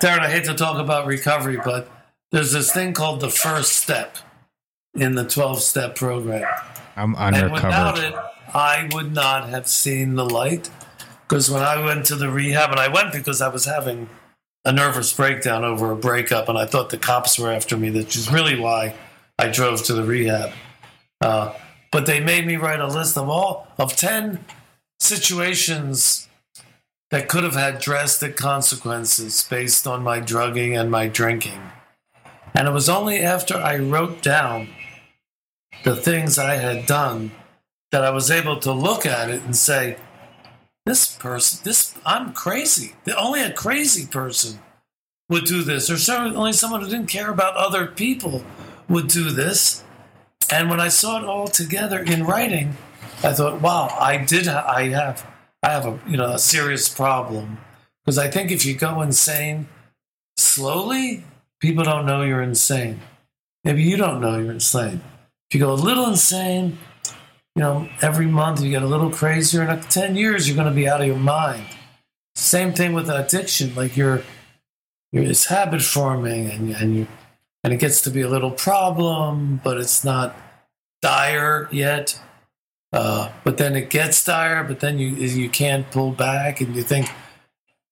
Darren, 0.00 0.20
I 0.20 0.30
hate 0.30 0.44
to 0.44 0.54
talk 0.54 0.78
about 0.78 1.06
recovery, 1.06 1.58
but 1.62 1.88
there's 2.30 2.52
this 2.52 2.72
thing 2.72 2.92
called 2.92 3.20
the 3.20 3.28
first 3.28 3.72
step 3.72 4.16
in 4.94 5.14
the 5.14 5.24
12 5.24 5.60
step 5.60 5.94
program. 5.94 6.44
I'm 6.96 7.14
And 7.16 7.52
without 7.52 7.98
it, 7.98 8.14
I 8.54 8.88
would 8.92 9.12
not 9.12 9.48
have 9.48 9.68
seen 9.68 10.14
the 10.14 10.24
light. 10.24 10.70
Because 11.32 11.50
when 11.50 11.62
I 11.62 11.82
went 11.82 12.04
to 12.06 12.14
the 12.14 12.28
rehab, 12.28 12.72
and 12.72 12.78
I 12.78 12.88
went 12.88 13.10
because 13.10 13.40
I 13.40 13.48
was 13.48 13.64
having 13.64 14.10
a 14.66 14.70
nervous 14.70 15.14
breakdown 15.14 15.64
over 15.64 15.90
a 15.90 15.96
breakup, 15.96 16.46
and 16.46 16.58
I 16.58 16.66
thought 16.66 16.90
the 16.90 16.98
cops 16.98 17.38
were 17.38 17.50
after 17.50 17.74
me, 17.74 17.90
which 17.90 18.16
is 18.16 18.30
really 18.30 18.60
why 18.60 18.94
I 19.38 19.48
drove 19.48 19.82
to 19.84 19.94
the 19.94 20.04
rehab. 20.04 20.52
Uh, 21.22 21.54
but 21.90 22.04
they 22.04 22.20
made 22.20 22.46
me 22.46 22.56
write 22.56 22.80
a 22.80 22.86
list 22.86 23.16
of 23.16 23.30
all 23.30 23.66
of 23.78 23.96
10 23.96 24.44
situations 25.00 26.28
that 27.10 27.30
could 27.30 27.44
have 27.44 27.54
had 27.54 27.78
drastic 27.78 28.36
consequences 28.36 29.42
based 29.48 29.86
on 29.86 30.02
my 30.02 30.20
drugging 30.20 30.76
and 30.76 30.90
my 30.90 31.08
drinking. 31.08 31.62
And 32.52 32.68
it 32.68 32.72
was 32.72 32.90
only 32.90 33.20
after 33.20 33.56
I 33.56 33.78
wrote 33.78 34.20
down 34.20 34.68
the 35.82 35.96
things 35.96 36.38
I 36.38 36.56
had 36.56 36.84
done 36.84 37.32
that 37.90 38.04
I 38.04 38.10
was 38.10 38.30
able 38.30 38.58
to 38.58 38.72
look 38.72 39.06
at 39.06 39.30
it 39.30 39.40
and 39.44 39.56
say, 39.56 39.96
this 40.84 41.16
person, 41.16 41.60
this, 41.64 41.94
I'm 42.04 42.32
crazy. 42.32 42.94
Only 43.16 43.42
a 43.42 43.52
crazy 43.52 44.06
person 44.06 44.58
would 45.28 45.44
do 45.44 45.62
this, 45.62 45.88
or 45.88 45.96
certainly 45.96 46.36
only 46.36 46.52
someone 46.52 46.82
who 46.82 46.88
didn't 46.88 47.06
care 47.08 47.30
about 47.30 47.56
other 47.56 47.86
people 47.86 48.44
would 48.88 49.08
do 49.08 49.30
this. 49.30 49.82
And 50.50 50.68
when 50.68 50.80
I 50.80 50.88
saw 50.88 51.18
it 51.18 51.24
all 51.24 51.48
together 51.48 52.00
in 52.00 52.24
writing, 52.24 52.76
I 53.22 53.32
thought, 53.32 53.60
wow, 53.60 53.96
I 53.98 54.18
did, 54.18 54.46
ha- 54.46 54.66
I 54.68 54.88
have, 54.88 55.26
I 55.62 55.70
have 55.70 55.86
a, 55.86 56.00
you 56.06 56.16
know, 56.16 56.32
a 56.32 56.38
serious 56.38 56.88
problem. 56.88 57.58
Because 58.04 58.18
I 58.18 58.28
think 58.28 58.50
if 58.50 58.66
you 58.66 58.74
go 58.74 59.00
insane 59.00 59.68
slowly, 60.36 61.24
people 61.60 61.84
don't 61.84 62.04
know 62.04 62.22
you're 62.22 62.42
insane. 62.42 63.00
Maybe 63.64 63.82
you 63.84 63.96
don't 63.96 64.20
know 64.20 64.38
you're 64.38 64.52
insane. 64.52 65.00
If 65.48 65.54
you 65.54 65.60
go 65.60 65.72
a 65.72 65.74
little 65.74 66.08
insane, 66.08 66.78
you 67.54 67.62
know, 67.62 67.88
every 68.00 68.26
month 68.26 68.62
you 68.62 68.70
get 68.70 68.82
a 68.82 68.86
little 68.86 69.10
crazier, 69.10 69.62
and 69.62 69.70
after 69.70 69.88
10 69.88 70.16
years, 70.16 70.48
you're 70.48 70.56
going 70.56 70.68
to 70.68 70.74
be 70.74 70.88
out 70.88 71.00
of 71.00 71.06
your 71.06 71.16
mind. 71.16 71.66
Same 72.34 72.72
thing 72.72 72.94
with 72.94 73.10
addiction. 73.10 73.74
Like 73.74 73.96
you're, 73.96 74.22
you're 75.12 75.24
it's 75.24 75.46
habit 75.46 75.82
forming, 75.82 76.48
and, 76.48 76.70
and 76.70 76.96
you 76.96 77.06
and 77.64 77.72
it 77.72 77.78
gets 77.78 78.00
to 78.02 78.10
be 78.10 78.22
a 78.22 78.28
little 78.28 78.50
problem, 78.50 79.60
but 79.62 79.78
it's 79.78 80.04
not 80.04 80.34
dire 81.00 81.68
yet. 81.70 82.20
Uh, 82.92 83.30
but 83.44 83.56
then 83.56 83.74
it 83.76 83.88
gets 83.88 84.24
dire, 84.24 84.64
but 84.64 84.80
then 84.80 84.98
you 84.98 85.08
you 85.08 85.48
can't 85.48 85.90
pull 85.90 86.10
back, 86.10 86.60
and 86.60 86.74
you 86.74 86.82
think 86.82 87.10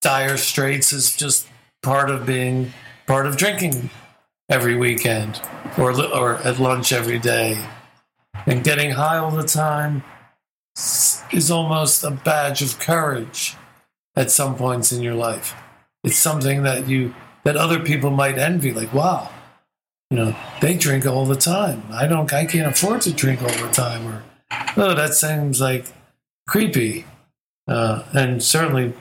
dire 0.01 0.37
straits 0.37 0.93
is 0.93 1.17
just 1.17 1.47
part 1.83 2.11
of 2.11 2.27
being 2.27 2.73
part 3.07 3.27
of 3.27 3.37
drinking 3.37 3.91
every 4.49 4.77
weekend 4.77 5.41
or 5.79 5.93
or 6.15 6.37
at 6.39 6.59
lunch 6.59 6.93
every 6.93 7.19
day, 7.19 7.63
and 8.47 8.65
getting 8.65 8.93
high 8.93 9.19
all 9.19 9.31
the 9.31 9.47
time 9.47 10.03
is 11.33 11.51
almost 11.51 12.05
a 12.05 12.11
badge 12.11 12.63
of 12.63 12.79
courage 12.79 13.57
at 14.17 14.31
some 14.31 14.57
points 14.57 14.93
in 14.93 15.03
your 15.03 15.15
life. 15.15 15.55
It's 16.05 16.17
something 16.17 16.63
that 16.63 16.89
you 16.89 17.15
that 17.45 17.57
other 17.57 17.81
people 17.81 18.11
might 18.11 18.39
envy, 18.39 18.73
like 18.73 18.93
wow, 18.93 19.31
you 20.11 20.17
know, 20.17 20.37
they 20.61 20.77
drink 20.77 21.07
all 21.07 21.25
the 21.25 21.37
time. 21.37 21.85
I 21.93 22.07
don't, 22.07 22.33
I 22.33 22.45
can't 22.45 22.73
afford 22.73 23.03
to 23.03 23.13
drink 23.13 23.43
all 23.43 23.49
the 23.49 23.73
time, 23.73 24.07
or 24.07 24.23
oh, 24.77 24.95
that 24.95 25.15
seems 25.15 25.61
like 25.61 25.87
creepy. 26.49 27.07
Uh, 27.69 28.03
and 28.13 28.43
certainly, 28.43 28.93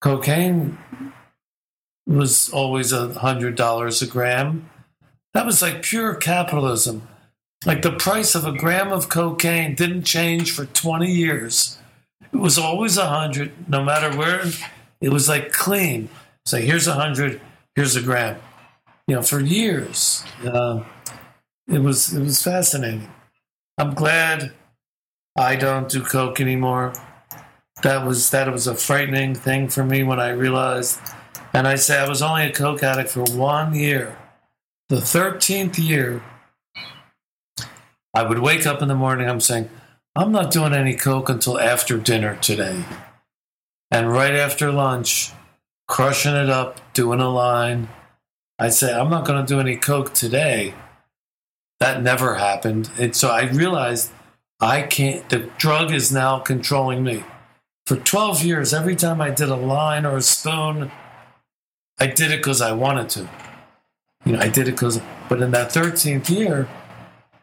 cocaine 0.00 0.76
was 2.06 2.48
always 2.48 2.92
a 2.92 3.14
hundred 3.14 3.54
dollars 3.54 4.02
a 4.02 4.06
gram. 4.06 4.68
That 5.34 5.46
was 5.46 5.62
like 5.62 5.82
pure 5.82 6.16
capitalism. 6.16 7.06
Like 7.66 7.82
the 7.82 7.92
price 7.92 8.34
of 8.34 8.46
a 8.46 8.56
gram 8.56 8.90
of 8.90 9.08
cocaine 9.08 9.74
didn't 9.74 10.04
change 10.04 10.52
for 10.52 10.64
20 10.64 11.10
years. 11.10 11.78
It 12.32 12.38
was 12.38 12.58
always 12.58 12.96
a 12.96 13.06
hundred, 13.06 13.52
no 13.68 13.84
matter 13.84 14.16
where. 14.16 14.44
It 15.00 15.10
was 15.10 15.28
like 15.28 15.52
clean. 15.52 16.08
It's 16.44 16.52
like 16.52 16.64
here's 16.64 16.86
a 16.86 16.94
hundred, 16.94 17.40
here's 17.74 17.96
a 17.96 18.02
gram 18.02 18.40
you 19.10 19.16
know, 19.16 19.22
for 19.22 19.40
years. 19.40 20.22
Uh, 20.44 20.84
it 21.66 21.80
was 21.80 22.14
it 22.14 22.22
was 22.22 22.40
fascinating. 22.40 23.10
I'm 23.76 23.92
glad 23.92 24.52
I 25.36 25.56
don't 25.56 25.88
do 25.88 26.00
coke 26.00 26.40
anymore. 26.40 26.92
That 27.82 28.06
was 28.06 28.30
that 28.30 28.52
was 28.52 28.68
a 28.68 28.74
frightening 28.76 29.34
thing 29.34 29.66
for 29.68 29.82
me 29.82 30.04
when 30.04 30.20
I 30.20 30.30
realized. 30.30 31.00
And 31.52 31.66
I 31.66 31.74
say 31.74 31.98
I 31.98 32.08
was 32.08 32.22
only 32.22 32.44
a 32.46 32.52
coke 32.52 32.84
addict 32.84 33.10
for 33.10 33.24
one 33.24 33.74
year. 33.74 34.16
The 34.90 35.00
thirteenth 35.00 35.76
year, 35.76 36.22
I 38.14 38.24
would 38.24 38.40
wake 38.40 38.66
up 38.66 38.82
in 38.82 38.88
the 38.88 38.94
morning. 38.94 39.28
I'm 39.28 39.40
saying, 39.40 39.70
I'm 40.16 40.32
not 40.32 40.50
doing 40.50 40.74
any 40.74 40.94
coke 40.94 41.28
until 41.28 41.58
after 41.58 41.96
dinner 41.96 42.36
today. 42.36 42.84
And 43.90 44.12
right 44.12 44.34
after 44.34 44.72
lunch, 44.72 45.32
crushing 45.86 46.34
it 46.34 46.50
up, 46.50 46.80
doing 46.92 47.20
a 47.20 47.30
line, 47.30 47.88
I'd 48.58 48.74
say, 48.74 48.92
I'm 48.92 49.10
not 49.10 49.24
going 49.24 49.44
to 49.44 49.54
do 49.54 49.60
any 49.60 49.76
coke 49.76 50.12
today. 50.12 50.74
That 51.78 52.02
never 52.02 52.34
happened. 52.34 52.90
And 52.98 53.14
so 53.14 53.30
I 53.30 53.44
realized 53.44 54.12
I 54.60 54.82
can't, 54.82 55.28
the 55.30 55.50
drug 55.58 55.92
is 55.92 56.12
now 56.12 56.38
controlling 56.38 57.02
me. 57.02 57.24
For 57.86 57.96
12 57.96 58.42
years, 58.44 58.74
every 58.74 58.94
time 58.94 59.20
I 59.20 59.30
did 59.30 59.48
a 59.48 59.56
line 59.56 60.04
or 60.04 60.16
a 60.16 60.22
spoon, 60.22 60.90
I 61.98 62.06
did 62.06 62.30
it 62.30 62.38
because 62.38 62.60
I 62.60 62.72
wanted 62.72 63.08
to. 63.10 63.28
You 64.24 64.32
know, 64.32 64.40
I 64.40 64.48
did 64.48 64.68
it 64.68 64.72
because, 64.72 65.00
but 65.28 65.40
in 65.40 65.50
that 65.52 65.70
13th 65.70 66.28
year, 66.28 66.68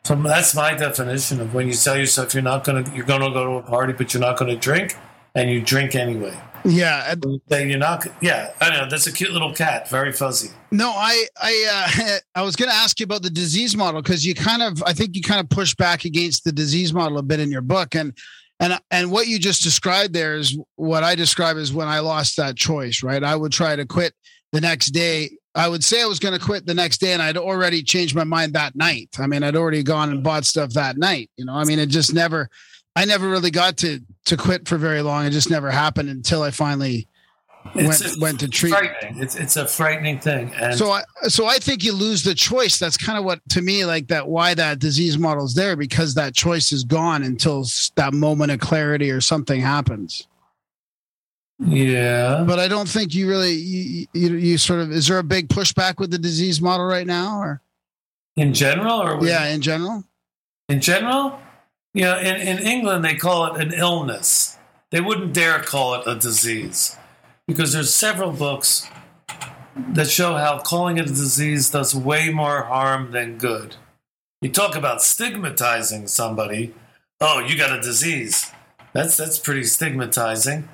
so 0.08 0.16
that's 0.16 0.56
my 0.56 0.74
definition 0.74 1.42
of 1.42 1.54
when 1.54 1.68
you 1.68 1.74
tell 1.74 1.98
yourself 1.98 2.34
you're 2.34 2.42
not 2.42 2.64
going 2.64 2.82
to, 2.82 2.96
you're 2.96 3.04
going 3.04 3.20
to 3.20 3.30
go 3.30 3.44
to 3.44 3.52
a 3.58 3.62
party, 3.62 3.92
but 3.92 4.14
you're 4.14 4.22
not 4.22 4.38
going 4.38 4.50
to 4.50 4.56
drink, 4.56 4.96
and 5.36 5.50
you 5.50 5.60
drink 5.62 5.96
anyway. 5.96 6.34
Yeah, 6.64 7.14
then 7.50 7.70
you're 7.70 7.78
not. 7.78 8.08
Yeah, 8.22 8.54
I 8.62 8.70
know 8.70 8.90
that's 8.90 9.08
a 9.08 9.12
cute 9.12 9.32
little 9.32 9.54
cat, 9.54 9.90
very 9.90 10.14
fuzzy. 10.14 10.52
No, 10.72 10.92
I 10.92 11.28
I 11.36 11.90
uh, 12.00 12.20
I 12.40 12.42
was 12.42 12.56
going 12.56 12.72
to 12.72 12.76
ask 12.76 13.02
you 13.02 13.04
about 13.04 13.22
the 13.22 13.30
disease 13.30 13.76
model 13.76 14.02
because 14.02 14.26
you 14.26 14.34
kind 14.34 14.62
of 14.62 14.82
I 14.84 14.94
think 14.94 15.14
you 15.14 15.22
kind 15.22 15.42
of 15.42 15.50
push 15.50 15.76
back 15.76 16.06
against 16.06 16.46
the 16.46 16.54
disease 16.54 16.94
model 16.94 17.18
a 17.18 17.24
bit 17.24 17.42
in 17.42 17.52
your 17.52 17.62
book 17.62 17.94
and 17.94 18.18
and 18.62 18.80
and 18.92 19.12
what 19.12 19.28
you 19.28 19.40
just 19.40 19.62
described 19.62 20.14
there 20.14 20.38
is 20.38 20.58
what 20.78 21.04
I 21.04 21.16
describe 21.16 21.58
as 21.58 21.74
when 21.74 21.90
I 21.90 22.00
lost 22.00 22.38
that 22.38 22.56
choice. 22.56 23.04
Right, 23.04 23.26
I 23.26 23.36
would 23.36 23.52
try 23.52 23.76
to 23.76 23.86
quit 23.86 24.14
the 24.54 24.62
next 24.62 24.92
day. 24.92 25.32
I 25.58 25.68
would 25.68 25.84
say 25.84 26.02
I 26.02 26.06
was 26.06 26.20
going 26.20 26.38
to 26.38 26.46
quit 26.46 26.66
the 26.68 26.74
next 26.76 27.00
day, 27.00 27.14
and 27.14 27.22
I'd 27.22 27.36
already 27.36 27.82
changed 27.82 28.16
my 28.16 28.24
mind 28.24 28.54
that 28.54 28.76
night. 28.76 29.10
I 29.20 29.26
mean, 29.26 29.42
I'd 29.44 29.56
already 29.56 29.82
gone 29.82 30.12
and 30.12 30.24
bought 30.24 30.46
stuff 30.46 30.72
that 30.74 30.98
night. 30.98 31.32
You 31.36 31.46
know, 31.46 31.54
I 31.54 31.64
mean, 31.64 31.80
it 31.80 31.88
just 31.88 32.14
never 32.14 32.50
I 32.96 33.06
never 33.06 33.28
really 33.30 33.52
got 33.52 33.78
to 33.78 34.00
to 34.26 34.38
quit 34.38 34.68
for 34.68 34.78
very 34.78 35.02
long. 35.02 35.26
It 35.26 35.32
just 35.32 35.50
never 35.50 35.70
happened 35.72 36.10
until 36.10 36.44
I 36.44 36.52
finally 36.52 37.08
went 37.76 37.90
It's- 38.02 38.18
went 38.20 38.40
to 38.42 38.48
treatment. 38.48 38.86
Frightening. 39.02 39.22
It's 39.24 39.36
it's 39.36 39.56
a 39.58 39.68
frightening 39.68 40.20
thing, 40.20 40.52
and 40.56 40.78
So 40.78 40.92
I 40.92 41.04
so 41.28 41.46
I 41.48 41.58
think 41.58 41.84
you 41.84 41.92
lose 41.94 42.24
the 42.24 42.36
choice. 42.36 42.78
That's 42.80 42.98
kind 42.98 43.18
of 43.18 43.26
what 43.26 43.40
to 43.50 43.62
me 43.62 43.84
like 43.86 44.08
that 44.08 44.28
why 44.28 44.54
that 44.54 44.80
disease 44.80 45.18
model 45.18 45.46
is 45.46 45.54
there 45.56 45.76
because 45.76 46.14
that 46.16 46.34
choice 46.34 46.72
is 46.72 46.84
gone 46.84 47.24
until 47.24 47.66
that 47.96 48.14
moment 48.14 48.52
of 48.52 48.60
clarity 48.60 49.12
or 49.12 49.22
something 49.22 49.60
happens. 49.62 50.28
Yeah, 51.60 52.44
But 52.48 52.60
I 52.60 52.68
don't 52.68 52.88
think 52.88 53.16
you 53.16 53.28
really 53.28 53.54
you, 53.54 54.08
you, 54.14 54.36
you 54.36 54.58
sort 54.58 54.80
of 54.80 54.92
is 54.92 55.08
there 55.08 55.18
a 55.18 55.24
big 55.24 55.48
pushback 55.50 55.98
with 55.98 56.12
the 56.12 56.20
disease 56.20 56.62
model 56.62 56.86
right 56.86 57.08
now 57.08 57.40
or 57.40 57.62
in 58.36 58.54
general, 58.54 59.02
or 59.02 59.26
yeah 59.26 59.46
in 59.48 59.62
general? 59.62 60.04
in 60.70 60.82
general, 60.82 61.40
you 61.94 62.04
know, 62.04 62.18
in, 62.20 62.36
in 62.36 62.60
England 62.60 63.04
they 63.04 63.16
call 63.16 63.56
it 63.56 63.62
an 63.62 63.74
illness. 63.74 64.58
They 64.92 65.02
wouldn't 65.02 65.34
dare 65.34 65.60
call 65.60 65.96
it 65.96 66.08
a 66.08 66.16
disease 66.16 66.96
because 67.48 67.74
there's 67.74 67.94
several 67.94 68.32
books 68.32 68.88
that 69.94 70.10
show 70.10 70.36
how 70.36 70.60
calling 70.60 70.98
it 70.98 71.06
a 71.06 71.10
disease 71.10 71.70
does 71.72 71.96
way 71.96 72.30
more 72.30 72.64
harm 72.64 73.12
than 73.12 73.38
good. 73.38 73.76
You 74.42 74.50
talk 74.50 74.76
about 74.76 75.02
stigmatizing 75.02 76.08
somebody. 76.08 76.74
Oh, 77.20 77.40
you 77.40 77.58
got 77.58 77.78
a 77.78 77.82
disease. 77.82 78.52
That's 78.94 79.18
that's 79.18 79.40
pretty 79.40 79.64
stigmatizing. 79.64 80.70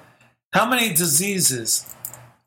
How 0.53 0.69
many 0.69 0.93
diseases 0.93 1.95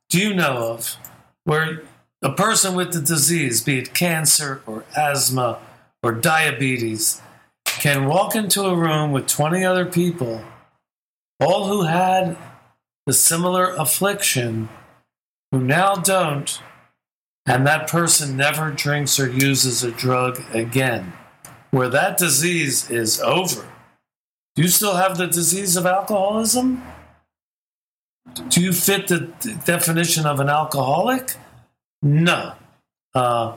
do 0.08 0.20
you 0.20 0.32
know 0.32 0.74
of 0.74 0.96
where 1.42 1.82
a 2.22 2.32
person 2.32 2.76
with 2.76 2.92
the 2.92 3.00
disease, 3.00 3.60
be 3.60 3.78
it 3.78 3.94
cancer 3.94 4.62
or 4.64 4.84
asthma 4.96 5.58
or 6.04 6.12
diabetes, 6.12 7.20
can 7.64 8.06
walk 8.06 8.36
into 8.36 8.62
a 8.62 8.76
room 8.76 9.10
with 9.10 9.26
20 9.26 9.64
other 9.64 9.84
people, 9.84 10.44
all 11.40 11.66
who 11.66 11.82
had 11.82 12.36
the 13.06 13.12
similar 13.12 13.74
affliction, 13.74 14.68
who 15.50 15.60
now 15.60 15.96
don't, 15.96 16.62
and 17.44 17.66
that 17.66 17.88
person 17.88 18.36
never 18.36 18.70
drinks 18.70 19.18
or 19.18 19.28
uses 19.28 19.82
a 19.82 19.90
drug 19.90 20.40
again, 20.54 21.12
where 21.72 21.88
that 21.88 22.18
disease 22.18 22.88
is 22.88 23.20
over. 23.20 23.66
Do 24.54 24.62
you 24.62 24.68
still 24.68 24.94
have 24.94 25.18
the 25.18 25.26
disease 25.26 25.76
of 25.76 25.86
alcoholism? 25.86 26.82
Do 28.48 28.60
you 28.60 28.72
fit 28.72 29.08
the 29.08 29.32
definition 29.64 30.26
of 30.26 30.40
an 30.40 30.48
alcoholic? 30.48 31.36
No. 32.02 32.52
Uh, 33.14 33.56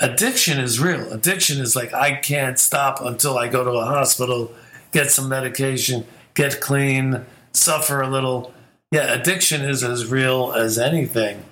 addiction 0.00 0.58
is 0.58 0.80
real. 0.80 1.12
Addiction 1.12 1.60
is 1.60 1.74
like 1.74 1.92
I 1.92 2.14
can't 2.14 2.58
stop 2.58 3.00
until 3.00 3.38
I 3.38 3.48
go 3.48 3.64
to 3.64 3.70
a 3.72 3.84
hospital, 3.84 4.52
get 4.92 5.10
some 5.10 5.28
medication, 5.28 6.06
get 6.34 6.60
clean, 6.60 7.24
suffer 7.52 8.00
a 8.00 8.08
little. 8.08 8.52
Yeah, 8.92 9.12
addiction 9.12 9.62
is 9.62 9.82
as 9.82 10.06
real 10.06 10.52
as 10.52 10.78
anything, 10.78 11.44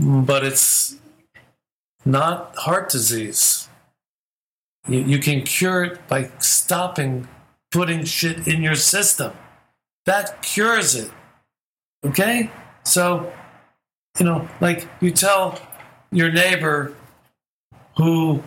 but 0.00 0.44
it's 0.44 0.96
not 2.04 2.56
heart 2.56 2.90
disease. 2.90 3.68
You, 4.88 5.00
you 5.00 5.18
can 5.18 5.42
cure 5.42 5.84
it 5.84 6.08
by 6.08 6.30
stopping 6.38 7.28
putting 7.70 8.04
shit 8.04 8.48
in 8.48 8.62
your 8.62 8.74
system. 8.74 9.32
That 10.06 10.42
cures 10.42 10.94
it. 10.94 11.10
Okay? 12.04 12.50
So, 12.84 13.32
you 14.18 14.24
know, 14.24 14.48
like 14.60 14.88
you 15.00 15.10
tell 15.10 15.58
your 16.10 16.30
neighbor 16.32 16.94
who 17.96 18.42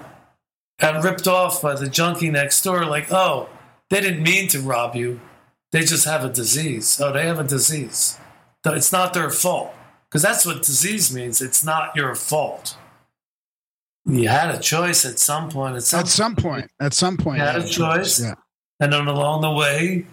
got 0.80 1.04
ripped 1.04 1.28
off 1.28 1.62
by 1.62 1.76
the 1.76 1.88
junkie 1.88 2.30
next 2.32 2.64
door, 2.64 2.86
like, 2.86 3.12
oh, 3.12 3.50
they 3.90 4.02
didn't 4.02 4.24
mean 4.24 4.48
to 4.50 4.60
rob 4.62 4.96
you. 4.96 5.20
They 5.72 5.82
just 5.82 6.06
have 6.06 6.24
a 6.26 6.30
disease. 6.30 7.00
Oh, 7.00 7.12
they 7.14 7.26
have 7.26 7.40
a 7.40 7.44
disease. 7.44 8.18
It's 8.66 8.92
not 8.92 9.14
their 9.14 9.30
fault. 9.30 9.74
Because 10.10 10.22
that's 10.22 10.46
what 10.46 10.64
disease 10.64 11.14
means. 11.14 11.42
It's 11.42 11.64
not 11.64 11.96
your 11.96 12.14
fault. 12.16 12.76
You 14.06 14.28
had 14.28 14.54
a 14.54 14.60
choice 14.60 15.06
at 15.06 15.20
some 15.20 15.50
point. 15.50 15.76
At 15.78 15.84
some, 15.84 16.00
At 16.02 16.08
some 16.08 16.36
point, 16.36 16.70
at 16.82 16.94
some 16.94 17.16
point, 17.18 17.38
You 17.38 17.44
had 17.46 17.62
a 17.62 17.68
choice. 17.68 18.22
Yeah. 18.22 18.34
and 18.80 18.92
then 18.92 19.08
along 19.08 19.42
the 19.42 19.52
way, 19.52 20.06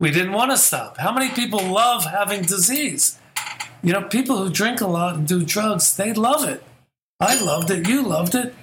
we 0.00 0.10
didn't 0.10 0.32
want 0.32 0.50
to 0.50 0.56
stop. 0.56 0.96
How 0.98 1.12
many 1.12 1.30
people 1.30 1.60
love 1.62 2.04
having 2.04 2.42
disease? 2.42 3.18
You 3.82 3.92
know, 3.92 4.02
people 4.02 4.36
who 4.38 4.50
drink 4.50 4.80
a 4.80 4.86
lot 4.86 5.14
and 5.14 5.28
do 5.28 5.44
drugs, 5.44 5.94
they 5.96 6.12
love 6.12 6.48
it. 6.48 6.62
I 7.20 7.40
loved 7.40 7.70
it. 7.70 7.86
You 7.86 8.02
loved 8.02 8.34
it. 8.34 8.54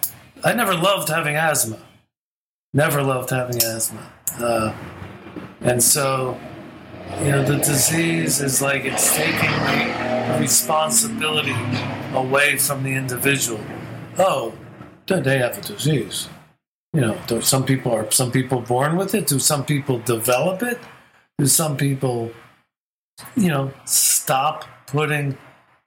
I 0.44 0.54
never 0.54 0.76
loved 0.76 1.10
having 1.10 1.36
asthma. 1.36 1.80
Never 2.74 3.02
loved 3.02 3.30
having 3.30 3.64
asthma. 3.64 4.12
Uh, 4.40 4.74
And 5.62 5.82
so, 5.82 6.40
you 7.24 7.32
know, 7.32 7.44
the 7.44 7.58
disease 7.58 8.42
is 8.42 8.62
like 8.62 8.86
it's 8.86 9.16
taking 9.16 9.50
the 9.50 10.38
responsibility 10.40 11.56
away 12.14 12.58
from 12.58 12.84
the 12.84 12.92
individual. 12.92 13.60
Oh, 14.20 14.54
they 15.08 15.40
have 15.40 15.58
a 15.58 15.62
disease. 15.62 16.30
You 16.94 17.02
know, 17.02 17.40
some 17.42 17.66
people 17.66 17.92
are 17.92 18.10
some 18.12 18.32
people 18.32 18.62
born 18.62 18.98
with 18.98 19.16
it? 19.16 19.28
Do 19.28 19.40
some 19.40 19.66
people 19.66 20.00
develop 20.00 20.62
it? 20.64 20.80
Some 21.44 21.78
people, 21.78 22.32
you 23.36 23.50
know, 23.50 23.72
stop 23.86 24.66
putting 24.88 25.38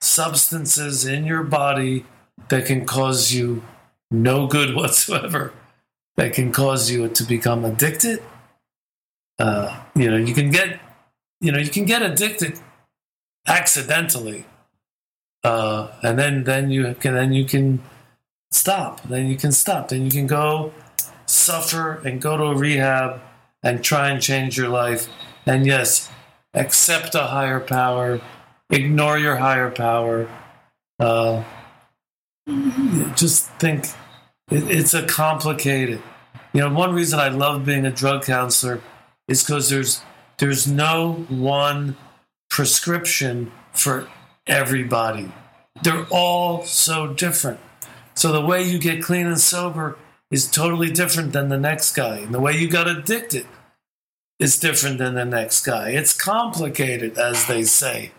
substances 0.00 1.04
in 1.04 1.24
your 1.24 1.42
body 1.42 2.06
that 2.48 2.66
can 2.66 2.86
cause 2.86 3.32
you 3.32 3.62
no 4.10 4.46
good 4.46 4.74
whatsoever, 4.76 5.52
that 6.16 6.32
can 6.32 6.52
cause 6.52 6.90
you 6.90 7.08
to 7.08 7.24
become 7.24 7.64
addicted? 7.64 8.22
Uh, 9.38 9.80
you 9.94 10.10
know, 10.10 10.16
you 10.16 10.34
can 10.34 10.50
get, 10.50 10.78
you 11.40 11.50
know, 11.50 11.58
you 11.58 11.70
can 11.70 11.84
get 11.84 12.02
addicted 12.02 12.58
accidentally, 13.46 14.44
uh, 15.42 15.88
and 16.02 16.18
then 16.18 16.44
then 16.44 16.70
you 16.70 16.94
can 16.94 17.14
then 17.14 17.32
you 17.32 17.44
can 17.44 17.82
stop. 18.50 19.02
Then 19.02 19.26
you 19.26 19.36
can 19.36 19.52
stop. 19.52 19.88
Then 19.88 20.04
you 20.04 20.10
can 20.10 20.26
go 20.26 20.72
suffer 21.26 21.94
and 22.06 22.20
go 22.20 22.36
to 22.36 22.44
a 22.44 22.56
rehab 22.56 23.20
and 23.62 23.82
try 23.82 24.10
and 24.10 24.20
change 24.20 24.58
your 24.58 24.68
life. 24.68 25.08
And 25.46 25.66
yes, 25.66 26.10
accept 26.54 27.14
a 27.14 27.26
higher 27.26 27.60
power, 27.60 28.20
ignore 28.68 29.18
your 29.18 29.36
higher 29.36 29.70
power. 29.70 30.28
Uh, 30.98 31.44
just 33.16 33.46
think 33.52 33.86
it, 34.50 34.70
it's 34.70 34.94
a 34.94 35.06
complicated. 35.06 36.02
You 36.52 36.60
know, 36.60 36.72
one 36.72 36.94
reason 36.94 37.18
I 37.18 37.28
love 37.28 37.64
being 37.64 37.86
a 37.86 37.90
drug 37.90 38.24
counselor 38.24 38.80
is 39.28 39.42
because 39.42 39.70
there's 39.70 40.02
there's 40.38 40.66
no 40.66 41.12
one 41.28 41.96
prescription 42.48 43.52
for 43.72 44.08
everybody. 44.46 45.32
They're 45.82 46.06
all 46.10 46.64
so 46.64 47.12
different. 47.14 47.60
So 48.14 48.32
the 48.32 48.44
way 48.44 48.62
you 48.62 48.78
get 48.78 49.02
clean 49.02 49.26
and 49.26 49.40
sober 49.40 49.96
is 50.30 50.50
totally 50.50 50.90
different 50.90 51.32
than 51.32 51.48
the 51.48 51.58
next 51.58 51.94
guy. 51.94 52.18
And 52.18 52.34
the 52.34 52.40
way 52.40 52.56
you 52.56 52.68
got 52.68 52.88
addicted 52.88 53.46
is 54.40 54.58
different 54.58 54.98
than 54.98 55.14
the 55.14 55.24
next 55.24 55.64
guy. 55.64 55.90
It's 55.90 56.14
complicated, 56.14 57.18
as 57.18 57.46
they 57.46 57.62
say 57.62 58.12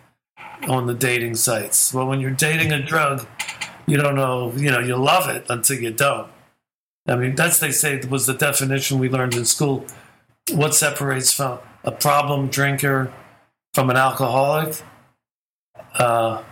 on 0.69 0.85
the 0.85 0.93
dating 0.93 1.35
sites. 1.35 1.91
Well, 1.93 2.05
when 2.05 2.21
you're 2.21 2.29
dating 2.29 2.71
a 2.71 2.81
drug, 2.81 3.25
you 3.87 3.97
don't 3.97 4.15
know, 4.15 4.53
you 4.55 4.69
know, 4.69 4.79
you 4.79 4.95
love 4.95 5.27
it 5.27 5.45
until 5.49 5.79
you 5.79 5.91
don't. 5.91 6.29
I 7.07 7.15
mean, 7.15 7.35
that's, 7.35 7.59
they 7.59 7.71
say, 7.71 7.99
was 8.01 8.27
the 8.27 8.35
definition 8.35 8.99
we 8.99 9.09
learned 9.09 9.33
in 9.33 9.45
school. 9.45 9.85
What 10.53 10.75
separates 10.75 11.33
from 11.33 11.57
a 11.83 11.91
problem 11.91 12.47
drinker 12.47 13.11
from 13.73 13.89
an 13.89 13.97
alcoholic? 13.97 14.79
Uh, 15.95 16.43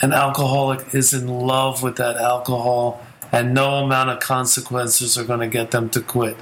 an 0.00 0.12
alcoholic 0.12 0.94
is 0.94 1.14
in 1.14 1.26
love 1.26 1.82
with 1.82 1.96
that 1.96 2.16
alcohol, 2.16 3.04
and 3.32 3.54
no 3.54 3.76
amount 3.84 4.10
of 4.10 4.20
consequences 4.20 5.16
are 5.16 5.24
going 5.24 5.40
to 5.40 5.48
get 5.48 5.70
them 5.70 5.88
to 5.90 6.02
quit. 6.02 6.36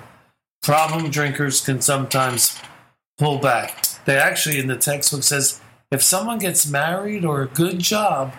Problem 0.66 1.10
drinkers 1.12 1.60
can 1.60 1.80
sometimes 1.80 2.60
pull 3.18 3.38
back. 3.38 3.86
They 4.05 4.16
actually, 4.16 4.59
in 4.59 4.66
the 4.66 4.76
textbook, 4.76 5.22
says 5.22 5.60
if 5.93 6.02
someone 6.02 6.40
gets 6.40 6.68
married 6.68 7.24
or 7.24 7.43
a 7.43 7.47
good 7.47 7.78
job, 7.78 8.34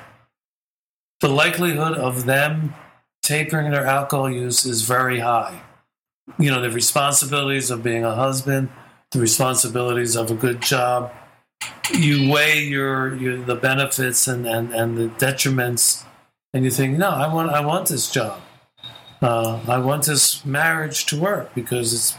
the 1.21 1.29
likelihood 1.29 1.97
of 1.97 2.25
them 2.25 2.75
tapering 3.23 3.71
their 3.71 3.85
alcohol 3.85 4.29
use 4.29 4.65
is 4.65 4.81
very 4.81 5.21
high. 5.21 5.61
You 6.37 6.51
know, 6.51 6.61
the 6.61 6.69
responsibilities 6.69 7.71
of 7.71 7.81
being 7.81 8.03
a 8.03 8.13
husband, 8.13 8.71
the 9.11 9.21
responsibilities 9.21 10.17
of 10.17 10.29
a 10.29 10.35
good 10.35 10.61
job, 10.61 11.13
you 11.93 12.29
weigh 12.29 12.61
your, 12.61 13.15
your 13.15 13.37
the 13.37 13.55
benefits 13.55 14.27
and, 14.27 14.45
and, 14.45 14.73
and 14.73 14.97
the 14.97 15.07
detriments 15.25 16.03
and 16.53 16.65
you 16.65 16.71
think 16.71 16.97
no 16.97 17.09
i 17.09 17.31
want 17.31 17.49
i 17.51 17.59
want 17.59 17.87
this 17.87 18.09
job 18.09 18.41
uh, 19.21 19.59
i 19.67 19.77
want 19.77 20.05
this 20.05 20.45
marriage 20.45 21.05
to 21.05 21.19
work 21.19 21.53
because 21.55 21.93
it's 21.93 22.17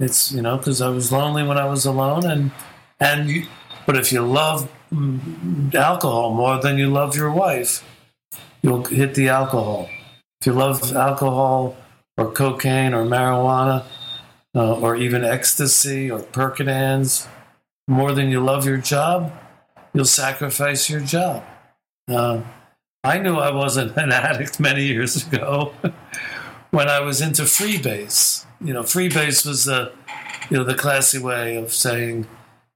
it's 0.00 0.32
you 0.32 0.42
know 0.42 0.56
because 0.56 0.80
i 0.80 0.88
was 0.88 1.10
lonely 1.12 1.42
when 1.42 1.58
i 1.58 1.64
was 1.64 1.84
alone 1.84 2.24
and 2.24 2.50
and 3.00 3.30
you, 3.30 3.46
but 3.86 3.96
if 3.96 4.12
you 4.12 4.20
love 4.20 4.70
mm, 4.92 5.74
alcohol 5.74 6.34
more 6.34 6.60
than 6.60 6.78
you 6.78 6.88
love 6.88 7.16
your 7.16 7.30
wife 7.30 7.84
you'll 8.62 8.84
hit 8.84 9.14
the 9.14 9.28
alcohol 9.28 9.88
if 10.40 10.46
you 10.46 10.52
love 10.52 10.94
alcohol 10.94 11.76
or 12.16 12.30
cocaine 12.32 12.92
or 12.92 13.04
marijuana 13.04 13.84
uh, 14.54 14.74
or 14.74 14.96
even 14.96 15.24
ecstasy 15.24 16.10
or 16.10 16.20
Percodans 16.20 17.26
more 17.86 18.12
than 18.12 18.28
you 18.28 18.40
love 18.40 18.66
your 18.66 18.76
job, 18.76 19.32
you'll 19.94 20.04
sacrifice 20.04 20.90
your 20.90 21.00
job. 21.00 21.44
Uh, 22.06 22.42
I 23.08 23.18
knew 23.18 23.36
I 23.36 23.50
wasn't 23.50 23.96
an 23.96 24.12
addict 24.28 24.60
many 24.60 24.84
years 24.84 25.26
ago 25.26 25.72
when 26.70 26.88
I 26.88 27.00
was 27.00 27.22
into 27.22 27.42
freebase. 27.42 28.44
You 28.60 28.74
know, 28.74 28.82
freebase 28.82 29.46
was 29.46 29.64
the, 29.64 29.92
you 30.50 30.58
know, 30.58 30.64
the 30.64 30.74
classy 30.74 31.18
way 31.18 31.56
of 31.56 31.72
saying 31.72 32.26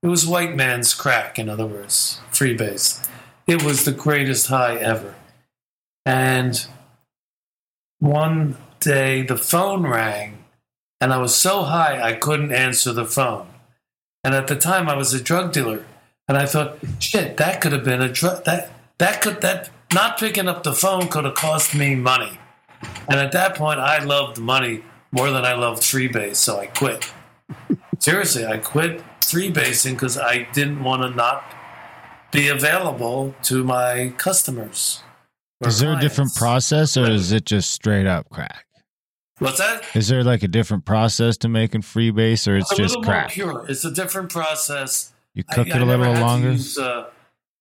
it 0.02 0.06
was 0.06 0.26
white 0.26 0.56
man's 0.56 0.94
crack. 0.94 1.38
In 1.38 1.50
other 1.50 1.66
words, 1.66 2.18
freebase. 2.30 3.06
It 3.46 3.62
was 3.62 3.84
the 3.84 3.92
greatest 3.92 4.46
high 4.46 4.76
ever. 4.76 5.14
And 6.06 6.66
one 7.98 8.56
day 8.80 9.22
the 9.22 9.36
phone 9.36 9.86
rang, 9.86 10.44
and 10.98 11.12
I 11.12 11.18
was 11.18 11.34
so 11.34 11.64
high 11.64 12.00
I 12.00 12.14
couldn't 12.14 12.52
answer 12.52 12.94
the 12.94 13.04
phone. 13.04 13.48
And 14.24 14.34
at 14.34 14.46
the 14.46 14.56
time, 14.56 14.88
I 14.88 14.96
was 14.96 15.12
a 15.12 15.22
drug 15.22 15.52
dealer, 15.52 15.84
and 16.26 16.38
I 16.38 16.46
thought, 16.46 16.78
shit, 17.00 17.36
that 17.36 17.60
could 17.60 17.72
have 17.72 17.84
been 17.84 18.00
a 18.00 18.08
drug. 18.08 18.44
That 18.44 18.70
that 18.98 19.20
could 19.20 19.40
that 19.42 19.68
not 19.94 20.18
picking 20.18 20.48
up 20.48 20.62
the 20.62 20.72
phone 20.72 21.08
could 21.08 21.24
have 21.24 21.34
cost 21.34 21.74
me 21.74 21.94
money. 21.94 22.38
And 23.08 23.18
at 23.18 23.32
that 23.32 23.54
point, 23.54 23.80
I 23.80 24.02
loved 24.02 24.38
money 24.38 24.82
more 25.10 25.30
than 25.30 25.44
I 25.44 25.54
loved 25.54 25.82
freebase, 25.82 26.36
so 26.36 26.58
I 26.58 26.66
quit. 26.66 27.12
Seriously, 27.98 28.46
I 28.46 28.58
quit 28.58 29.02
freebasing 29.20 29.92
because 29.92 30.18
I 30.18 30.48
didn't 30.52 30.82
want 30.82 31.02
to 31.02 31.10
not 31.10 31.44
be 32.32 32.48
available 32.48 33.34
to 33.44 33.62
my 33.62 34.12
customers. 34.16 35.02
Is 35.64 35.78
there 35.78 35.90
clients. 35.90 36.04
a 36.04 36.08
different 36.08 36.34
process, 36.34 36.96
or 36.96 37.08
is 37.10 37.30
it 37.30 37.44
just 37.44 37.70
straight 37.70 38.06
up 38.06 38.28
crack? 38.30 38.66
What's 39.38 39.58
that? 39.58 39.84
Is 39.94 40.08
there 40.08 40.24
like 40.24 40.42
a 40.42 40.48
different 40.48 40.84
process 40.84 41.36
to 41.38 41.48
making 41.48 41.82
freebase, 41.82 42.48
or 42.48 42.56
it's 42.56 42.72
a 42.72 42.76
just 42.76 43.00
crack? 43.02 43.30
pure. 43.30 43.66
It's 43.68 43.84
a 43.84 43.90
different 43.90 44.30
process. 44.30 45.12
You 45.34 45.44
cook 45.44 45.68
I, 45.68 45.76
it 45.76 45.82
a 45.82 45.84
little 45.84 46.12
longer. 46.14 46.52
Use, 46.52 46.78
uh, 46.78 47.10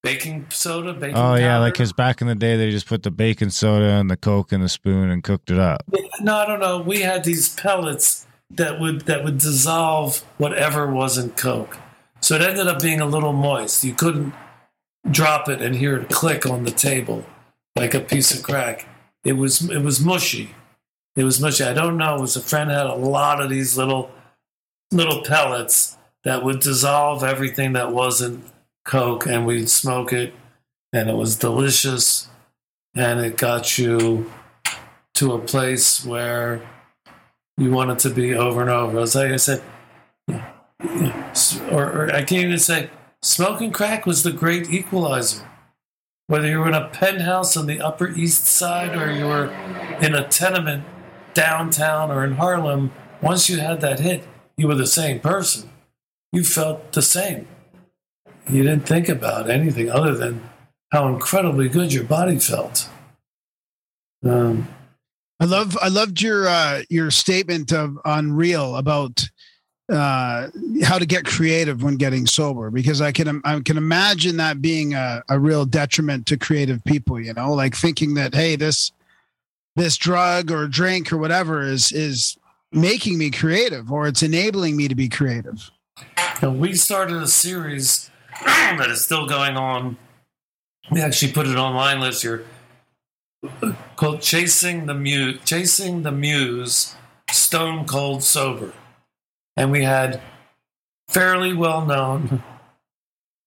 baking 0.02 0.46
soda. 0.50 0.92
Baking 0.92 1.16
oh 1.16 1.20
powder. 1.20 1.40
yeah, 1.40 1.58
like 1.58 1.74
because 1.74 1.92
back 1.92 2.20
in 2.20 2.26
the 2.26 2.34
day 2.34 2.56
they 2.56 2.70
just 2.70 2.86
put 2.86 3.02
the 3.02 3.10
baking 3.10 3.50
soda 3.50 3.92
and 3.92 4.10
the 4.10 4.16
coke 4.16 4.52
in 4.52 4.60
the 4.60 4.68
spoon 4.68 5.10
and 5.10 5.22
cooked 5.22 5.50
it 5.50 5.58
up. 5.58 5.82
No, 6.20 6.36
I 6.36 6.46
don't 6.46 6.60
know. 6.60 6.80
We 6.80 7.00
had 7.00 7.24
these 7.24 7.54
pellets 7.54 8.26
that 8.50 8.80
would 8.80 9.02
that 9.02 9.24
would 9.24 9.38
dissolve 9.38 10.18
whatever 10.38 10.86
was 10.86 11.16
in 11.18 11.30
coke, 11.30 11.78
so 12.20 12.34
it 12.36 12.42
ended 12.42 12.66
up 12.66 12.82
being 12.82 13.00
a 13.00 13.06
little 13.06 13.32
moist. 13.32 13.84
You 13.84 13.94
couldn't 13.94 14.34
drop 15.10 15.48
it 15.48 15.60
and 15.60 15.74
hear 15.74 15.96
it 15.96 16.08
click 16.10 16.46
on 16.46 16.64
the 16.64 16.70
table 16.70 17.24
like 17.76 17.94
a 17.94 18.00
piece 18.00 18.36
of 18.36 18.42
crack. 18.42 18.86
It 19.24 19.34
was 19.34 19.70
it 19.70 19.82
was 19.82 20.04
mushy. 20.04 20.54
It 21.14 21.24
was 21.24 21.40
mushy. 21.40 21.64
I 21.64 21.74
don't 21.74 21.96
know. 21.96 22.16
It 22.16 22.20
was 22.20 22.36
a 22.36 22.40
friend 22.40 22.70
had 22.70 22.86
a 22.86 22.94
lot 22.94 23.40
of 23.40 23.50
these 23.50 23.76
little 23.76 24.10
little 24.90 25.22
pellets 25.22 25.96
that 26.24 26.44
would 26.44 26.60
dissolve 26.60 27.24
everything 27.24 27.72
that 27.72 27.92
wasn't 27.92 28.44
Coke, 28.84 29.26
and 29.26 29.46
we'd 29.46 29.68
smoke 29.68 30.12
it, 30.12 30.34
and 30.92 31.08
it 31.08 31.16
was 31.16 31.36
delicious, 31.36 32.28
and 32.94 33.20
it 33.20 33.36
got 33.36 33.78
you 33.78 34.30
to 35.14 35.32
a 35.32 35.38
place 35.38 36.04
where 36.04 36.68
you 37.56 37.70
wanted 37.70 37.98
to 38.00 38.10
be 38.10 38.34
over 38.34 38.60
and 38.60 38.70
over. 38.70 39.00
As 39.00 39.14
like 39.14 39.32
I 39.32 39.36
said, 39.36 39.62
or, 41.70 41.84
or 41.84 42.10
I 42.12 42.22
can't 42.22 42.46
even 42.46 42.58
say 42.58 42.90
smoking 43.22 43.72
crack 43.72 44.06
was 44.06 44.22
the 44.22 44.32
great 44.32 44.70
equalizer. 44.70 45.48
Whether 46.26 46.48
you 46.48 46.60
were 46.60 46.68
in 46.68 46.74
a 46.74 46.88
penthouse 46.88 47.56
on 47.56 47.66
the 47.66 47.80
Upper 47.80 48.08
East 48.08 48.46
Side 48.46 48.96
or 48.96 49.12
you 49.12 49.26
were 49.26 49.46
in 50.00 50.14
a 50.14 50.26
tenement 50.28 50.84
downtown 51.34 52.10
or 52.10 52.24
in 52.24 52.34
Harlem, 52.34 52.92
once 53.20 53.50
you 53.50 53.58
had 53.58 53.80
that 53.82 54.00
hit, 54.00 54.26
you 54.56 54.66
were 54.66 54.74
the 54.74 54.86
same 54.86 55.20
person. 55.20 55.70
You 56.32 56.44
felt 56.44 56.92
the 56.92 57.02
same. 57.02 57.46
You 58.48 58.62
didn't 58.62 58.86
think 58.86 59.08
about 59.08 59.48
anything 59.48 59.90
other 59.90 60.14
than 60.14 60.42
how 60.90 61.08
incredibly 61.08 61.68
good 61.68 61.92
your 61.92 62.04
body 62.04 62.38
felt. 62.38 62.88
Um, 64.24 64.68
I 65.40 65.44
love 65.44 65.76
I 65.82 65.88
loved 65.88 66.20
your 66.20 66.46
uh, 66.46 66.82
your 66.88 67.10
statement 67.10 67.72
of 67.72 67.98
on 68.04 68.32
Reel 68.32 68.76
about 68.76 69.28
uh, 69.90 70.48
how 70.84 70.98
to 70.98 71.06
get 71.06 71.24
creative 71.24 71.82
when 71.82 71.96
getting 71.96 72.26
sober 72.26 72.70
because 72.70 73.00
I 73.00 73.10
can 73.10 73.40
I 73.44 73.58
can 73.60 73.76
imagine 73.76 74.36
that 74.36 74.62
being 74.62 74.94
a, 74.94 75.22
a 75.28 75.38
real 75.38 75.64
detriment 75.64 76.26
to 76.26 76.36
creative 76.36 76.84
people. 76.84 77.20
You 77.20 77.34
know, 77.34 77.52
like 77.52 77.74
thinking 77.74 78.14
that 78.14 78.34
hey 78.34 78.54
this 78.54 78.92
this 79.74 79.96
drug 79.96 80.52
or 80.52 80.68
drink 80.68 81.12
or 81.12 81.18
whatever 81.18 81.62
is 81.62 81.90
is 81.90 82.36
making 82.70 83.18
me 83.18 83.30
creative 83.30 83.90
or 83.90 84.06
it's 84.06 84.22
enabling 84.22 84.76
me 84.76 84.86
to 84.86 84.94
be 84.94 85.08
creative. 85.08 85.70
And 86.40 86.60
we 86.60 86.74
started 86.74 87.16
a 87.16 87.28
series 87.28 88.10
that 88.44 88.88
is 88.90 89.04
still 89.04 89.26
going 89.26 89.56
on. 89.56 89.96
We 90.90 91.00
actually 91.00 91.32
put 91.32 91.46
it 91.46 91.56
online 91.56 92.00
last 92.00 92.24
year 92.24 92.44
called 93.96 94.20
Chasing 94.20 94.86
the 94.86 94.94
Muse, 94.94 95.40
Chasing 95.44 96.02
the 96.02 96.12
Muse 96.12 96.94
Stone 97.30 97.86
Cold 97.86 98.22
Sober. 98.22 98.72
And 99.56 99.70
we 99.70 99.84
had 99.84 100.20
fairly 101.08 101.52
well 101.52 101.84
known 101.84 102.42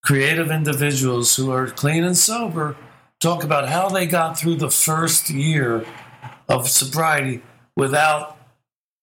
creative 0.04 0.50
individuals 0.50 1.36
who 1.36 1.50
are 1.50 1.66
clean 1.66 2.04
and 2.04 2.16
sober 2.16 2.76
talk 3.20 3.42
about 3.42 3.68
how 3.68 3.88
they 3.88 4.06
got 4.06 4.38
through 4.38 4.54
the 4.54 4.70
first 4.70 5.30
year 5.30 5.84
of 6.48 6.68
sobriety 6.68 7.42
without 7.76 8.36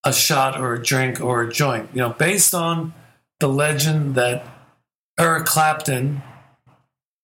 a 0.04 0.12
shot 0.12 0.58
or 0.58 0.74
a 0.74 0.82
drink 0.82 1.20
or 1.20 1.42
a 1.42 1.52
joint. 1.52 1.90
You 1.92 2.00
know, 2.00 2.10
based 2.10 2.54
on 2.54 2.94
the 3.40 3.48
legend 3.48 4.14
that 4.14 4.46
Eric 5.18 5.46
Clapton, 5.46 6.22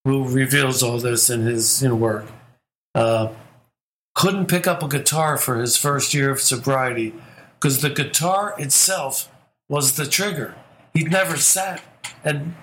who 0.04 0.28
reveals 0.28 0.82
all 0.82 0.98
this 0.98 1.28
in 1.28 1.42
his 1.42 1.82
know, 1.82 1.94
work, 1.94 2.26
uh, 2.94 3.28
couldn't 4.14 4.46
pick 4.46 4.66
up 4.66 4.82
a 4.82 4.88
guitar 4.88 5.36
for 5.36 5.60
his 5.60 5.76
first 5.76 6.14
year 6.14 6.30
of 6.30 6.40
sobriety 6.40 7.14
because 7.54 7.80
the 7.80 7.90
guitar 7.90 8.54
itself 8.58 9.30
was 9.68 9.96
the 9.96 10.06
trigger. 10.06 10.54
He'd 10.94 11.10
never 11.10 11.36
sat 11.36 11.82
and 12.24 12.54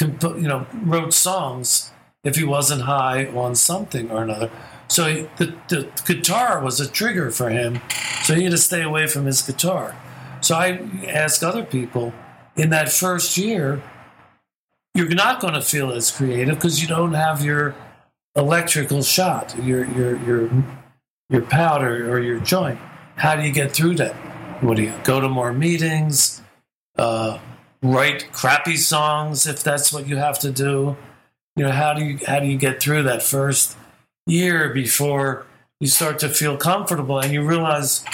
you 0.00 0.48
know 0.48 0.66
wrote 0.72 1.12
songs 1.14 1.92
if 2.24 2.36
he 2.36 2.44
wasn't 2.44 2.82
high 2.82 3.26
on 3.26 3.54
something 3.54 4.10
or 4.10 4.22
another. 4.22 4.50
So 4.88 5.06
he, 5.06 5.28
the, 5.36 5.54
the 5.68 5.88
guitar 6.06 6.60
was 6.60 6.80
a 6.80 6.88
trigger 6.88 7.30
for 7.30 7.50
him. 7.50 7.80
So 8.22 8.34
he 8.34 8.44
had 8.44 8.52
to 8.52 8.58
stay 8.58 8.82
away 8.82 9.06
from 9.06 9.26
his 9.26 9.42
guitar. 9.42 9.96
So 10.40 10.56
I 10.56 10.88
ask 11.06 11.42
other 11.42 11.64
people 11.64 12.12
in 12.56 12.70
that 12.70 12.92
first 12.92 13.36
year, 13.36 13.82
you're 14.94 15.08
not 15.08 15.40
going 15.40 15.54
to 15.54 15.60
feel 15.60 15.92
as 15.92 16.10
creative 16.10 16.54
because 16.54 16.80
you 16.80 16.88
don't 16.88 17.14
have 17.14 17.44
your 17.44 17.74
electrical 18.36 19.02
shot, 19.02 19.54
your 19.62 19.84
your 19.86 20.16
your 20.24 20.64
your 21.28 21.42
powder 21.42 22.10
or 22.12 22.20
your 22.20 22.40
joint. 22.40 22.78
How 23.16 23.36
do 23.36 23.42
you 23.42 23.52
get 23.52 23.72
through 23.72 23.96
that? 23.96 24.14
What 24.62 24.76
do 24.76 24.82
you 24.84 24.94
go 25.04 25.20
to 25.20 25.28
more 25.28 25.52
meetings? 25.52 26.42
Uh, 26.96 27.38
write 27.82 28.32
crappy 28.32 28.76
songs 28.76 29.46
if 29.46 29.62
that's 29.62 29.92
what 29.92 30.06
you 30.06 30.16
have 30.16 30.38
to 30.40 30.50
do. 30.50 30.96
You 31.56 31.64
know 31.64 31.72
how 31.72 31.94
do 31.94 32.04
you 32.04 32.18
how 32.26 32.38
do 32.38 32.46
you 32.46 32.56
get 32.56 32.80
through 32.82 33.02
that 33.04 33.22
first 33.22 33.76
year 34.26 34.72
before 34.72 35.46
you 35.80 35.88
start 35.88 36.18
to 36.20 36.28
feel 36.28 36.56
comfortable 36.56 37.18
and 37.18 37.32
you 37.32 37.46
realize 37.46 38.04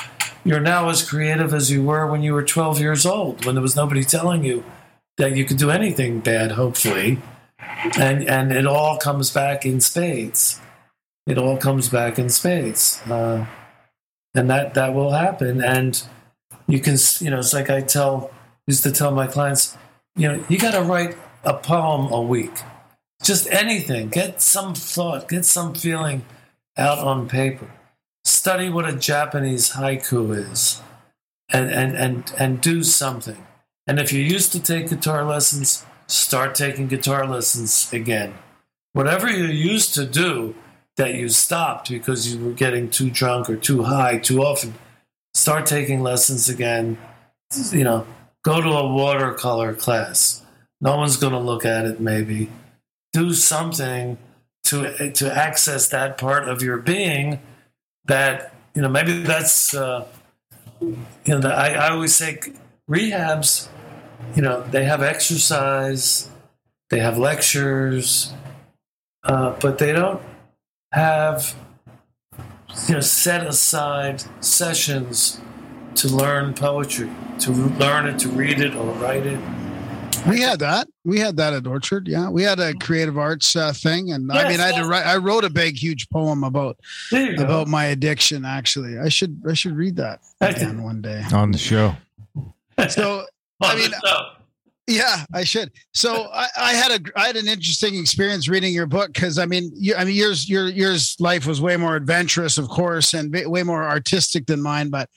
you're 0.44 0.60
now 0.60 0.88
as 0.88 1.08
creative 1.08 1.54
as 1.54 1.70
you 1.70 1.82
were 1.82 2.06
when 2.06 2.22
you 2.22 2.32
were 2.32 2.42
12 2.42 2.80
years 2.80 3.06
old 3.06 3.44
when 3.44 3.54
there 3.54 3.62
was 3.62 3.76
nobody 3.76 4.02
telling 4.02 4.42
you 4.42 4.64
that 5.20 5.36
you 5.36 5.44
could 5.44 5.58
do 5.58 5.70
anything 5.70 6.20
bad 6.20 6.52
hopefully. 6.52 7.18
And 7.98 8.28
and 8.28 8.52
it 8.52 8.66
all 8.66 8.96
comes 8.96 9.30
back 9.30 9.64
in 9.64 9.80
spades. 9.80 10.60
It 11.26 11.38
all 11.38 11.56
comes 11.56 11.88
back 11.88 12.18
in 12.18 12.30
spades. 12.30 13.00
Uh, 13.08 13.46
and 14.34 14.50
that 14.50 14.74
that 14.74 14.94
will 14.94 15.12
happen. 15.12 15.62
And 15.62 16.02
you 16.66 16.80
can 16.80 16.96
you 17.20 17.30
know 17.30 17.38
it's 17.38 17.52
like 17.52 17.68
i 17.68 17.80
tell 17.80 18.30
used 18.66 18.84
to 18.84 18.92
tell 18.92 19.10
my 19.10 19.26
clients 19.26 19.76
you 20.14 20.28
know 20.28 20.44
you 20.48 20.56
got 20.56 20.72
to 20.72 20.82
write 20.82 21.16
a 21.44 21.54
poem 21.54 22.12
a 22.12 22.20
week. 22.20 22.56
Just 23.22 23.46
anything. 23.50 24.08
Get 24.08 24.40
some 24.40 24.74
thought. 24.74 25.28
Get 25.28 25.44
some 25.44 25.74
feeling 25.74 26.24
out 26.76 26.98
on 26.98 27.28
paper. 27.28 27.70
Study 28.24 28.70
what 28.70 28.88
a 28.88 28.96
japanese 28.96 29.70
haiku 29.72 30.34
is. 30.50 30.80
And 31.52 31.70
and 31.70 31.96
and, 31.96 32.32
and 32.38 32.60
do 32.60 32.82
something 32.82 33.44
and 33.90 33.98
if 33.98 34.12
you 34.12 34.22
used 34.22 34.52
to 34.52 34.62
take 34.62 34.88
guitar 34.88 35.24
lessons 35.24 35.84
start 36.06 36.54
taking 36.54 36.86
guitar 36.86 37.26
lessons 37.26 37.92
again. 37.92 38.34
Whatever 38.92 39.28
you 39.28 39.46
used 39.46 39.94
to 39.94 40.06
do 40.06 40.54
that 40.96 41.14
you 41.14 41.28
stopped 41.28 41.88
because 41.88 42.32
you 42.32 42.44
were 42.44 42.52
getting 42.52 42.88
too 42.88 43.10
drunk 43.10 43.50
or 43.50 43.56
too 43.56 43.82
high 43.82 44.18
too 44.18 44.44
often 44.44 44.74
start 45.34 45.66
taking 45.66 46.02
lessons 46.02 46.48
again. 46.48 46.98
You 47.72 47.82
know 47.82 48.06
go 48.44 48.60
to 48.60 48.68
a 48.68 48.94
watercolor 48.94 49.74
class. 49.74 50.44
No 50.80 50.96
one's 50.96 51.16
going 51.16 51.32
to 51.32 51.40
look 51.40 51.66
at 51.66 51.84
it 51.84 52.00
maybe. 52.00 52.48
Do 53.12 53.34
something 53.34 54.18
to 54.66 55.10
to 55.10 55.36
access 55.36 55.88
that 55.88 56.16
part 56.16 56.48
of 56.48 56.62
your 56.62 56.76
being 56.76 57.40
that 58.04 58.54
you 58.76 58.82
know 58.82 58.88
maybe 58.88 59.24
that's 59.24 59.74
uh, 59.74 60.06
you 60.80 60.96
know 61.26 61.48
I, 61.48 61.70
I 61.70 61.90
always 61.90 62.14
say 62.14 62.38
rehabs 62.88 63.68
you 64.34 64.42
know 64.42 64.62
they 64.70 64.84
have 64.84 65.02
exercise 65.02 66.30
they 66.90 66.98
have 67.00 67.18
lectures 67.18 68.32
uh, 69.24 69.54
but 69.60 69.78
they 69.78 69.92
don't 69.92 70.22
have 70.92 71.54
you 72.88 72.94
know 72.94 73.00
set 73.00 73.46
aside 73.46 74.22
sessions 74.42 75.40
to 75.94 76.08
learn 76.08 76.54
poetry 76.54 77.10
to 77.38 77.50
learn 77.52 78.06
it 78.06 78.18
to 78.18 78.28
read 78.28 78.60
it 78.60 78.74
or 78.74 78.86
write 78.94 79.26
it 79.26 79.40
We 80.26 80.40
had 80.42 80.58
that. 80.58 80.86
We 81.04 81.18
had 81.18 81.36
that 81.38 81.54
at 81.54 81.66
Orchard. 81.66 82.06
Yeah, 82.06 82.28
we 82.28 82.42
had 82.42 82.60
a 82.60 82.74
creative 82.74 83.16
arts 83.16 83.56
uh, 83.56 83.72
thing, 83.72 84.12
and 84.12 84.30
I 84.30 84.48
mean, 84.50 84.60
I 84.60 84.66
had 84.66 84.82
to 84.82 84.86
write. 84.86 85.06
I 85.06 85.16
wrote 85.16 85.44
a 85.44 85.50
big, 85.50 85.76
huge 85.76 86.10
poem 86.10 86.44
about 86.44 86.76
there 87.10 87.30
you 87.30 87.36
go. 87.38 87.44
about 87.44 87.68
my 87.68 87.86
addiction. 87.86 88.44
Actually, 88.44 88.98
I 88.98 89.08
should 89.08 89.40
I 89.48 89.54
should 89.54 89.74
read 89.74 89.96
that 89.96 90.20
again 90.42 90.82
one 90.82 91.00
day. 91.00 91.24
on 91.32 91.52
the 91.52 91.58
show. 91.58 91.94
So 92.90 93.24
I 93.60 93.76
mean, 93.76 93.90
Yeah, 94.90 95.24
I 95.32 95.44
should. 95.44 95.70
So 95.94 96.28
I, 96.32 96.48
I 96.56 96.72
had 96.72 96.90
a 96.90 97.18
I 97.18 97.26
had 97.26 97.36
an 97.36 97.46
interesting 97.46 97.94
experience 97.94 98.48
reading 98.48 98.74
your 98.74 98.86
book 98.86 99.12
because 99.12 99.38
I 99.38 99.46
mean, 99.46 99.70
you, 99.76 99.94
I 99.94 100.04
mean, 100.04 100.16
yours 100.16 100.48
your 100.48 100.68
yours 100.68 101.16
life 101.20 101.46
was 101.46 101.60
way 101.60 101.76
more 101.76 101.94
adventurous, 101.94 102.58
of 102.58 102.68
course, 102.68 103.14
and 103.14 103.32
way- 103.32 103.62
more 103.62 103.84
artistic 103.84 104.46
than 104.46 104.60
mine. 104.60 104.90
But 104.90 105.08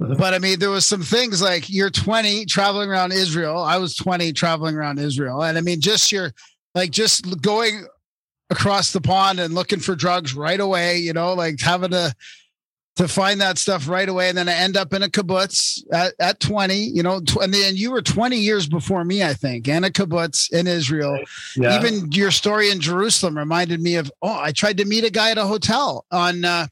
mm-hmm. 0.00 0.14
but 0.14 0.32
I 0.32 0.38
mean, 0.38 0.58
there 0.58 0.70
was 0.70 0.86
some 0.86 1.02
things 1.02 1.42
like 1.42 1.68
you're 1.68 1.90
20 1.90 2.46
traveling 2.46 2.88
around 2.88 3.12
Israel. 3.12 3.62
I 3.62 3.76
was 3.76 3.94
20 3.96 4.32
traveling 4.32 4.76
around 4.76 4.98
Israel, 4.98 5.42
and 5.42 5.58
I 5.58 5.60
mean, 5.60 5.82
just 5.82 6.10
your 6.10 6.32
like 6.74 6.90
just 6.90 7.42
going 7.42 7.86
across 8.48 8.92
the 8.92 9.00
pond 9.00 9.40
and 9.40 9.54
looking 9.54 9.80
for 9.80 9.94
drugs 9.94 10.34
right 10.34 10.60
away. 10.60 10.96
You 10.98 11.12
know, 11.12 11.34
like 11.34 11.60
having 11.60 11.90
to 11.90 12.14
to 12.98 13.06
find 13.06 13.40
that 13.40 13.58
stuff 13.58 13.88
right 13.88 14.08
away. 14.08 14.28
And 14.28 14.36
then 14.36 14.48
I 14.48 14.54
end 14.54 14.76
up 14.76 14.92
in 14.92 15.04
a 15.04 15.08
kibbutz 15.08 15.84
at, 15.92 16.14
at 16.18 16.40
20, 16.40 16.74
you 16.74 17.04
know, 17.04 17.20
tw- 17.20 17.42
and 17.42 17.54
then 17.54 17.76
you 17.76 17.92
were 17.92 18.02
20 18.02 18.36
years 18.36 18.68
before 18.68 19.04
me, 19.04 19.22
I 19.22 19.34
think, 19.34 19.68
in 19.68 19.84
a 19.84 19.88
kibbutz 19.88 20.52
in 20.52 20.66
Israel. 20.66 21.16
yeah. 21.56 21.78
Even 21.78 22.10
your 22.10 22.32
story 22.32 22.70
in 22.72 22.80
Jerusalem 22.80 23.38
reminded 23.38 23.80
me 23.80 23.94
of, 23.94 24.10
oh, 24.20 24.40
I 24.40 24.50
tried 24.50 24.78
to 24.78 24.84
meet 24.84 25.04
a 25.04 25.10
guy 25.10 25.30
at 25.30 25.38
a 25.38 25.46
hotel 25.46 26.06
on, 26.10 26.44
uh, 26.44 26.66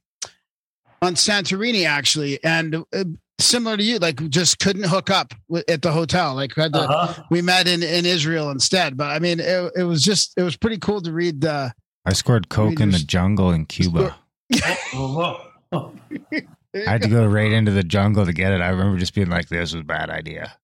on 1.01 1.15
Santorini 1.15 1.87
actually. 1.87 2.43
And 2.43 2.85
uh, 2.93 3.05
similar 3.39 3.77
to 3.77 3.83
you, 3.85 3.99
like 3.99 4.29
just 4.29 4.59
couldn't 4.59 4.89
hook 4.89 5.11
up 5.11 5.33
wi- 5.49 5.65
at 5.69 5.83
the 5.83 5.93
hotel. 5.93 6.35
Like 6.35 6.57
had 6.57 6.73
to, 6.73 6.81
uh-huh. 6.81 7.23
we 7.31 7.41
met 7.41 7.69
in, 7.69 7.85
in 7.85 8.05
Israel 8.05 8.51
instead. 8.51 8.97
But 8.97 9.13
I 9.13 9.21
mean, 9.21 9.39
it, 9.39 9.73
it 9.77 9.85
was 9.85 10.03
just, 10.03 10.35
it 10.37 10.43
was 10.43 10.57
pretty 10.57 10.79
cool 10.79 11.01
to 11.03 11.13
read 11.13 11.41
the, 11.41 11.73
I 12.05 12.15
scored 12.15 12.49
coke 12.49 12.81
in 12.81 12.91
the 12.91 12.99
jungle 12.99 13.53
in 13.53 13.67
Cuba. 13.67 14.17
Oh, 14.53 14.57
oh, 14.95 15.46
I 15.73 16.91
had 16.91 17.03
to 17.03 17.09
go 17.09 17.27
right 17.27 17.53
into 17.53 17.73
the 17.73 17.83
jungle 17.83 18.27
to 18.27 18.33
get 18.33 18.53
it. 18.53 18.61
I 18.61 18.69
remember 18.69 18.99
just 18.99 19.15
being 19.15 19.29
like, 19.29 19.49
"This 19.49 19.73
was 19.73 19.83
a 19.83 19.85
bad 19.85 20.11
idea." 20.11 20.57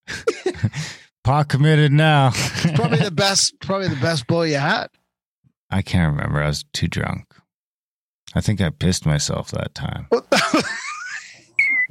Pot 1.24 1.48
committed 1.48 1.92
now. 1.92 2.32
probably 2.74 2.98
the 2.98 3.10
best, 3.14 3.60
probably 3.60 3.88
the 3.88 3.96
best 3.96 4.26
blow 4.26 4.42
you 4.42 4.56
had. 4.56 4.88
I 5.70 5.82
can't 5.82 6.14
remember. 6.14 6.42
I 6.42 6.48
was 6.48 6.64
too 6.72 6.88
drunk. 6.88 7.26
I 8.34 8.40
think 8.40 8.60
I 8.60 8.70
pissed 8.70 9.06
myself 9.06 9.50
that 9.52 9.74
time. 9.74 10.08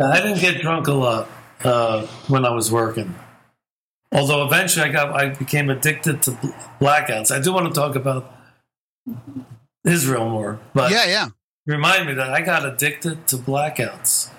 I 0.02 0.22
didn't 0.22 0.40
get 0.40 0.62
drunk 0.62 0.88
a 0.88 0.94
lot 0.94 1.30
uh, 1.64 2.06
when 2.28 2.46
I 2.46 2.52
was 2.52 2.72
working. 2.72 3.16
Although 4.12 4.46
eventually 4.46 4.90
I 4.90 4.92
got, 4.92 5.12
I 5.16 5.30
became 5.30 5.70
addicted 5.70 6.22
to 6.24 6.32
blackouts. 6.82 7.32
I 7.32 7.40
do 7.40 7.54
want 7.54 7.68
to 7.68 7.74
talk 7.74 7.96
about 7.96 8.34
Israel 9.86 10.30
more, 10.30 10.60
but 10.74 10.92
yeah, 10.92 11.06
yeah. 11.06 11.28
Remind 11.72 12.08
me 12.08 12.14
that 12.14 12.30
I 12.30 12.42
got 12.42 12.66
addicted 12.66 13.28
to 13.28 13.38
blackouts 13.38 14.30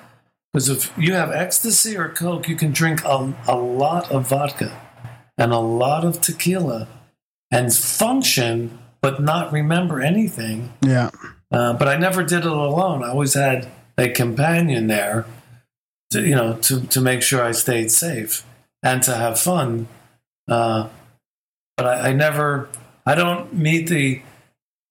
because 0.52 0.68
if 0.68 0.92
you 0.98 1.14
have 1.14 1.30
ecstasy 1.30 1.96
or 1.96 2.08
coke, 2.10 2.48
you 2.48 2.56
can 2.56 2.72
drink 2.72 3.02
a, 3.04 3.34
a 3.48 3.56
lot 3.56 4.10
of 4.12 4.28
vodka 4.28 4.78
and 5.38 5.52
a 5.52 5.58
lot 5.58 6.04
of 6.04 6.20
tequila 6.20 6.88
and 7.50 7.72
function, 7.74 8.78
but 9.00 9.20
not 9.20 9.52
remember 9.52 10.00
anything. 10.00 10.72
Yeah. 10.82 11.10
Uh, 11.50 11.72
but 11.72 11.88
I 11.88 11.96
never 11.96 12.22
did 12.22 12.40
it 12.40 12.52
alone. 12.52 13.02
I 13.02 13.08
always 13.08 13.34
had 13.34 13.68
a 13.96 14.08
companion 14.08 14.86
there, 14.86 15.26
to, 16.10 16.20
you 16.20 16.34
know, 16.34 16.54
to 16.58 16.80
to 16.86 17.00
make 17.00 17.22
sure 17.22 17.42
I 17.42 17.52
stayed 17.52 17.90
safe 17.90 18.44
and 18.82 19.02
to 19.02 19.14
have 19.14 19.38
fun. 19.38 19.88
Uh, 20.48 20.88
but 21.76 21.86
I, 21.86 22.10
I 22.10 22.12
never, 22.12 22.68
I 23.06 23.14
don't 23.14 23.54
meet 23.54 23.88
the 23.88 24.22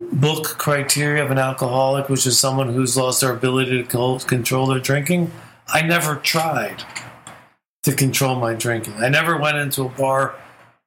book 0.02 0.58
criteria 0.58 1.24
of 1.24 1.32
an 1.32 1.38
alcoholic, 1.38 2.10
which 2.10 2.26
is 2.26 2.40
someone 2.40 2.74
who's 2.74 2.98
lost 2.98 3.22
their 3.22 3.34
ability 3.34 3.84
to 3.84 4.20
control 4.28 4.68
their 4.68 4.80
drinking. 4.80 5.32
I 5.68 5.82
never 5.82 6.16
tried. 6.16 6.84
to 7.84 7.94
control 7.96 8.36
my 8.36 8.54
drinking. 8.54 8.94
I 8.96 9.10
never 9.10 9.38
went 9.38 9.58
into 9.58 9.84
a 9.84 9.90
bar 9.90 10.36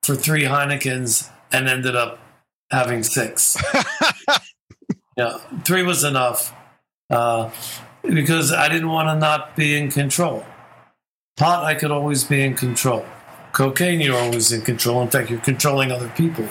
for 0.03 0.15
three 0.15 0.45
Heinekens 0.45 1.29
and 1.53 1.69
ended 1.69 1.97
up 1.97 2.21
having 2.71 3.03
six. 3.03 3.57
yeah, 5.17 5.39
three 5.65 5.83
was 5.83 6.05
enough 6.05 6.55
uh, 7.11 7.51
because 8.03 8.53
I 8.53 8.69
didn't 8.69 8.89
want 8.89 9.09
to 9.09 9.17
not 9.17 9.57
be 9.57 9.77
in 9.77 9.91
control. 9.91 10.45
Pot, 11.37 11.65
I 11.65 11.75
could 11.75 11.91
always 11.91 12.25
be 12.25 12.43
in 12.43 12.55
control. 12.55 13.05
Cocaine, 13.53 14.01
you're 14.01 14.17
always 14.17 14.53
in 14.53 14.63
control. 14.63 15.03
In 15.03 15.09
fact, 15.09 15.31
you're 15.31 15.41
controlling 15.41 15.91
other 15.91 16.09
people. 16.11 16.49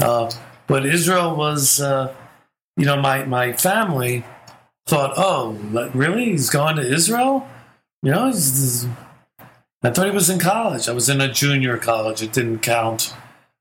Uh, 0.00 0.30
but 0.68 0.86
Israel 0.86 1.34
was, 1.34 1.80
uh, 1.80 2.14
you 2.76 2.84
know, 2.86 3.00
my, 3.00 3.24
my 3.24 3.52
family 3.54 4.24
thought, 4.86 5.14
oh, 5.16 5.52
really? 5.94 6.26
He's 6.26 6.50
gone 6.50 6.76
to 6.76 6.82
Israel? 6.82 7.48
You 8.02 8.12
know, 8.12 8.26
he's, 8.26 8.84
he's- 8.84 8.94
I 9.82 9.90
thought 9.90 10.06
he 10.06 10.12
was 10.12 10.28
in 10.30 10.38
college. 10.40 10.88
I 10.88 10.92
was 10.92 11.08
in 11.08 11.20
a 11.20 11.32
junior 11.32 11.76
college. 11.78 12.20
It 12.22 12.32
didn't 12.32 12.60
count. 12.60 13.14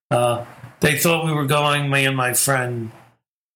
Uh, 0.09 0.45
they 0.79 0.97
thought 0.97 1.25
we 1.25 1.31
were 1.31 1.45
going, 1.45 1.89
me 1.91 2.05
and 2.05 2.17
my 2.17 2.33
friend 2.33 2.91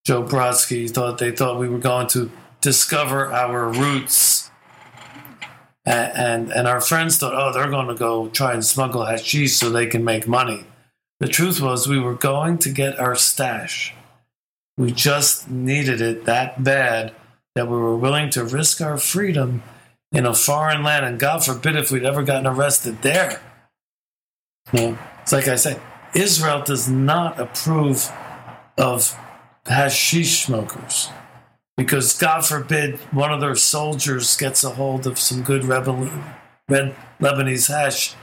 Joe 0.06 0.24
Brodsky 0.24 0.90
thought 0.90 1.18
they 1.18 1.32
thought 1.32 1.60
we 1.60 1.68
were 1.70 1.80
going 1.80 2.08
to 2.08 2.32
discover 2.62 3.32
our 3.34 3.68
roots. 3.70 4.52
A- 5.88 5.90
And, 6.18 6.52
and 6.52 6.68
our 6.68 6.82
friends 6.82 7.18
thought, 7.18 7.34
oh, 7.34 7.52
they're 7.52 7.70
going 7.72 7.88
to 7.88 7.96
go 7.96 8.30
try 8.30 8.54
and 8.54 8.64
smuggle 8.64 9.06
hashish 9.06 9.54
so 9.56 9.70
they 9.72 9.88
can 9.88 10.04
make 10.04 10.28
money. 10.28 10.66
The 11.22 11.28
truth 11.28 11.62
was, 11.62 11.88
we 11.88 12.00
were 12.00 12.16
going 12.16 12.58
to 12.58 12.70
get 12.72 13.00
our 13.00 13.16
stash. 13.16 13.94
We 14.76 14.92
just 14.92 15.52
needed 15.52 16.02
it 16.02 16.26
that 16.26 16.64
bad 16.64 17.14
that 17.54 17.68
we 17.68 17.78
were 17.78 17.96
willing 17.96 18.32
to 18.32 18.44
risk 18.44 18.82
our 18.82 18.98
freedom 18.98 19.62
in 20.12 20.26
a 20.26 20.34
foreign 20.34 20.82
land. 20.82 21.06
And 21.06 21.20
God 21.20 21.46
forbid 21.46 21.76
if 21.76 21.92
we'd 21.92 22.06
ever 22.06 22.24
gotten 22.24 22.48
arrested 22.48 23.04
there. 23.04 23.40
Know, 24.74 24.98
it's 25.22 25.32
like 25.32 25.48
I 25.48 25.58
said, 25.58 25.80
Israel 26.16 26.64
does 26.64 26.90
not 26.90 27.40
approve 27.40 28.12
of 28.76 29.16
hashish 29.68 30.46
smokers 30.46 31.12
because 31.78 32.18
God 32.18 32.44
forbid 32.44 32.98
one 33.12 33.32
of 33.32 33.42
their 33.42 33.56
soldiers 33.56 34.36
gets 34.38 34.64
a 34.64 34.72
hold 34.72 35.06
of 35.06 35.20
some 35.20 35.44
good 35.44 35.66
rebel, 35.66 36.10
Lebanese 36.68 37.68
hash 37.68 38.16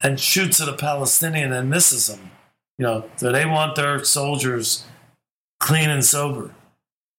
and 0.00 0.18
shoots 0.18 0.58
at 0.58 0.70
a 0.70 0.74
Palestinian 0.74 1.52
and 1.52 1.68
misses 1.68 2.08
him. 2.08 2.30
You 2.78 2.86
know, 2.86 3.10
so 3.16 3.32
they 3.32 3.46
want 3.46 3.76
their 3.76 4.04
soldiers 4.04 4.84
clean 5.60 5.88
and 5.88 6.04
sober. 6.04 6.54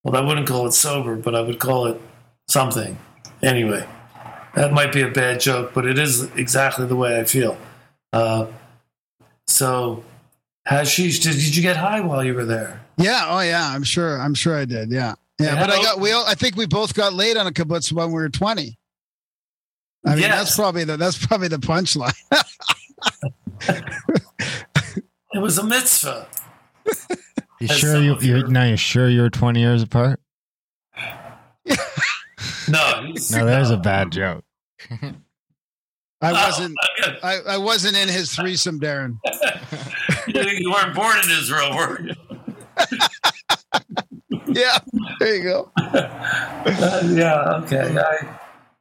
Well, 0.04 0.16
I 0.16 0.26
wouldn't 0.26 0.48
call 0.48 0.68
it 0.68 0.74
sober, 0.74 1.16
but 1.16 1.36
I 1.36 1.42
would 1.42 1.60
call 1.60 1.88
it 1.88 2.00
something. 2.48 2.98
Anyway, 3.42 3.88
that 4.56 4.72
might 4.72 4.94
be 4.94 5.02
a 5.02 5.10
bad 5.10 5.40
joke, 5.40 5.74
but 5.74 5.86
it 5.86 5.98
is 5.98 6.24
exactly 6.36 6.86
the 6.86 6.96
way 6.96 7.20
I 7.20 7.24
feel. 7.24 7.58
Uh, 8.14 8.48
so, 9.48 10.04
hashish, 10.66 11.20
did, 11.20 11.34
did 11.34 11.56
you 11.56 11.62
get 11.62 11.78
high 11.78 12.02
while 12.02 12.24
you 12.24 12.34
were 12.36 12.46
there? 12.46 12.82
Yeah. 12.98 13.26
Oh, 13.28 13.40
yeah. 13.42 13.70
I'm 13.74 13.84
sure. 13.84 14.20
I'm 14.20 14.34
sure 14.34 14.58
I 14.58 14.66
did. 14.66 14.92
Yeah. 14.92 15.16
Yeah. 15.40 15.54
Yeah. 15.56 15.60
But 15.66 15.70
I 15.72 15.84
got. 15.84 16.00
We. 16.00 16.12
all 16.12 16.26
I 16.26 16.36
think 16.36 16.56
we 16.56 16.66
both 16.66 16.94
got 16.94 17.14
laid 17.14 17.38
on 17.38 17.48
a 17.48 17.52
kibbutz 17.52 17.92
when 17.92 18.08
we 18.08 18.14
were 18.14 18.30
20. 18.30 18.78
I 20.06 20.10
mean, 20.12 20.20
Yes. 20.20 20.32
that's 20.32 20.56
probably 20.56 20.84
the 20.84 20.98
that's 20.98 21.24
probably 21.26 21.48
the 21.48 21.58
punchline. 21.58 22.14
It 25.38 25.42
was 25.42 25.60
a 25.60 25.64
mitzvah. 25.64 26.28
You 27.60 27.68
As 27.70 27.78
sure 27.78 28.02
you, 28.02 28.18
you 28.22 28.48
now 28.48 28.64
you're 28.64 28.76
sure 28.76 29.08
you're 29.08 29.30
20 29.30 29.60
years 29.60 29.84
apart? 29.84 30.20
No, 32.70 33.02
he's- 33.06 33.32
No, 33.32 33.46
there's 33.46 33.70
a 33.70 33.78
bad 33.78 34.12
joke. 34.12 34.44
I 34.92 35.14
Oh, 36.24 36.34
wasn't. 36.34 36.76
okay. 37.00 37.20
I, 37.24 37.40
I 37.54 37.58
wasn't 37.58 37.96
in 37.96 38.10
his 38.10 38.36
threesome, 38.36 38.80
Darren. 38.80 39.18
you 40.28 40.72
weren't 40.72 40.94
born 40.96 41.16
in 41.24 41.30
Israel, 41.32 41.78
were 41.78 42.02
you? 42.02 42.16
Yeah. 44.48 44.80
There 45.20 45.36
you 45.36 45.44
go. 45.44 45.72
Uh, 45.78 47.04
yeah, 47.12 47.62
okay. 47.64 47.96
I 47.98 48.38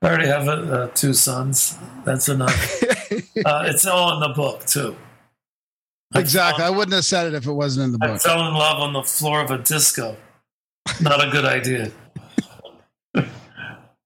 already 0.06 0.26
have 0.26 0.48
uh, 0.48 0.52
uh, 0.52 0.86
two 0.94 1.12
sons. 1.12 1.76
That's 2.04 2.28
enough. 2.28 2.82
Uh, 3.44 3.64
it's 3.66 3.86
all 3.86 4.14
in 4.14 4.20
the 4.20 4.34
book, 4.34 4.64
too. 4.64 4.96
I 6.16 6.20
Exactly. 6.20 6.64
I 6.64 6.68
fell- 6.68 6.76
wouldn't 6.76 6.94
have 6.94 7.04
said 7.04 7.26
it 7.28 7.34
if 7.34 7.46
it 7.46 7.52
wasn't 7.52 7.86
in 7.86 7.92
the 7.92 7.98
I 8.02 8.12
book. 8.12 8.20
fell 8.22 8.46
in 8.46 8.54
love 8.54 8.80
on 8.80 8.92
the 8.92 9.02
floor 9.02 9.40
of 9.40 9.50
a 9.50 9.58
disco. 9.58 10.16
Not 11.00 11.26
a 11.26 11.30
good 11.30 11.44
idea. 11.44 11.90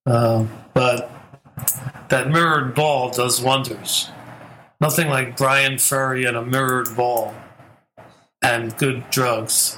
um, 0.05 0.49
but 0.73 1.09
that 2.09 2.29
mirrored 2.29 2.75
ball 2.75 3.09
does 3.11 3.41
wonders. 3.41 4.09
Nothing 4.79 5.09
like 5.09 5.37
Bryan 5.37 5.77
Ferry 5.77 6.25
and 6.25 6.35
a 6.35 6.43
mirrored 6.43 6.95
ball 6.95 7.35
and 8.41 8.75
good 8.77 9.03
drugs. 9.11 9.77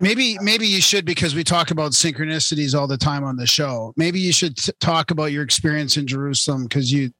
Maybe 0.00 0.36
maybe 0.40 0.66
you 0.66 0.80
should 0.80 1.04
because 1.04 1.32
we 1.36 1.44
talk 1.44 1.70
about 1.70 1.92
synchronicities 1.92 2.76
all 2.76 2.88
the 2.88 2.96
time 2.98 3.22
on 3.22 3.36
the 3.36 3.46
show. 3.46 3.92
Maybe 3.96 4.18
you 4.18 4.32
should 4.32 4.56
t- 4.56 4.72
talk 4.80 5.12
about 5.12 5.26
your 5.30 5.44
experience 5.44 5.96
in 5.96 6.08
Jerusalem 6.08 6.64
because 6.64 6.90
you 6.92 7.12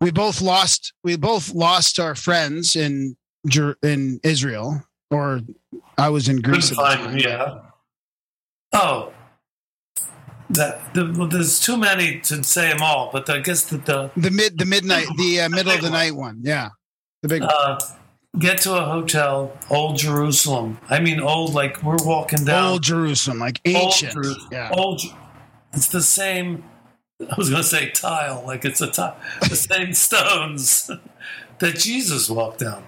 we 0.00 0.10
both 0.10 0.40
lost 0.42 0.92
we 1.04 1.16
both 1.16 1.54
lost 1.54 2.00
our 2.00 2.16
friends 2.16 2.74
in 2.74 3.16
Jer- 3.46 3.76
in 3.82 4.20
Israel 4.22 4.82
or 5.10 5.40
I 5.98 6.08
was 6.08 6.28
in 6.28 6.40
Greece. 6.40 6.70
Couldn't 6.70 6.84
at 6.84 6.90
the 6.92 6.96
find 6.96 7.00
time. 7.00 7.18
them, 7.18 7.18
yeah. 7.18 7.58
Oh, 8.72 9.12
that 10.50 10.94
the, 10.94 11.14
well, 11.16 11.28
there's 11.28 11.60
too 11.60 11.76
many 11.76 12.20
to 12.20 12.42
say 12.42 12.68
them 12.72 12.82
all, 12.82 13.10
but 13.12 13.28
I 13.30 13.38
guess 13.38 13.64
that 13.64 13.86
the 13.86 14.10
The 14.16 14.30
mid 14.30 14.58
the 14.58 14.64
midnight 14.64 15.06
the 15.16 15.40
uh, 15.42 15.48
middle 15.50 15.72
of 15.72 15.80
the 15.80 15.90
night 15.90 16.14
one. 16.14 16.40
Yeah. 16.42 16.70
The 17.22 17.28
big 17.28 17.42
uh, 17.42 17.78
get 18.38 18.58
to 18.58 18.76
a 18.76 18.84
hotel, 18.84 19.56
Old 19.68 19.98
Jerusalem. 19.98 20.78
I 20.88 21.00
mean, 21.00 21.20
old 21.20 21.54
like 21.54 21.82
we're 21.82 21.96
walking 22.04 22.44
down 22.44 22.72
old 22.72 22.82
Jerusalem 22.82 23.38
like 23.38 23.60
ancient. 23.64 24.12
Jerusalem. 24.12 24.48
Yeah. 24.50 24.70
Old. 24.72 25.02
It's 25.72 25.88
the 25.88 26.02
same. 26.02 26.64
I 27.20 27.34
was 27.36 27.50
going 27.50 27.62
to 27.62 27.68
say 27.68 27.90
tile, 27.90 28.42
like 28.46 28.64
it's 28.64 28.80
a 28.80 28.90
tile. 28.90 29.16
The 29.42 29.54
same 29.54 29.92
stones 30.06 30.90
that 31.58 31.76
Jesus 31.76 32.30
walked 32.30 32.60
down. 32.60 32.86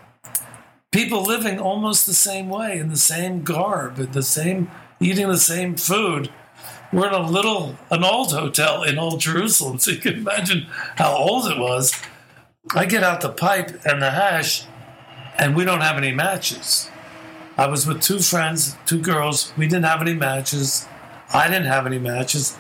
People 0.93 1.23
living 1.25 1.59
almost 1.59 2.07
the 2.07 2.15
same 2.15 2.49
way, 2.49 2.79
in 2.79 2.91
the 2.91 2.97
same 2.97 3.43
garb, 3.43 3.99
in 3.99 4.13
the 4.13 4.23
same 4.23 4.71
eating 5.01 5.27
the 5.29 5.39
same 5.39 5.75
food. 5.75 6.31
We're 6.93 7.09
in 7.09 7.15
a 7.15 7.27
little, 7.27 7.77
an 7.91 8.05
old 8.05 8.33
hotel 8.33 8.83
in 8.83 8.99
Old 8.99 9.19
Jerusalem, 9.21 9.79
so 9.81 9.91
you 9.93 9.99
can 9.99 10.15
imagine 10.15 10.67
how 10.97 11.17
old 11.17 11.51
it 11.51 11.59
was. 11.59 11.95
I 12.75 12.85
get 12.85 13.03
out 13.03 13.23
the 13.23 13.31
pipe 13.31 13.81
and 13.85 14.01
the 14.01 14.11
hash, 14.11 14.65
and 15.39 15.57
we 15.57 15.65
don't 15.65 15.81
have 15.81 15.97
any 15.97 16.13
matches. 16.13 16.89
I 17.57 17.67
was 17.67 17.87
with 17.87 18.01
two 18.01 18.21
friends, 18.21 18.77
two 18.87 19.01
girls. 19.01 19.53
We 19.57 19.67
didn't 19.67 19.85
have 19.87 20.01
any 20.03 20.15
matches. 20.15 20.87
I 21.33 21.49
didn't 21.49 21.67
have 21.67 21.87
any 21.87 21.99
matches. 21.99 22.57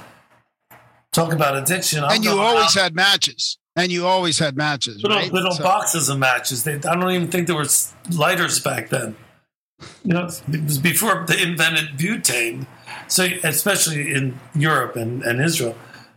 Talk 1.12 1.32
about 1.32 1.56
addiction. 1.56 2.02
I'm 2.02 2.12
And 2.12 2.24
you 2.24 2.38
always 2.38 2.76
out- 2.76 2.82
had 2.82 2.94
matches. 2.94 3.58
And 3.74 3.90
you 3.90 4.06
always 4.06 4.38
had 4.38 4.56
matches, 4.56 5.02
little, 5.02 5.16
right? 5.16 5.32
little 5.32 5.52
So- 5.52 5.62
boxes 5.64 6.08
of 6.08 6.18
matches. 6.18 6.64
They, 6.64 6.74
I 6.74 6.78
don't 6.94 7.10
even 7.10 7.28
think 7.28 7.46
there 7.46 7.56
was 7.56 7.94
lighters 8.10 8.60
back 8.60 8.90
then. 8.90 9.16
You 10.04 10.14
know, 10.14 10.28
it 10.52 10.64
was 10.64 10.78
before 10.78 11.24
they 11.26 11.42
invented 11.42 11.96
butane. 11.98 12.66
So, 13.08 13.26
especially 13.42 14.12
in 14.14 14.38
Europe 14.54 14.94
and, 14.96 15.22
and 15.22 15.40
Israel, 15.40 15.76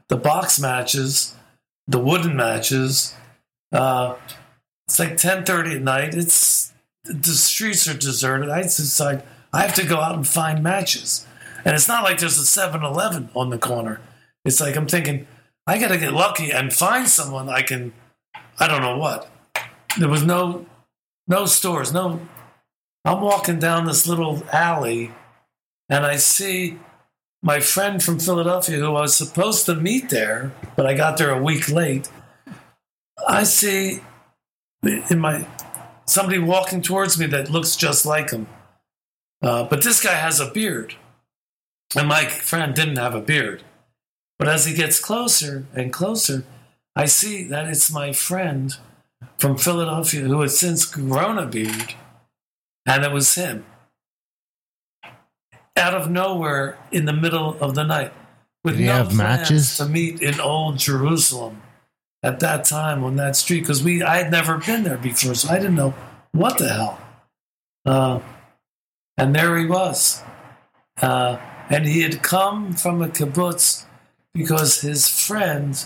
the 0.09 0.17
box 0.17 0.59
matches, 0.59 1.35
the 1.87 1.97
wooden 1.99 2.35
matches. 2.35 3.15
Uh, 3.71 4.15
it's 4.87 4.99
like 4.99 5.17
ten 5.17 5.45
thirty 5.45 5.75
at 5.77 5.81
night. 5.81 6.13
It's 6.13 6.73
the 7.05 7.31
streets 7.31 7.87
are 7.87 7.97
deserted. 7.97 8.49
I 8.49 8.61
decide 8.63 9.23
I 9.51 9.61
have 9.63 9.73
to 9.75 9.85
go 9.85 9.99
out 9.99 10.15
and 10.15 10.27
find 10.27 10.61
matches, 10.61 11.25
and 11.63 11.73
it's 11.73 11.87
not 11.87 12.03
like 12.03 12.19
there's 12.19 12.37
a 12.37 12.41
7-Eleven 12.41 13.29
on 13.35 13.49
the 13.49 13.57
corner. 13.57 13.99
It's 14.43 14.61
like 14.61 14.75
I'm 14.75 14.87
thinking 14.87 15.25
I 15.67 15.79
got 15.79 15.87
to 15.87 15.97
get 15.97 16.13
lucky 16.13 16.51
and 16.51 16.71
find 16.71 17.07
someone 17.07 17.49
I 17.49 17.61
can. 17.61 17.93
I 18.59 18.67
don't 18.67 18.81
know 18.81 18.97
what. 18.97 19.29
There 19.97 20.09
was 20.09 20.23
no, 20.23 20.65
no 21.27 21.45
stores. 21.45 21.91
No. 21.91 22.21
I'm 23.03 23.21
walking 23.21 23.59
down 23.59 23.85
this 23.85 24.07
little 24.07 24.43
alley, 24.51 25.11
and 25.89 26.05
I 26.05 26.15
see 26.17 26.79
my 27.43 27.59
friend 27.59 28.01
from 28.01 28.19
Philadelphia, 28.19 28.77
who 28.77 28.95
I 28.95 29.01
was 29.01 29.15
supposed 29.15 29.67
to 29.67 29.75
meet 29.75 30.09
there, 30.09 30.51
but 30.75 30.87
I 30.87 30.95
got 30.95 31.17
there 31.17 31.29
a 31.29 31.41
week 31.41 31.69
late. 31.69 32.09
I 33.27 33.43
see 33.43 34.01
in 34.83 35.19
my 35.19 35.47
somebody 36.05 36.39
walking 36.39 36.81
towards 36.81 37.19
me 37.19 37.27
that 37.27 37.49
looks 37.49 37.75
just 37.75 38.05
like 38.05 38.31
him, 38.31 38.47
uh, 39.43 39.65
but 39.65 39.83
this 39.83 40.01
guy 40.03 40.13
has 40.13 40.39
a 40.39 40.49
beard, 40.49 40.95
and 41.95 42.07
my 42.07 42.25
friend 42.25 42.73
didn't 42.73 42.97
have 42.97 43.13
a 43.13 43.21
beard. 43.21 43.63
But 44.37 44.49
as 44.49 44.65
he 44.65 44.73
gets 44.73 44.99
closer 44.99 45.65
and 45.73 45.93
closer, 45.93 46.43
I 46.95 47.05
see 47.05 47.43
that 47.45 47.67
it's 47.67 47.91
my 47.91 48.11
friend 48.11 48.75
from 49.37 49.57
Philadelphia 49.57 50.21
who 50.21 50.41
has 50.41 50.57
since 50.57 50.85
grown 50.85 51.37
a 51.37 51.45
beard, 51.45 51.95
and 52.85 53.03
it 53.03 53.11
was 53.11 53.35
him. 53.35 53.65
Out 55.77 55.93
of 55.93 56.09
nowhere 56.09 56.77
in 56.91 57.05
the 57.05 57.13
middle 57.13 57.57
of 57.59 57.75
the 57.75 57.83
night, 57.83 58.13
with 58.63 58.79
no 58.79 58.91
have 58.91 59.05
plans 59.07 59.17
matches? 59.17 59.77
to 59.77 59.85
meet 59.85 60.21
in 60.21 60.39
Old 60.39 60.77
Jerusalem. 60.77 61.61
at 62.23 62.39
that 62.39 62.65
time 62.65 63.03
on 63.03 63.17
that 63.17 63.35
street 63.35 63.59
because 63.59 63.83
we 63.83 64.01
I 64.01 64.17
had 64.17 64.31
never 64.31 64.57
been 64.57 64.83
there 64.83 64.97
before, 64.97 65.35
so 65.35 65.49
I 65.49 65.57
didn't 65.59 65.75
know 65.75 65.93
what 66.31 66.57
the 66.57 66.69
hell. 66.69 66.99
Uh, 67.85 68.19
and 69.15 69.35
there 69.35 69.55
he 69.57 69.65
was, 69.67 70.23
uh, 71.01 71.37
and 71.69 71.85
he 71.85 72.01
had 72.01 72.23
come 72.23 72.73
from 72.73 73.03
a 73.03 73.09
kibbutz 73.09 73.85
because 74.35 74.81
his 74.81 75.07
friend 75.09 75.83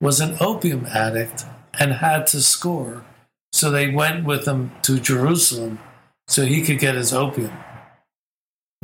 was 0.00 0.20
an 0.20 0.36
opium 0.40 0.84
addict 0.86 1.46
and 1.78 1.92
had 1.92 2.26
to 2.26 2.40
score, 2.42 3.04
so 3.52 3.70
they 3.70 3.88
went 3.88 4.24
with 4.24 4.46
him 4.46 4.72
to 4.82 4.98
Jerusalem 4.98 5.78
so 6.26 6.44
he 6.44 6.60
could 6.62 6.80
get 6.80 6.96
his 6.96 7.12
opium. 7.14 7.52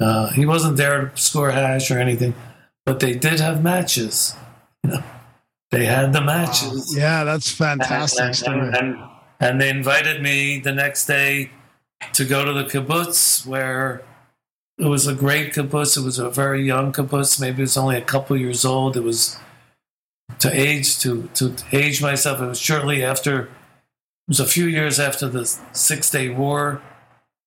Uh, 0.00 0.30
he 0.30 0.46
wasn't 0.46 0.76
there 0.76 1.08
to 1.08 1.16
score 1.16 1.50
hash 1.50 1.90
or 1.90 1.98
anything, 1.98 2.34
but 2.86 3.00
they 3.00 3.14
did 3.14 3.40
have 3.40 3.62
matches. 3.62 4.34
You 4.84 4.90
know, 4.90 5.02
they 5.70 5.84
had 5.86 6.12
the 6.12 6.20
matches. 6.20 6.94
Yeah, 6.96 7.24
that's 7.24 7.50
fantastic 7.50 8.24
And, 8.24 8.36
story. 8.36 8.58
and, 8.60 8.76
and, 8.76 8.96
and 9.40 9.60
they 9.60 9.68
invited 9.68 10.22
me 10.22 10.60
the 10.60 10.72
next 10.72 11.06
day 11.06 11.50
to 12.12 12.24
go 12.24 12.44
to 12.44 12.52
the 12.52 12.64
kibbutz 12.64 13.44
where 13.46 14.02
it 14.78 14.86
was 14.86 15.06
a 15.06 15.14
great 15.14 15.52
kibbutz. 15.52 15.96
It 15.96 16.04
was 16.04 16.18
a 16.18 16.30
very 16.30 16.64
young 16.64 16.92
kibbutz. 16.92 17.40
Maybe 17.40 17.58
it 17.58 17.62
was 17.62 17.76
only 17.76 17.96
a 17.96 18.02
couple 18.02 18.36
years 18.36 18.64
old. 18.64 18.96
It 18.96 19.02
was 19.02 19.38
to 20.38 20.50
age 20.52 20.98
to 21.00 21.28
to 21.34 21.54
age 21.72 22.02
myself. 22.02 22.40
It 22.40 22.46
was 22.46 22.60
shortly 22.60 23.04
after. 23.04 23.42
It 23.42 23.48
was 24.28 24.40
a 24.40 24.46
few 24.46 24.66
years 24.66 24.98
after 25.00 25.28
the 25.28 25.44
Six 25.72 26.10
Day 26.10 26.28
War. 26.28 26.80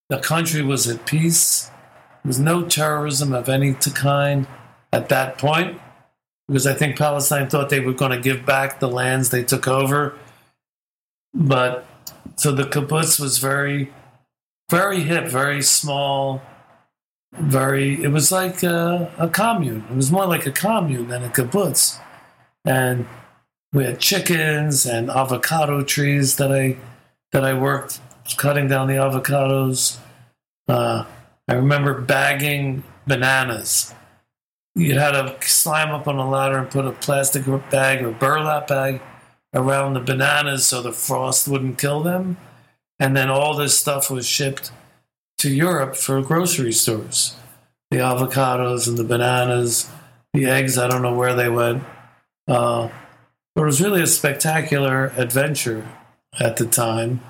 The 0.10 0.20
country 0.20 0.62
was 0.62 0.88
at 0.88 1.06
peace. 1.06 1.66
There 1.66 2.30
was 2.30 2.40
no 2.40 2.66
terrorism 2.66 3.34
of 3.34 3.50
any 3.50 3.74
kind 3.74 4.48
at 4.92 5.10
that 5.10 5.38
point, 5.38 5.80
because 6.48 6.68
I 6.68 6.74
think 6.74 6.98
Palestine 6.98 7.50
thought 7.50 7.70
they 7.70 7.80
were 7.80 7.94
going 7.94 8.12
to 8.12 8.20
give 8.20 8.46
back 8.46 8.80
the 8.80 8.88
lands 8.88 9.30
they 9.30 9.44
took 9.44 9.68
over. 9.68 10.18
But 11.34 11.86
so 12.36 12.52
the 12.52 12.64
kibbutz 12.64 13.20
was 13.20 13.40
very, 13.40 13.92
very 14.70 15.02
hip, 15.02 15.28
very 15.28 15.62
small, 15.62 16.42
very. 17.40 18.02
It 18.04 18.10
was 18.10 18.32
like 18.32 18.64
a, 18.64 19.12
a 19.18 19.28
commune. 19.28 19.86
It 19.90 19.96
was 19.96 20.12
more 20.12 20.26
like 20.26 20.46
a 20.46 20.52
commune 20.52 21.08
than 21.08 21.24
a 21.24 21.30
kibbutz, 21.30 22.00
and 22.64 23.08
we 23.74 23.84
had 23.84 24.00
chickens 24.00 24.86
and 24.86 25.10
avocado 25.10 25.84
trees 25.84 26.38
that 26.38 26.52
I 26.52 26.78
that 27.32 27.44
I 27.44 27.54
worked 27.54 28.00
cutting 28.38 28.68
down 28.68 28.88
the 28.88 28.96
avocados. 28.96 29.98
Uh, 30.68 31.06
I 31.48 31.54
remember 31.54 32.02
bagging 32.02 32.84
bananas. 33.06 33.94
You 34.74 35.00
had 35.00 35.12
to 35.12 35.38
climb 35.40 35.90
up 35.90 36.08
on 36.08 36.18
a 36.18 36.30
ladder 36.30 36.58
and 36.58 36.70
put 36.70 36.86
a 36.86 36.92
plastic 36.92 37.46
bag 37.70 38.04
or 38.04 38.12
burlap 38.12 38.68
bag 38.68 39.02
around 39.54 39.94
the 39.94 40.00
bananas 40.00 40.66
so 40.66 40.82
the 40.82 40.92
frost 40.92 41.48
wouldn't 41.48 41.78
kill 41.78 42.02
them. 42.02 42.38
And 43.00 43.16
then 43.16 43.30
all 43.30 43.56
this 43.56 43.78
stuff 43.78 44.10
was 44.10 44.26
shipped 44.26 44.72
to 45.40 45.50
Europe 45.50 45.96
for 45.96 46.22
grocery 46.22 46.72
stores. 46.72 47.36
The 47.92 47.98
avocados 47.98 48.88
and 48.88 48.98
the 48.98 49.04
bananas, 49.04 49.90
the 50.34 50.46
eggs, 50.46 50.78
I 50.78 50.88
don't 50.88 51.02
know 51.02 51.14
where 51.14 51.36
they 51.36 51.50
went. 51.50 51.84
Uh, 52.48 52.90
but 53.54 53.62
it 53.62 53.66
was 53.66 53.82
really 53.82 54.02
a 54.02 54.08
spectacular 54.08 55.14
adventure 55.18 55.88
at 56.40 56.58
the 56.58 56.66
time. 56.66 57.22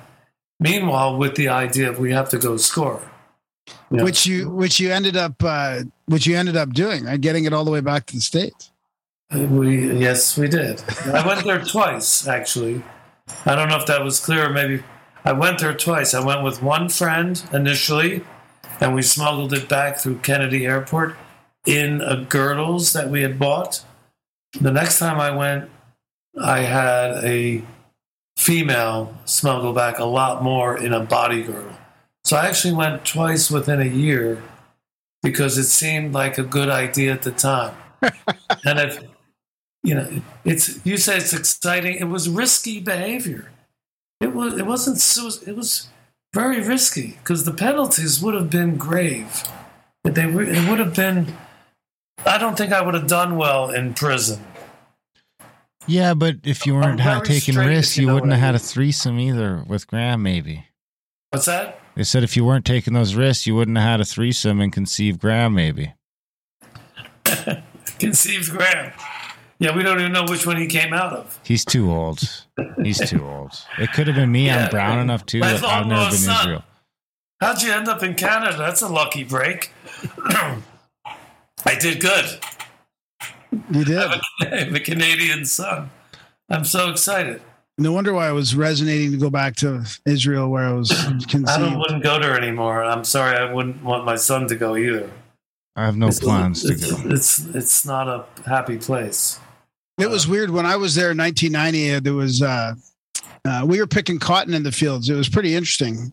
Meanwhile, 0.60 1.18
with 1.18 1.36
the 1.36 1.50
idea 1.50 1.90
of 1.90 2.00
we 2.00 2.14
have 2.14 2.30
to 2.30 2.38
go 2.38 2.58
score. 2.58 3.12
Yeah. 3.90 4.04
which 4.04 4.28
you 4.28 4.50
which 4.50 4.80
you 4.80 4.92
ended 4.92 5.18
up 5.18 5.44
uh, 5.44 5.84
which 6.06 6.28
you 6.28 6.38
ended 6.38 6.56
up 6.56 6.74
doing, 6.74 7.04
right? 7.06 7.20
Getting 7.20 7.46
it 7.46 7.54
all 7.54 7.66
the 7.66 7.72
way 7.72 7.82
back 7.82 8.06
to 8.08 8.16
the 8.16 8.22
states. 8.22 8.72
We 9.34 9.98
yes, 9.98 10.38
we 10.38 10.48
did. 10.48 10.84
I 11.06 11.26
went 11.26 11.44
there 11.44 11.64
twice, 11.66 12.28
actually. 12.28 12.84
I 13.46 13.56
don't 13.56 13.70
know 13.70 13.78
if 13.78 13.88
that 13.88 14.04
was 14.04 14.20
clear. 14.20 14.50
Maybe 14.50 14.84
I 15.26 15.34
went 15.34 15.60
there 15.60 15.74
twice. 15.74 16.14
I 16.14 16.24
went 16.24 16.44
with 16.44 16.62
one 16.62 16.88
friend 16.88 17.44
initially, 17.52 18.24
and 18.80 18.94
we 18.94 19.02
smuggled 19.02 19.54
it 19.54 19.68
back 19.68 19.98
through 19.98 20.20
Kennedy 20.20 20.68
Airport 20.68 21.16
in 21.66 22.00
a 22.02 22.18
girdles 22.18 22.94
that 22.94 23.10
we 23.10 23.24
had 23.24 23.40
bought. 23.40 23.84
The 24.62 24.72
next 24.72 25.00
time 25.00 25.20
I 25.20 25.36
went, 25.36 25.72
I 26.40 26.60
had 26.60 27.24
a 27.24 27.64
female 28.38 29.18
smuggle 29.26 29.74
back 29.74 29.98
a 29.98 30.06
lot 30.06 30.44
more 30.44 30.78
in 30.78 30.94
a 30.94 31.00
body 31.00 31.42
girdle. 31.42 31.76
So 32.24 32.38
I 32.38 32.46
actually 32.46 32.76
went 32.76 33.04
twice 33.04 33.50
within 33.50 33.82
a 33.82 33.86
year 33.86 34.44
because 35.24 35.58
it 35.58 35.64
seemed 35.64 36.14
like 36.14 36.38
a 36.38 36.44
good 36.44 36.70
idea 36.70 37.14
at 37.14 37.24
the 37.24 37.32
time. 37.32 37.76
and 38.02 38.80
if 38.80 39.04
you 39.84 39.96
know, 39.96 40.22
it's 40.44 40.86
you 40.86 40.98
say 40.98 41.18
it's 41.18 41.34
exciting. 41.34 41.96
It 41.96 42.10
was 42.10 42.30
risky 42.30 42.80
behavior. 42.80 43.52
It 44.22 44.34
was. 44.34 44.58
It 44.58 44.66
wasn't. 44.66 45.00
So, 45.00 45.30
it 45.46 45.56
was 45.56 45.90
very 46.34 46.62
risky 46.62 47.18
because 47.22 47.44
the 47.46 47.54
penalties 47.54 48.22
would 48.22 48.34
have 48.34 48.50
been 48.50 48.78
grave. 48.78 49.44
They 50.04 50.26
were, 50.26 50.44
it 50.44 50.70
would 50.70 50.80
have 50.80 50.96
been. 50.96 51.36
I 52.26 52.38
don't 52.38 52.58
think 52.58 52.72
I 52.72 52.82
would 52.82 52.94
have 52.94 53.08
done 53.08 53.38
well 53.38 53.70
in 53.72 53.94
prison. 53.94 54.42
Yeah, 55.88 56.14
but 56.14 56.38
if 56.44 56.66
you 56.66 56.76
weren't 56.76 56.94
I'm 56.94 56.98
ha- 57.00 57.22
very 57.22 57.28
taking 57.28 57.56
risks, 57.56 57.98
you 57.98 58.02
you 58.02 58.08
know 58.08 58.16
wouldn't 58.16 58.34
have 58.34 58.42
I 58.42 58.46
had 58.46 58.56
a 58.56 58.60
threesome 58.60 59.20
either 59.20 59.64
with 59.68 59.88
Graham. 59.88 60.24
Maybe 60.24 60.68
What's 61.32 61.46
that? 61.46 61.80
they 61.96 62.04
said 62.04 62.24
if 62.24 62.36
you 62.36 62.44
weren't 62.44 62.66
taking 62.66 62.94
those 62.94 63.16
risks, 63.16 63.46
you 63.46 63.56
wouldn't 63.56 63.78
have 63.78 63.86
had 63.86 64.02
a 64.02 64.06
threesome 64.06 64.62
and 64.62 64.74
conceived 64.74 65.20
Graham. 65.20 65.54
Maybe. 65.54 65.94
Conceived 68.00 68.52
Graham. 68.52 68.92
Yeah, 69.60 69.76
we 69.76 69.84
don't 69.84 70.00
even 70.00 70.12
know 70.12 70.26
which 70.26 70.46
one 70.46 70.58
he 70.58 70.68
came 70.68 70.94
out 70.94 71.14
of. 71.14 71.40
He's 71.44 71.64
too 71.64 71.90
old. 71.92 72.20
He's 72.84 73.00
too 73.10 73.26
old. 73.26 73.54
It 73.80 73.92
could 73.94 74.08
have 74.08 74.16
been 74.16 74.32
me. 74.32 74.48
Yeah. 74.48 74.66
I'm 74.66 74.70
brown 74.70 75.00
enough 75.00 75.26
too. 75.26 75.40
My 75.40 75.54
I've 75.54 75.88
never 75.88 76.10
been 76.10 76.18
son. 76.20 76.40
Israel. 76.40 76.64
How'd 77.42 77.62
you 77.62 77.72
end 77.72 77.88
up 77.88 78.04
in 78.04 78.16
Canada? 78.16 78.58
That's 78.58 78.82
a 78.82 78.88
lucky 78.88 79.24
break. 79.24 79.72
I 81.66 81.76
did 81.80 82.02
good. 82.02 82.26
You 83.72 83.86
did. 83.86 84.12
I'm 84.42 84.76
a 84.76 84.80
Canadian 84.80 85.46
son. 85.46 85.90
I'm 86.50 86.66
so 86.66 86.90
excited. 86.90 87.42
No 87.78 87.92
wonder 87.92 88.14
why 88.14 88.28
I 88.28 88.32
was 88.32 88.56
resonating 88.56 89.12
to 89.12 89.18
go 89.18 89.30
back 89.30 89.56
to 89.58 89.86
Israel, 90.06 90.50
where 90.50 90.64
I 90.66 90.72
was 90.74 90.90
conceived. 91.28 91.48
I 91.50 91.60
don't, 91.60 91.80
wouldn't 91.80 92.04
go 92.04 92.20
there 92.20 92.38
anymore. 92.38 92.84
I'm 92.84 93.04
sorry. 93.04 93.38
I 93.38 93.52
wouldn't 93.52 93.84
want 93.84 94.06
my 94.06 94.16
son 94.16 94.48
to 94.48 94.56
go 94.56 94.76
either. 94.76 95.10
I 95.76 95.86
have 95.86 95.98
no 95.98 96.08
It's- 96.08 96.20
plans 96.20 96.64
to 96.64 96.72
it's, 96.74 96.92
go. 96.92 97.10
It's 97.10 97.40
it's 97.56 97.86
not 97.86 98.08
a 98.08 98.26
happy 98.48 98.78
place. 98.78 99.40
It 99.98 100.10
was 100.10 100.28
weird 100.28 100.50
when 100.52 100.66
I 100.66 100.76
was 100.76 100.96
there 100.96 101.12
in 101.12 101.18
1990. 101.18 102.00
There 102.00 102.14
was 102.14 102.42
uh, 102.42 102.76
uh, 103.46 103.64
we 103.66 103.80
were 103.80 103.88
picking 103.88 104.18
cotton 104.18 104.54
in 104.54 104.64
the 104.64 104.72
fields. 104.72 105.08
It 105.08 105.16
was 105.16 105.30
pretty 105.30 105.56
interesting. 105.56 106.12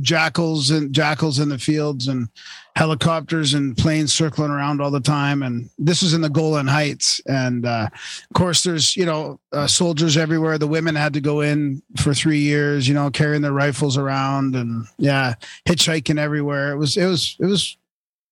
Jackals 0.00 0.70
and 0.70 0.94
jackals 0.94 1.38
in 1.38 1.48
the 1.48 1.58
fields, 1.58 2.06
and 2.08 2.28
helicopters 2.76 3.52
and 3.52 3.76
planes 3.76 4.14
circling 4.14 4.50
around 4.50 4.80
all 4.80 4.92
the 4.92 5.00
time. 5.00 5.42
And 5.42 5.68
this 5.76 6.02
was 6.02 6.14
in 6.14 6.20
the 6.20 6.30
Golan 6.30 6.68
Heights. 6.68 7.20
And 7.26 7.66
uh, 7.66 7.88
of 7.92 8.34
course, 8.34 8.62
there's 8.62 8.96
you 8.96 9.04
know 9.04 9.40
uh, 9.52 9.66
soldiers 9.66 10.16
everywhere. 10.16 10.56
The 10.56 10.68
women 10.68 10.94
had 10.94 11.12
to 11.14 11.20
go 11.20 11.40
in 11.40 11.82
for 11.98 12.14
three 12.14 12.38
years. 12.38 12.86
You 12.86 12.94
know, 12.94 13.10
carrying 13.10 13.42
their 13.42 13.52
rifles 13.52 13.98
around, 13.98 14.54
and 14.54 14.86
yeah, 14.96 15.34
hitchhiking 15.66 16.18
everywhere. 16.18 16.72
It 16.72 16.78
was 16.78 16.96
it 16.96 17.06
was 17.06 17.36
it 17.40 17.46
was 17.46 17.76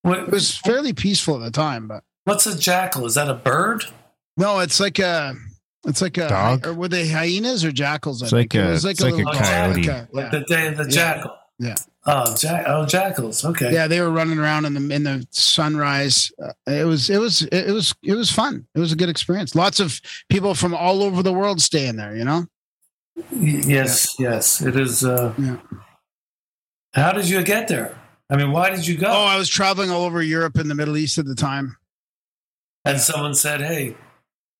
What, 0.01 0.19
it 0.19 0.31
was 0.31 0.57
fairly 0.57 0.93
peaceful 0.93 1.35
at 1.35 1.41
the 1.41 1.51
time, 1.51 1.87
but. 1.87 2.03
what's 2.23 2.47
a 2.47 2.57
jackal? 2.57 3.05
Is 3.05 3.15
that 3.15 3.29
a 3.29 3.35
bird? 3.35 3.85
No, 4.37 4.59
it's 4.59 4.79
like 4.79 4.99
a, 4.99 5.35
it's 5.85 6.01
like 6.01 6.17
a 6.17 6.29
Dog? 6.29 6.65
Or 6.67 6.73
were 6.73 6.87
they 6.87 7.07
hyenas 7.07 7.65
or 7.65 7.71
jackals? 7.71 8.21
I 8.21 8.25
It's 8.27 8.33
like 8.33 8.51
think? 8.51 8.55
It 8.55 8.67
a- 8.67 8.71
was 8.71 8.85
it's 8.85 9.01
like 9.01 9.13
a 9.13 9.17
little- 9.17 9.33
coyote. 9.33 9.81
yeah. 9.81 10.05
Like 10.11 10.31
the 10.31 10.41
day 10.41 10.67
of 10.67 10.77
the 10.77 10.83
Yeah. 10.83 10.89
jackal. 10.89 11.31
Yeah. 11.59 11.75
Oh, 12.05 12.35
ja- 12.41 12.63
oh, 12.67 12.85
jackals. 12.85 13.43
Okay. 13.43 13.73
Yeah, 13.73 13.87
they 13.87 13.99
were 13.99 14.11
running 14.11 14.37
around 14.37 14.65
in 14.65 14.73
the 14.75 14.95
in 14.95 15.03
the 15.03 15.25
sunrise. 15.31 16.31
Uh, 16.41 16.51
it 16.71 16.85
was 16.85 17.09
it 17.09 17.17
was 17.17 17.41
it 17.51 17.71
was 17.73 17.93
it 18.03 18.13
was 18.13 18.31
fun. 18.31 18.65
It 18.75 18.79
was 18.79 18.91
a 18.91 18.95
good 18.95 19.09
experience. 19.09 19.55
Lots 19.55 19.79
of 19.79 19.99
people 20.29 20.53
from 20.53 20.73
all 20.75 21.01
over 21.03 21.21
the 21.23 21.33
world 21.33 21.59
staying 21.59 21.95
there. 21.97 22.15
You 22.15 22.23
know. 22.25 22.45
Y- 23.31 23.63
Yes. 23.65 24.15
Yes. 24.19 24.61
It 24.61 24.75
is. 24.79 25.03
Uh, 25.03 25.33
Yeah. 25.37 25.57
How 26.93 27.11
did 27.11 27.27
you 27.27 27.43
get 27.43 27.67
there? 27.67 27.97
I 28.29 28.35
mean, 28.37 28.51
why 28.51 28.69
did 28.69 28.85
you 28.85 28.97
go? 28.97 29.07
Oh, 29.07 29.25
I 29.25 29.37
was 29.37 29.49
traveling 29.49 29.89
all 29.89 30.03
over 30.03 30.21
Europe 30.21 30.57
and 30.57 30.69
the 30.69 30.75
Middle 30.75 30.97
East 30.97 31.17
at 31.17 31.25
the 31.25 31.35
time. 31.35 31.77
and 32.85 32.99
someone 33.01 33.33
said, 33.35 33.59
"Hey, 33.61 33.95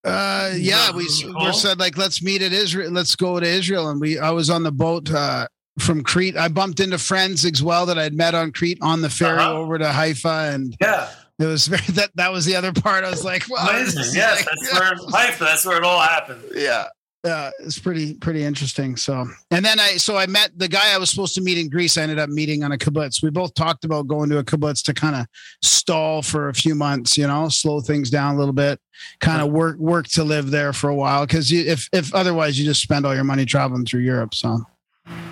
Uh, 0.07 0.51
yeah, 0.55 0.91
we 0.91 1.03
we 1.43 1.53
said 1.53 1.79
like 1.79 1.97
let's 1.97 2.21
meet 2.23 2.41
at 2.41 2.53
Israel. 2.53 2.91
Let's 2.91 3.15
go 3.15 3.39
to 3.39 3.45
Israel, 3.45 3.89
and 3.89 3.99
we 3.99 4.17
I 4.19 4.31
was 4.31 4.49
on 4.49 4.63
the 4.63 4.71
boat 4.71 5.11
uh, 5.11 5.47
from 5.79 6.03
Crete. 6.03 6.38
I 6.38 6.47
bumped 6.47 6.79
into 6.79 6.97
friends 6.97 7.45
as 7.45 7.61
well 7.61 7.85
that 7.88 7.97
I'd 7.99 8.13
met 8.13 8.34
on 8.35 8.51
Crete 8.51 8.79
on 8.81 9.01
the 9.01 9.09
ferry 9.09 9.38
Uh-huh. 9.39 9.53
over 9.57 9.77
to 9.77 9.91
Haifa, 9.91 10.51
and 10.53 10.75
yeah, 10.81 11.09
it 11.39 11.45
was 11.45 11.67
very 11.73 11.84
that 11.93 12.11
that 12.15 12.31
was 12.31 12.45
the 12.45 12.55
other 12.55 12.71
part. 12.73 13.03
I 13.03 13.09
was 13.09 13.23
like, 13.25 13.45
wow, 13.49 13.67
this 13.73 13.95
amazing. 13.95 14.15
Yes, 14.15 14.35
like- 14.38 14.45
that's 14.45 14.79
where 14.79 14.95
life. 15.09 15.39
That's 15.39 15.65
where 15.65 15.77
it 15.77 15.84
all 15.84 15.99
happened. 16.01 16.43
yeah. 16.55 16.85
Uh, 17.27 17.51
it's 17.59 17.77
pretty 17.77 18.15
pretty 18.15 18.43
interesting. 18.43 18.95
So, 18.95 19.27
and 19.51 19.63
then 19.63 19.79
I 19.79 19.97
so 19.97 20.17
I 20.17 20.25
met 20.25 20.51
the 20.57 20.67
guy 20.67 20.93
I 20.93 20.97
was 20.97 21.09
supposed 21.09 21.35
to 21.35 21.41
meet 21.41 21.57
in 21.57 21.69
Greece. 21.69 21.97
I 21.97 22.03
ended 22.03 22.19
up 22.19 22.29
meeting 22.29 22.63
on 22.63 22.71
a 22.71 22.77
kibbutz. 22.77 23.21
We 23.21 23.29
both 23.29 23.53
talked 23.53 23.85
about 23.85 24.07
going 24.07 24.29
to 24.29 24.39
a 24.39 24.43
kibbutz 24.43 24.83
to 24.85 24.93
kind 24.93 25.15
of 25.15 25.27
stall 25.61 26.21
for 26.21 26.49
a 26.49 26.53
few 26.53 26.73
months, 26.73 27.17
you 27.17 27.27
know, 27.27 27.49
slow 27.49 27.81
things 27.81 28.09
down 28.09 28.35
a 28.35 28.37
little 28.37 28.53
bit, 28.53 28.79
kind 29.19 29.41
of 29.41 29.49
work 29.49 29.77
work 29.77 30.07
to 30.09 30.23
live 30.23 30.49
there 30.49 30.73
for 30.73 30.89
a 30.89 30.95
while. 30.95 31.25
Because 31.25 31.51
if 31.51 31.89
if 31.93 32.13
otherwise 32.15 32.57
you 32.57 32.65
just 32.65 32.81
spend 32.81 33.05
all 33.05 33.13
your 33.13 33.23
money 33.23 33.45
traveling 33.45 33.85
through 33.85 34.01
Europe. 34.01 34.33
So, 34.33 34.61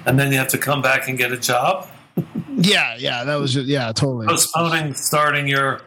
And 0.06 0.20
then 0.20 0.32
you 0.32 0.38
have 0.38 0.50
to 0.50 0.58
come 0.58 0.82
back 0.82 1.08
and 1.08 1.18
get 1.18 1.32
a 1.32 1.38
job. 1.38 1.88
yeah, 2.56 2.96
yeah, 2.98 3.24
that 3.24 3.36
was 3.36 3.56
yeah, 3.56 3.92
totally 3.92 4.28
Postponing 4.28 4.94
starting 4.94 5.48
your 5.48 5.82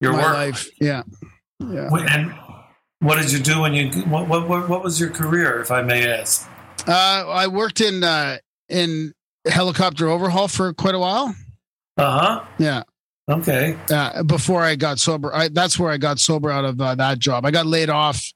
your 0.00 0.12
my 0.12 0.22
work. 0.22 0.34
life. 0.34 0.68
Yeah, 0.80 1.02
yeah. 1.60 1.88
And 1.92 2.34
what 3.04 3.20
did 3.20 3.30
you 3.30 3.38
do 3.38 3.60
when 3.60 3.74
you 3.74 3.90
what 4.04 4.28
what 4.28 4.48
what, 4.48 4.82
was 4.82 4.98
your 4.98 5.10
career, 5.10 5.60
if 5.60 5.70
I 5.70 5.82
may 5.82 6.10
ask? 6.10 6.48
Uh, 6.86 7.24
I 7.28 7.46
worked 7.46 7.80
in 7.80 8.02
uh, 8.02 8.38
in 8.68 9.12
helicopter 9.46 10.08
overhaul 10.08 10.48
for 10.48 10.72
quite 10.72 10.94
a 10.94 10.98
while. 10.98 11.34
Uh 11.96 12.18
huh. 12.18 12.44
Yeah. 12.58 12.82
Okay. 13.28 13.76
uh, 13.90 14.22
before 14.22 14.62
I 14.62 14.76
got 14.76 14.98
sober. 14.98 15.34
I, 15.34 15.48
that's 15.48 15.78
where 15.78 15.90
I 15.90 15.96
got 15.96 16.18
sober 16.18 16.50
out 16.50 16.66
of 16.66 16.78
uh, 16.80 16.94
that 16.96 17.18
job. 17.18 17.46
I 17.46 17.50
got 17.50 17.66
laid 17.66 17.88
off 17.88 18.32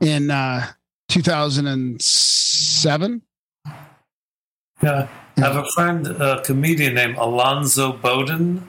in 0.00 0.30
uh, 0.30 0.64
2007. 1.08 3.22
Yeah. 4.80 5.08
I 5.36 5.40
have 5.40 5.56
a 5.56 5.68
friend, 5.70 6.06
a 6.06 6.40
comedian 6.42 6.94
named 6.94 7.16
Alonzo 7.16 7.92
Bodden, 7.92 8.62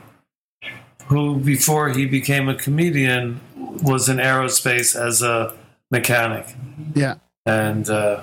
who 1.10 1.38
before 1.38 1.90
he 1.90 2.06
became 2.06 2.48
a 2.48 2.56
comedian 2.56 3.42
was 3.82 4.08
in 4.10 4.18
aerospace 4.18 4.96
as 4.96 5.22
a 5.22 5.56
mechanic. 5.92 6.56
Yeah. 6.94 7.16
And 7.46 7.90
uh, 7.90 8.22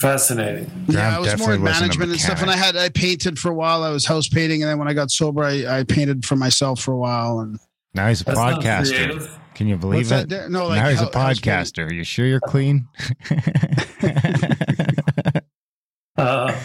fascinating. 0.00 0.70
Yeah, 0.88 0.94
Graham 0.94 1.14
I 1.14 1.18
was 1.18 1.38
more 1.38 1.54
in 1.54 1.62
management 1.62 2.10
and 2.12 2.20
stuff. 2.20 2.40
And 2.42 2.50
I 2.50 2.56
had 2.56 2.76
I 2.76 2.88
painted 2.88 3.38
for 3.38 3.50
a 3.50 3.54
while. 3.54 3.82
I 3.82 3.90
was 3.90 4.06
house 4.06 4.28
painting, 4.28 4.62
and 4.62 4.70
then 4.70 4.78
when 4.78 4.88
I 4.88 4.94
got 4.94 5.10
sober, 5.10 5.44
I, 5.44 5.80
I 5.80 5.84
painted 5.84 6.24
for 6.24 6.36
myself 6.36 6.80
for 6.80 6.92
a 6.92 6.96
while. 6.98 7.40
And 7.40 7.58
Now 7.94 8.08
he's 8.08 8.22
a 8.22 8.24
That's 8.24 8.38
podcaster. 8.38 9.28
Can 9.54 9.66
you 9.68 9.76
believe 9.76 10.10
what's 10.10 10.24
it? 10.24 10.28
that? 10.30 10.50
No, 10.50 10.66
like 10.68 10.82
now 10.82 10.88
he's 10.90 11.00
a 11.00 11.06
hou- 11.06 11.18
house 11.18 11.40
painting. 11.40 11.52
podcaster. 11.52 11.92
You 11.92 12.04
sure 12.04 12.26
you're 12.26 12.40
clean? 12.40 12.88
Uh, 16.18 16.58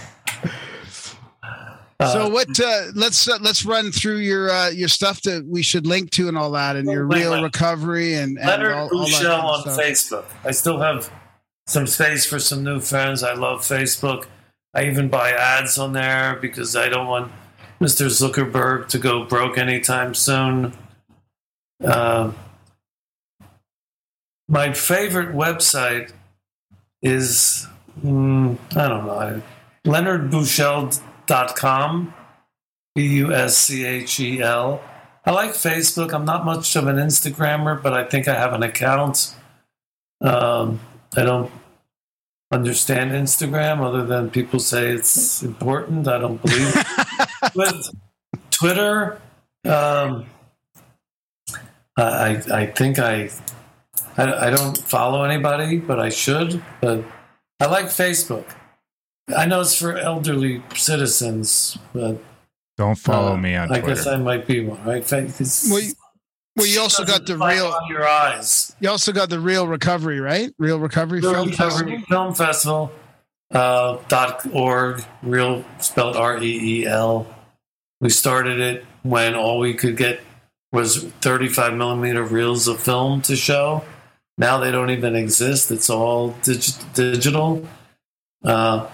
So 2.07 2.29
what? 2.29 2.59
Uh, 2.59 2.85
let's 2.95 3.27
uh, 3.27 3.37
let's 3.41 3.65
run 3.65 3.91
through 3.91 4.17
your 4.17 4.49
uh, 4.49 4.69
your 4.69 4.87
stuff 4.87 5.21
that 5.23 5.45
we 5.45 5.61
should 5.61 5.85
link 5.85 6.11
to 6.11 6.27
and 6.27 6.37
all 6.37 6.51
that, 6.51 6.75
and 6.75 6.89
your 6.89 7.07
Wait, 7.07 7.19
real 7.19 7.31
wait. 7.31 7.43
recovery 7.43 8.13
and, 8.15 8.37
and 8.37 8.47
Leonard 8.47 8.73
all, 8.73 8.89
all 8.91 9.05
that 9.05 9.11
kind 9.11 9.27
of 9.27 9.43
on 9.43 9.61
stuff. 9.61 9.79
Facebook. 9.79 10.25
I 10.43 10.51
still 10.51 10.79
have 10.79 11.11
some 11.67 11.87
space 11.87 12.25
for 12.25 12.39
some 12.39 12.63
new 12.63 12.79
friends. 12.79 13.23
I 13.23 13.33
love 13.33 13.61
Facebook. 13.61 14.25
I 14.73 14.85
even 14.85 15.09
buy 15.09 15.31
ads 15.31 15.77
on 15.77 15.93
there 15.93 16.37
because 16.41 16.75
I 16.75 16.89
don't 16.89 17.07
want 17.07 17.31
Mr. 17.81 18.07
Zuckerberg 18.07 18.87
to 18.89 18.97
go 18.97 19.25
broke 19.25 19.57
anytime 19.57 20.13
soon. 20.15 20.73
Um, 21.83 22.35
my 24.47 24.73
favorite 24.73 25.35
website 25.35 26.11
is, 27.01 27.67
mm, 28.03 28.57
I 28.75 28.87
don't 28.87 29.05
know, 29.05 29.41
leonardbuschel.com, 31.31 32.13
B 32.95 33.07
U 33.17 33.33
S 33.33 33.57
C 33.57 33.85
H 33.85 34.19
E 34.19 34.41
L. 34.41 34.81
I 35.25 35.31
like 35.31 35.51
Facebook. 35.51 36.13
I'm 36.13 36.25
not 36.25 36.45
much 36.45 36.75
of 36.75 36.87
an 36.87 36.97
Instagrammer, 36.97 37.81
but 37.81 37.93
I 37.93 38.03
think 38.03 38.27
I 38.27 38.35
have 38.35 38.53
an 38.53 38.63
account. 38.63 39.35
Um, 40.19 40.79
I 41.15 41.23
don't 41.23 41.51
understand 42.51 43.11
Instagram 43.11 43.81
other 43.81 44.05
than 44.05 44.29
people 44.29 44.59
say 44.59 44.91
it's 44.91 45.41
important. 45.43 46.07
I 46.07 46.17
don't 46.17 46.41
believe 46.41 46.73
it. 46.75 46.87
With 47.55 47.89
Twitter, 48.49 49.21
um, 49.65 50.25
I, 51.97 52.41
I 52.51 52.65
think 52.67 52.99
I, 52.99 53.29
I 54.17 54.47
I 54.47 54.49
don't 54.49 54.77
follow 54.77 55.23
anybody, 55.23 55.77
but 55.77 55.99
I 55.99 56.09
should. 56.09 56.63
But 56.81 57.03
I 57.59 57.65
like 57.65 57.85
Facebook. 57.85 58.45
I 59.35 59.45
know 59.45 59.61
it's 59.61 59.75
for 59.77 59.97
elderly 59.97 60.61
citizens, 60.75 61.77
but 61.93 62.21
Don't 62.77 62.97
follow 62.97 63.33
uh, 63.33 63.37
me 63.37 63.55
on 63.55 63.71
I 63.71 63.79
Twitter. 63.79 63.95
guess 63.95 64.07
I 64.07 64.17
might 64.17 64.45
be 64.47 64.65
one, 64.65 64.83
right? 64.83 65.01
It's- 65.13 65.67
Well, 65.69 65.79
you, 65.79 65.93
well, 66.57 66.65
you 66.67 66.81
also 66.81 67.05
got 67.05 67.25
the 67.25 67.37
real. 67.37 67.73
your 67.87 68.05
eyes. 68.07 68.75
You 68.81 68.89
also 68.89 69.13
got 69.13 69.29
the 69.29 69.39
Reel 69.39 69.67
recovery, 69.67 70.19
right? 70.19 70.51
Reel 70.57 70.79
recovery 70.79 71.21
Reel 71.21 71.33
film 71.33 71.49
Recovery 71.49 71.91
festival. 72.01 72.05
Film 72.09 72.33
Festival 72.35 72.91
uh, 73.51 73.97
dot 74.09 74.45
org. 74.53 75.01
Reel 75.23 75.63
spelled 75.79 76.17
R 76.17 76.41
E 76.43 76.81
E 76.81 76.85
L. 76.87 77.25
We 78.01 78.09
started 78.09 78.59
it 78.59 78.85
when 79.03 79.33
all 79.33 79.59
we 79.59 79.73
could 79.73 79.95
get 79.95 80.19
was 80.73 81.03
35 81.21 81.73
millimeter 81.75 82.23
reels 82.23 82.67
of 82.67 82.81
film 82.81 83.21
to 83.23 83.35
show. 83.37 83.83
Now 84.37 84.57
they 84.57 84.71
don't 84.71 84.89
even 84.89 85.15
exist. 85.15 85.71
It's 85.71 85.89
all 85.89 86.31
dig- 86.43 86.63
digital. 86.93 87.65
Uh, 88.43 88.87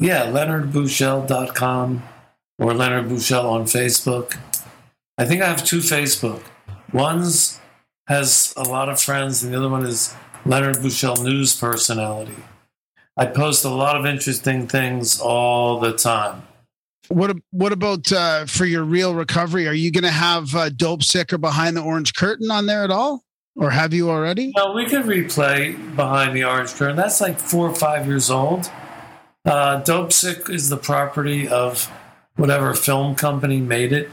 yeah, 0.00 0.24
leonardbuschel.com 0.26 2.02
or 2.58 2.74
Leonard 2.74 3.04
Buschel 3.04 3.44
on 3.44 3.64
Facebook. 3.64 4.36
I 5.18 5.26
think 5.26 5.42
I 5.42 5.46
have 5.46 5.64
two 5.64 5.78
Facebook. 5.78 6.42
One's 6.92 7.60
has 8.06 8.52
a 8.56 8.64
lot 8.64 8.88
of 8.88 9.00
friends, 9.00 9.42
and 9.42 9.52
the 9.52 9.58
other 9.58 9.68
one 9.68 9.86
is 9.86 10.14
Leonard 10.44 10.76
Buschel 10.76 11.22
News 11.22 11.54
Personality. 11.54 12.34
I 13.16 13.26
post 13.26 13.64
a 13.64 13.68
lot 13.68 13.96
of 13.96 14.06
interesting 14.06 14.66
things 14.66 15.20
all 15.20 15.78
the 15.78 15.92
time. 15.92 16.42
What 17.08 17.36
what 17.50 17.72
about 17.72 18.10
uh, 18.10 18.46
for 18.46 18.64
your 18.64 18.84
Reel 18.84 19.14
recovery? 19.14 19.68
Are 19.68 19.74
you 19.74 19.92
going 19.92 20.04
to 20.04 20.10
have 20.10 20.54
uh, 20.54 20.70
Dopesick 20.70 21.32
or 21.32 21.38
Behind 21.38 21.76
the 21.76 21.82
Orange 21.82 22.14
Curtain 22.14 22.50
on 22.50 22.66
there 22.66 22.84
at 22.84 22.90
all, 22.90 23.22
or 23.56 23.70
have 23.70 23.92
you 23.92 24.10
already? 24.10 24.52
No, 24.56 24.72
we 24.72 24.86
could 24.86 25.02
replay 25.02 25.74
Behind 25.94 26.34
the 26.34 26.44
Orange 26.44 26.70
Curtain. 26.70 26.96
That's 26.96 27.20
like 27.20 27.38
four 27.38 27.68
or 27.68 27.74
five 27.74 28.06
years 28.06 28.30
old. 28.30 28.70
Uh, 29.44 29.80
Dopesick 29.82 30.50
is 30.50 30.68
the 30.68 30.76
property 30.76 31.48
of 31.48 31.90
whatever 32.36 32.74
film 32.74 33.14
company 33.14 33.60
made 33.60 33.92
it 33.92 34.10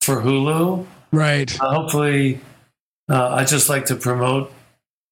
for 0.00 0.22
Hulu. 0.22 0.86
Right. 1.12 1.58
Uh, 1.60 1.74
hopefully, 1.74 2.40
uh, 3.08 3.28
I 3.34 3.44
just 3.44 3.68
like 3.68 3.86
to 3.86 3.96
promote 3.96 4.52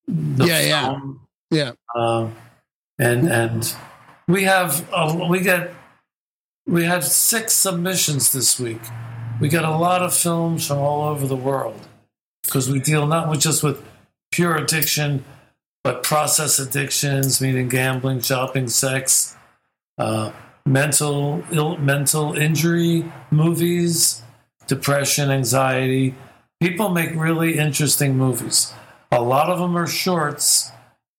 the 0.06 0.46
Yeah, 0.46 0.60
yeah. 0.60 0.82
film. 0.90 1.20
Yeah. 1.50 1.72
Um, 1.94 2.34
and 2.98 3.28
and 3.28 3.74
we 4.28 4.44
have 4.44 4.86
uh, 4.92 5.26
we 5.28 5.40
get 5.40 5.72
we 6.66 6.84
had 6.84 7.04
six 7.04 7.52
submissions 7.52 8.32
this 8.32 8.58
week. 8.60 8.80
We 9.40 9.48
got 9.48 9.64
a 9.64 9.76
lot 9.76 10.02
of 10.02 10.14
films 10.14 10.66
from 10.66 10.78
all 10.78 11.08
over 11.08 11.26
the 11.26 11.36
world 11.36 11.80
because 12.44 12.70
we 12.70 12.78
deal 12.80 13.06
not 13.06 13.28
with 13.28 13.40
just 13.40 13.62
with 13.62 13.82
pure 14.30 14.56
addiction, 14.56 15.24
but 15.82 16.02
process 16.02 16.58
addictions, 16.58 17.40
meaning 17.40 17.68
gambling, 17.68 18.20
shopping, 18.20 18.68
sex, 18.68 19.36
uh, 19.98 20.32
mental 20.66 21.44
Ill, 21.50 21.76
mental 21.78 22.34
injury 22.34 23.10
movies, 23.30 24.22
depression, 24.66 25.30
anxiety. 25.30 26.14
People 26.60 26.88
make 26.88 27.14
really 27.14 27.58
interesting 27.58 28.16
movies. 28.16 28.72
A 29.12 29.22
lot 29.22 29.50
of 29.50 29.58
them 29.58 29.76
are 29.76 29.86
shorts, 29.86 30.72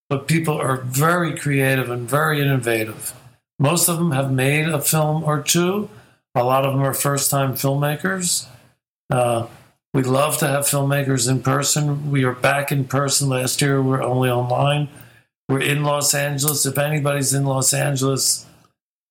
but 0.09 0.27
people 0.27 0.57
are 0.57 0.77
very 0.77 1.37
creative 1.37 1.89
and 1.89 2.09
very 2.09 2.41
innovative. 2.41 3.13
Most 3.59 3.87
of 3.87 3.97
them 3.97 4.11
have 4.11 4.31
made 4.31 4.67
a 4.67 4.81
film 4.81 5.23
or 5.23 5.41
two. 5.41 5.89
A 6.33 6.43
lot 6.43 6.65
of 6.65 6.73
them 6.73 6.83
are 6.83 6.93
first 6.93 7.31
time 7.31 7.53
filmmakers. 7.53 8.47
Uh, 9.09 9.47
we 9.93 10.03
love 10.03 10.37
to 10.39 10.47
have 10.47 10.65
filmmakers 10.65 11.29
in 11.29 11.41
person. 11.41 12.11
We 12.11 12.25
are 12.25 12.33
back 12.33 12.71
in 12.71 12.83
person 12.83 13.29
last 13.29 13.61
year. 13.61 13.81
We're 13.81 14.03
only 14.03 14.29
online. 14.29 14.89
We're 15.47 15.61
in 15.61 15.83
Los 15.83 16.13
Angeles. 16.13 16.65
If 16.65 16.77
anybody's 16.77 17.33
in 17.33 17.45
Los 17.45 17.73
Angeles, 17.73 18.45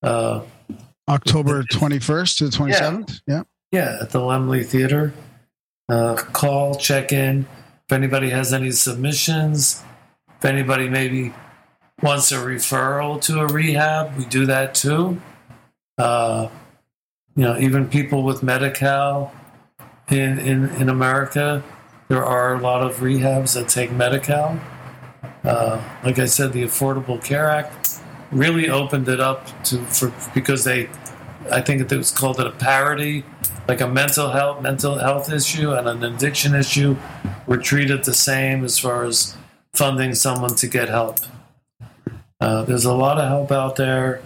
uh, 0.04 0.44
October 1.08 1.62
21st 1.64 2.38
to 2.38 2.48
the 2.48 2.56
27th. 2.56 3.20
Yeah. 3.26 3.42
yeah, 3.72 3.98
at 4.02 4.10
the 4.10 4.20
Laemmle 4.20 4.64
Theater. 4.64 5.12
Uh, 5.88 6.14
call, 6.14 6.74
check 6.76 7.12
in. 7.12 7.46
If 7.86 7.92
anybody 7.92 8.30
has 8.30 8.52
any 8.54 8.70
submissions, 8.70 9.82
if 10.38 10.44
anybody 10.44 10.88
maybe 10.88 11.34
wants 12.02 12.32
a 12.32 12.36
referral 12.36 13.20
to 13.22 13.40
a 13.40 13.46
rehab, 13.46 14.16
we 14.16 14.24
do 14.24 14.46
that 14.46 14.74
too. 14.74 15.20
Uh, 15.98 16.48
you 17.36 17.42
know, 17.42 17.58
even 17.58 17.88
people 17.88 18.22
with 18.22 18.42
Medi-Cal 18.42 19.32
in, 20.08 20.38
in, 20.38 20.70
in 20.76 20.88
America, 20.88 21.62
there 22.08 22.24
are 22.24 22.54
a 22.54 22.60
lot 22.60 22.82
of 22.82 22.96
rehabs 22.96 23.54
that 23.54 23.68
take 23.68 23.92
Medi-Cal. 23.92 24.58
Uh, 25.42 25.82
like 26.02 26.18
I 26.18 26.24
said, 26.24 26.52
the 26.52 26.62
Affordable 26.62 27.22
Care 27.22 27.50
Act 27.50 27.83
really 28.34 28.68
opened 28.68 29.08
it 29.08 29.20
up 29.20 29.46
to 29.64 29.78
for 29.86 30.12
because 30.34 30.64
they 30.64 30.88
I 31.50 31.60
think 31.60 31.80
it 31.80 31.96
was 31.96 32.10
called 32.10 32.40
it 32.40 32.46
a 32.46 32.50
parity, 32.50 33.24
like 33.68 33.80
a 33.80 33.88
mental 33.88 34.30
health 34.30 34.62
mental 34.62 34.98
health 34.98 35.32
issue 35.32 35.72
and 35.72 35.88
an 35.88 36.04
addiction 36.04 36.54
issue 36.54 36.96
were 37.46 37.58
treated 37.58 38.04
the 38.04 38.14
same 38.14 38.64
as 38.64 38.78
far 38.78 39.04
as 39.04 39.36
funding 39.74 40.14
someone 40.14 40.54
to 40.56 40.66
get 40.66 40.88
help. 40.88 41.18
Uh, 42.40 42.62
there's 42.62 42.84
a 42.84 42.94
lot 42.94 43.18
of 43.18 43.28
help 43.28 43.52
out 43.52 43.76
there, 43.76 44.20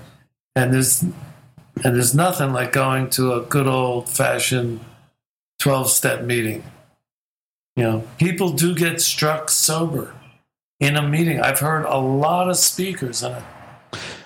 and 0.57 0.73
there's 0.73 1.03
and 1.03 1.95
there's 1.95 2.15
nothing 2.15 2.53
like 2.53 2.73
going 2.73 3.11
to 3.11 3.35
a 3.35 3.43
good 3.43 3.67
old 3.67 4.09
fashioned 4.09 4.81
twelve 5.59 5.91
step 5.91 6.23
meeting. 6.23 6.63
You 7.77 7.85
know, 7.85 8.05
people 8.19 8.53
do 8.53 8.75
get 8.75 9.01
struck 9.01 9.51
sober 9.51 10.15
in 10.81 10.97
a 10.97 11.07
meeting. 11.07 11.41
I've 11.41 11.61
heard 11.61 11.85
a 11.85 11.99
lot 11.99 12.49
of 12.49 12.57
speakers 12.57 13.23
it. 13.23 13.43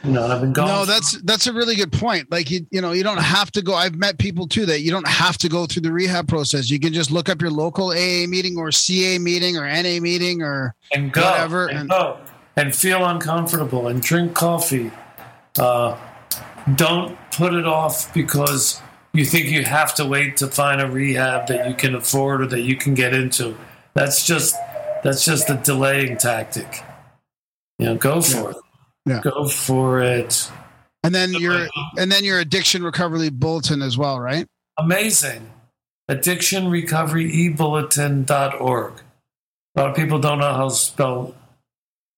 You 0.05 0.10
know, 0.10 0.24
and 0.24 0.32
I've 0.32 0.40
been 0.40 0.52
going. 0.52 0.68
No, 0.68 0.84
that's 0.84 1.20
that's 1.22 1.47
a 1.47 1.52
really 1.52 1.76
good 1.76 1.93
point. 1.93 2.30
Like 2.30 2.51
you, 2.51 2.66
you 2.70 2.80
know, 2.80 2.93
you 2.93 3.02
don't 3.05 3.20
have 3.20 3.51
to 3.52 3.62
go. 3.62 3.74
I've 3.74 3.94
met 3.94 4.18
people 4.18 4.47
too 4.48 4.66
that 4.66 4.80
you 4.80 4.90
don't 4.90 5.06
have 5.06 5.39
to 5.39 5.48
go 5.48 5.66
through 5.66 5.82
the 5.82 5.93
rehab 5.93 6.26
process. 6.28 6.70
You 6.70 6.80
can 6.80 6.93
just 6.93 7.10
look 7.10 7.28
up 7.28 7.40
your 7.40 7.51
local 7.51 7.90
AA 7.90 8.26
meeting 8.26 8.56
or 8.59 8.72
CA 8.72 9.18
meeting 9.18 9.56
or 9.56 9.64
NA 9.64 10.01
meeting 10.01 10.43
or 10.43 10.74
and 10.93 11.12
go 11.12 11.22
whatever, 11.22 11.68
and, 11.68 11.78
and- 11.80 11.89
go 11.90 12.18
and 12.56 12.74
feel 12.74 13.05
uncomfortable 13.05 13.89
and 13.89 14.02
drink 14.02 14.34
coffee. 14.34 14.90
Uh, 15.59 15.97
don't 16.74 17.16
put 17.30 17.55
it 17.55 17.66
off 17.66 18.12
because 18.14 18.80
you 19.12 19.24
think 19.24 19.47
you 19.47 19.64
have 19.64 19.94
to 19.94 20.05
wait 20.05 20.36
to 20.39 20.47
find 20.48 20.80
a 20.80 20.90
rehab 20.90 21.47
that 21.48 21.68
you 21.68 21.74
can 21.74 21.94
afford 21.94 22.43
or 22.43 22.47
that 22.47 22.62
you 22.62 22.76
can 22.76 22.94
get 22.94 23.14
into. 23.14 23.56
That's 23.94 24.26
just 24.26 24.56
that's 25.05 25.24
just 25.24 25.51
a 25.51 25.55
delaying 25.62 26.16
tactic. 26.16 26.82
You 27.78 27.86
know, 27.86 27.97
go 27.97 28.20
for 28.20 28.51
it. 28.51 28.56
Yeah. 29.07 29.20
Go 29.23 29.49
for 29.49 30.01
it. 30.01 30.51
and 31.03 31.15
then 31.15 31.33
your 31.33 31.69
and 31.99 32.11
then 32.12 32.24
your 32.24 32.39
addiction 32.39 32.83
recovery 32.83 33.31
bulletin 33.31 33.83
as 33.83 33.99
well, 33.99 34.20
right? 34.20 34.47
Amazing. 34.79 35.51
Addiction 36.09 36.69
Recovery 36.69 37.31
eBulletin.org. 37.33 38.93
A 39.74 39.81
lot 39.81 39.91
of 39.91 39.97
people 39.97 40.19
don't 40.19 40.39
know 40.39 40.53
how 40.53 40.69
to 40.69 40.74
spell 40.74 41.35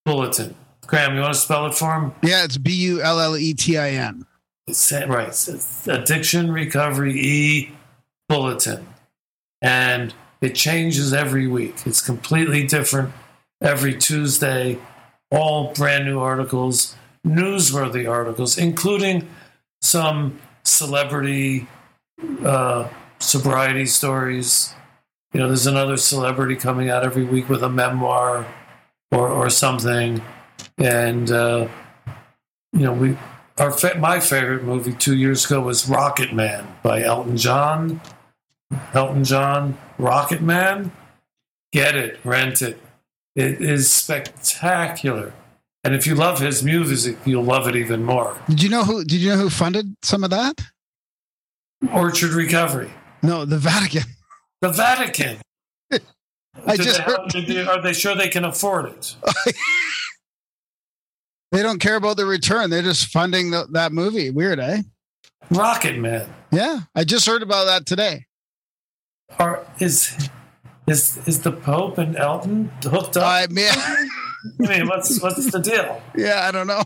bulletin. 0.04 0.54
Graham, 0.86 1.14
you 1.14 1.20
want 1.20 1.34
to 1.34 1.40
spell 1.40 1.66
it 1.66 1.74
for 1.74 1.94
him? 1.94 2.12
Yeah, 2.22 2.44
it's 2.44 2.58
B 2.58 2.72
U 2.72 3.00
L 3.00 3.20
L 3.20 3.36
E 3.36 3.54
T 3.54 3.78
I 3.78 3.90
N. 3.90 4.26
It's, 4.66 4.92
right. 4.92 5.28
It's 5.28 5.86
Addiction 5.86 6.50
Recovery 6.50 7.18
E 7.18 7.72
Bulletin. 8.28 8.86
And 9.62 10.14
it 10.40 10.54
changes 10.54 11.12
every 11.12 11.46
week. 11.46 11.86
It's 11.86 12.00
completely 12.00 12.66
different 12.66 13.12
every 13.62 13.94
Tuesday. 13.96 14.78
All 15.34 15.72
brand 15.74 16.04
new 16.04 16.20
articles, 16.20 16.94
newsworthy 17.26 18.08
articles, 18.08 18.56
including 18.56 19.28
some 19.80 20.38
celebrity 20.62 21.66
uh, 22.44 22.88
sobriety 23.18 23.86
stories. 23.86 24.74
You 25.32 25.40
know, 25.40 25.48
there's 25.48 25.66
another 25.66 25.96
celebrity 25.96 26.56
coming 26.56 26.88
out 26.88 27.04
every 27.04 27.24
week 27.24 27.48
with 27.48 27.62
a 27.62 27.68
memoir 27.68 28.46
or, 29.10 29.28
or 29.28 29.50
something. 29.50 30.22
And, 30.78 31.30
uh, 31.30 31.68
you 32.72 32.80
know, 32.80 32.92
we 32.92 33.16
our 33.58 33.70
fa- 33.70 33.98
my 33.98 34.18
favorite 34.18 34.64
movie 34.64 34.92
two 34.92 35.16
years 35.16 35.46
ago 35.46 35.60
was 35.60 35.88
Rocket 35.88 36.32
Man 36.32 36.66
by 36.82 37.02
Elton 37.02 37.36
John. 37.36 38.00
Elton 38.92 39.24
John, 39.24 39.78
Rocket 39.98 40.42
Man. 40.42 40.90
Get 41.72 41.94
it, 41.96 42.18
rent 42.24 42.62
it. 42.62 42.80
It 43.34 43.60
is 43.60 43.90
spectacular. 43.90 45.32
And 45.82 45.94
if 45.94 46.06
you 46.06 46.14
love 46.14 46.38
his 46.40 46.62
music, 46.62 47.18
you'll 47.24 47.44
love 47.44 47.68
it 47.68 47.76
even 47.76 48.04
more. 48.04 48.38
Did 48.48 48.62
you 48.62 48.68
know 48.70 48.84
who? 48.84 49.04
Did 49.04 49.16
you 49.20 49.30
know 49.30 49.36
who 49.36 49.50
funded 49.50 49.94
some 50.02 50.24
of 50.24 50.30
that? 50.30 50.58
Orchard 51.92 52.30
Recovery. 52.30 52.90
No, 53.22 53.44
the 53.44 53.58
Vatican. 53.58 54.04
The 54.62 54.70
Vatican. 54.70 55.38
I 56.66 56.76
just 56.76 56.98
they 56.98 57.02
have- 57.04 57.46
they- 57.46 57.62
are 57.66 57.82
they 57.82 57.92
sure 57.92 58.14
they 58.14 58.28
can 58.28 58.44
afford 58.44 58.86
it? 58.86 59.16
they 61.52 61.62
don't 61.62 61.80
care 61.80 61.96
about 61.96 62.16
the 62.16 62.24
return. 62.26 62.70
They're 62.70 62.80
just 62.82 63.08
funding 63.08 63.50
the, 63.50 63.66
that 63.72 63.92
movie. 63.92 64.30
Weird, 64.30 64.60
eh? 64.60 64.82
Rocket 65.50 65.98
Man. 65.98 66.32
Yeah, 66.50 66.80
I 66.94 67.04
just 67.04 67.26
heard 67.26 67.42
about 67.42 67.64
that 67.64 67.84
today. 67.86 68.24
Are 69.38 69.66
is 69.80 70.30
is 70.86 71.18
is 71.26 71.40
the 71.42 71.52
Pope 71.52 71.98
and 71.98 72.16
Elton 72.16 72.70
hooked 72.82 73.16
up? 73.16 73.24
I 73.24 73.46
mean, 73.50 73.68
I 73.72 74.06
mean, 74.58 74.86
what's 74.88 75.20
what's 75.22 75.50
the 75.50 75.60
deal? 75.60 76.02
yeah, 76.16 76.46
I 76.46 76.50
don't 76.52 76.66
know. 76.66 76.82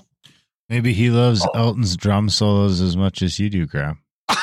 Maybe 0.69 0.93
he 0.93 1.09
loves 1.11 1.47
Elton's 1.55 1.97
drum 1.97 2.29
solos 2.29 2.81
as 2.81 2.97
much 2.97 3.23
as 3.23 3.39
you 3.39 3.49
do, 3.51 3.67
Graham. 3.67 4.03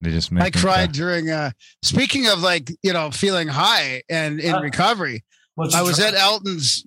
They 0.00 0.10
just 0.10 0.30
make 0.30 0.42
I 0.44 0.50
cried 0.50 0.60
cry. 0.60 0.86
during. 0.88 1.30
uh 1.30 1.52
Speaking 1.82 2.26
of 2.26 2.40
like 2.42 2.70
you 2.82 2.92
know 2.92 3.10
feeling 3.10 3.48
high 3.48 4.02
and 4.10 4.38
in 4.38 4.54
Uh, 4.54 4.60
recovery, 4.60 5.24
I 5.72 5.80
was 5.82 5.96
drum- 5.96 6.08
at 6.08 6.14
Elton's 6.14 6.84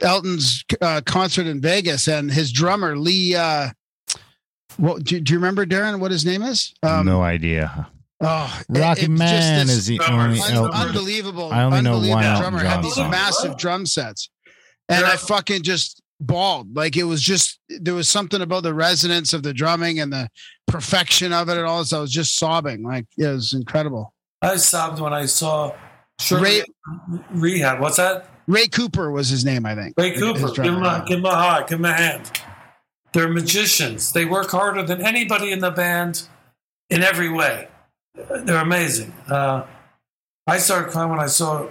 Elton's 0.00 0.64
uh, 0.80 1.00
concert 1.04 1.46
in 1.48 1.60
Vegas, 1.60 2.06
and 2.08 2.30
his 2.30 2.52
drummer 2.52 2.96
Lee. 2.96 3.34
uh 3.34 3.70
what 4.76 5.02
do, 5.02 5.18
do 5.20 5.32
you 5.32 5.38
remember 5.40 5.66
Darren? 5.66 5.98
What 5.98 6.12
his 6.12 6.24
name 6.24 6.42
is? 6.42 6.72
no 6.82 7.22
idea. 7.22 7.88
Oh, 8.22 8.60
it- 8.68 8.78
Rocket 8.78 9.04
it 9.04 9.08
Man 9.10 9.66
this 9.66 9.76
is 9.78 9.86
the 9.86 9.96
drummer. 9.98 10.24
only 10.24 10.40
Un- 10.40 10.46
un- 10.50 10.54
Elton. 10.56 10.80
unbelievable. 10.88 11.52
I 11.52 11.62
only 11.62 11.80
know 11.82 11.94
unbelievable 11.94 12.14
one 12.16 12.24
Elton 12.24 12.40
drummer 12.42 12.58
had 12.64 12.82
these 12.84 12.94
song. 12.94 13.10
massive 13.10 13.56
drum 13.56 13.86
sets, 13.86 14.28
and 14.88 15.00
Yeah. 15.02 15.12
I 15.12 15.16
fucking 15.16 15.62
just 15.62 16.02
bawled. 16.20 16.76
Like 16.76 16.96
it 16.98 17.04
was 17.04 17.22
just 17.22 17.58
there 17.68 17.94
was 17.94 18.08
something 18.08 18.42
about 18.42 18.62
the 18.62 18.74
resonance 18.74 19.32
of 19.32 19.42
the 19.42 19.54
drumming 19.54 20.00
and 20.00 20.12
the 20.12 20.28
perfection 20.66 21.32
of 21.32 21.48
it 21.48 21.56
and 21.56 21.66
all. 21.66 21.84
So 21.84 21.98
I 21.98 22.00
was 22.02 22.12
just 22.12 22.36
sobbing. 22.36 22.82
Like 22.82 23.06
it 23.16 23.26
was 23.26 23.54
incredible. 23.54 24.12
I 24.42 24.56
sobbed 24.56 25.00
when 25.00 25.12
I 25.14 25.24
saw 25.26 25.72
Shirley 26.20 26.42
Ray- 26.60 26.64
Rehab. 27.30 27.80
What's 27.80 27.96
that? 27.96 28.26
Ray 28.46 28.66
Cooper 28.68 29.10
was 29.10 29.28
his 29.30 29.44
name, 29.46 29.64
I 29.64 29.74
think. 29.74 29.94
Ray 29.96 30.12
Cooper. 30.18 30.46
Give 30.48 30.54
drummer. 30.56 30.78
him, 30.78 30.84
a, 30.84 31.04
give 31.06 31.18
him 31.20 31.24
a 31.24 31.34
heart. 31.34 31.68
Give 31.68 31.78
him 31.78 31.84
a 31.86 31.92
hand. 31.94 32.40
They're 33.14 33.28
magicians. 33.28 34.12
They 34.12 34.24
work 34.26 34.50
harder 34.50 34.82
than 34.82 35.00
anybody 35.00 35.52
in 35.52 35.60
the 35.60 35.70
band 35.70 36.28
in 36.90 37.02
every 37.02 37.30
way. 37.30 37.68
They're 38.14 38.62
amazing. 38.62 39.12
Uh, 39.28 39.66
I 40.46 40.58
started 40.58 40.90
crying 40.90 41.10
when 41.10 41.20
I 41.20 41.26
saw 41.26 41.68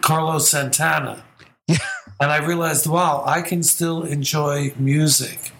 Carlos 0.00 0.48
Santana. 0.48 1.24
and 1.68 1.78
I 2.20 2.44
realized, 2.44 2.86
wow, 2.86 3.22
I 3.26 3.42
can 3.42 3.62
still 3.62 4.02
enjoy 4.02 4.72
music 4.78 5.52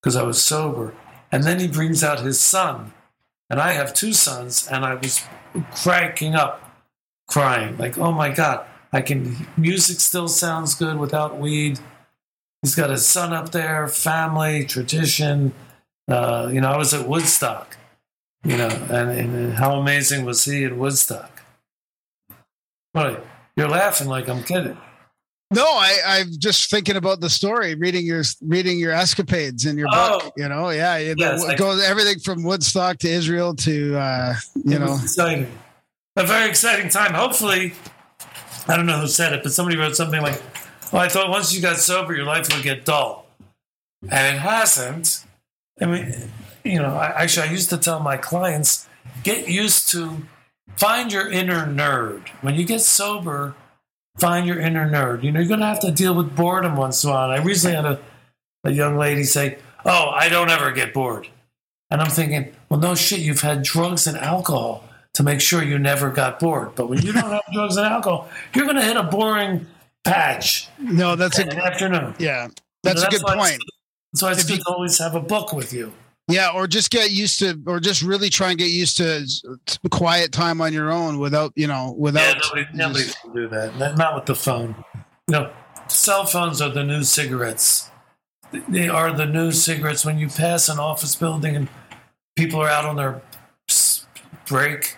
because 0.00 0.16
I 0.16 0.22
was 0.22 0.42
sober. 0.42 0.94
And 1.32 1.44
then 1.44 1.58
he 1.58 1.68
brings 1.68 2.04
out 2.04 2.20
his 2.20 2.40
son. 2.40 2.92
And 3.50 3.60
I 3.60 3.72
have 3.72 3.92
two 3.92 4.12
sons, 4.14 4.66
and 4.66 4.84
I 4.84 4.94
was 4.94 5.22
cracking 5.72 6.34
up, 6.34 6.62
crying. 7.28 7.76
Like, 7.76 7.98
oh 7.98 8.10
my 8.10 8.30
God, 8.30 8.66
I 8.92 9.02
can, 9.02 9.46
music 9.56 10.00
still 10.00 10.28
sounds 10.28 10.74
good 10.74 10.98
without 10.98 11.38
weed. 11.38 11.78
He's 12.62 12.74
got 12.74 12.88
his 12.88 13.06
son 13.06 13.34
up 13.34 13.52
there, 13.52 13.86
family, 13.88 14.64
tradition. 14.64 15.52
Uh, 16.08 16.48
you 16.52 16.60
know, 16.60 16.70
I 16.70 16.78
was 16.78 16.94
at 16.94 17.06
Woodstock, 17.06 17.76
you 18.44 18.56
know, 18.56 18.68
and, 18.68 19.10
and 19.10 19.54
how 19.54 19.78
amazing 19.80 20.24
was 20.24 20.44
he 20.44 20.64
at 20.64 20.76
Woodstock? 20.76 21.42
What? 22.92 23.24
You're 23.56 23.68
laughing 23.68 24.08
like 24.08 24.28
I'm 24.28 24.42
kidding. 24.42 24.76
No, 25.52 25.64
I, 25.64 25.96
I'm 26.06 26.28
just 26.38 26.68
thinking 26.70 26.96
about 26.96 27.20
the 27.20 27.30
story, 27.30 27.74
reading 27.76 28.04
your 28.04 28.22
reading 28.42 28.78
your 28.78 28.92
escapades 28.92 29.66
in 29.66 29.76
your 29.78 29.88
Oh. 29.92 30.18
book. 30.20 30.32
You 30.36 30.48
know, 30.48 30.70
yeah, 30.70 30.96
it 30.96 31.18
Yes, 31.18 31.44
I- 31.44 31.54
goes 31.54 31.82
everything 31.82 32.18
from 32.18 32.42
Woodstock 32.42 32.98
to 33.00 33.08
Israel 33.08 33.54
to 33.56 33.96
uh, 33.96 34.34
you 34.64 34.78
know. 34.78 34.94
exciting. 35.00 35.46
A 36.16 36.24
very 36.24 36.48
exciting 36.48 36.88
time. 36.88 37.12
Hopefully, 37.14 37.74
I 38.68 38.76
don't 38.76 38.86
know 38.86 38.98
who 38.98 39.06
said 39.08 39.32
it, 39.32 39.42
but 39.42 39.52
somebody 39.52 39.76
wrote 39.76 39.94
something 39.96 40.22
like, 40.22 40.40
"Well, 40.92 41.02
I 41.02 41.08
thought 41.08 41.28
once 41.30 41.52
you 41.54 41.60
got 41.60 41.76
sober, 41.76 42.14
your 42.14 42.24
life 42.24 42.52
would 42.52 42.62
get 42.62 42.84
dull," 42.84 43.26
and 44.08 44.36
it 44.36 44.40
hasn't. 44.40 45.24
I 45.80 45.86
mean, 45.86 46.30
you 46.64 46.78
know, 46.80 46.94
I, 46.94 47.22
actually, 47.22 47.48
I 47.48 47.52
used 47.52 47.70
to 47.70 47.76
tell 47.78 48.00
my 48.00 48.16
clients, 48.16 48.88
get 49.22 49.48
used 49.48 49.88
to 49.90 50.22
find 50.76 51.12
your 51.12 51.30
inner 51.30 51.66
nerd. 51.66 52.28
When 52.40 52.54
you 52.54 52.64
get 52.64 52.80
sober, 52.80 53.54
find 54.18 54.46
your 54.46 54.58
inner 54.58 54.88
nerd. 54.90 55.22
You 55.22 55.32
know, 55.32 55.40
you're 55.40 55.48
going 55.48 55.60
to 55.60 55.66
have 55.66 55.80
to 55.80 55.90
deal 55.92 56.14
with 56.14 56.34
boredom 56.34 56.76
once 56.76 57.04
in 57.04 57.10
a 57.10 57.12
while. 57.12 57.30
And 57.30 57.40
I 57.40 57.44
recently 57.44 57.76
had 57.76 57.84
a, 57.86 58.00
a 58.64 58.70
young 58.70 58.96
lady 58.96 59.24
say, 59.24 59.58
"Oh, 59.84 60.08
I 60.10 60.28
don't 60.28 60.48
ever 60.50 60.72
get 60.72 60.94
bored," 60.94 61.28
and 61.90 62.00
I'm 62.00 62.10
thinking, 62.10 62.54
well, 62.68 62.80
no 62.80 62.94
shit, 62.94 63.20
you've 63.20 63.42
had 63.42 63.62
drugs 63.62 64.06
and 64.06 64.16
alcohol 64.16 64.84
to 65.14 65.22
make 65.22 65.40
sure 65.40 65.62
you 65.62 65.78
never 65.78 66.10
got 66.10 66.40
bored. 66.40 66.74
But 66.74 66.88
when 66.88 67.02
you 67.02 67.12
don't 67.12 67.30
have 67.30 67.42
drugs 67.52 67.76
and 67.76 67.86
alcohol, 67.86 68.28
you're 68.54 68.64
going 68.64 68.76
to 68.76 68.82
hit 68.82 68.96
a 68.96 69.02
boring 69.04 69.66
patch 70.02 70.68
No, 70.78 71.14
that's 71.16 71.38
a 71.38 71.46
afternoon. 71.56 72.14
yeah, 72.18 72.48
that's 72.82 73.00
a 73.02 73.04
That's 73.04 73.18
good 73.22 73.26
point. 73.26 73.62
That's 74.12 74.22
why 74.22 74.32
it's 74.32 74.42
If 74.42 74.48
good 74.48 74.58
you- 74.58 74.64
to 74.64 74.70
always 74.70 74.98
have 74.98 75.14
a 75.14 75.20
book 75.20 75.52
with 75.52 75.72
you. 75.72 75.92
Yeah, 76.26 76.50
or 76.54 76.66
just 76.66 76.90
get 76.90 77.10
used 77.10 77.38
to, 77.40 77.60
or 77.66 77.80
just 77.80 78.00
really 78.02 78.30
try 78.30 78.48
and 78.50 78.58
get 78.58 78.70
used 78.70 78.96
to 78.96 79.26
quiet 79.90 80.32
time 80.32 80.60
on 80.62 80.72
your 80.72 80.90
own 80.90 81.18
without 81.18 81.52
you 81.54 81.66
know 81.66 81.88
Yeah, 81.88 82.02
without. 82.02 82.36
nobody, 82.42 82.66
nobody 82.72 83.04
can 83.22 83.34
do 83.34 83.48
that. 83.48 83.76
Not- 83.76 83.98
Not 83.98 84.14
with 84.14 84.26
the 84.26 84.34
phone. 84.34 84.74
No, 85.28 85.52
cell 85.88 86.24
phones 86.24 86.62
are 86.62 86.70
the 86.70 86.82
new 86.84 87.02
cigarettes. 87.04 87.90
They 88.68 88.88
are 88.88 89.12
the 89.12 89.26
new 89.26 89.52
cigarettes. 89.52 90.04
When 90.04 90.18
you 90.18 90.28
pass 90.28 90.68
an 90.68 90.78
office 90.78 91.14
building 91.14 91.56
and 91.56 91.68
people 92.36 92.60
are 92.60 92.68
out 92.68 92.84
on 92.86 92.96
their 92.96 93.20
break, 94.46 94.96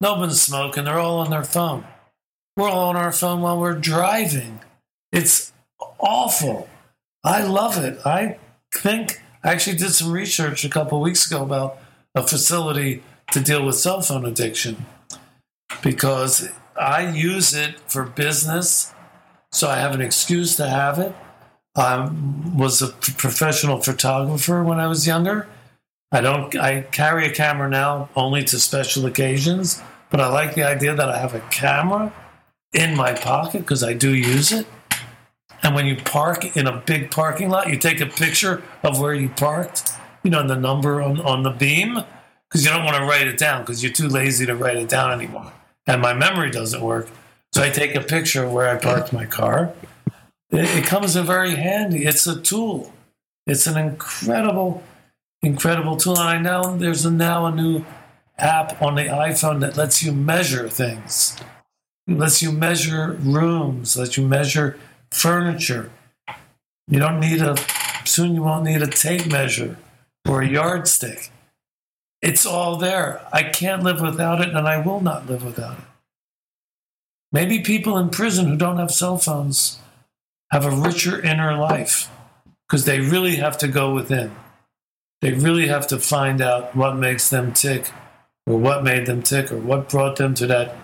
no 0.00 0.14
one's 0.14 0.40
smoking. 0.42 0.84
They're 0.84 0.98
all 0.98 1.20
on 1.20 1.30
their 1.30 1.44
phone. 1.44 1.86
We're 2.56 2.68
all 2.68 2.88
on 2.90 2.96
our 2.96 3.12
phone 3.12 3.40
while 3.40 3.58
we're 3.58 3.78
driving. 3.78 4.60
It's 5.12 5.52
awful. 5.98 6.68
I 7.24 7.44
love 7.44 7.82
it. 7.82 8.04
I 8.04 8.38
think 8.74 9.22
I 9.42 9.52
actually 9.52 9.76
did 9.76 9.92
some 9.92 10.12
research 10.12 10.64
a 10.64 10.68
couple 10.68 11.00
weeks 11.00 11.30
ago 11.30 11.42
about 11.42 11.78
a 12.14 12.26
facility 12.26 13.02
to 13.32 13.40
deal 13.40 13.64
with 13.64 13.76
cell 13.76 14.02
phone 14.02 14.24
addiction 14.24 14.86
because 15.82 16.50
I 16.76 17.10
use 17.10 17.54
it 17.54 17.78
for 17.86 18.04
business, 18.04 18.92
so 19.52 19.68
I 19.68 19.76
have 19.76 19.94
an 19.94 20.00
excuse 20.00 20.56
to 20.56 20.68
have 20.68 20.98
it. 20.98 21.14
I 21.76 22.10
was 22.54 22.82
a 22.82 22.88
professional 22.88 23.80
photographer 23.80 24.62
when 24.64 24.80
I 24.80 24.88
was 24.88 25.06
younger. 25.06 25.48
I 26.12 26.20
don't. 26.20 26.54
I 26.56 26.82
carry 26.82 27.26
a 27.26 27.32
camera 27.32 27.68
now 27.68 28.08
only 28.16 28.42
to 28.44 28.58
special 28.58 29.06
occasions, 29.06 29.80
but 30.10 30.20
I 30.20 30.28
like 30.28 30.54
the 30.54 30.64
idea 30.64 30.94
that 30.94 31.08
I 31.08 31.18
have 31.18 31.34
a 31.34 31.40
camera 31.50 32.12
in 32.72 32.96
my 32.96 33.12
pocket 33.12 33.60
because 33.60 33.84
I 33.84 33.92
do 33.92 34.14
use 34.14 34.50
it. 34.52 34.66
And 35.62 35.74
when 35.74 35.86
you 35.86 35.96
park 35.96 36.56
in 36.56 36.66
a 36.66 36.76
big 36.78 37.10
parking 37.10 37.50
lot, 37.50 37.68
you 37.68 37.76
take 37.76 38.00
a 38.00 38.06
picture 38.06 38.62
of 38.82 38.98
where 38.98 39.14
you 39.14 39.28
parked, 39.28 39.92
you 40.22 40.30
know, 40.30 40.40
and 40.40 40.50
the 40.50 40.56
number 40.56 41.02
on, 41.02 41.20
on 41.20 41.42
the 41.42 41.50
beam, 41.50 42.02
because 42.48 42.64
you 42.64 42.70
don't 42.70 42.84
want 42.84 42.96
to 42.96 43.04
write 43.04 43.28
it 43.28 43.38
down 43.38 43.62
because 43.62 43.82
you're 43.82 43.92
too 43.92 44.08
lazy 44.08 44.46
to 44.46 44.54
write 44.54 44.76
it 44.76 44.88
down 44.88 45.12
anymore. 45.12 45.52
And 45.86 46.00
my 46.00 46.14
memory 46.14 46.50
doesn't 46.50 46.80
work. 46.80 47.08
So 47.52 47.62
I 47.62 47.70
take 47.70 47.94
a 47.94 48.00
picture 48.00 48.44
of 48.44 48.52
where 48.52 48.68
I 48.68 48.76
parked 48.76 49.12
my 49.12 49.26
car. 49.26 49.72
It, 50.50 50.64
it 50.78 50.84
comes 50.84 51.16
in 51.16 51.26
very 51.26 51.56
handy. 51.56 52.04
It's 52.04 52.26
a 52.26 52.40
tool. 52.40 52.92
It's 53.46 53.66
an 53.66 53.76
incredible, 53.76 54.82
incredible 55.42 55.96
tool. 55.96 56.18
And 56.18 56.28
I 56.28 56.38
know 56.38 56.76
there's 56.76 57.04
a, 57.04 57.10
now 57.10 57.46
a 57.46 57.54
new 57.54 57.84
app 58.38 58.80
on 58.80 58.94
the 58.94 59.04
iPhone 59.04 59.60
that 59.60 59.76
lets 59.76 60.02
you 60.02 60.12
measure 60.12 60.68
things. 60.68 61.36
It 62.06 62.18
lets 62.18 62.42
you 62.42 62.50
measure 62.50 63.12
rooms, 63.20 63.96
lets 63.96 64.16
you 64.16 64.26
measure 64.26 64.78
furniture. 65.12 65.90
You 66.88 66.98
don't 66.98 67.20
need 67.20 67.40
a, 67.40 67.56
soon 68.04 68.34
you 68.34 68.42
won't 68.42 68.64
need 68.64 68.82
a 68.82 68.86
tape 68.86 69.26
measure 69.26 69.76
or 70.28 70.42
a 70.42 70.48
yardstick. 70.48 71.30
It's 72.22 72.44
all 72.44 72.76
there. 72.76 73.26
I 73.32 73.44
can't 73.44 73.82
live 73.82 74.00
without 74.00 74.40
it, 74.40 74.50
and 74.50 74.68
I 74.68 74.78
will 74.84 75.00
not 75.00 75.26
live 75.26 75.44
without 75.44 75.78
it. 75.78 75.84
Maybe 77.32 77.60
people 77.60 77.96
in 77.96 78.10
prison 78.10 78.46
who 78.46 78.56
don't 78.56 78.78
have 78.78 78.90
cell 78.90 79.16
phones 79.16 79.78
have 80.50 80.66
a 80.66 80.70
richer 80.70 81.20
inner 81.20 81.56
life 81.56 82.10
because 82.68 82.84
they 82.84 83.00
really 83.00 83.36
have 83.36 83.56
to 83.58 83.68
go 83.68 83.94
within. 83.94 84.34
They 85.20 85.32
really 85.32 85.68
have 85.68 85.86
to 85.88 85.98
find 85.98 86.40
out 86.40 86.74
what 86.74 86.96
makes 86.96 87.30
them 87.30 87.52
tick, 87.52 87.90
or 88.46 88.58
what 88.58 88.82
made 88.82 89.06
them 89.06 89.22
tick, 89.22 89.52
or 89.52 89.58
what 89.58 89.88
brought 89.88 90.16
them 90.16 90.34
to 90.34 90.46
that 90.46 90.76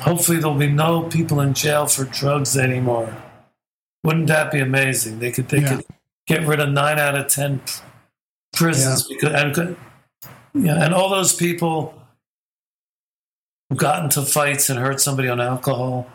Hopefully, 0.00 0.38
there'll 0.38 0.54
be 0.54 0.68
no 0.68 1.02
people 1.02 1.40
in 1.40 1.54
jail 1.54 1.86
for 1.86 2.04
drugs 2.04 2.56
anymore. 2.56 3.14
Wouldn't 4.04 4.28
that 4.28 4.50
be 4.50 4.60
amazing? 4.60 5.18
They 5.18 5.30
could 5.30 5.48
they 5.48 5.58
Yeah. 5.60 5.76
could 5.76 5.86
get 6.26 6.46
rid 6.46 6.60
of 6.60 6.70
nine 6.70 6.98
out 6.98 7.16
of 7.16 7.28
ten 7.28 7.60
prisons 8.52 9.06
because 9.06 9.32
and 9.34 9.54
could- 9.54 9.76
yeah, 10.54 10.82
and 10.84 10.94
all 10.94 11.08
those 11.10 11.34
people 11.34 11.94
who 13.68 13.76
got 13.76 14.02
into 14.02 14.22
fights 14.22 14.68
and 14.70 14.78
hurt 14.80 15.00
somebody 15.00 15.28
on 15.28 15.40
alcohol. 15.40 16.06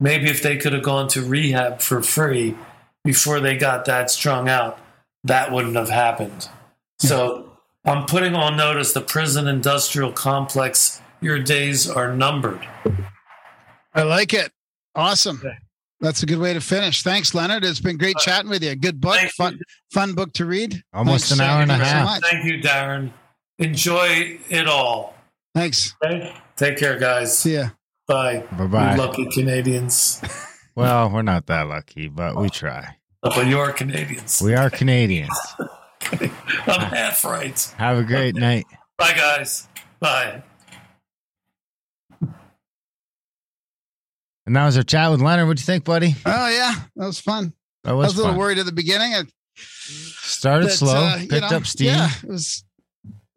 Maybe 0.00 0.28
if 0.28 0.42
they 0.42 0.56
could 0.56 0.72
have 0.72 0.82
gone 0.82 1.08
to 1.08 1.22
rehab 1.22 1.80
for 1.80 2.02
free 2.02 2.56
before 3.04 3.40
they 3.40 3.56
got 3.56 3.84
that 3.86 4.10
strung 4.10 4.48
out, 4.48 4.78
that 5.24 5.52
wouldn't 5.52 5.76
have 5.76 5.88
happened. 5.90 6.48
So 6.98 7.52
I'm 7.84 8.04
putting 8.06 8.34
on 8.34 8.56
notice 8.56 8.92
the 8.92 9.00
prison 9.00 9.46
industrial 9.46 10.12
complex. 10.12 11.00
Your 11.20 11.38
days 11.38 11.88
are 11.88 12.12
numbered. 12.14 12.66
I 13.96 14.02
like 14.02 14.34
it. 14.34 14.52
Awesome. 14.94 15.42
That's 16.00 16.22
a 16.22 16.26
good 16.26 16.38
way 16.38 16.52
to 16.52 16.60
finish. 16.60 17.02
Thanks, 17.02 17.34
Leonard. 17.34 17.64
It's 17.64 17.80
been 17.80 17.96
great 17.96 18.16
uh, 18.16 18.20
chatting 18.20 18.50
with 18.50 18.62
you. 18.62 18.76
Good 18.76 19.00
book, 19.00 19.14
Thank 19.16 19.32
fun, 19.32 19.54
you. 19.54 19.60
fun 19.92 20.12
book 20.12 20.32
to 20.34 20.44
read. 20.44 20.82
Almost 20.92 21.30
Thanks, 21.30 21.40
an 21.40 21.46
hour 21.46 21.62
and 21.62 21.70
a 21.70 21.78
thank 21.78 21.84
you 21.84 21.90
so 21.90 21.96
half. 21.96 22.20
Thank 22.22 22.44
you, 22.44 22.60
Darren. 22.60 23.12
Enjoy 23.58 24.38
it 24.50 24.68
all. 24.68 25.14
Thanks. 25.54 25.94
Okay? 26.04 26.34
Take 26.56 26.76
care, 26.76 26.98
guys. 26.98 27.36
See 27.36 27.54
ya. 27.54 27.70
Bye. 28.06 28.44
Bye 28.52 28.66
bye. 28.66 28.92
You 28.92 28.98
lucky 28.98 29.26
Canadians. 29.30 30.22
Well, 30.76 31.08
we're 31.08 31.22
not 31.22 31.46
that 31.46 31.68
lucky, 31.68 32.08
but 32.08 32.36
we 32.36 32.50
try. 32.50 32.98
But 33.22 33.46
you're 33.46 33.72
Canadians. 33.72 34.42
We 34.44 34.54
are 34.54 34.68
Canadians. 34.68 35.34
I'm 36.12 36.28
half 36.66 37.24
right. 37.24 37.58
Have 37.78 37.96
a 37.96 38.04
great 38.04 38.34
night. 38.34 38.66
Bye, 38.98 39.14
guys. 39.14 39.68
Bye. 40.00 40.42
And 44.46 44.54
that 44.54 44.64
was 44.64 44.76
our 44.76 44.84
chat 44.84 45.10
with 45.10 45.20
Leonard. 45.20 45.46
What'd 45.46 45.60
you 45.60 45.66
think, 45.66 45.84
buddy? 45.84 46.14
Oh 46.24 46.48
yeah, 46.48 46.74
that 46.96 47.06
was 47.06 47.20
fun. 47.20 47.52
That 47.84 47.92
was 47.92 48.04
I 48.04 48.06
was, 48.06 48.14
was 48.14 48.18
a 48.18 48.22
little 48.26 48.38
worried 48.38 48.58
at 48.58 48.66
the 48.66 48.72
beginning. 48.72 49.14
I, 49.14 49.22
Started 49.58 50.68
that, 50.68 50.72
slow, 50.72 50.94
uh, 50.94 51.16
you 51.16 51.28
picked 51.28 51.50
know, 51.50 51.56
up 51.56 51.66
steam. 51.66 51.86
Yeah, 51.88 52.10
it 52.22 52.28
was. 52.28 52.64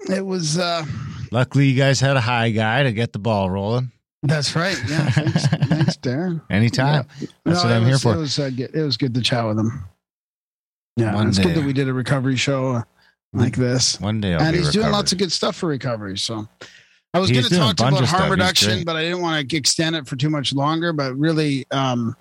It 0.09 0.25
was. 0.25 0.57
uh 0.57 0.85
Luckily, 1.31 1.67
you 1.67 1.77
guys 1.77 1.99
had 1.99 2.17
a 2.17 2.21
high 2.21 2.49
guy 2.49 2.83
to 2.83 2.91
get 2.91 3.13
the 3.13 3.19
ball 3.19 3.49
rolling. 3.49 3.91
That's 4.23 4.55
right. 4.55 4.77
Yeah. 4.87 5.09
Thanks, 5.11 5.47
thanks 5.47 5.97
Darren. 5.97 6.41
Anytime. 6.49 7.05
That's 7.45 7.63
what 7.63 7.71
I'm 7.71 7.85
here 7.85 7.97
for. 7.99 8.15
It 8.15 8.17
was, 8.17 8.37
uh, 8.37 8.49
good. 8.49 8.75
it 8.75 8.81
was 8.81 8.97
good 8.97 9.13
to 9.13 9.21
chat 9.21 9.45
with 9.47 9.59
him. 9.59 9.85
Yeah, 10.97 11.15
One 11.15 11.29
it's 11.29 11.37
day. 11.37 11.43
good 11.43 11.55
that 11.55 11.65
we 11.65 11.71
did 11.71 11.87
a 11.87 11.93
recovery 11.93 12.35
show 12.35 12.73
uh, 12.73 12.83
like 13.31 13.55
this. 13.55 14.01
One 14.01 14.19
day 14.19 14.33
I'll 14.33 14.41
and 14.41 14.55
he's 14.55 14.71
doing 14.71 14.91
lots 14.91 15.13
of 15.13 15.19
good 15.19 15.31
stuff 15.31 15.55
for 15.55 15.69
recovery. 15.69 16.17
So 16.17 16.49
I 17.13 17.19
was 17.19 17.31
going 17.31 17.43
to 17.43 17.49
talk 17.49 17.79
about 17.79 18.03
harm 18.05 18.29
reduction, 18.29 18.83
but 18.83 18.95
I 18.95 19.01
didn't 19.01 19.21
want 19.21 19.49
to 19.49 19.57
extend 19.57 19.95
it 19.95 20.07
for 20.07 20.15
too 20.15 20.29
much 20.29 20.53
longer. 20.53 20.93
But 20.93 21.15
really, 21.17 21.65
um, 21.71 22.15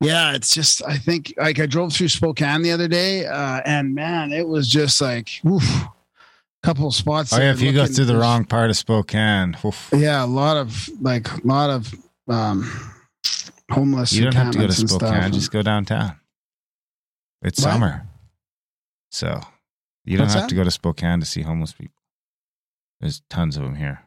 yeah, 0.00 0.34
it's 0.34 0.54
just 0.54 0.82
I 0.86 0.96
think 0.96 1.34
like 1.36 1.60
I 1.60 1.66
drove 1.66 1.92
through 1.92 2.08
Spokane 2.08 2.62
the 2.62 2.72
other 2.72 2.88
day, 2.88 3.26
uh, 3.26 3.60
and 3.66 3.94
man, 3.94 4.32
it 4.32 4.48
was 4.48 4.66
just 4.68 5.00
like 5.00 5.28
oof, 5.46 5.62
couple 6.62 6.86
of 6.86 6.94
spots. 6.94 7.32
Oh 7.34 7.38
yeah, 7.38 7.52
if 7.52 7.60
you 7.60 7.72
go 7.72 7.86
through 7.86 8.06
the 8.06 8.16
wrong 8.16 8.44
part 8.46 8.70
of 8.70 8.76
Spokane, 8.76 9.56
oof, 9.64 9.90
yeah, 9.94 10.24
a 10.24 10.26
lot 10.26 10.56
of 10.56 10.88
like 11.02 11.30
a 11.30 11.46
lot 11.46 11.68
of 11.68 11.94
um, 12.28 12.70
homeless. 13.70 14.14
you 14.14 14.24
don't 14.24 14.34
have 14.34 14.52
to 14.52 14.58
go 14.58 14.66
to. 14.66 14.72
Spokane. 14.72 15.32
Just 15.32 15.52
go 15.52 15.60
downtown. 15.62 16.18
It's 17.42 17.60
What? 17.62 17.72
summer, 17.72 18.08
so 19.10 19.40
you 20.06 20.16
don't 20.16 20.24
What's 20.24 20.34
have 20.34 20.44
that? 20.44 20.48
to 20.48 20.54
go 20.54 20.64
to 20.64 20.70
Spokane 20.70 21.20
to 21.20 21.26
see 21.26 21.42
homeless 21.42 21.72
people. 21.74 21.97
There's 23.00 23.22
tons 23.30 23.56
of 23.56 23.62
them 23.62 23.74
here. 23.74 24.00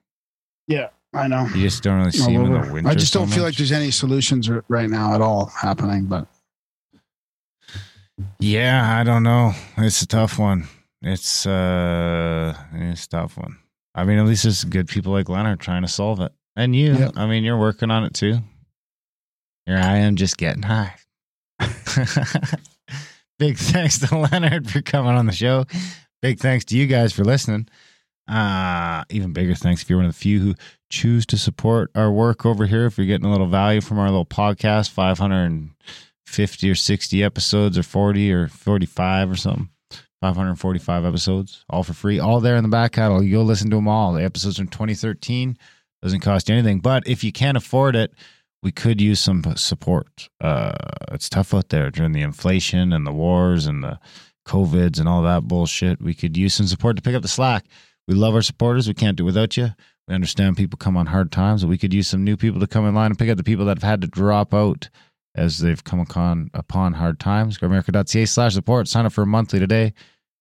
Yeah, 0.67 0.89
I 1.13 1.27
know. 1.27 1.45
You 1.55 1.61
just 1.63 1.83
don't 1.83 1.99
really 1.99 2.11
see 2.11 2.35
them 2.35 2.45
in 2.53 2.61
the 2.61 2.73
winter. 2.73 2.89
I 2.89 2.95
just 2.95 3.13
don't 3.13 3.27
feel 3.27 3.43
like 3.43 3.55
there's 3.55 3.71
any 3.71 3.91
solutions 3.91 4.49
r- 4.49 4.63
right 4.67 4.89
now 4.89 5.13
at 5.15 5.21
all 5.21 5.45
happening. 5.47 6.05
But 6.05 6.27
Yeah, 8.39 8.97
I 8.99 9.03
don't 9.03 9.23
know. 9.23 9.53
It's 9.77 10.01
a 10.01 10.07
tough 10.07 10.37
one. 10.37 10.67
It's 11.01 11.45
uh, 11.45 12.53
it's 12.73 13.05
a 13.05 13.09
tough 13.09 13.37
one. 13.37 13.57
I 13.95 14.03
mean, 14.03 14.19
at 14.19 14.25
least 14.25 14.43
there's 14.43 14.63
good 14.63 14.87
people 14.87 15.11
like 15.11 15.29
Leonard 15.29 15.59
trying 15.59 15.81
to 15.81 15.87
solve 15.87 16.19
it, 16.21 16.31
and 16.55 16.75
you. 16.75 16.93
Yep. 16.93 17.13
I 17.15 17.25
mean, 17.27 17.43
you're 17.43 17.57
working 17.59 17.91
on 17.91 18.03
it 18.03 18.13
too. 18.13 18.39
Here 19.65 19.77
I 19.77 19.97
am, 19.97 20.15
just 20.15 20.37
getting 20.37 20.63
high. 20.63 20.95
Big 23.39 23.57
thanks 23.57 23.99
to 23.99 24.17
Leonard 24.17 24.69
for 24.69 24.81
coming 24.81 25.13
on 25.13 25.25
the 25.25 25.31
show. 25.31 25.65
Big 26.21 26.39
thanks 26.39 26.65
to 26.65 26.77
you 26.77 26.87
guys 26.87 27.11
for 27.13 27.23
listening. 27.23 27.67
Uh, 28.31 29.03
even 29.09 29.33
bigger 29.33 29.53
thanks 29.53 29.81
if 29.81 29.89
you're 29.89 29.99
one 29.99 30.05
of 30.05 30.13
the 30.13 30.17
few 30.17 30.39
who 30.39 30.55
choose 30.89 31.25
to 31.25 31.37
support 31.37 31.91
our 31.95 32.09
work 32.09 32.45
over 32.45 32.65
here. 32.65 32.85
If 32.85 32.97
you're 32.97 33.07
getting 33.07 33.25
a 33.25 33.31
little 33.31 33.47
value 33.47 33.81
from 33.81 33.99
our 33.99 34.07
little 34.07 34.25
podcast, 34.25 34.89
550 34.91 36.69
or 36.69 36.75
60 36.75 37.23
episodes, 37.23 37.77
or 37.77 37.83
40 37.83 38.31
or 38.31 38.47
45 38.47 39.31
or 39.31 39.35
something, 39.35 39.69
545 40.21 41.05
episodes, 41.05 41.65
all 41.69 41.83
for 41.83 41.93
free, 41.93 42.19
all 42.19 42.39
there 42.39 42.55
in 42.55 42.63
the 42.63 42.69
back 42.69 42.93
catalog. 42.93 43.25
You'll 43.25 43.43
listen 43.43 43.69
to 43.71 43.75
them 43.75 43.89
all. 43.89 44.13
The 44.13 44.23
episodes 44.23 44.57
from 44.57 44.69
2013 44.69 45.57
doesn't 46.01 46.21
cost 46.21 46.47
you 46.47 46.55
anything. 46.55 46.79
But 46.79 47.07
if 47.07 47.25
you 47.25 47.33
can't 47.33 47.57
afford 47.57 47.97
it, 47.97 48.13
we 48.63 48.71
could 48.71 49.01
use 49.01 49.19
some 49.19 49.43
support. 49.57 50.29
Uh, 50.39 50.71
it's 51.11 51.27
tough 51.27 51.53
out 51.53 51.67
there 51.69 51.89
during 51.91 52.13
the 52.13 52.21
inflation 52.21 52.93
and 52.93 53.05
the 53.05 53.11
wars 53.11 53.65
and 53.65 53.83
the 53.83 53.99
COVIDs 54.47 54.99
and 54.99 55.09
all 55.09 55.21
that 55.23 55.43
bullshit. 55.43 56.01
We 56.01 56.13
could 56.13 56.37
use 56.37 56.53
some 56.53 56.67
support 56.67 56.95
to 56.95 57.01
pick 57.01 57.15
up 57.15 57.23
the 57.23 57.27
slack. 57.27 57.65
We 58.11 58.17
love 58.17 58.35
our 58.35 58.41
supporters. 58.41 58.89
We 58.89 58.93
can't 58.93 59.15
do 59.15 59.23
without 59.23 59.55
you. 59.55 59.69
We 60.05 60.13
understand 60.13 60.57
people 60.57 60.75
come 60.75 60.97
on 60.97 61.05
hard 61.05 61.31
times, 61.31 61.63
but 61.63 61.69
we 61.69 61.77
could 61.77 61.93
use 61.93 62.09
some 62.09 62.25
new 62.25 62.35
people 62.35 62.59
to 62.59 62.67
come 62.67 62.85
in 62.85 62.93
line 62.93 63.11
and 63.11 63.17
pick 63.17 63.29
up 63.29 63.37
the 63.37 63.43
people 63.43 63.63
that 63.67 63.77
have 63.77 63.89
had 63.89 64.01
to 64.01 64.07
drop 64.07 64.53
out 64.53 64.89
as 65.33 65.59
they've 65.59 65.81
come 65.81 66.01
upon, 66.01 66.49
upon 66.53 66.91
hard 66.91 67.21
times. 67.21 67.57
grimerica.ca 67.57 68.25
slash 68.25 68.53
support. 68.53 68.89
Sign 68.89 69.05
up 69.05 69.13
for 69.13 69.21
a 69.21 69.25
monthly 69.25 69.59
today. 69.59 69.93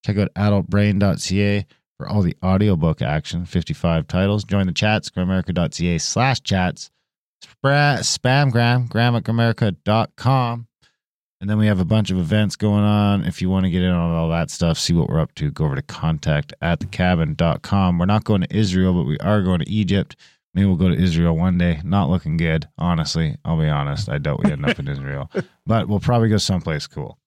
Check 0.05 0.19
out 0.19 0.35
adultbrain.ca 0.35 1.65
for 1.97 2.09
all 2.09 2.23
the 2.23 2.37
audiobook 2.43 3.03
action, 3.03 3.45
55 3.47 4.09
titles. 4.09 4.43
Join 4.43 4.67
the 4.67 4.73
chats, 4.73 5.09
grimerica.ca 5.09 5.99
slash 5.99 6.41
chats. 6.41 6.91
Spra- 7.45 8.01
Spamgram, 8.01 8.89
gram 8.89 9.15
at. 9.15 10.70
And 11.41 11.49
then 11.49 11.57
we 11.57 11.67
have 11.69 11.81
a 11.81 11.87
bunch 11.87 12.11
of 12.11 12.19
events 12.19 12.55
going 12.55 12.85
on. 12.85 13.25
If 13.25 13.41
you 13.41 13.49
want 13.49 13.65
to 13.65 13.71
get 13.71 13.83
in 13.83 13.91
on 13.91 14.15
all 14.15 14.29
that 14.29 14.51
stuff, 14.51 14.79
see 14.79 14.93
what 14.93 15.09
we're 15.09 15.21
up 15.21 15.35
to, 15.37 15.51
go 15.51 15.65
over 15.65 15.75
to 15.75 15.83
contact 15.83 16.53
at 16.61 16.81
thecabin.com. 16.81 17.99
We're 17.99 18.05
not 18.05 18.25
going 18.25 18.43
to 18.43 18.55
Israel, 18.55 18.93
but 18.93 19.05
we 19.05 19.19
are 19.21 19.41
going 19.41 19.61
to 19.61 19.71
Egypt. 19.71 20.17
Maybe 20.53 20.67
we'll 20.67 20.77
go 20.77 20.91
to 20.91 20.95
Israel 20.95 21.35
one 21.35 21.57
day. 21.57 21.81
Not 21.83 22.11
looking 22.11 22.37
good, 22.37 22.69
honestly. 22.77 23.37
I'll 23.43 23.59
be 23.59 23.69
honest. 23.69 24.11
I 24.11 24.19
doubt 24.19 24.45
we 24.45 24.53
end 24.53 24.67
up 24.67 24.79
in 24.79 24.87
Israel, 24.89 25.31
but 25.65 25.89
we'll 25.89 26.01
probably 26.01 26.29
go 26.29 26.37
someplace 26.37 26.87
cool. 26.87 27.19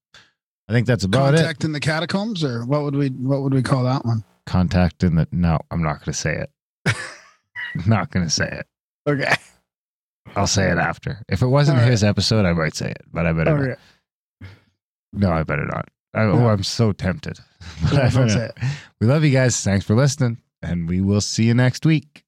I 0.67 0.73
think 0.73 0.85
that's 0.85 1.03
about 1.03 1.33
it. 1.33 1.37
Contact 1.37 1.63
in 1.63 1.71
the 1.71 1.79
catacombs, 1.79 2.43
or 2.43 2.65
what 2.65 2.83
would 2.83 2.95
we 2.95 3.09
what 3.09 3.41
would 3.41 3.53
we 3.53 3.63
call 3.63 3.83
that 3.83 4.05
one? 4.05 4.23
Contact 4.45 5.03
in 5.03 5.15
the. 5.15 5.27
No, 5.31 5.57
I'm 5.71 5.81
not 5.81 5.99
going 5.99 6.05
to 6.05 6.13
say 6.13 6.45
it. 6.85 6.95
not 7.87 8.11
going 8.11 8.25
to 8.25 8.31
say 8.31 8.47
it. 8.47 8.67
Okay. 9.07 9.33
I'll 10.35 10.47
say 10.47 10.71
it 10.71 10.77
after. 10.77 11.21
If 11.29 11.41
it 11.41 11.47
wasn't 11.47 11.79
right. 11.79 11.89
his 11.89 12.03
episode, 12.03 12.45
I 12.45 12.53
might 12.53 12.75
say 12.75 12.91
it, 12.91 13.01
but 13.11 13.25
I 13.25 13.33
better 13.33 13.69
not. 13.69 13.77
Okay. 15.15 15.25
No, 15.25 15.31
I 15.31 15.43
better 15.43 15.65
not. 15.65 15.89
I, 16.13 16.23
oh, 16.23 16.47
I'm 16.47 16.63
so 16.63 16.91
tempted. 16.91 17.39
But 17.83 17.93
No, 17.93 18.01
I 18.01 18.09
don't 18.09 18.29
say 18.29 18.45
it. 18.45 18.57
We 18.99 19.07
love 19.07 19.23
you 19.23 19.31
guys. 19.31 19.59
Thanks 19.63 19.85
for 19.85 19.95
listening, 19.95 20.37
and 20.61 20.87
we 20.87 21.01
will 21.01 21.21
see 21.21 21.45
you 21.45 21.53
next 21.53 21.85
week. 21.85 22.23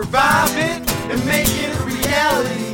Revive 0.00 0.56
it 0.56 0.80
and 1.12 1.20
make 1.26 1.46
it 1.60 1.68
a 1.76 1.82
reality. 1.84 2.72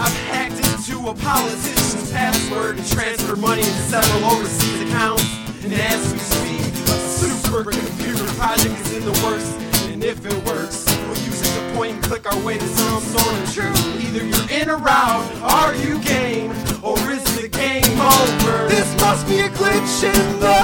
I've 0.00 0.16
hacked 0.32 0.56
into 0.64 1.10
a 1.10 1.14
politician's 1.14 2.10
password 2.10 2.78
and 2.78 2.86
transferred 2.88 3.38
money 3.38 3.60
into 3.60 3.84
several 3.92 4.24
overseas 4.32 4.80
accounts. 4.80 5.28
And 5.62 5.74
as 5.74 6.00
we 6.10 6.18
speak, 6.18 6.72
a 6.88 6.96
supercomputer 7.20 8.26
project 8.38 8.80
is 8.80 8.96
in 8.96 9.04
the 9.04 9.12
works. 9.22 9.44
And 9.92 10.02
if 10.02 10.24
it 10.24 10.32
works, 10.46 10.86
we'll 11.04 11.20
use 11.28 11.42
it 11.42 11.52
to 11.52 11.76
point 11.76 11.96
and 11.96 12.02
click 12.02 12.24
our 12.24 12.40
way 12.42 12.56
to 12.56 12.66
some 12.66 13.02
sort 13.02 13.34
of 13.36 13.52
truth. 13.52 13.76
Either 14.02 14.24
you're 14.24 14.50
in 14.58 14.70
or 14.70 14.88
out, 14.88 15.28
are 15.42 15.74
you 15.74 16.00
game, 16.00 16.50
or 16.82 16.96
is 17.12 17.24
the 17.36 17.46
game 17.46 18.00
over? 18.00 18.68
This 18.68 18.88
must 19.02 19.28
be 19.28 19.40
a 19.40 19.50
glitch 19.50 20.00
in 20.02 20.40
the 20.40 20.58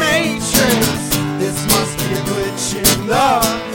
matrix. 0.00 1.10
This 1.36 1.60
must 1.66 1.98
be 1.98 2.14
a 2.14 2.22
glitch 2.24 2.74
in 2.76 3.06
the 3.06 3.69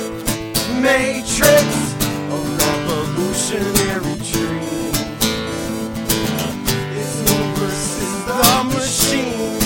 matrix. 0.81 1.93
A 2.29 2.37
revolutionary 2.61 4.15
dream. 4.31 4.93
It's 6.95 7.15
me 7.25 7.37
versus 7.55 8.15
the 8.25 8.41
machine. 8.73 9.59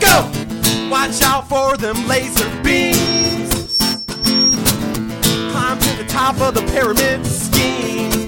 Go! 0.00 0.16
Watch 0.90 1.22
out 1.22 1.48
for 1.48 1.76
them 1.76 2.06
laser 2.06 2.48
beams. 2.62 3.78
Climb 5.52 5.78
to 5.78 5.92
the 5.96 6.06
top 6.08 6.40
of 6.40 6.54
the 6.54 6.62
pyramid 6.72 7.26
scheme. 7.26 8.25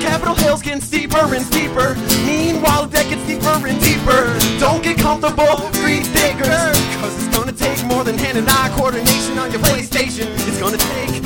Capitol 0.00 0.34
Hill's 0.34 0.62
getting 0.62 0.80
steeper 0.80 1.34
and 1.34 1.44
steeper. 1.44 1.94
Meanwhile, 2.24 2.86
deck 2.86 3.08
gets 3.08 3.26
deeper 3.26 3.66
and 3.66 3.80
deeper. 3.80 4.22
Don't 4.58 4.82
get 4.82 4.98
comfortable, 4.98 5.56
free 5.80 6.00
thinkers. 6.00 6.76
Cause 7.00 7.14
it's 7.18 7.36
gonna 7.36 7.52
take 7.52 7.84
more 7.84 8.02
than 8.04 8.16
hand 8.16 8.38
and 8.38 8.48
eye 8.48 8.72
coordination 8.76 9.38
on 9.38 9.50
your 9.52 9.60
PlayStation. 9.60 10.26
It's 10.48 10.58
gonna 10.58 10.78
take 10.78 11.22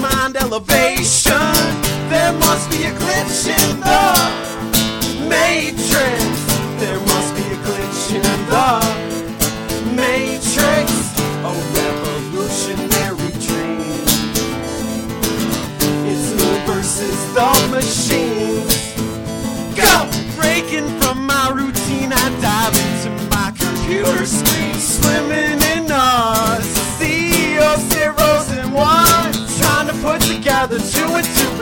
mind 0.00 0.36
elevation. 0.36 1.54
There 2.08 2.32
must 2.32 2.70
be 2.70 2.84
a 2.84 2.92
glitch 2.92 3.48
in 3.48 3.80
the 3.80 5.28
matrix. 5.28 6.43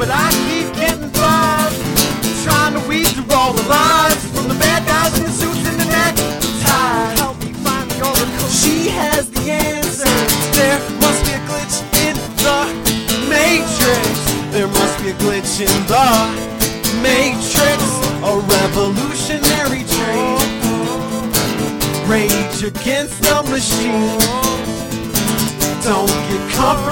But 0.02 0.10
I 0.10 0.34
keep 0.50 0.66
getting 0.74 1.10
blind. 1.14 1.70
Trying 2.42 2.74
to 2.74 2.82
weed 2.90 3.06
through 3.14 3.30
all 3.30 3.52
the 3.52 3.62
lines 3.70 4.18
from 4.34 4.48
the 4.50 4.58
bad 4.58 4.82
guys 4.82 5.14
in 5.16 5.22
the 5.22 5.30
suits 5.30 5.62
and 5.62 5.78
the 5.78 5.86
neck 5.86 6.18
tie. 6.66 7.14
Help 7.22 7.38
me 7.38 7.54
find 7.62 7.86
the 7.86 8.02
oracle. 8.02 8.48
She 8.50 8.90
has 8.90 9.30
the 9.30 9.46
answers. 9.46 10.32
There 10.58 10.82
must 10.98 11.22
be 11.22 11.38
a 11.38 11.42
glitch 11.46 11.78
in 12.02 12.18
the 12.42 12.58
matrix. 13.30 14.10
There 14.50 14.66
must 14.66 14.98
be 14.98 15.14
a 15.14 15.16
glitch 15.22 15.62
in 15.62 15.74
the 15.86 16.10
matrix. 16.98 17.78
A 18.26 18.34
revolutionary 18.58 19.86
dream. 19.86 20.42
Rage 22.10 22.58
against 22.66 23.22
the 23.22 23.38
machine. 23.54 24.18
Don't 25.86 26.10
get 26.26 26.42
comfortable, 26.58 26.91